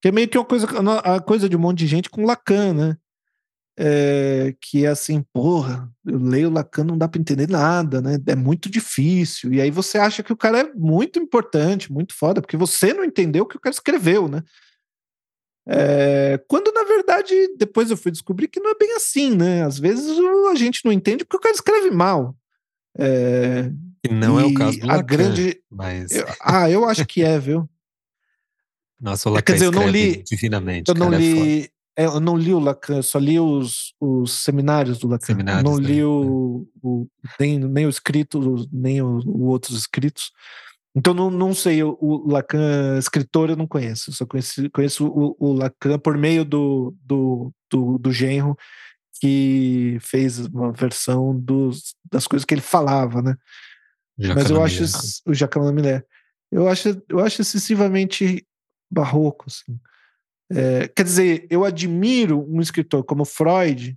Que 0.00 0.08
é 0.08 0.12
meio 0.12 0.28
que 0.28 0.36
uma 0.36 0.44
coisa, 0.44 0.66
a 1.04 1.20
coisa 1.20 1.48
de 1.48 1.56
um 1.56 1.60
monte 1.60 1.78
de 1.78 1.86
gente 1.86 2.10
com 2.10 2.24
Lacan, 2.24 2.74
né? 2.74 2.96
É, 3.78 4.54
que 4.60 4.84
é 4.84 4.88
assim, 4.88 5.24
porra, 5.32 5.90
eu 6.04 6.18
leio 6.18 6.50
Lacan, 6.50 6.84
não 6.84 6.98
dá 6.98 7.08
para 7.08 7.20
entender 7.20 7.48
nada, 7.48 8.02
né? 8.02 8.18
É 8.26 8.34
muito 8.34 8.68
difícil. 8.68 9.52
E 9.52 9.60
aí 9.60 9.70
você 9.70 9.96
acha 9.96 10.22
que 10.22 10.32
o 10.32 10.36
cara 10.36 10.60
é 10.60 10.72
muito 10.74 11.18
importante, 11.20 11.92
muito 11.92 12.14
foda, 12.14 12.40
porque 12.42 12.56
você 12.56 12.92
não 12.92 13.04
entendeu 13.04 13.44
o 13.44 13.46
que 13.46 13.56
o 13.56 13.60
cara 13.60 13.72
escreveu, 13.72 14.28
né? 14.28 14.42
É, 15.66 16.40
quando 16.48 16.72
na 16.72 16.82
verdade 16.84 17.34
depois 17.56 17.90
eu 17.90 17.96
fui 17.96 18.10
descobrir 18.10 18.48
que 18.48 18.58
não 18.58 18.70
é 18.70 18.74
bem 18.74 18.96
assim, 18.96 19.36
né? 19.36 19.64
Às 19.64 19.78
vezes 19.78 20.18
a 20.50 20.54
gente 20.54 20.84
não 20.84 20.92
entende 20.92 21.24
porque 21.24 21.36
o 21.36 21.40
cara 21.40 21.54
escreve 21.54 21.90
mal. 21.90 22.36
É, 22.98 23.70
e 24.04 24.12
não 24.12 24.40
e 24.40 24.42
é 24.42 24.46
o 24.46 24.54
caso 24.54 24.80
do 24.80 24.86
Lacan, 24.86 25.06
grande... 25.06 25.62
mas... 25.70 26.10
Eu, 26.10 26.26
ah, 26.40 26.68
eu 26.68 26.84
acho 26.84 27.06
que 27.06 27.22
é, 27.22 27.38
viu? 27.38 27.68
Nossa, 29.00 29.28
o 29.28 29.32
Lacan 29.32 29.44
Quer 29.44 29.52
dizer, 29.54 29.66
eu 29.66 29.72
não 29.72 29.88
li, 29.88 30.22
divinamente. 30.22 30.88
Eu 30.88 30.94
não 30.94 31.12
é 31.12 31.18
li, 31.18 31.70
é 31.96 32.06
eu 32.06 32.20
não 32.20 32.36
li 32.36 32.52
o 32.52 32.58
Lacan, 32.58 32.96
eu 32.96 33.02
só 33.02 33.18
li 33.18 33.38
os, 33.38 33.94
os 34.00 34.32
seminários 34.44 34.98
do 34.98 35.08
Lacan. 35.08 35.26
Seminários, 35.26 35.64
não 35.64 35.78
li 35.78 36.02
o, 36.02 36.66
o, 36.82 37.06
nem, 37.38 37.58
nem 37.58 37.86
o 37.86 37.88
escrito, 37.88 38.68
nem 38.72 39.02
os 39.02 39.24
outros 39.26 39.78
escritos. 39.78 40.32
Então 40.94 41.14
não, 41.14 41.30
não 41.30 41.54
sei, 41.54 41.82
o, 41.82 41.96
o 42.00 42.30
Lacan 42.30 42.98
escritor 42.98 43.48
eu 43.48 43.56
não 43.56 43.66
conheço, 43.66 44.12
só 44.12 44.26
conheço, 44.26 44.68
conheço 44.70 45.06
o, 45.06 45.34
o, 45.38 45.52
Lacan 45.54 45.98
por 45.98 46.18
meio 46.18 46.44
do, 46.44 46.94
do, 47.02 47.52
do, 47.70 47.98
do 47.98 48.12
genro 48.12 48.56
que 49.18 49.96
fez 50.00 50.38
uma 50.46 50.70
versão 50.72 51.38
dos, 51.38 51.94
das 52.10 52.26
coisas 52.26 52.44
que 52.44 52.52
ele 52.52 52.60
falava, 52.60 53.22
né? 53.22 53.36
Mas 54.18 54.50
eu 54.50 54.62
acho 54.62 54.84
o 55.26 55.32
Jacques 55.32 55.72
Miller. 55.72 56.04
Eu 56.50 56.68
acho, 56.68 57.02
eu 57.08 57.20
acho 57.20 57.40
excessivamente 57.40 58.46
barroco. 58.90 59.46
Assim. 59.46 59.78
É, 60.50 60.88
quer 60.88 61.04
dizer, 61.04 61.46
eu 61.48 61.64
admiro 61.64 62.44
um 62.46 62.60
escritor 62.60 63.04
como 63.04 63.24
Freud, 63.24 63.96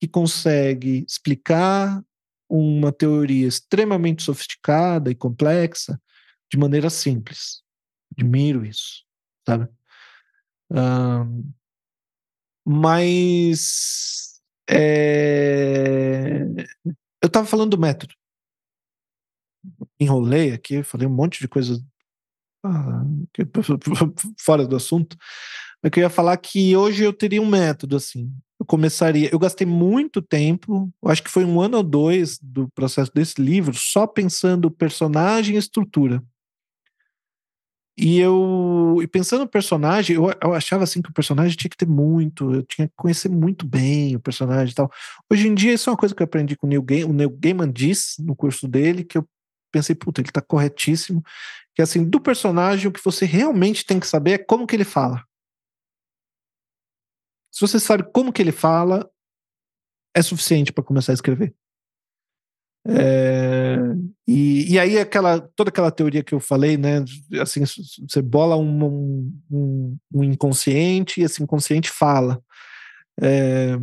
que 0.00 0.08
consegue 0.08 1.04
explicar 1.08 2.02
uma 2.48 2.92
teoria 2.92 3.46
extremamente 3.46 4.22
sofisticada 4.22 5.10
e 5.10 5.14
complexa 5.14 6.00
de 6.50 6.58
maneira 6.58 6.90
simples. 6.90 7.62
Admiro 8.16 8.64
isso, 8.64 9.04
sabe? 9.46 9.68
Um, 10.70 11.52
mas 12.64 14.40
é, 14.68 16.44
eu 17.22 17.26
estava 17.26 17.46
falando 17.46 17.70
do 17.70 17.78
método. 17.78 18.14
Enrolei 19.98 20.52
aqui, 20.52 20.82
falei 20.82 21.06
um 21.06 21.14
monte 21.14 21.40
de 21.40 21.48
coisas 21.48 21.80
ah, 22.64 23.04
fora 24.40 24.66
do 24.66 24.76
assunto, 24.76 25.16
eu 25.82 25.90
queria 25.90 26.10
falar 26.10 26.36
que 26.36 26.76
hoje 26.76 27.04
eu 27.04 27.12
teria 27.12 27.40
um 27.40 27.46
método 27.46 27.96
assim. 27.96 28.32
Eu 28.58 28.66
começaria, 28.66 29.28
eu 29.30 29.38
gastei 29.38 29.66
muito 29.66 30.20
tempo, 30.20 30.92
acho 31.04 31.22
que 31.22 31.30
foi 31.30 31.44
um 31.44 31.60
ano 31.60 31.76
ou 31.76 31.82
dois 31.82 32.38
do 32.40 32.68
processo 32.70 33.12
desse 33.14 33.40
livro, 33.40 33.74
só 33.74 34.06
pensando 34.06 34.70
personagem 34.70 35.54
e 35.54 35.58
estrutura. 35.58 36.22
E 37.98 38.18
eu, 38.18 38.98
e 39.02 39.06
pensando 39.06 39.40
no 39.40 39.48
personagem, 39.48 40.16
eu, 40.16 40.30
eu 40.42 40.52
achava 40.52 40.84
assim 40.84 41.00
que 41.00 41.08
o 41.08 41.14
personagem 41.14 41.56
tinha 41.56 41.70
que 41.70 41.76
ter 41.78 41.88
muito, 41.88 42.52
eu 42.52 42.62
tinha 42.62 42.86
que 42.88 42.94
conhecer 42.94 43.30
muito 43.30 43.66
bem 43.66 44.14
o 44.14 44.20
personagem 44.20 44.72
e 44.72 44.74
tal. 44.74 44.92
Hoje 45.30 45.48
em 45.48 45.54
dia, 45.54 45.72
isso 45.72 45.88
é 45.88 45.92
uma 45.92 45.96
coisa 45.96 46.14
que 46.14 46.22
eu 46.22 46.26
aprendi 46.26 46.56
com 46.56 46.66
o 46.66 46.68
Neil 46.68 46.82
Gaiman. 46.82 47.10
O 47.10 47.12
Neil 47.14 47.30
Gaiman 47.30 47.72
diz 47.72 48.16
no 48.18 48.36
curso 48.36 48.68
dele 48.68 49.02
que 49.02 49.16
eu 49.16 49.26
pensei, 49.72 49.94
puta, 49.94 50.20
ele 50.20 50.30
tá 50.30 50.42
corretíssimo. 50.42 51.22
Que 51.74 51.80
assim, 51.80 52.04
do 52.04 52.20
personagem, 52.20 52.86
o 52.86 52.92
que 52.92 53.02
você 53.02 53.24
realmente 53.24 53.84
tem 53.84 53.98
que 53.98 54.06
saber 54.06 54.32
é 54.32 54.38
como 54.38 54.66
que 54.66 54.76
ele 54.76 54.84
fala. 54.84 55.24
Se 57.50 57.62
você 57.62 57.80
sabe 57.80 58.02
como 58.12 58.30
que 58.30 58.42
ele 58.42 58.52
fala, 58.52 59.10
é 60.14 60.20
suficiente 60.20 60.70
para 60.70 60.84
começar 60.84 61.12
a 61.12 61.14
escrever. 61.14 61.54
É, 62.88 63.78
e, 64.28 64.72
e 64.72 64.78
aí 64.78 64.98
aquela 64.98 65.40
toda 65.40 65.70
aquela 65.70 65.90
teoria 65.90 66.22
que 66.22 66.34
eu 66.34 66.40
falei, 66.40 66.76
né? 66.76 67.04
Assim, 67.40 67.64
você 67.64 68.22
bola 68.22 68.56
um, 68.56 69.32
um, 69.50 69.96
um 70.12 70.24
inconsciente 70.24 71.20
e 71.20 71.24
esse 71.24 71.42
inconsciente 71.42 71.90
fala. 71.90 72.40
É, 73.20 73.76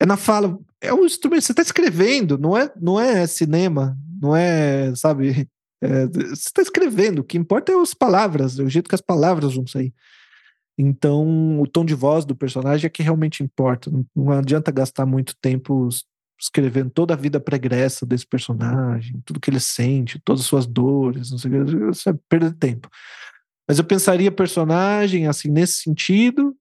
é 0.00 0.06
na 0.06 0.16
fala, 0.16 0.58
é 0.80 0.92
um 0.92 1.04
instrumento. 1.04 1.42
Você 1.42 1.52
está 1.52 1.62
escrevendo, 1.62 2.38
não 2.38 2.56
é, 2.56 2.72
não 2.80 2.98
é 2.98 3.26
cinema, 3.26 3.96
não 4.20 4.34
é, 4.34 4.94
sabe? 4.94 5.48
É, 5.80 6.06
você 6.06 6.32
está 6.32 6.60
escrevendo. 6.60 7.20
O 7.20 7.24
que 7.24 7.38
importa 7.38 7.70
é 7.70 7.80
as 7.80 7.94
palavras, 7.94 8.58
é 8.58 8.64
o 8.64 8.68
jeito 8.68 8.88
que 8.88 8.96
as 8.96 9.00
palavras 9.00 9.54
vão 9.54 9.64
sair. 9.64 9.94
Então, 10.76 11.60
o 11.60 11.68
tom 11.68 11.84
de 11.84 11.94
voz 11.94 12.24
do 12.24 12.34
personagem 12.34 12.86
é 12.86 12.90
que 12.90 13.00
realmente 13.00 13.44
importa. 13.44 13.88
Não, 13.88 14.04
não 14.16 14.32
adianta 14.32 14.72
gastar 14.72 15.06
muito 15.06 15.36
tempo 15.40 15.88
escrevendo 16.40 16.90
toda 16.90 17.14
a 17.14 17.16
vida 17.16 17.40
pregressa 17.40 18.06
desse 18.06 18.26
personagem, 18.26 19.20
tudo 19.24 19.40
que 19.40 19.50
ele 19.50 19.60
sente, 19.60 20.20
todas 20.24 20.42
as 20.42 20.46
suas 20.46 20.66
dores, 20.66 21.30
não 21.30 21.38
sei 21.38 21.60
o 21.60 21.66
que, 21.66 21.74
você 21.86 22.14
perder 22.28 22.52
tempo. 22.54 22.88
Mas 23.68 23.78
eu 23.78 23.84
pensaria 23.84 24.32
personagem, 24.32 25.26
assim, 25.26 25.50
nesse 25.50 25.82
sentido. 25.82 26.56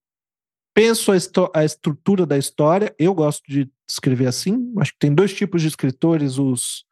Penso 0.75 1.11
a, 1.11 1.15
a 1.53 1.63
estrutura 1.63 2.25
da 2.25 2.37
história. 2.37 2.93
Eu 2.99 3.13
gosto 3.13 3.43
de 3.47 3.71
escrever 3.89 4.27
assim. 4.27 4.73
Acho 4.77 4.91
que 4.91 4.99
tem 4.99 5.13
dois 5.13 5.33
tipos 5.33 5.61
de 5.61 5.69
escritores: 5.69 6.37
os, 6.37 6.83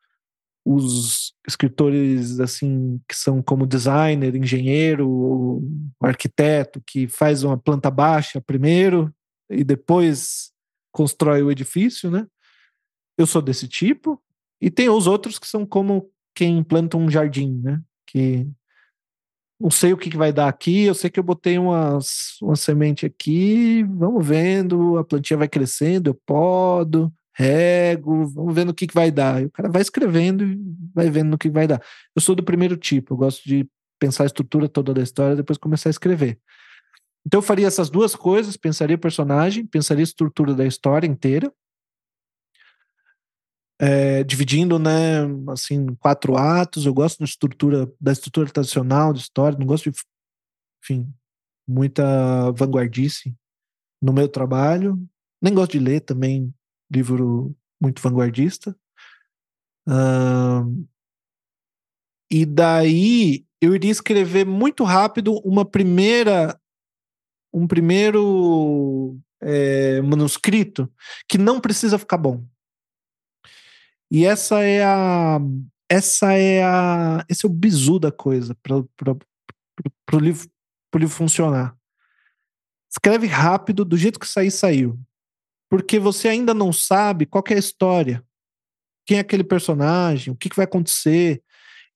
os 0.66 1.34
escritores, 1.46 2.40
assim, 2.40 3.02
que 3.10 3.16
são 3.16 3.42
como 3.42 3.68
designer, 3.68 4.36
engenheiro, 4.36 5.62
arquiteto, 6.02 6.82
que 6.88 7.08
faz 7.08 7.44
uma 7.44 7.58
planta 7.58 7.92
baixa 7.92 8.40
primeiro 8.40 9.14
e 9.50 9.64
depois 9.64 10.52
constrói 10.92 11.44
o 11.44 11.52
edifício, 11.52 12.10
né? 12.10 12.26
Eu 13.18 13.26
sou 13.26 13.42
desse 13.42 13.68
tipo. 13.68 14.22
E 14.62 14.70
tem 14.70 14.90
os 14.90 15.08
outros 15.08 15.38
que 15.38 15.48
são 15.48 15.66
como 15.66 16.10
quem 16.34 16.64
planta 16.64 16.98
um 16.98 17.10
jardim, 17.10 17.62
né? 17.62 17.82
Que 18.06 18.48
não 19.60 19.70
sei 19.70 19.94
o 19.94 19.98
que, 19.98 20.10
que 20.10 20.18
vai 20.18 20.34
dar 20.34 20.50
aqui, 20.50 20.84
eu 20.84 20.94
sei 20.94 21.10
que 21.10 21.20
eu 21.20 21.24
botei 21.24 21.58
umas, 21.58 22.38
uma 22.42 22.56
semente 22.56 23.06
aqui, 23.06 23.84
vamos 23.84 24.26
vendo, 24.26 24.98
a 24.98 25.04
plantinha 25.04 25.38
vai 25.38 25.48
crescendo, 25.48 26.10
eu 26.10 26.22
podo, 26.26 27.12
rego, 27.34 28.28
vamos 28.28 28.54
vendo 28.54 28.70
o 28.70 28.74
que, 28.74 28.88
que 28.88 28.94
vai 28.94 29.12
dar. 29.12 29.42
E 29.42 29.46
o 29.46 29.52
cara 29.52 29.70
vai 29.70 29.82
escrevendo 29.82 30.44
e 30.44 30.60
vai 30.94 31.10
vendo 31.10 31.30
no 31.30 31.38
que 31.38 31.50
vai 31.50 31.68
dar. 31.68 31.82
Eu 32.14 32.22
sou 32.22 32.36
do 32.36 32.44
primeiro 32.44 32.76
tipo, 32.76 33.14
eu 33.14 33.18
gosto 33.18 33.44
de 33.48 33.68
pensar 33.98 34.24
a 34.24 34.28
estrutura 34.28 34.68
toda 34.68 34.94
da 34.94 35.02
história, 35.02 35.36
depois 35.38 35.58
começar 35.58 35.90
a 35.90 35.92
escrever. 35.92 36.38
Então 37.26 37.40
eu 37.40 37.42
faria 37.42 37.66
essas 37.66 37.90
duas 37.90 38.16
coisas, 38.16 38.58
pensaria 38.58 38.96
o 38.96 39.00
personagem, 39.00 39.66
pensaria 39.66 40.04
a 40.04 40.04
estrutura 40.04 40.54
da 40.54 40.66
história 40.66 41.08
inteira, 41.08 41.52
é, 43.80 44.24
dividindo, 44.24 44.80
né, 44.80 45.22
assim, 45.50 45.88
quatro 45.96 46.38
atos. 46.38 46.86
Eu 46.86 46.94
gosto 46.94 47.20
da 47.20 47.26
estrutura, 47.26 47.92
da 48.00 48.12
estrutura 48.12 48.50
tradicional 48.50 49.14
de 49.14 49.20
história, 49.20 49.58
não 49.58 49.66
gosto 49.66 49.92
de, 49.92 50.00
enfim, 50.84 51.14
muita 51.68 52.52
vanguardice 52.52 53.36
no 54.02 54.14
meu 54.14 54.28
trabalho. 54.28 54.98
Nem 55.42 55.54
gosto 55.54 55.74
de 55.74 55.80
ler 55.80 56.02
também 56.02 56.54
livro 56.92 57.56
muito 57.82 58.02
vanguardista. 58.02 58.76
Uh, 59.88 60.88
e 62.32 62.46
daí 62.46 63.46
eu 63.62 63.76
iria 63.76 63.92
escrever 63.92 64.46
muito 64.46 64.84
rápido 64.84 65.40
uma 65.44 65.64
primeira 65.64 66.60
um 67.54 67.68
primeiro 67.68 69.18
é, 69.42 70.02
manuscrito 70.02 70.92
que 71.28 71.38
não 71.38 71.62
precisa 71.62 71.98
ficar 71.98 72.18
bom. 72.18 72.44
E 74.12 74.26
essa 74.26 74.62
é 74.62 74.84
a. 74.84 75.40
Essa 75.90 76.34
é 76.34 76.64
a. 76.64 77.26
Esse 77.30 77.46
é 77.46 77.50
o 77.50 77.52
bizu 77.52 78.00
da 78.00 78.12
coisa 78.12 78.56
para 78.64 78.78
o 80.14 80.20
livro, 80.20 80.50
livro 80.96 81.16
funcionar. 81.16 81.76
Escreve 82.90 83.28
rápido, 83.28 83.84
do 83.84 83.98
jeito 83.98 84.20
que 84.20 84.28
sair, 84.28 84.52
saiu. 84.52 84.98
Porque 85.70 86.00
você 86.00 86.30
ainda 86.30 86.54
não 86.54 86.72
sabe 86.72 87.26
qual 87.26 87.44
é 87.50 87.56
a 87.56 87.60
história, 87.60 88.24
quem 89.06 89.18
é 89.18 89.20
aquele 89.20 89.44
personagem, 89.44 90.34
o 90.34 90.38
que, 90.38 90.50
que 90.50 90.56
vai 90.56 90.66
acontecer. 90.66 91.44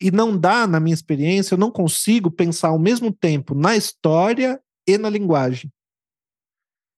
E 0.02 0.11
não 0.11 0.38
dá, 0.38 0.65
na 0.65 0.80
minha 0.80 0.94
experiência, 0.94 1.53
eu 1.53 1.57
não 1.57 1.72
consigo 1.72 2.31
pensar 2.31 2.69
ao 2.69 2.80
mesmo 2.80 3.14
tempo 3.14 3.53
na 3.53 3.76
história 3.76 4.61
e 4.88 4.98
na 4.98 5.10
linguagem. 5.10 5.72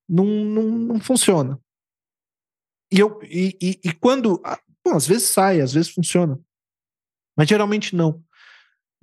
Não, 0.08 0.24
não, 0.24 0.62
não 0.62 1.00
funciona. 1.00 1.60
E, 2.92 2.98
eu, 2.98 3.20
e, 3.22 3.56
e, 3.60 3.80
e 3.84 3.92
quando 3.94 4.40
Bom, 4.84 4.96
às 4.96 5.06
vezes 5.06 5.28
sai, 5.28 5.60
às 5.60 5.72
vezes 5.72 5.90
funciona. 5.90 6.38
Mas 7.36 7.48
geralmente 7.48 7.94
não. 7.94 8.22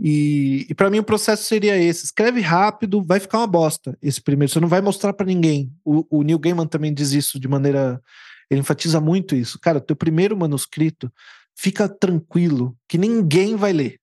E, 0.01 0.65
e 0.69 0.73
para 0.73 0.89
mim 0.89 0.99
o 0.99 1.03
processo 1.03 1.43
seria 1.43 1.77
esse: 1.77 2.05
escreve 2.05 2.39
rápido, 2.39 3.03
vai 3.03 3.19
ficar 3.19 3.39
uma 3.39 3.47
bosta 3.47 3.97
esse 4.01 4.21
primeiro. 4.21 4.51
Você 4.51 4.59
não 4.59 4.67
vai 4.67 4.81
mostrar 4.81 5.13
para 5.13 5.25
ninguém. 5.25 5.73
O, 5.83 6.19
o 6.19 6.23
Neil 6.23 6.39
Gaiman 6.39 6.67
também 6.67 6.93
diz 6.93 7.11
isso 7.11 7.39
de 7.39 7.47
maneira. 7.47 8.01
Ele 8.49 8.61
enfatiza 8.61 8.99
muito 9.01 9.35
isso. 9.35 9.59
Cara, 9.59 9.81
teu 9.81 9.95
primeiro 9.95 10.35
manuscrito, 10.35 11.11
fica 11.55 11.87
tranquilo, 11.87 12.75
que 12.87 12.97
ninguém 12.97 13.55
vai 13.55 13.73
ler. 13.73 13.99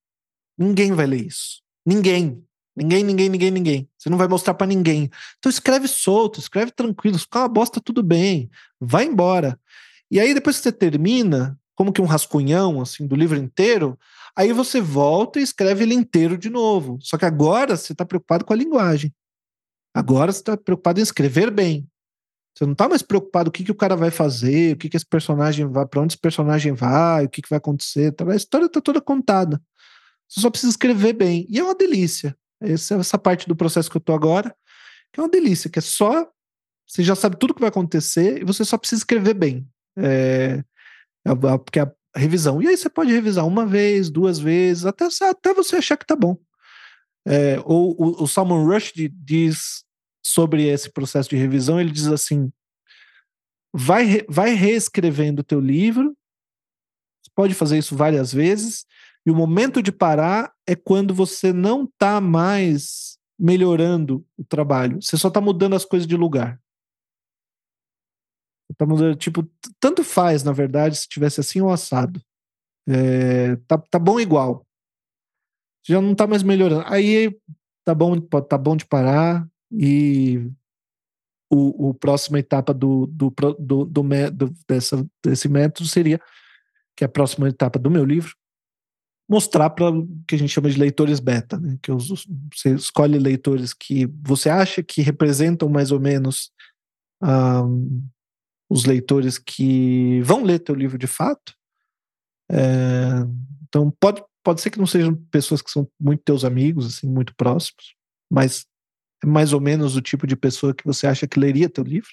Ninguém 0.57 0.93
vai 0.93 1.07
ler 1.07 1.27
isso. 1.27 1.63
Ninguém. 1.85 2.43
Ninguém, 2.77 3.03
ninguém, 3.03 3.29
ninguém, 3.31 3.51
ninguém. 3.51 3.89
Você 3.97 4.11
não 4.11 4.19
vai 4.19 4.29
mostrar 4.29 4.53
para 4.53 4.67
ninguém. 4.67 5.11
Então 5.39 5.49
escreve 5.49 5.89
solto, 5.89 6.39
escreve 6.39 6.71
tranquilo. 6.71 7.19
Se 7.19 7.25
ficar 7.25 7.41
uma 7.41 7.49
bosta, 7.49 7.81
tudo 7.81 8.03
bem. 8.03 8.51
Vai 8.79 9.07
embora. 9.07 9.59
E 10.11 10.21
aí, 10.21 10.35
depois 10.35 10.59
que 10.59 10.65
você 10.65 10.73
termina, 10.73 11.59
como 11.77 11.93
que 11.93 12.01
um 12.01 12.07
rascunhão 12.07 12.81
assim 12.81 13.07
do 13.07 13.15
livro 13.15 13.39
inteiro, 13.39 13.97
aí 14.35 14.53
você 14.53 14.81
volta 14.81 15.39
e 15.39 15.43
escreve 15.43 15.85
ele 15.85 15.95
inteiro 15.95 16.37
de 16.37 16.51
novo. 16.51 16.99
Só 17.01 17.17
que 17.17 17.25
agora 17.25 17.77
você 17.77 17.93
está 17.93 18.05
preocupado 18.05 18.45
com 18.45 18.53
a 18.53 18.57
linguagem. 18.57 19.15
Agora 19.95 20.33
você 20.33 20.41
está 20.41 20.57
preocupado 20.57 20.99
em 20.99 21.03
escrever 21.03 21.51
bem. 21.51 21.89
Você 22.55 22.65
não 22.65 22.73
está 22.73 22.89
mais 22.89 23.03
preocupado 23.03 23.51
o 23.51 23.53
que, 23.53 23.63
que 23.63 23.71
o 23.71 23.75
cara 23.75 23.95
vai 23.95 24.11
fazer, 24.11 24.75
o 24.75 24.79
que, 24.79 24.89
que 24.89 24.97
esse 24.97 25.07
personagem 25.07 25.67
vai, 25.67 25.87
para 25.87 26.01
onde 26.01 26.15
esse 26.15 26.21
personagem 26.21 26.73
vai, 26.73 27.27
o 27.27 27.29
que, 27.29 27.43
que 27.43 27.51
vai 27.51 27.59
acontecer. 27.59 28.13
Tá? 28.13 28.31
A 28.31 28.35
história 28.35 28.65
está 28.65 28.81
toda 28.81 28.99
contada. 28.99 29.61
Você 30.27 30.41
só 30.41 30.49
precisa 30.49 30.71
escrever 30.71 31.13
bem. 31.13 31.47
E 31.51 31.59
é 31.59 31.63
uma 31.63 31.75
delícia. 31.75 32.35
Essa, 32.59 32.95
essa 32.95 33.19
parte 33.19 33.47
do 33.47 33.55
processo 33.55 33.91
que 33.91 33.99
eu 33.99 34.01
estou 34.01 34.15
agora, 34.15 34.57
que 35.13 35.21
é 35.21 35.23
uma 35.23 35.29
delícia, 35.29 35.69
que 35.69 35.79
é 35.79 35.83
só. 35.83 36.27
Você 36.87 37.03
já 37.03 37.15
sabe 37.15 37.37
tudo 37.37 37.53
que 37.53 37.61
vai 37.61 37.69
acontecer 37.69 38.41
e 38.41 38.45
você 38.45 38.65
só 38.65 38.79
precisa 38.79 39.01
escrever 39.01 39.35
bem. 39.35 39.69
É, 39.99 40.65
porque 41.35 41.81
a 41.81 41.91
revisão. 42.15 42.63
E 42.63 42.69
aí 42.69 42.77
você 42.77 42.89
pode 42.89 43.13
revisar 43.13 43.47
uma 43.47 43.67
vez, 43.67 44.11
duas 44.11 44.39
vezes, 44.39 44.87
até, 44.87 45.07
até 45.23 45.55
você 45.55 45.77
achar 45.77 45.97
que 45.97 46.07
tá 46.07 46.17
bom. 46.17 46.37
É, 47.27 47.61
ou 47.65 47.95
o, 47.99 48.23
o 48.23 48.27
Salman 48.27 48.65
Rushdie 48.65 49.09
diz 49.09 49.85
sobre 50.25 50.67
esse 50.67 50.91
processo 50.91 51.29
de 51.29 51.37
revisão, 51.37 51.81
ele 51.81 51.91
diz 51.91 52.07
assim, 52.07 52.51
vai, 53.73 54.23
vai 54.29 54.55
reescrevendo 54.55 55.41
o 55.41 55.45
teu 55.45 55.61
livro, 55.61 56.17
pode 57.35 57.55
fazer 57.55 57.79
isso 57.79 57.95
várias 57.95 58.33
vezes, 58.33 58.87
e 59.25 59.31
o 59.31 59.35
momento 59.35 59.83
de 59.83 59.93
parar 59.93 60.53
é 60.67 60.75
quando 60.75 61.15
você 61.15 61.53
não 61.53 61.85
está 61.85 62.21
mais 62.21 63.19
melhorando 63.39 64.25
o 64.37 64.45
trabalho, 64.45 65.03
você 65.03 65.17
só 65.17 65.29
está 65.29 65.41
mudando 65.41 65.77
as 65.77 65.85
coisas 65.85 66.07
de 66.07 66.17
lugar. 66.17 66.61
Tá 68.79 68.85
mudando, 68.85 69.17
tipo, 69.17 69.49
tanto 69.81 70.05
faz, 70.05 70.43
na 70.43 70.53
verdade, 70.53 70.97
se 70.97 71.09
tivesse 71.09 71.41
assim 71.41 71.61
ou 71.61 71.71
assado. 71.71 72.21
É, 72.89 73.57
tá, 73.67 73.79
tá 73.79 73.99
bom 73.99 74.21
igual. 74.21 74.67
Já 75.87 76.01
não 76.01 76.15
tá 76.15 76.27
mais 76.27 76.43
melhorando. 76.43 76.85
Aí 76.87 77.37
tá 77.85 77.95
bom, 77.95 78.21
tá 78.21 78.59
bom 78.59 78.77
de 78.77 78.85
parar 78.85 79.49
e 79.71 80.51
o, 81.51 81.91
o 81.91 81.95
próxima 81.95 82.39
etapa 82.39 82.75
do, 82.75 83.07
do, 83.07 83.33
do, 83.59 83.85
do, 83.85 84.05
do 84.05 84.55
dessa, 84.69 85.07
desse 85.25 85.49
método 85.49 85.89
seria 85.89 86.21
que 86.97 87.05
é 87.05 87.07
a 87.07 87.11
próxima 87.11 87.49
etapa 87.49 87.79
do 87.79 87.91
meu 87.91 88.05
livro 88.05 88.35
mostrar 89.29 89.71
para 89.71 89.91
o 89.91 90.07
que 90.27 90.35
a 90.35 90.39
gente 90.39 90.51
chama 90.51 90.71
de 90.71 90.79
leitores 90.79 91.19
beta, 91.19 91.59
né? 91.59 91.79
que 91.83 91.91
você 91.91 92.75
escolhe 92.75 93.19
leitores 93.19 93.75
que 93.75 94.07
você 94.23 94.49
acha 94.49 94.83
que 94.83 95.03
representam 95.03 95.69
mais 95.69 95.91
ou 95.91 96.01
menos 96.01 96.51
um, 97.23 98.07
os 98.69 98.85
leitores 98.85 99.39
que 99.39 100.21
vão 100.23 100.43
ler 100.43 100.59
teu 100.59 100.75
livro 100.75 100.99
de 100.99 101.07
fato. 101.07 101.55
É, 102.51 103.25
então 103.63 103.91
pode, 104.01 104.23
pode 104.43 104.61
ser 104.61 104.71
que 104.71 104.79
não 104.79 104.87
sejam 104.87 105.15
pessoas 105.31 105.63
que 105.63 105.71
são 105.71 105.89
muito 105.99 106.23
teus 106.23 106.45
amigos, 106.45 106.87
assim, 106.87 107.09
muito 107.09 107.35
próximos, 107.37 107.95
mas 108.31 108.67
é 109.23 109.27
mais 109.27 109.53
ou 109.53 109.61
menos 109.61 109.97
o 109.97 110.03
tipo 110.03 110.27
de 110.27 110.37
pessoa 110.37 110.75
que 110.75 110.85
você 110.85 111.07
acha 111.07 111.27
que 111.27 111.39
leria 111.39 111.69
teu 111.69 111.85
livro. 111.85 112.11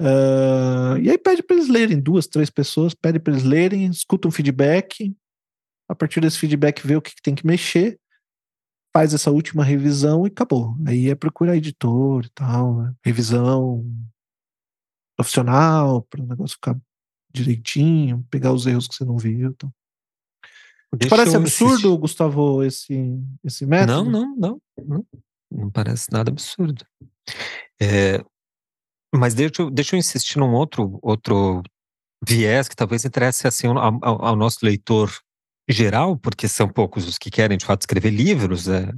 Uh, 0.00 0.96
e 1.02 1.10
aí 1.10 1.18
pede 1.18 1.42
para 1.42 1.56
eles 1.56 1.68
lerem, 1.68 2.00
duas, 2.00 2.26
três 2.26 2.50
pessoas, 2.50 2.94
pede 2.94 3.18
para 3.18 3.32
eles 3.32 3.44
lerem, 3.44 3.86
escuta 3.86 4.28
um 4.28 4.30
feedback, 4.30 5.12
a 5.88 5.94
partir 5.94 6.20
desse 6.20 6.38
feedback 6.38 6.86
vê 6.86 6.94
o 6.94 7.02
que, 7.02 7.14
que 7.14 7.22
tem 7.22 7.34
que 7.34 7.46
mexer, 7.46 7.98
faz 8.94 9.12
essa 9.12 9.30
última 9.30 9.64
revisão 9.64 10.24
e 10.24 10.28
acabou. 10.28 10.76
Aí 10.86 11.08
é 11.08 11.14
procurar 11.14 11.56
editor 11.56 12.24
e 12.24 12.30
tal, 12.30 12.82
né? 12.82 12.94
revisão, 13.04 13.84
profissional, 15.18 16.02
para 16.02 16.22
o 16.22 16.26
negócio 16.26 16.54
ficar 16.54 16.80
direitinho, 17.32 18.24
pegar 18.30 18.52
os 18.52 18.66
erros 18.66 18.86
que 18.86 18.94
você 18.94 19.04
não 19.04 19.18
viu. 19.18 19.50
Então. 19.50 19.72
Te 20.98 21.08
parece 21.08 21.36
absurdo, 21.36 21.72
insistir. 21.74 21.98
Gustavo, 21.98 22.62
esse, 22.62 23.20
esse 23.44 23.66
método? 23.66 24.08
Não, 24.08 24.34
não, 24.36 24.36
não, 24.36 24.86
não. 24.86 25.06
Não 25.50 25.70
parece 25.70 26.10
nada 26.12 26.30
absurdo. 26.30 26.84
É, 27.80 28.22
mas 29.14 29.34
deixa 29.34 29.62
eu, 29.62 29.70
deixa 29.70 29.96
eu 29.96 29.98
insistir 29.98 30.38
num 30.38 30.54
outro, 30.54 30.98
outro 31.02 31.62
viés 32.26 32.68
que 32.68 32.76
talvez 32.76 33.04
interesse 33.04 33.46
assim 33.46 33.66
ao, 33.66 33.78
ao, 33.78 34.24
ao, 34.24 34.36
nosso 34.36 34.58
leitor 34.62 35.12
geral, 35.68 36.16
porque 36.16 36.48
são 36.48 36.68
poucos 36.68 37.06
os 37.06 37.18
que 37.18 37.30
querem 37.30 37.58
de 37.58 37.64
fato 37.64 37.82
escrever 37.82 38.10
livros, 38.10 38.68
é, 38.68 38.90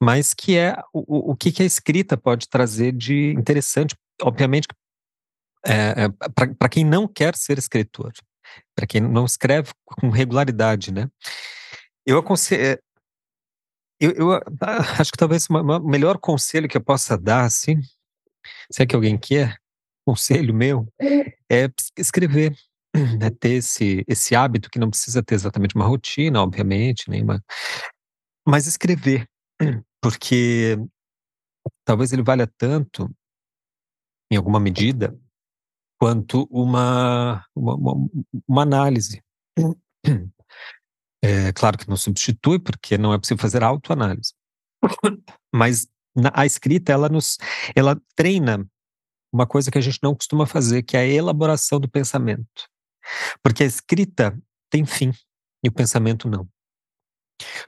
mas 0.00 0.32
que 0.34 0.56
é 0.56 0.76
o, 0.92 1.32
o 1.32 1.36
que, 1.36 1.52
que 1.52 1.62
a 1.62 1.66
escrita 1.66 2.16
pode 2.16 2.48
trazer 2.48 2.92
de 2.92 3.32
interessante. 3.32 3.94
Obviamente 4.22 4.66
é, 5.66 6.04
é 6.04 6.08
para 6.56 6.68
quem 6.68 6.84
não 6.84 7.06
quer 7.06 7.36
ser 7.36 7.58
escritor, 7.58 8.12
para 8.74 8.86
quem 8.86 9.00
não 9.00 9.24
escreve 9.24 9.72
com 9.84 10.10
regularidade, 10.10 10.92
né? 10.92 11.08
Eu 12.06 12.18
aconselho. 12.18 12.62
É, 12.62 12.80
eu, 14.00 14.12
eu 14.12 14.32
ah, 14.32 14.40
acho 14.98 15.12
que 15.12 15.18
talvez 15.18 15.46
o 15.50 15.80
melhor 15.80 16.18
conselho 16.18 16.68
que 16.68 16.76
eu 16.76 16.84
possa 16.84 17.16
dar, 17.18 17.44
assim, 17.44 17.80
se 18.70 18.82
é 18.82 18.86
que 18.86 18.94
alguém 18.94 19.18
quer, 19.18 19.58
conselho 20.06 20.54
meu, 20.54 20.88
é 21.50 21.68
escrever, 21.96 22.56
né, 22.94 23.30
ter 23.38 23.54
esse, 23.54 24.04
esse 24.08 24.34
hábito 24.34 24.70
que 24.70 24.78
não 24.78 24.90
precisa 24.90 25.22
ter 25.22 25.34
exatamente 25.34 25.74
uma 25.74 25.86
rotina, 25.86 26.42
obviamente, 26.42 27.08
nenhuma, 27.08 27.42
mas 28.46 28.66
escrever, 28.66 29.28
porque 30.02 30.76
talvez 31.84 32.12
ele 32.12 32.22
valha 32.22 32.46
tanto, 32.58 33.08
em 34.32 34.36
alguma 34.36 34.58
medida, 34.58 35.16
quanto 36.00 36.48
uma, 36.50 37.44
uma, 37.54 38.08
uma, 38.48 38.62
análise. 38.62 39.22
É 41.22 41.52
claro 41.52 41.76
que 41.76 41.86
não 41.86 41.98
substitui, 41.98 42.58
porque 42.58 42.96
não 42.96 43.12
é 43.12 43.18
possível 43.18 43.42
fazer 43.42 43.62
autoanálise. 43.62 44.32
Mas 45.54 45.86
na, 46.16 46.32
a 46.32 46.46
escrita, 46.46 46.92
ela 46.92 47.10
nos, 47.10 47.36
ela 47.76 48.00
treina 48.16 48.66
uma 49.30 49.46
coisa 49.46 49.70
que 49.70 49.76
a 49.76 49.82
gente 49.82 49.98
não 50.02 50.14
costuma 50.14 50.46
fazer, 50.46 50.82
que 50.82 50.96
é 50.96 51.00
a 51.00 51.06
elaboração 51.06 51.78
do 51.78 51.90
pensamento. 51.90 52.48
Porque 53.42 53.62
a 53.62 53.66
escrita 53.66 54.34
tem 54.70 54.86
fim 54.86 55.12
e 55.62 55.68
o 55.68 55.72
pensamento 55.72 56.26
não. 56.26 56.48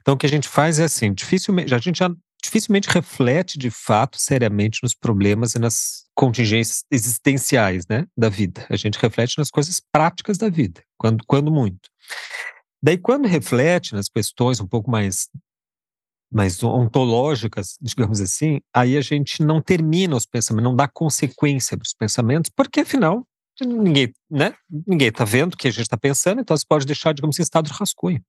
Então 0.01 0.15
o 0.15 0.17
que 0.17 0.25
a 0.25 0.29
gente 0.29 0.47
faz 0.47 0.79
é 0.79 0.85
assim, 0.85 1.13
dificilmente, 1.13 1.75
a 1.75 1.77
gente 1.77 1.99
já 1.99 2.09
dificilmente 2.43 2.89
reflete 2.89 3.57
de 3.57 3.71
fato 3.71 4.17
seriamente 4.19 4.79
nos 4.83 4.93
problemas 4.93 5.55
e 5.55 5.59
nas 5.59 6.03
contingências 6.13 6.83
existenciais, 6.91 7.87
né, 7.87 8.05
da 8.17 8.29
vida. 8.29 8.65
A 8.69 8.75
gente 8.75 8.99
reflete 8.99 9.37
nas 9.37 9.49
coisas 9.49 9.81
práticas 9.91 10.37
da 10.37 10.49
vida, 10.49 10.83
quando 10.97 11.23
quando 11.25 11.51
muito. 11.51 11.89
Daí 12.83 12.97
quando 12.97 13.27
reflete 13.27 13.93
nas 13.93 14.09
questões 14.09 14.59
um 14.59 14.67
pouco 14.67 14.91
mais 14.91 15.29
mais 16.31 16.63
ontológicas, 16.63 17.77
digamos 17.79 18.19
assim, 18.19 18.59
aí 18.73 18.97
a 18.97 19.01
gente 19.01 19.43
não 19.43 19.61
termina 19.61 20.15
os 20.15 20.25
pensamentos, 20.25 20.67
não 20.67 20.75
dá 20.75 20.87
consequência 20.87 21.77
dos 21.77 21.93
pensamentos, 21.93 22.51
porque 22.55 22.81
afinal 22.81 23.25
ninguém, 23.61 24.11
né? 24.29 24.55
Ninguém 24.87 25.09
está 25.09 25.23
vendo 25.23 25.53
o 25.53 25.57
que 25.57 25.67
a 25.67 25.71
gente 25.71 25.83
está 25.83 25.97
pensando, 25.97 26.41
então 26.41 26.57
você 26.57 26.65
pode 26.67 26.87
deixar, 26.87 27.13
digamos 27.13 27.35
assim, 27.35 27.43
estado 27.43 27.67
de 27.67 27.73
rascunho. 27.73 28.19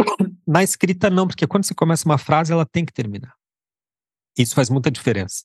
Na 0.46 0.62
escrita 0.62 1.10
não, 1.10 1.26
porque 1.26 1.46
quando 1.46 1.64
você 1.64 1.74
começa 1.74 2.06
uma 2.06 2.18
frase, 2.18 2.52
ela 2.52 2.66
tem 2.66 2.84
que 2.84 2.92
terminar. 2.92 3.34
Isso 4.36 4.54
faz 4.54 4.70
muita 4.70 4.90
diferença. 4.90 5.44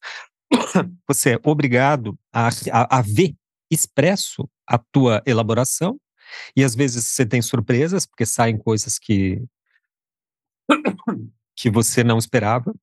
Você 1.07 1.33
é 1.33 1.39
obrigado 1.43 2.17
a, 2.31 2.49
a, 2.71 2.99
a 2.99 3.01
ver 3.01 3.35
expresso 3.69 4.47
a 4.67 4.77
tua 4.77 5.21
elaboração 5.25 5.99
e 6.55 6.63
às 6.63 6.75
vezes 6.75 7.05
você 7.05 7.25
tem 7.25 7.41
surpresas, 7.41 8.05
porque 8.05 8.25
saem 8.25 8.57
coisas 8.57 8.97
que 8.97 9.43
que 11.55 11.69
você 11.69 12.03
não 12.03 12.17
esperava, 12.17 12.73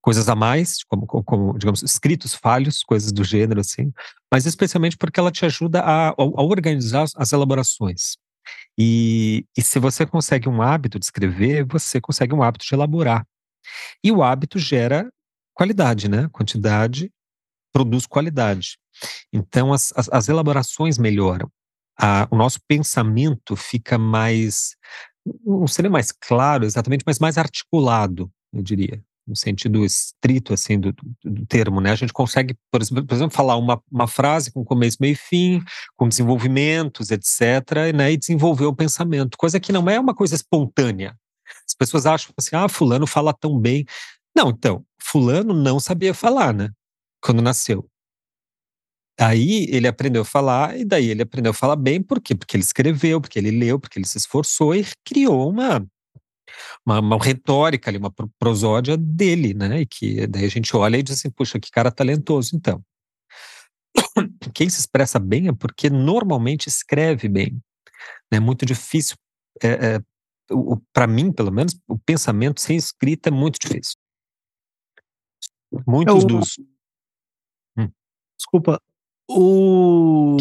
coisas 0.00 0.28
a 0.28 0.34
mais, 0.34 0.84
como, 0.84 1.06
como, 1.06 1.58
digamos, 1.58 1.82
escritos 1.82 2.34
falhos, 2.34 2.82
coisas 2.82 3.10
do 3.10 3.24
gênero 3.24 3.60
assim, 3.60 3.92
mas 4.32 4.46
especialmente 4.46 4.96
porque 4.96 5.18
ela 5.18 5.32
te 5.32 5.44
ajuda 5.44 5.80
a, 5.80 6.10
a 6.10 6.42
organizar 6.42 7.06
as 7.16 7.32
elaborações. 7.32 8.16
E, 8.78 9.46
e 9.56 9.62
se 9.62 9.78
você 9.78 10.04
consegue 10.04 10.48
um 10.48 10.60
hábito 10.60 10.98
de 10.98 11.04
escrever, 11.04 11.64
você 11.64 12.00
consegue 12.00 12.34
um 12.34 12.42
hábito 12.42 12.66
de 12.66 12.74
elaborar. 12.74 13.26
E 14.02 14.10
o 14.10 14.22
hábito 14.22 14.58
gera 14.58 15.10
qualidade, 15.54 16.08
né? 16.08 16.28
Quantidade 16.32 17.10
produz 17.72 18.06
qualidade. 18.06 18.78
Então 19.32 19.72
as, 19.72 19.92
as, 19.96 20.08
as 20.10 20.28
elaborações 20.28 20.98
melhoram. 20.98 21.50
A, 21.98 22.26
o 22.30 22.36
nosso 22.36 22.58
pensamento 22.66 23.56
fica 23.56 23.96
mais 23.96 24.76
não 25.44 25.66
seria 25.66 25.90
mais 25.90 26.12
claro 26.12 26.64
exatamente, 26.64 27.04
mas 27.06 27.18
mais 27.18 27.38
articulado, 27.38 28.30
eu 28.52 28.62
diria, 28.62 29.02
no 29.26 29.34
sentido 29.34 29.84
estrito 29.84 30.52
assim 30.52 30.78
do, 30.78 30.94
do, 31.24 31.46
termo, 31.46 31.80
né? 31.80 31.92
A 31.92 31.96
gente 31.96 32.12
consegue, 32.12 32.56
por 32.70 32.82
exemplo, 32.82 33.06
por 33.06 33.14
exemplo 33.14 33.34
falar 33.34 33.56
uma, 33.56 33.82
uma, 33.90 34.06
frase 34.06 34.52
com 34.52 34.64
começo, 34.64 34.98
meio 35.00 35.12
e 35.12 35.16
fim, 35.16 35.62
com 35.96 36.08
desenvolvimentos, 36.08 37.10
etc, 37.10 37.92
né? 37.94 38.12
E 38.12 38.16
desenvolver 38.16 38.66
o 38.66 38.74
pensamento, 38.74 39.38
coisa 39.38 39.58
que 39.58 39.72
não 39.72 39.88
é 39.88 39.98
uma 39.98 40.14
coisa 40.14 40.34
espontânea. 40.34 41.16
As 41.66 41.74
pessoas 41.74 42.06
acham 42.06 42.32
assim, 42.38 42.56
ah, 42.56 42.68
fulano 42.68 43.06
fala 43.06 43.32
tão 43.32 43.58
bem. 43.58 43.84
Não, 44.36 44.50
então, 44.50 44.84
fulano 45.00 45.54
não 45.54 45.80
sabia 45.80 46.14
falar, 46.14 46.52
né? 46.52 46.70
Quando 47.22 47.42
nasceu. 47.42 47.88
Aí 49.18 49.66
ele 49.70 49.86
aprendeu 49.86 50.22
a 50.22 50.24
falar, 50.24 50.76
e 50.76 50.84
daí 50.84 51.08
ele 51.08 51.22
aprendeu 51.22 51.50
a 51.50 51.54
falar 51.54 51.76
bem, 51.76 52.02
por 52.02 52.20
quê? 52.20 52.34
Porque 52.34 52.56
ele 52.56 52.64
escreveu, 52.64 53.20
porque 53.20 53.38
ele 53.38 53.52
leu, 53.52 53.78
porque 53.78 53.98
ele 53.98 54.06
se 54.06 54.18
esforçou 54.18 54.74
e 54.74 54.84
criou 55.04 55.48
uma, 55.48 55.86
uma, 56.84 57.00
uma 57.00 57.18
retórica 57.22 57.90
ali, 57.90 57.98
uma 57.98 58.12
prosódia 58.38 58.96
dele, 58.96 59.54
né? 59.54 59.80
E 59.80 59.86
que 59.86 60.26
daí 60.26 60.44
a 60.44 60.48
gente 60.48 60.76
olha 60.76 60.96
e 60.96 61.02
diz 61.02 61.18
assim, 61.18 61.30
puxa, 61.30 61.58
que 61.58 61.70
cara 61.70 61.90
talentoso, 61.90 62.56
então. 62.56 62.84
Quem 64.54 64.68
se 64.68 64.80
expressa 64.80 65.18
bem 65.18 65.48
é 65.48 65.52
porque 65.52 65.88
normalmente 65.90 66.68
escreve 66.68 67.28
bem. 67.28 67.60
É 68.30 68.40
muito 68.40 68.66
difícil, 68.66 69.16
é, 69.62 69.96
é, 69.96 70.00
para 70.92 71.06
mim, 71.06 71.32
pelo 71.32 71.52
menos, 71.52 71.78
o 71.88 71.98
pensamento 71.98 72.60
sem 72.60 72.76
escrita 72.76 73.28
é 73.28 73.32
muito 73.32 73.58
difícil. 73.58 73.96
Muitos 75.86 76.22
Eu, 76.22 76.26
dos. 76.26 76.58
Hum. 77.76 77.90
Desculpa, 78.38 78.80
o, 79.28 80.36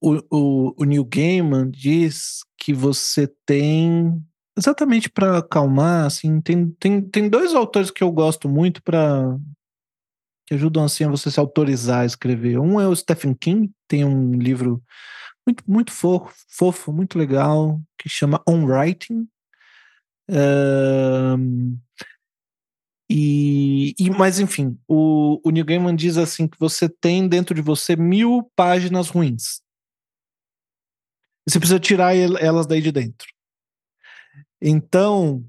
o, 0.00 0.14
o, 0.30 0.74
o 0.82 0.84
Neil 0.84 1.04
Gaiman 1.04 1.70
diz 1.70 2.40
que 2.56 2.72
você 2.72 3.26
tem 3.44 4.24
exatamente 4.56 5.08
para 5.08 5.38
acalmar, 5.38 6.06
assim, 6.06 6.40
tem, 6.40 6.70
tem, 6.78 7.00
tem 7.02 7.28
dois 7.28 7.54
autores 7.54 7.90
que 7.90 8.02
eu 8.02 8.10
gosto 8.12 8.48
muito 8.48 8.82
para 8.82 9.36
que 10.46 10.54
ajudam 10.54 10.84
assim 10.84 11.04
a 11.04 11.08
você 11.08 11.30
se 11.30 11.38
autorizar 11.38 12.00
a 12.00 12.06
escrever. 12.06 12.58
Um 12.58 12.80
é 12.80 12.88
o 12.88 12.96
Stephen 12.96 13.34
King, 13.34 13.70
tem 13.86 14.04
um 14.04 14.32
livro 14.32 14.82
muito 15.46 15.64
muito 15.66 15.92
fofo, 15.92 16.34
fofo 16.48 16.92
muito 16.92 17.18
legal 17.18 17.80
que 17.96 18.08
chama 18.08 18.42
On 18.48 18.64
Writing. 18.66 19.28
E, 23.08 23.94
e, 23.98 24.08
mas 24.10 24.38
enfim, 24.38 24.78
o, 24.86 25.40
o 25.44 25.50
Neil 25.50 25.64
Gaiman 25.64 25.96
diz 25.96 26.16
assim 26.16 26.46
que 26.46 26.58
você 26.58 26.88
tem 26.88 27.26
dentro 27.26 27.54
de 27.54 27.60
você 27.60 27.96
mil 27.96 28.48
páginas 28.54 29.08
ruins. 29.08 29.60
E 31.46 31.50
você 31.50 31.58
precisa 31.58 31.80
tirar 31.80 32.14
elas 32.14 32.66
daí 32.66 32.80
de 32.80 32.92
dentro. 32.92 33.26
Então, 34.60 35.44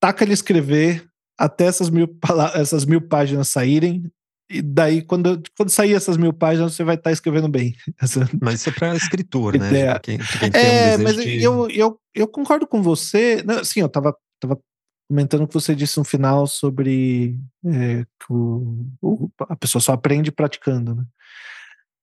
taca 0.00 0.24
ele 0.24 0.32
escrever 0.32 1.06
até 1.38 1.64
essas 1.64 1.90
mil, 1.90 2.08
essas 2.54 2.84
mil 2.84 3.00
páginas 3.00 3.48
saírem. 3.48 4.10
E 4.50 4.60
daí, 4.60 5.00
quando, 5.00 5.40
quando 5.56 5.70
sair 5.70 5.94
essas 5.94 6.16
mil 6.16 6.32
páginas, 6.32 6.74
você 6.74 6.82
vai 6.82 6.96
estar 6.96 7.12
escrevendo 7.12 7.48
bem. 7.48 7.74
Mas 8.42 8.60
isso 8.60 8.68
é 8.68 8.72
para 8.72 8.96
escritor, 8.96 9.56
né? 9.56 9.90
Pra 9.90 10.00
quem, 10.00 10.18
pra 10.18 10.50
quem 10.50 10.50
é, 10.60 10.96
um 10.96 11.02
mas 11.02 11.16
de... 11.16 11.40
eu, 11.40 11.70
eu, 11.70 12.00
eu 12.12 12.26
concordo 12.26 12.66
com 12.66 12.82
você. 12.82 13.44
Não, 13.44 13.64
sim, 13.64 13.80
eu 13.80 13.86
estava 13.86 14.16
tava 14.40 14.58
comentando 15.08 15.46
que 15.46 15.54
você 15.54 15.74
disse 15.74 15.98
no 15.98 16.04
final 16.04 16.46
sobre 16.46 17.38
é, 17.64 18.04
que 18.04 18.32
o, 18.32 18.86
o, 19.00 19.30
a 19.40 19.54
pessoa 19.54 19.80
só 19.80 19.92
aprende 19.92 20.32
praticando, 20.32 20.94
né? 20.94 21.04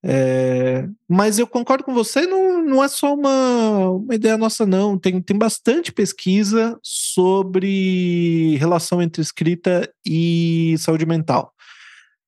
É, 0.10 0.88
mas 1.06 1.38
eu 1.38 1.46
concordo 1.46 1.84
com 1.84 1.94
você, 1.94 2.26
não, 2.26 2.64
não 2.64 2.82
é 2.82 2.88
só 2.88 3.14
uma, 3.14 3.90
uma 3.90 4.16
ideia 4.16 4.38
nossa, 4.38 4.66
não. 4.66 4.98
Tem, 4.98 5.22
tem 5.22 5.38
bastante 5.38 5.92
pesquisa 5.92 6.80
sobre 6.82 8.56
relação 8.56 9.02
entre 9.02 9.22
escrita 9.22 9.92
e 10.06 10.76
saúde 10.80 11.06
mental. 11.06 11.54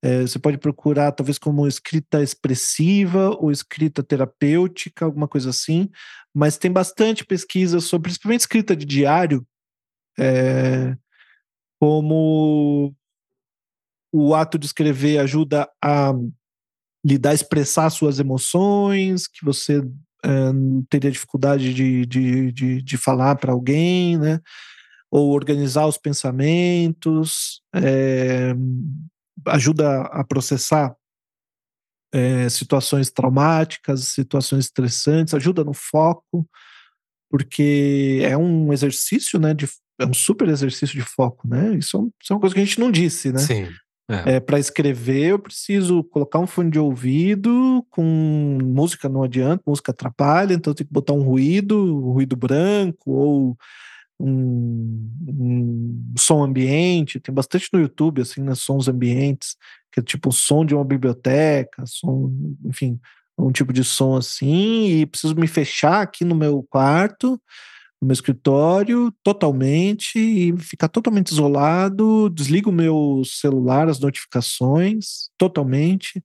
É, 0.01 0.21
você 0.21 0.37
pode 0.37 0.57
procurar, 0.57 1.13
talvez, 1.13 1.37
como 1.37 1.65
escrita 1.65 2.21
expressiva 2.21 3.29
ou 3.39 3.49
escrita 3.49 4.03
terapêutica, 4.03 5.05
alguma 5.05 5.27
coisa 5.27 5.49
assim, 5.49 5.89
mas 6.33 6.57
tem 6.57 6.71
bastante 6.71 7.25
pesquisa 7.25 7.79
sobre, 7.79 8.09
principalmente 8.09 8.41
escrita 8.41 8.75
de 8.75 8.85
diário, 8.85 9.47
é, 10.17 10.97
como 11.79 12.93
o 14.11 14.35
ato 14.35 14.59
de 14.59 14.65
escrever 14.65 15.19
ajuda 15.19 15.69
a 15.81 16.13
lidar, 17.03 17.33
expressar 17.33 17.89
suas 17.89 18.19
emoções, 18.19 19.27
que 19.27 19.43
você 19.43 19.81
é, 20.23 20.29
teria 20.89 21.11
dificuldade 21.11 21.73
de, 21.73 22.05
de, 22.05 22.51
de, 22.51 22.81
de 22.81 22.97
falar 22.97 23.35
para 23.35 23.51
alguém, 23.51 24.17
né? 24.17 24.39
Ou 25.11 25.31
organizar 25.31 25.87
os 25.87 25.97
pensamentos, 25.97 27.61
é, 27.73 28.53
ajuda 29.47 30.01
a 30.01 30.23
processar 30.23 30.95
é, 32.13 32.49
situações 32.49 33.09
traumáticas, 33.09 34.05
situações 34.05 34.65
estressantes, 34.65 35.33
ajuda 35.33 35.63
no 35.63 35.73
foco, 35.73 36.47
porque 37.29 38.19
é 38.23 38.37
um 38.37 38.73
exercício, 38.73 39.39
né, 39.39 39.53
de 39.53 39.67
é 39.99 40.05
um 40.05 40.13
super 40.13 40.47
exercício 40.47 40.97
de 40.97 41.05
foco, 41.05 41.47
né? 41.47 41.75
Isso, 41.75 41.97
é, 41.97 42.01
isso 42.23 42.31
é 42.31 42.33
uma 42.33 42.39
coisa 42.39 42.55
que 42.55 42.61
a 42.61 42.65
gente 42.65 42.79
não 42.79 42.89
disse, 42.89 43.33
né? 43.33 43.39
Sim. 43.39 43.67
É. 44.09 44.37
é 44.37 44.39
para 44.39 44.57
escrever, 44.57 45.27
eu 45.27 45.39
preciso 45.39 46.03
colocar 46.03 46.39
um 46.39 46.47
fone 46.47 46.71
de 46.71 46.79
ouvido 46.79 47.85
com 47.91 48.57
música, 48.63 49.07
não 49.07 49.21
adianta, 49.21 49.61
música 49.67 49.91
atrapalha, 49.91 50.55
então 50.55 50.71
eu 50.71 50.75
tenho 50.75 50.87
que 50.87 50.93
botar 50.93 51.13
um 51.13 51.21
ruído, 51.21 51.77
um 51.77 52.11
ruído 52.11 52.35
branco, 52.35 53.11
ou 53.11 53.57
um, 54.19 55.09
um, 55.27 56.13
som 56.17 56.43
ambiente, 56.43 57.19
tem 57.19 57.33
bastante 57.33 57.69
no 57.71 57.79
YouTube, 57.79 58.21
assim, 58.21 58.41
né, 58.41 58.55
sons 58.55 58.87
ambientes, 58.87 59.55
que 59.91 59.99
é 59.99 60.03
tipo 60.03 60.29
o 60.29 60.33
som 60.33 60.65
de 60.65 60.73
uma 60.73 60.83
biblioteca, 60.83 61.83
som, 61.85 62.31
enfim, 62.65 62.99
um 63.37 63.51
tipo 63.51 63.71
de 63.71 63.83
som 63.83 64.17
assim, 64.17 64.87
e 64.87 65.05
preciso 65.05 65.35
me 65.35 65.47
fechar 65.47 66.01
aqui 66.01 66.25
no 66.25 66.35
meu 66.35 66.63
quarto, 66.63 67.39
no 68.01 68.07
meu 68.07 68.13
escritório, 68.13 69.13
totalmente, 69.23 70.17
e 70.17 70.57
ficar 70.57 70.87
totalmente 70.87 71.31
isolado, 71.31 72.29
desligo 72.29 72.69
o 72.69 72.73
meu 72.73 73.21
celular, 73.25 73.89
as 73.89 73.99
notificações, 73.99 75.29
totalmente, 75.37 76.23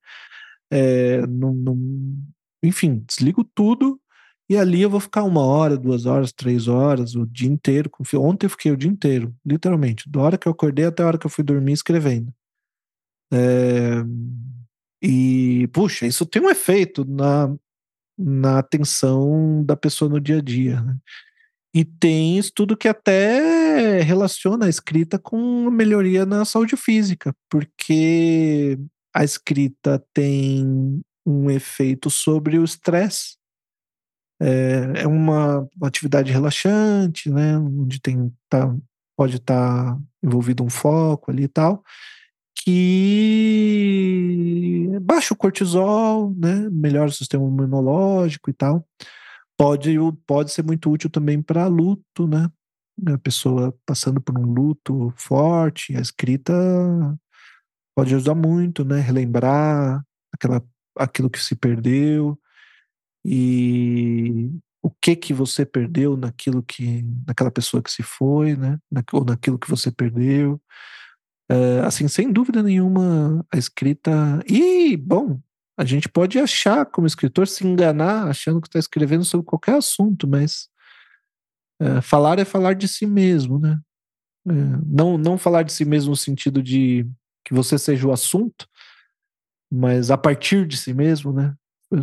é, 0.71 1.21
enfim, 2.63 3.05
desligo 3.07 3.45
tudo 3.55 4.01
e 4.49 4.57
ali 4.57 4.83
eu 4.83 4.91
vou 4.91 5.01
ficar 5.01 5.25
uma 5.25 5.41
hora, 5.41 5.77
duas 5.77 6.05
horas, 6.05 6.33
três 6.33 6.69
horas, 6.69 7.15
o 7.15 7.27
dia 7.27 7.49
inteiro. 7.49 7.91
Ontem 8.17 8.47
eu 8.47 8.51
fiquei 8.51 8.71
o 8.71 8.77
dia 8.77 8.91
inteiro, 8.91 9.35
literalmente, 9.45 10.09
da 10.09 10.21
hora 10.21 10.39
que 10.39 10.47
eu 10.47 10.53
acordei 10.53 10.85
até 10.85 11.03
a 11.03 11.07
hora 11.07 11.19
que 11.19 11.27
eu 11.27 11.31
fui 11.31 11.43
dormir 11.43 11.73
escrevendo. 11.73 12.33
É... 13.33 14.03
E, 15.03 15.67
puxa, 15.73 16.07
isso 16.07 16.27
tem 16.27 16.43
um 16.43 16.51
efeito 16.51 17.05
na, 17.05 17.55
na 18.19 18.59
atenção 18.59 19.65
da 19.65 19.77
pessoa 19.77 20.11
no 20.11 20.21
dia 20.21 20.39
a 20.39 20.43
dia. 20.43 20.81
Né? 20.81 20.97
E 21.75 21.85
tem 21.85 22.39
estudo 22.39 22.77
que 22.77 22.87
até 22.87 24.01
relaciona 24.01 24.67
a 24.67 24.69
escrita 24.69 25.19
com 25.19 25.69
melhoria 25.71 26.25
na 26.25 26.45
saúde 26.45 26.77
física, 26.77 27.35
porque 27.51 28.79
a 29.13 29.25
escrita 29.25 30.03
tem 30.15 31.03
um 31.27 31.51
efeito 31.51 32.11
sobre 32.11 32.59
o 32.59 32.65
estresse 32.65 33.37
é, 34.41 35.03
é 35.03 35.07
uma 35.07 35.67
atividade 35.83 36.31
relaxante, 36.33 37.31
né? 37.31 37.57
Onde 37.59 38.01
tem, 38.01 38.33
tá, 38.49 38.75
pode 39.17 39.37
estar 39.37 39.95
tá 39.95 40.01
envolvido 40.23 40.63
um 40.65 40.71
foco 40.71 41.31
ali 41.31 41.45
e 41.45 41.49
tal, 41.49 41.83
que 42.57 43.39
baixa 45.03 45.35
o 45.35 45.37
cortisol, 45.37 46.35
né? 46.37 46.69
Melhora 46.71 47.09
o 47.09 47.13
sistema 47.13 47.45
imunológico 47.47 48.51
e 48.51 48.53
tal. 48.53 48.87
Pode, 49.57 49.97
pode 50.27 50.51
ser 50.53 50.65
muito 50.65 50.91
útil 50.91 51.09
também 51.09 51.41
para 51.41 51.67
luto, 51.67 52.27
né? 52.27 52.51
A 53.07 53.19
pessoa 53.19 53.77
passando 53.87 54.21
por 54.21 54.39
um 54.39 54.45
luto 54.45 55.13
forte, 55.17 55.97
a 55.97 56.01
escrita 56.01 56.53
pode 57.97 58.15
ajudar 58.15 58.35
muito, 58.35 58.85
né? 58.85 59.01
Relembrar 59.01 60.05
aquela, 60.33 60.63
aquilo 60.97 61.31
que 61.31 61.41
se 61.41 61.55
perdeu 61.55 62.39
e 63.25 64.51
o 64.83 64.91
que 64.91 65.17
que 65.17 65.33
você 65.33 65.65
perdeu 65.65 66.17
naquilo 66.17 66.63
que 66.63 67.03
naquela 67.27 67.51
pessoa 67.51 67.83
que 67.83 67.91
se 67.91 68.03
foi, 68.03 68.57
né? 68.57 68.79
Na, 68.91 69.03
ou 69.13 69.25
naquilo 69.25 69.59
que 69.59 69.71
você 69.71 69.91
perdeu. 69.91 70.61
É, 71.49 71.81
assim, 71.81 72.09
sem 72.09 72.33
dúvida 72.33 72.63
nenhuma, 72.63 73.45
a 73.53 73.59
escrita. 73.59 74.11
E, 74.49 74.97
bom, 74.97 75.41
a 75.77 75.85
gente 75.85 76.09
pode 76.09 76.39
achar, 76.39 76.87
como 76.87 77.07
escritor, 77.07 77.49
se 77.49 77.67
enganar 77.67 78.29
achando 78.29 78.61
que 78.61 78.69
está 78.69 78.79
escrevendo 78.79 79.25
sobre 79.25 79.47
qualquer 79.47 79.77
assunto, 79.77 80.29
mas 80.29 80.69
é, 81.81 82.01
falar 82.01 82.39
é 82.39 82.45
falar 82.45 82.75
de 82.75 82.87
si 82.87 83.07
mesmo, 83.07 83.59
né? 83.59 83.81
É, 84.47 84.53
não, 84.87 85.19
não 85.19 85.37
falar 85.37 85.63
de 85.63 85.73
si 85.73 85.85
mesmo 85.85 86.11
no 86.11 86.17
sentido 86.17 86.63
de 86.63 87.07
que 87.45 87.53
você 87.53 87.79
seja 87.79 88.07
o 88.07 88.13
assunto, 88.13 88.69
mas 89.71 90.11
a 90.11 90.17
partir 90.17 90.67
de 90.67 90.77
si 90.77 90.95
mesmo, 90.95 91.33
né? 91.33 91.55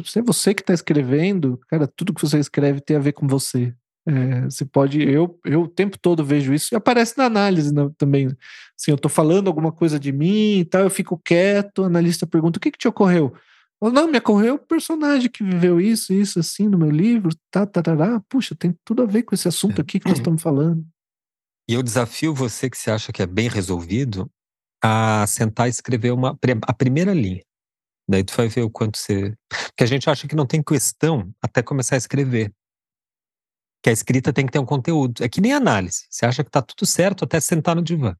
se 0.05 0.19
é 0.19 0.21
você 0.21 0.53
que 0.53 0.61
está 0.61 0.73
escrevendo, 0.73 1.59
cara, 1.67 1.87
tudo 1.87 2.13
que 2.13 2.21
você 2.21 2.39
escreve 2.39 2.81
tem 2.81 2.95
a 2.95 2.99
ver 2.99 3.13
com 3.13 3.27
você. 3.27 3.73
É, 4.07 4.45
você 4.45 4.65
pode, 4.65 5.01
eu, 5.01 5.39
eu 5.45 5.63
o 5.63 5.67
tempo 5.67 5.97
todo 5.99 6.23
vejo 6.23 6.53
isso 6.53 6.73
e 6.73 6.75
aparece 6.75 7.17
na 7.17 7.25
análise 7.25 7.73
né, 7.73 7.89
também. 7.97 8.27
Assim, 8.27 8.89
eu 8.91 8.95
estou 8.95 9.11
falando 9.11 9.47
alguma 9.47 9.71
coisa 9.71 9.99
de 9.99 10.11
mim 10.11 10.59
e 10.59 10.65
tal, 10.65 10.81
eu 10.81 10.89
fico 10.89 11.21
quieto, 11.23 11.79
o 11.79 11.85
analista 11.85 12.25
pergunta: 12.25 12.57
o 12.57 12.61
que, 12.61 12.71
que 12.71 12.79
te 12.79 12.87
ocorreu? 12.87 13.33
Não, 13.81 14.07
me 14.07 14.19
ocorreu 14.19 14.55
o 14.55 14.59
personagem 14.59 15.29
que 15.29 15.43
viveu 15.43 15.81
isso, 15.81 16.13
isso, 16.13 16.39
assim, 16.39 16.67
no 16.67 16.77
meu 16.77 16.91
livro, 16.91 17.31
tá, 17.49 17.65
tarará. 17.65 18.19
Puxa, 18.29 18.55
tem 18.55 18.77
tudo 18.85 19.01
a 19.01 19.05
ver 19.05 19.23
com 19.23 19.33
esse 19.33 19.47
assunto 19.47 19.79
é. 19.79 19.81
aqui 19.81 19.99
que 19.99 20.07
nós 20.07 20.19
estamos 20.19 20.41
falando. 20.41 20.85
E 21.67 21.73
eu 21.73 21.81
desafio 21.81 22.33
você 22.33 22.69
que 22.69 22.77
se 22.77 22.91
acha 22.91 23.11
que 23.11 23.21
é 23.21 23.25
bem 23.25 23.47
resolvido 23.47 24.29
a 24.83 25.25
sentar 25.27 25.67
e 25.67 25.69
escrever 25.69 26.11
uma, 26.11 26.37
a 26.67 26.73
primeira 26.73 27.13
linha. 27.13 27.41
Daí 28.07 28.23
tu 28.23 28.35
vai 28.35 28.47
ver 28.47 28.63
o 28.63 28.69
quanto 28.69 28.97
você. 28.97 29.35
Porque 29.47 29.83
a 29.83 29.87
gente 29.87 30.09
acha 30.09 30.27
que 30.27 30.35
não 30.35 30.45
tem 30.45 30.61
questão 30.61 31.33
até 31.41 31.63
começar 31.63 31.95
a 31.95 31.97
escrever. 31.97 32.53
Que 33.81 33.89
a 33.89 33.93
escrita 33.93 34.33
tem 34.33 34.45
que 34.45 34.51
ter 34.51 34.59
um 34.59 34.65
conteúdo. 34.65 35.23
É 35.23 35.29
que 35.29 35.39
nem 35.41 35.53
análise. 35.53 36.05
Você 36.09 36.25
acha 36.25 36.43
que 36.43 36.51
tá 36.51 36.61
tudo 36.61 36.85
certo 36.85 37.23
até 37.23 37.39
sentar 37.39 37.75
no 37.75 37.81
divã. 37.81 38.15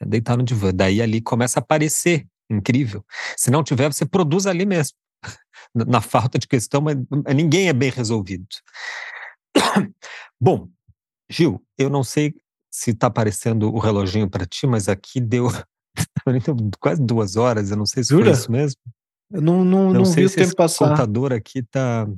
É 0.00 0.06
deitar 0.06 0.36
no 0.36 0.42
divã. 0.42 0.72
Daí 0.74 1.00
ali 1.00 1.20
começa 1.20 1.60
a 1.60 1.62
aparecer. 1.62 2.26
Incrível. 2.50 3.04
Se 3.36 3.50
não 3.50 3.62
tiver, 3.62 3.92
você 3.92 4.04
produz 4.04 4.46
ali 4.46 4.66
mesmo. 4.66 4.96
Na 5.74 6.00
falta 6.00 6.38
de 6.38 6.48
questão, 6.48 6.80
mas 6.80 6.96
ninguém 7.34 7.68
é 7.68 7.72
bem 7.72 7.90
resolvido. 7.90 8.46
Bom, 10.40 10.68
Gil, 11.30 11.62
eu 11.78 11.88
não 11.88 12.02
sei 12.02 12.34
se 12.70 12.90
está 12.90 13.06
aparecendo 13.06 13.72
o 13.72 13.78
reloginho 13.78 14.28
para 14.28 14.46
ti, 14.46 14.66
mas 14.66 14.88
aqui 14.88 15.20
deu 15.20 15.48
quase 16.80 17.02
duas 17.02 17.36
horas, 17.36 17.70
eu 17.70 17.76
não 17.76 17.86
sei 17.86 18.02
se 18.02 18.10
Jura? 18.10 18.26
foi 18.26 18.32
isso 18.32 18.52
mesmo. 18.52 18.80
Eu 19.30 19.40
não, 19.40 19.64
não, 19.64 19.84
não, 19.86 19.92
não 19.92 20.04
sei 20.04 20.26
vi 20.26 20.32
o 20.32 20.34
tempo 20.34 20.56
passar. 20.56 20.86
O 20.86 20.88
computador 20.88 21.32
aqui 21.32 21.62
tá. 21.62 22.08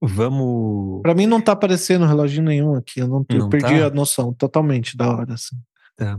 Vamos. 0.00 1.00
Para 1.02 1.14
mim 1.14 1.26
não 1.26 1.40
tá 1.40 1.52
aparecendo 1.52 2.04
relógio 2.04 2.42
nenhum 2.42 2.74
aqui. 2.74 3.00
Eu 3.00 3.06
não, 3.06 3.24
não 3.30 3.48
perdi 3.48 3.78
tá? 3.78 3.86
a 3.86 3.90
noção 3.90 4.32
totalmente 4.34 4.96
da 4.96 5.08
hora. 5.08 5.34
Assim. 5.34 5.56
Tá. 5.96 6.18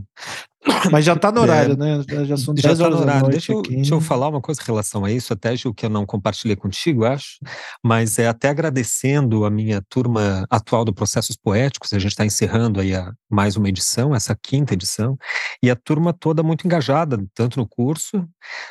Mas 0.90 1.04
já 1.04 1.12
está 1.12 1.30
no 1.30 1.40
horário, 1.42 1.74
é, 1.74 1.76
né? 1.76 2.24
Já 2.24 2.36
são 2.36 2.54
10 2.54 2.78
tá 2.78 2.84
horas 2.84 2.96
no 2.96 3.02
horário. 3.02 3.28
Deixa 3.28 3.52
eu, 3.52 3.62
deixa 3.62 3.94
eu, 3.94 4.00
falar 4.00 4.28
uma 4.28 4.40
coisa 4.40 4.60
em 4.60 4.64
relação 4.64 5.04
a 5.04 5.10
isso, 5.10 5.32
até 5.32 5.54
Gil, 5.56 5.74
que 5.74 5.84
eu 5.84 5.90
não 5.90 6.06
compartilhei 6.06 6.56
contigo, 6.56 7.04
acho, 7.04 7.38
mas 7.82 8.18
é 8.18 8.26
até 8.26 8.48
agradecendo 8.48 9.44
a 9.44 9.50
minha 9.50 9.82
turma 9.88 10.46
atual 10.50 10.84
do 10.84 10.94
Processos 10.94 11.36
Poéticos, 11.36 11.92
a 11.92 11.98
gente 11.98 12.12
está 12.12 12.24
encerrando 12.24 12.80
aí 12.80 12.94
a, 12.94 13.12
mais 13.28 13.56
uma 13.56 13.68
edição, 13.68 14.14
essa 14.14 14.36
quinta 14.40 14.74
edição, 14.74 15.18
e 15.62 15.70
a 15.70 15.76
turma 15.76 16.12
toda 16.12 16.42
muito 16.42 16.66
engajada, 16.66 17.22
tanto 17.34 17.58
no 17.58 17.68
curso 17.68 18.26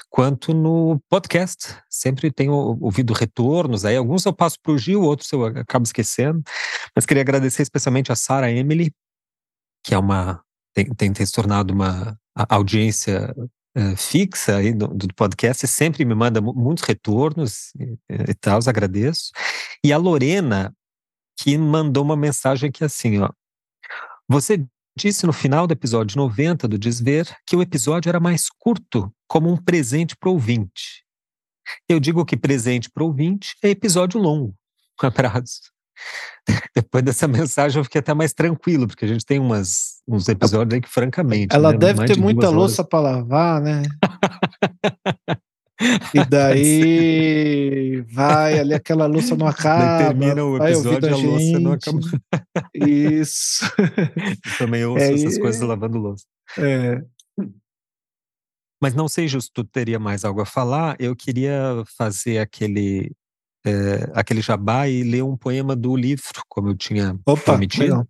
quanto 0.09 0.53
no 0.53 0.99
podcast. 1.09 1.75
Sempre 1.89 2.31
tenho 2.31 2.53
ouvido 2.53 3.13
retornos, 3.13 3.85
aí 3.85 3.95
alguns 3.95 4.25
eu 4.25 4.33
passo 4.33 4.57
para 4.61 4.73
o 4.73 4.77
Gil, 4.77 5.01
outros 5.01 5.31
eu 5.31 5.45
acabo 5.45 5.83
esquecendo, 5.83 6.41
mas 6.95 7.05
queria 7.05 7.21
agradecer 7.21 7.61
especialmente 7.61 8.11
a 8.11 8.15
Sara 8.15 8.51
Emily, 8.51 8.91
que 9.83 9.93
é 9.93 9.97
uma 9.97 10.41
tem, 10.73 11.13
tem, 11.13 11.25
se 11.25 11.31
tornado 11.31 11.73
uma 11.73 12.17
audiência 12.35 13.33
uh, 13.77 13.97
fixa 13.97 14.57
aí 14.57 14.73
do, 14.73 14.87
do, 14.87 15.13
podcast, 15.13 15.67
sempre 15.67 16.03
me 16.05 16.15
manda 16.15 16.41
muitos 16.41 16.83
retornos 16.83 17.73
e, 17.79 17.97
e 18.09 18.33
tal, 18.33 18.59
os 18.59 18.67
agradeço. 18.67 19.31
E 19.83 19.91
a 19.93 19.97
Lorena, 19.97 20.73
que 21.39 21.57
mandou 21.57 22.03
uma 22.03 22.15
mensagem 22.15 22.69
aqui 22.69 22.83
assim, 22.83 23.19
ó. 23.19 23.29
Você 24.27 24.65
disse 24.97 25.25
no 25.25 25.33
final 25.33 25.67
do 25.67 25.73
episódio 25.73 26.17
90 26.17 26.67
do 26.67 26.77
Desver 26.77 27.35
que 27.45 27.55
o 27.55 27.61
episódio 27.61 28.09
era 28.09 28.19
mais 28.19 28.49
curto, 28.49 29.13
como 29.27 29.51
um 29.51 29.57
presente 29.57 30.15
para 30.15 30.29
o 30.29 30.33
ouvinte. 30.33 31.03
Eu 31.87 31.99
digo 31.99 32.25
que 32.25 32.37
presente 32.37 32.89
para 32.89 33.03
o 33.03 33.07
ouvinte 33.07 33.55
é 33.63 33.69
episódio 33.69 34.19
longo. 34.19 34.55
Um 35.01 35.07
abraço. 35.07 35.73
Depois 36.75 37.03
dessa 37.03 37.27
mensagem 37.27 37.79
eu 37.79 37.83
fiquei 37.83 37.99
até 37.99 38.13
mais 38.13 38.33
tranquilo, 38.33 38.87
porque 38.87 39.05
a 39.05 39.07
gente 39.07 39.25
tem 39.25 39.39
umas, 39.39 40.01
uns 40.07 40.27
episódios 40.27 40.73
aí 40.73 40.81
que, 40.81 40.89
francamente. 40.89 41.55
Ela 41.55 41.71
né, 41.71 41.77
deve 41.77 42.05
ter 42.05 42.15
de 42.15 42.21
muita 42.21 42.49
louça 42.49 42.83
para 42.83 42.99
lavar, 42.99 43.61
né? 43.61 43.83
e 46.13 46.25
daí 46.29 48.01
vai 48.11 48.59
ali 48.59 48.73
aquela 48.73 49.05
louça 49.05 49.35
não 49.35 49.47
acaba. 49.47 49.97
Daí 49.97 50.07
termina 50.07 50.43
o 50.43 50.57
episódio 50.57 51.09
e 51.09 51.13
a, 51.13 51.15
louça 51.15 51.59
não 51.59 51.71
acaba. 51.71 51.99
Isso. 52.73 53.65
Eu 53.77 54.57
também 54.57 54.85
ouço 54.85 55.03
é, 55.03 55.13
essas 55.13 55.37
coisas 55.37 55.61
lavando 55.61 55.97
louça. 55.97 56.25
É. 56.57 57.01
Mas 58.81 58.93
não 58.93 59.07
sei, 59.07 59.29
Justo, 59.29 59.49
tu 59.53 59.63
teria 59.63 59.97
mais 59.97 60.25
algo 60.25 60.41
a 60.41 60.45
falar? 60.45 60.97
Eu 60.99 61.15
queria 61.15 61.83
fazer 61.97 62.39
aquele 62.39 63.13
é, 63.65 64.11
aquele 64.13 64.41
jabá 64.41 64.87
e 64.87 65.03
ler 65.03 65.23
um 65.23 65.37
poema 65.37 65.75
do 65.75 65.95
livro, 65.95 66.23
como 66.47 66.69
eu 66.69 66.75
tinha 66.75 67.17
Opa, 67.25 67.41
prometido. 67.41 67.83
Legal. 67.83 68.07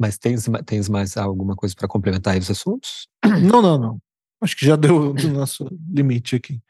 Mas 0.00 0.18
tens, 0.18 0.46
tens 0.64 0.88
mais 0.88 1.16
alguma 1.16 1.54
coisa 1.54 1.74
para 1.76 1.86
complementar 1.86 2.34
aí 2.34 2.40
os 2.40 2.50
assuntos? 2.50 3.06
Não, 3.24 3.60
não, 3.60 3.78
não. 3.78 3.98
Acho 4.40 4.56
que 4.56 4.64
já 4.64 4.74
deu 4.74 5.12
o 5.12 5.28
nosso 5.28 5.68
limite 5.92 6.36
aqui. 6.36 6.60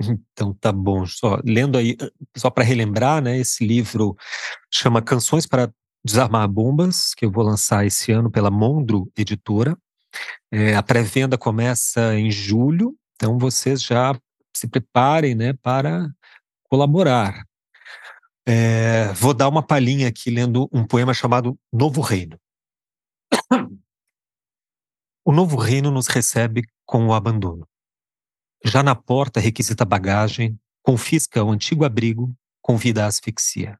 Então 0.00 0.54
tá 0.54 0.72
bom. 0.72 1.04
Só 1.06 1.40
lendo 1.44 1.76
aí, 1.76 1.96
só 2.36 2.50
para 2.50 2.64
relembrar, 2.64 3.22
né? 3.22 3.38
Esse 3.38 3.66
livro 3.66 4.16
chama 4.70 5.02
Canções 5.02 5.46
para 5.46 5.72
Desarmar 6.04 6.48
Bombas, 6.48 7.14
que 7.14 7.24
eu 7.24 7.30
vou 7.30 7.44
lançar 7.44 7.84
esse 7.86 8.12
ano 8.12 8.30
pela 8.30 8.50
Mondro 8.50 9.10
Editora. 9.16 9.76
É, 10.50 10.76
a 10.76 10.82
pré-venda 10.82 11.38
começa 11.38 12.14
em 12.18 12.30
julho, 12.30 12.94
então 13.14 13.38
vocês 13.38 13.82
já 13.82 14.14
se 14.54 14.68
preparem, 14.68 15.34
né, 15.34 15.54
para 15.54 16.08
colaborar. 16.72 17.46
É, 18.48 19.12
vou 19.12 19.34
dar 19.34 19.46
uma 19.46 19.62
palhinha 19.62 20.08
aqui 20.08 20.30
lendo 20.30 20.70
um 20.72 20.86
poema 20.86 21.12
chamado 21.12 21.54
Novo 21.70 22.00
Reino. 22.00 22.40
O 25.22 25.30
novo 25.30 25.56
reino 25.56 25.90
nos 25.90 26.06
recebe 26.06 26.62
com 26.86 27.06
o 27.06 27.12
abandono. 27.12 27.68
Já 28.64 28.82
na 28.82 28.94
porta 28.94 29.38
requisita 29.38 29.84
bagagem, 29.84 30.58
confisca 30.82 31.44
o 31.44 31.50
antigo 31.50 31.84
abrigo, 31.84 32.34
convida 32.62 33.04
à 33.04 33.06
asfixia. 33.06 33.78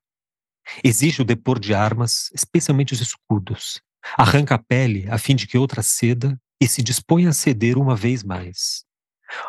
Exige 0.85 1.23
o 1.23 1.25
depor 1.25 1.59
de 1.59 1.73
armas, 1.73 2.31
especialmente 2.35 2.93
os 2.93 3.01
escudos. 3.01 3.81
Arranca 4.19 4.57
a 4.57 4.59
pele 4.59 5.09
a 5.11 5.17
fim 5.17 5.35
de 5.35 5.47
que 5.47 5.57
outra 5.57 5.83
ceda 5.83 6.39
e 6.61 6.69
se 6.69 6.83
dispõe 6.83 7.27
a 7.27 7.33
ceder 7.33 7.79
uma 7.79 7.97
vez 7.97 8.23
mais. 8.23 8.85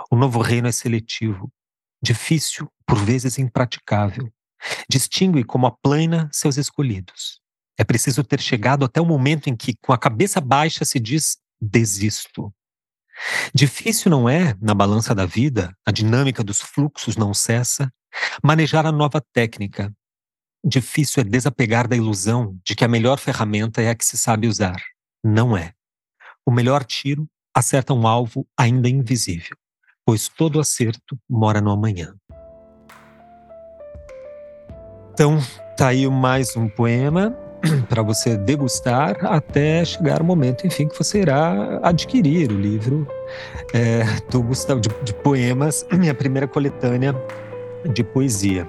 O 0.09 0.15
novo 0.15 0.39
reino 0.39 0.69
é 0.69 0.71
seletivo, 0.71 1.51
difícil, 2.03 2.69
por 2.85 2.97
vezes 2.97 3.39
impraticável. 3.39 4.31
Distingue 4.89 5.43
como 5.43 5.65
aplana 5.65 6.29
seus 6.31 6.57
escolhidos. 6.57 7.41
É 7.77 7.83
preciso 7.83 8.23
ter 8.23 8.39
chegado 8.39 8.85
até 8.85 9.01
o 9.01 9.05
momento 9.05 9.49
em 9.49 9.55
que, 9.55 9.75
com 9.81 9.93
a 9.93 9.97
cabeça 9.97 10.39
baixa, 10.39 10.85
se 10.85 10.99
diz: 10.99 11.37
desisto. 11.59 12.53
Difícil 13.53 14.11
não 14.11 14.27
é, 14.27 14.55
na 14.61 14.73
balança 14.73 15.15
da 15.15 15.25
vida, 15.25 15.75
a 15.85 15.91
dinâmica 15.91 16.43
dos 16.43 16.61
fluxos 16.61 17.15
não 17.15 17.33
cessa, 17.33 17.91
manejar 18.43 18.85
a 18.85 18.91
nova 18.91 19.23
técnica. 19.33 19.93
Difícil 20.65 21.21
é 21.21 21.23
desapegar 21.23 21.87
da 21.87 21.95
ilusão 21.95 22.57
de 22.65 22.75
que 22.75 22.85
a 22.85 22.87
melhor 22.87 23.19
ferramenta 23.19 23.81
é 23.81 23.89
a 23.89 23.95
que 23.95 24.05
se 24.05 24.17
sabe 24.17 24.47
usar. 24.47 24.81
Não 25.23 25.55
é. 25.55 25.73
O 26.45 26.51
melhor 26.51 26.83
tiro 26.85 27.27
acerta 27.53 27.93
um 27.93 28.07
alvo 28.07 28.47
ainda 28.57 28.89
invisível, 28.89 29.55
pois 30.05 30.27
todo 30.27 30.59
acerto 30.59 31.17
mora 31.29 31.61
no 31.61 31.71
amanhã. 31.71 32.13
Então, 35.13 35.37
tá 35.77 35.89
aí 35.89 36.07
mais 36.07 36.55
um 36.55 36.67
poema 36.67 37.37
para 37.87 38.01
você 38.01 38.35
degustar 38.35 39.15
até 39.25 39.85
chegar 39.85 40.21
o 40.21 40.25
momento, 40.25 40.65
enfim, 40.65 40.87
que 40.87 40.97
você 40.97 41.21
irá 41.21 41.79
adquirir 41.83 42.51
o 42.51 42.59
livro 42.59 43.07
é, 43.73 44.03
do 44.29 44.41
Gustavo 44.41 44.81
de, 44.81 44.89
de 45.03 45.13
poemas, 45.13 45.85
minha 45.93 46.13
primeira 46.13 46.47
coletânea 46.47 47.15
de 47.93 48.03
poesia. 48.03 48.67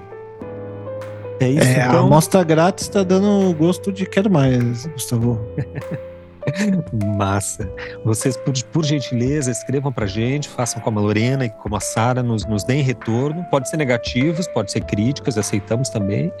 É 1.39 1.49
isso. 1.49 1.67
É, 1.67 1.85
então... 1.87 1.97
A 1.97 1.99
amostra 1.99 2.43
grátis 2.43 2.85
está 2.85 3.03
dando 3.03 3.53
gosto 3.55 3.91
de 3.91 4.05
quero 4.05 4.29
mais, 4.29 4.85
Gustavo. 4.85 5.39
Massa. 7.17 7.69
Vocês, 8.03 8.37
por, 8.37 8.53
por, 8.71 8.85
gentileza, 8.85 9.51
escrevam 9.51 9.91
pra 9.91 10.05
gente, 10.05 10.47
façam 10.49 10.81
como 10.81 10.99
a 10.99 11.01
Lorena 11.01 11.45
e 11.45 11.49
como 11.49 11.75
a 11.75 11.79
Sara, 11.79 12.21
nos, 12.21 12.45
nos 12.45 12.63
deem 12.63 12.81
retorno. 12.81 13.43
Pode 13.49 13.69
ser 13.69 13.77
negativos, 13.77 14.47
pode 14.47 14.71
ser 14.71 14.81
críticas, 14.81 15.37
aceitamos 15.37 15.89
também. 15.89 16.31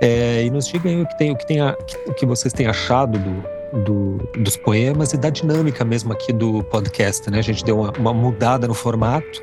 É, 0.00 0.44
e 0.44 0.50
nos 0.50 0.66
digam 0.66 1.02
o 1.02 1.06
que, 1.06 1.18
tem, 1.18 1.30
o, 1.30 1.36
que 1.36 1.46
tem 1.46 1.60
a, 1.60 1.76
o 2.06 2.14
que 2.14 2.26
vocês 2.26 2.52
têm 2.52 2.66
achado 2.66 3.18
do, 3.18 3.82
do, 3.84 4.16
dos 4.40 4.56
poemas 4.56 5.12
e 5.12 5.16
da 5.16 5.30
dinâmica 5.30 5.84
mesmo 5.84 6.12
aqui 6.12 6.32
do 6.32 6.62
podcast, 6.64 7.30
né? 7.30 7.38
A 7.38 7.42
gente 7.42 7.64
deu 7.64 7.80
uma, 7.80 7.92
uma 7.92 8.14
mudada 8.14 8.66
no 8.66 8.74
formato 8.74 9.42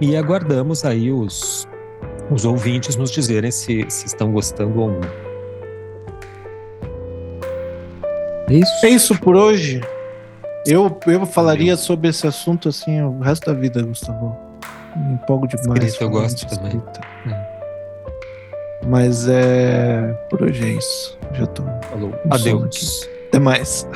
e 0.00 0.16
aguardamos 0.16 0.84
aí 0.84 1.10
os, 1.10 1.66
os 2.30 2.44
ouvintes 2.44 2.96
nos 2.96 3.10
dizerem 3.10 3.50
se, 3.50 3.84
se 3.88 4.06
estão 4.06 4.30
gostando 4.30 4.78
ou 4.80 4.90
não. 4.90 5.25
É 8.48 8.54
isso? 8.54 8.86
É 8.86 8.88
isso 8.88 9.18
por 9.18 9.36
hoje. 9.36 9.80
Eu, 10.66 10.98
eu 11.06 11.26
falaria 11.26 11.76
sobre 11.76 12.08
esse 12.08 12.26
assunto 12.26 12.68
assim 12.68 13.00
o 13.02 13.20
resto 13.20 13.46
da 13.46 13.58
vida, 13.58 13.82
Gustavo. 13.82 14.36
Me 14.96 15.14
empolgo 15.14 15.46
demais. 15.46 15.84
Escrita, 15.84 16.04
eu 16.04 16.10
gosto 16.10 16.46
também. 16.46 16.82
É. 17.28 17.56
Mas 18.86 19.28
é. 19.28 20.12
Por 20.30 20.42
hoje 20.42 20.64
é 20.64 20.68
isso. 20.68 21.18
Já 21.32 21.46
tô. 21.46 21.62
Falou. 21.90 22.12
Adeus. 22.30 23.08
Até 23.28 23.38
mais. 23.38 23.86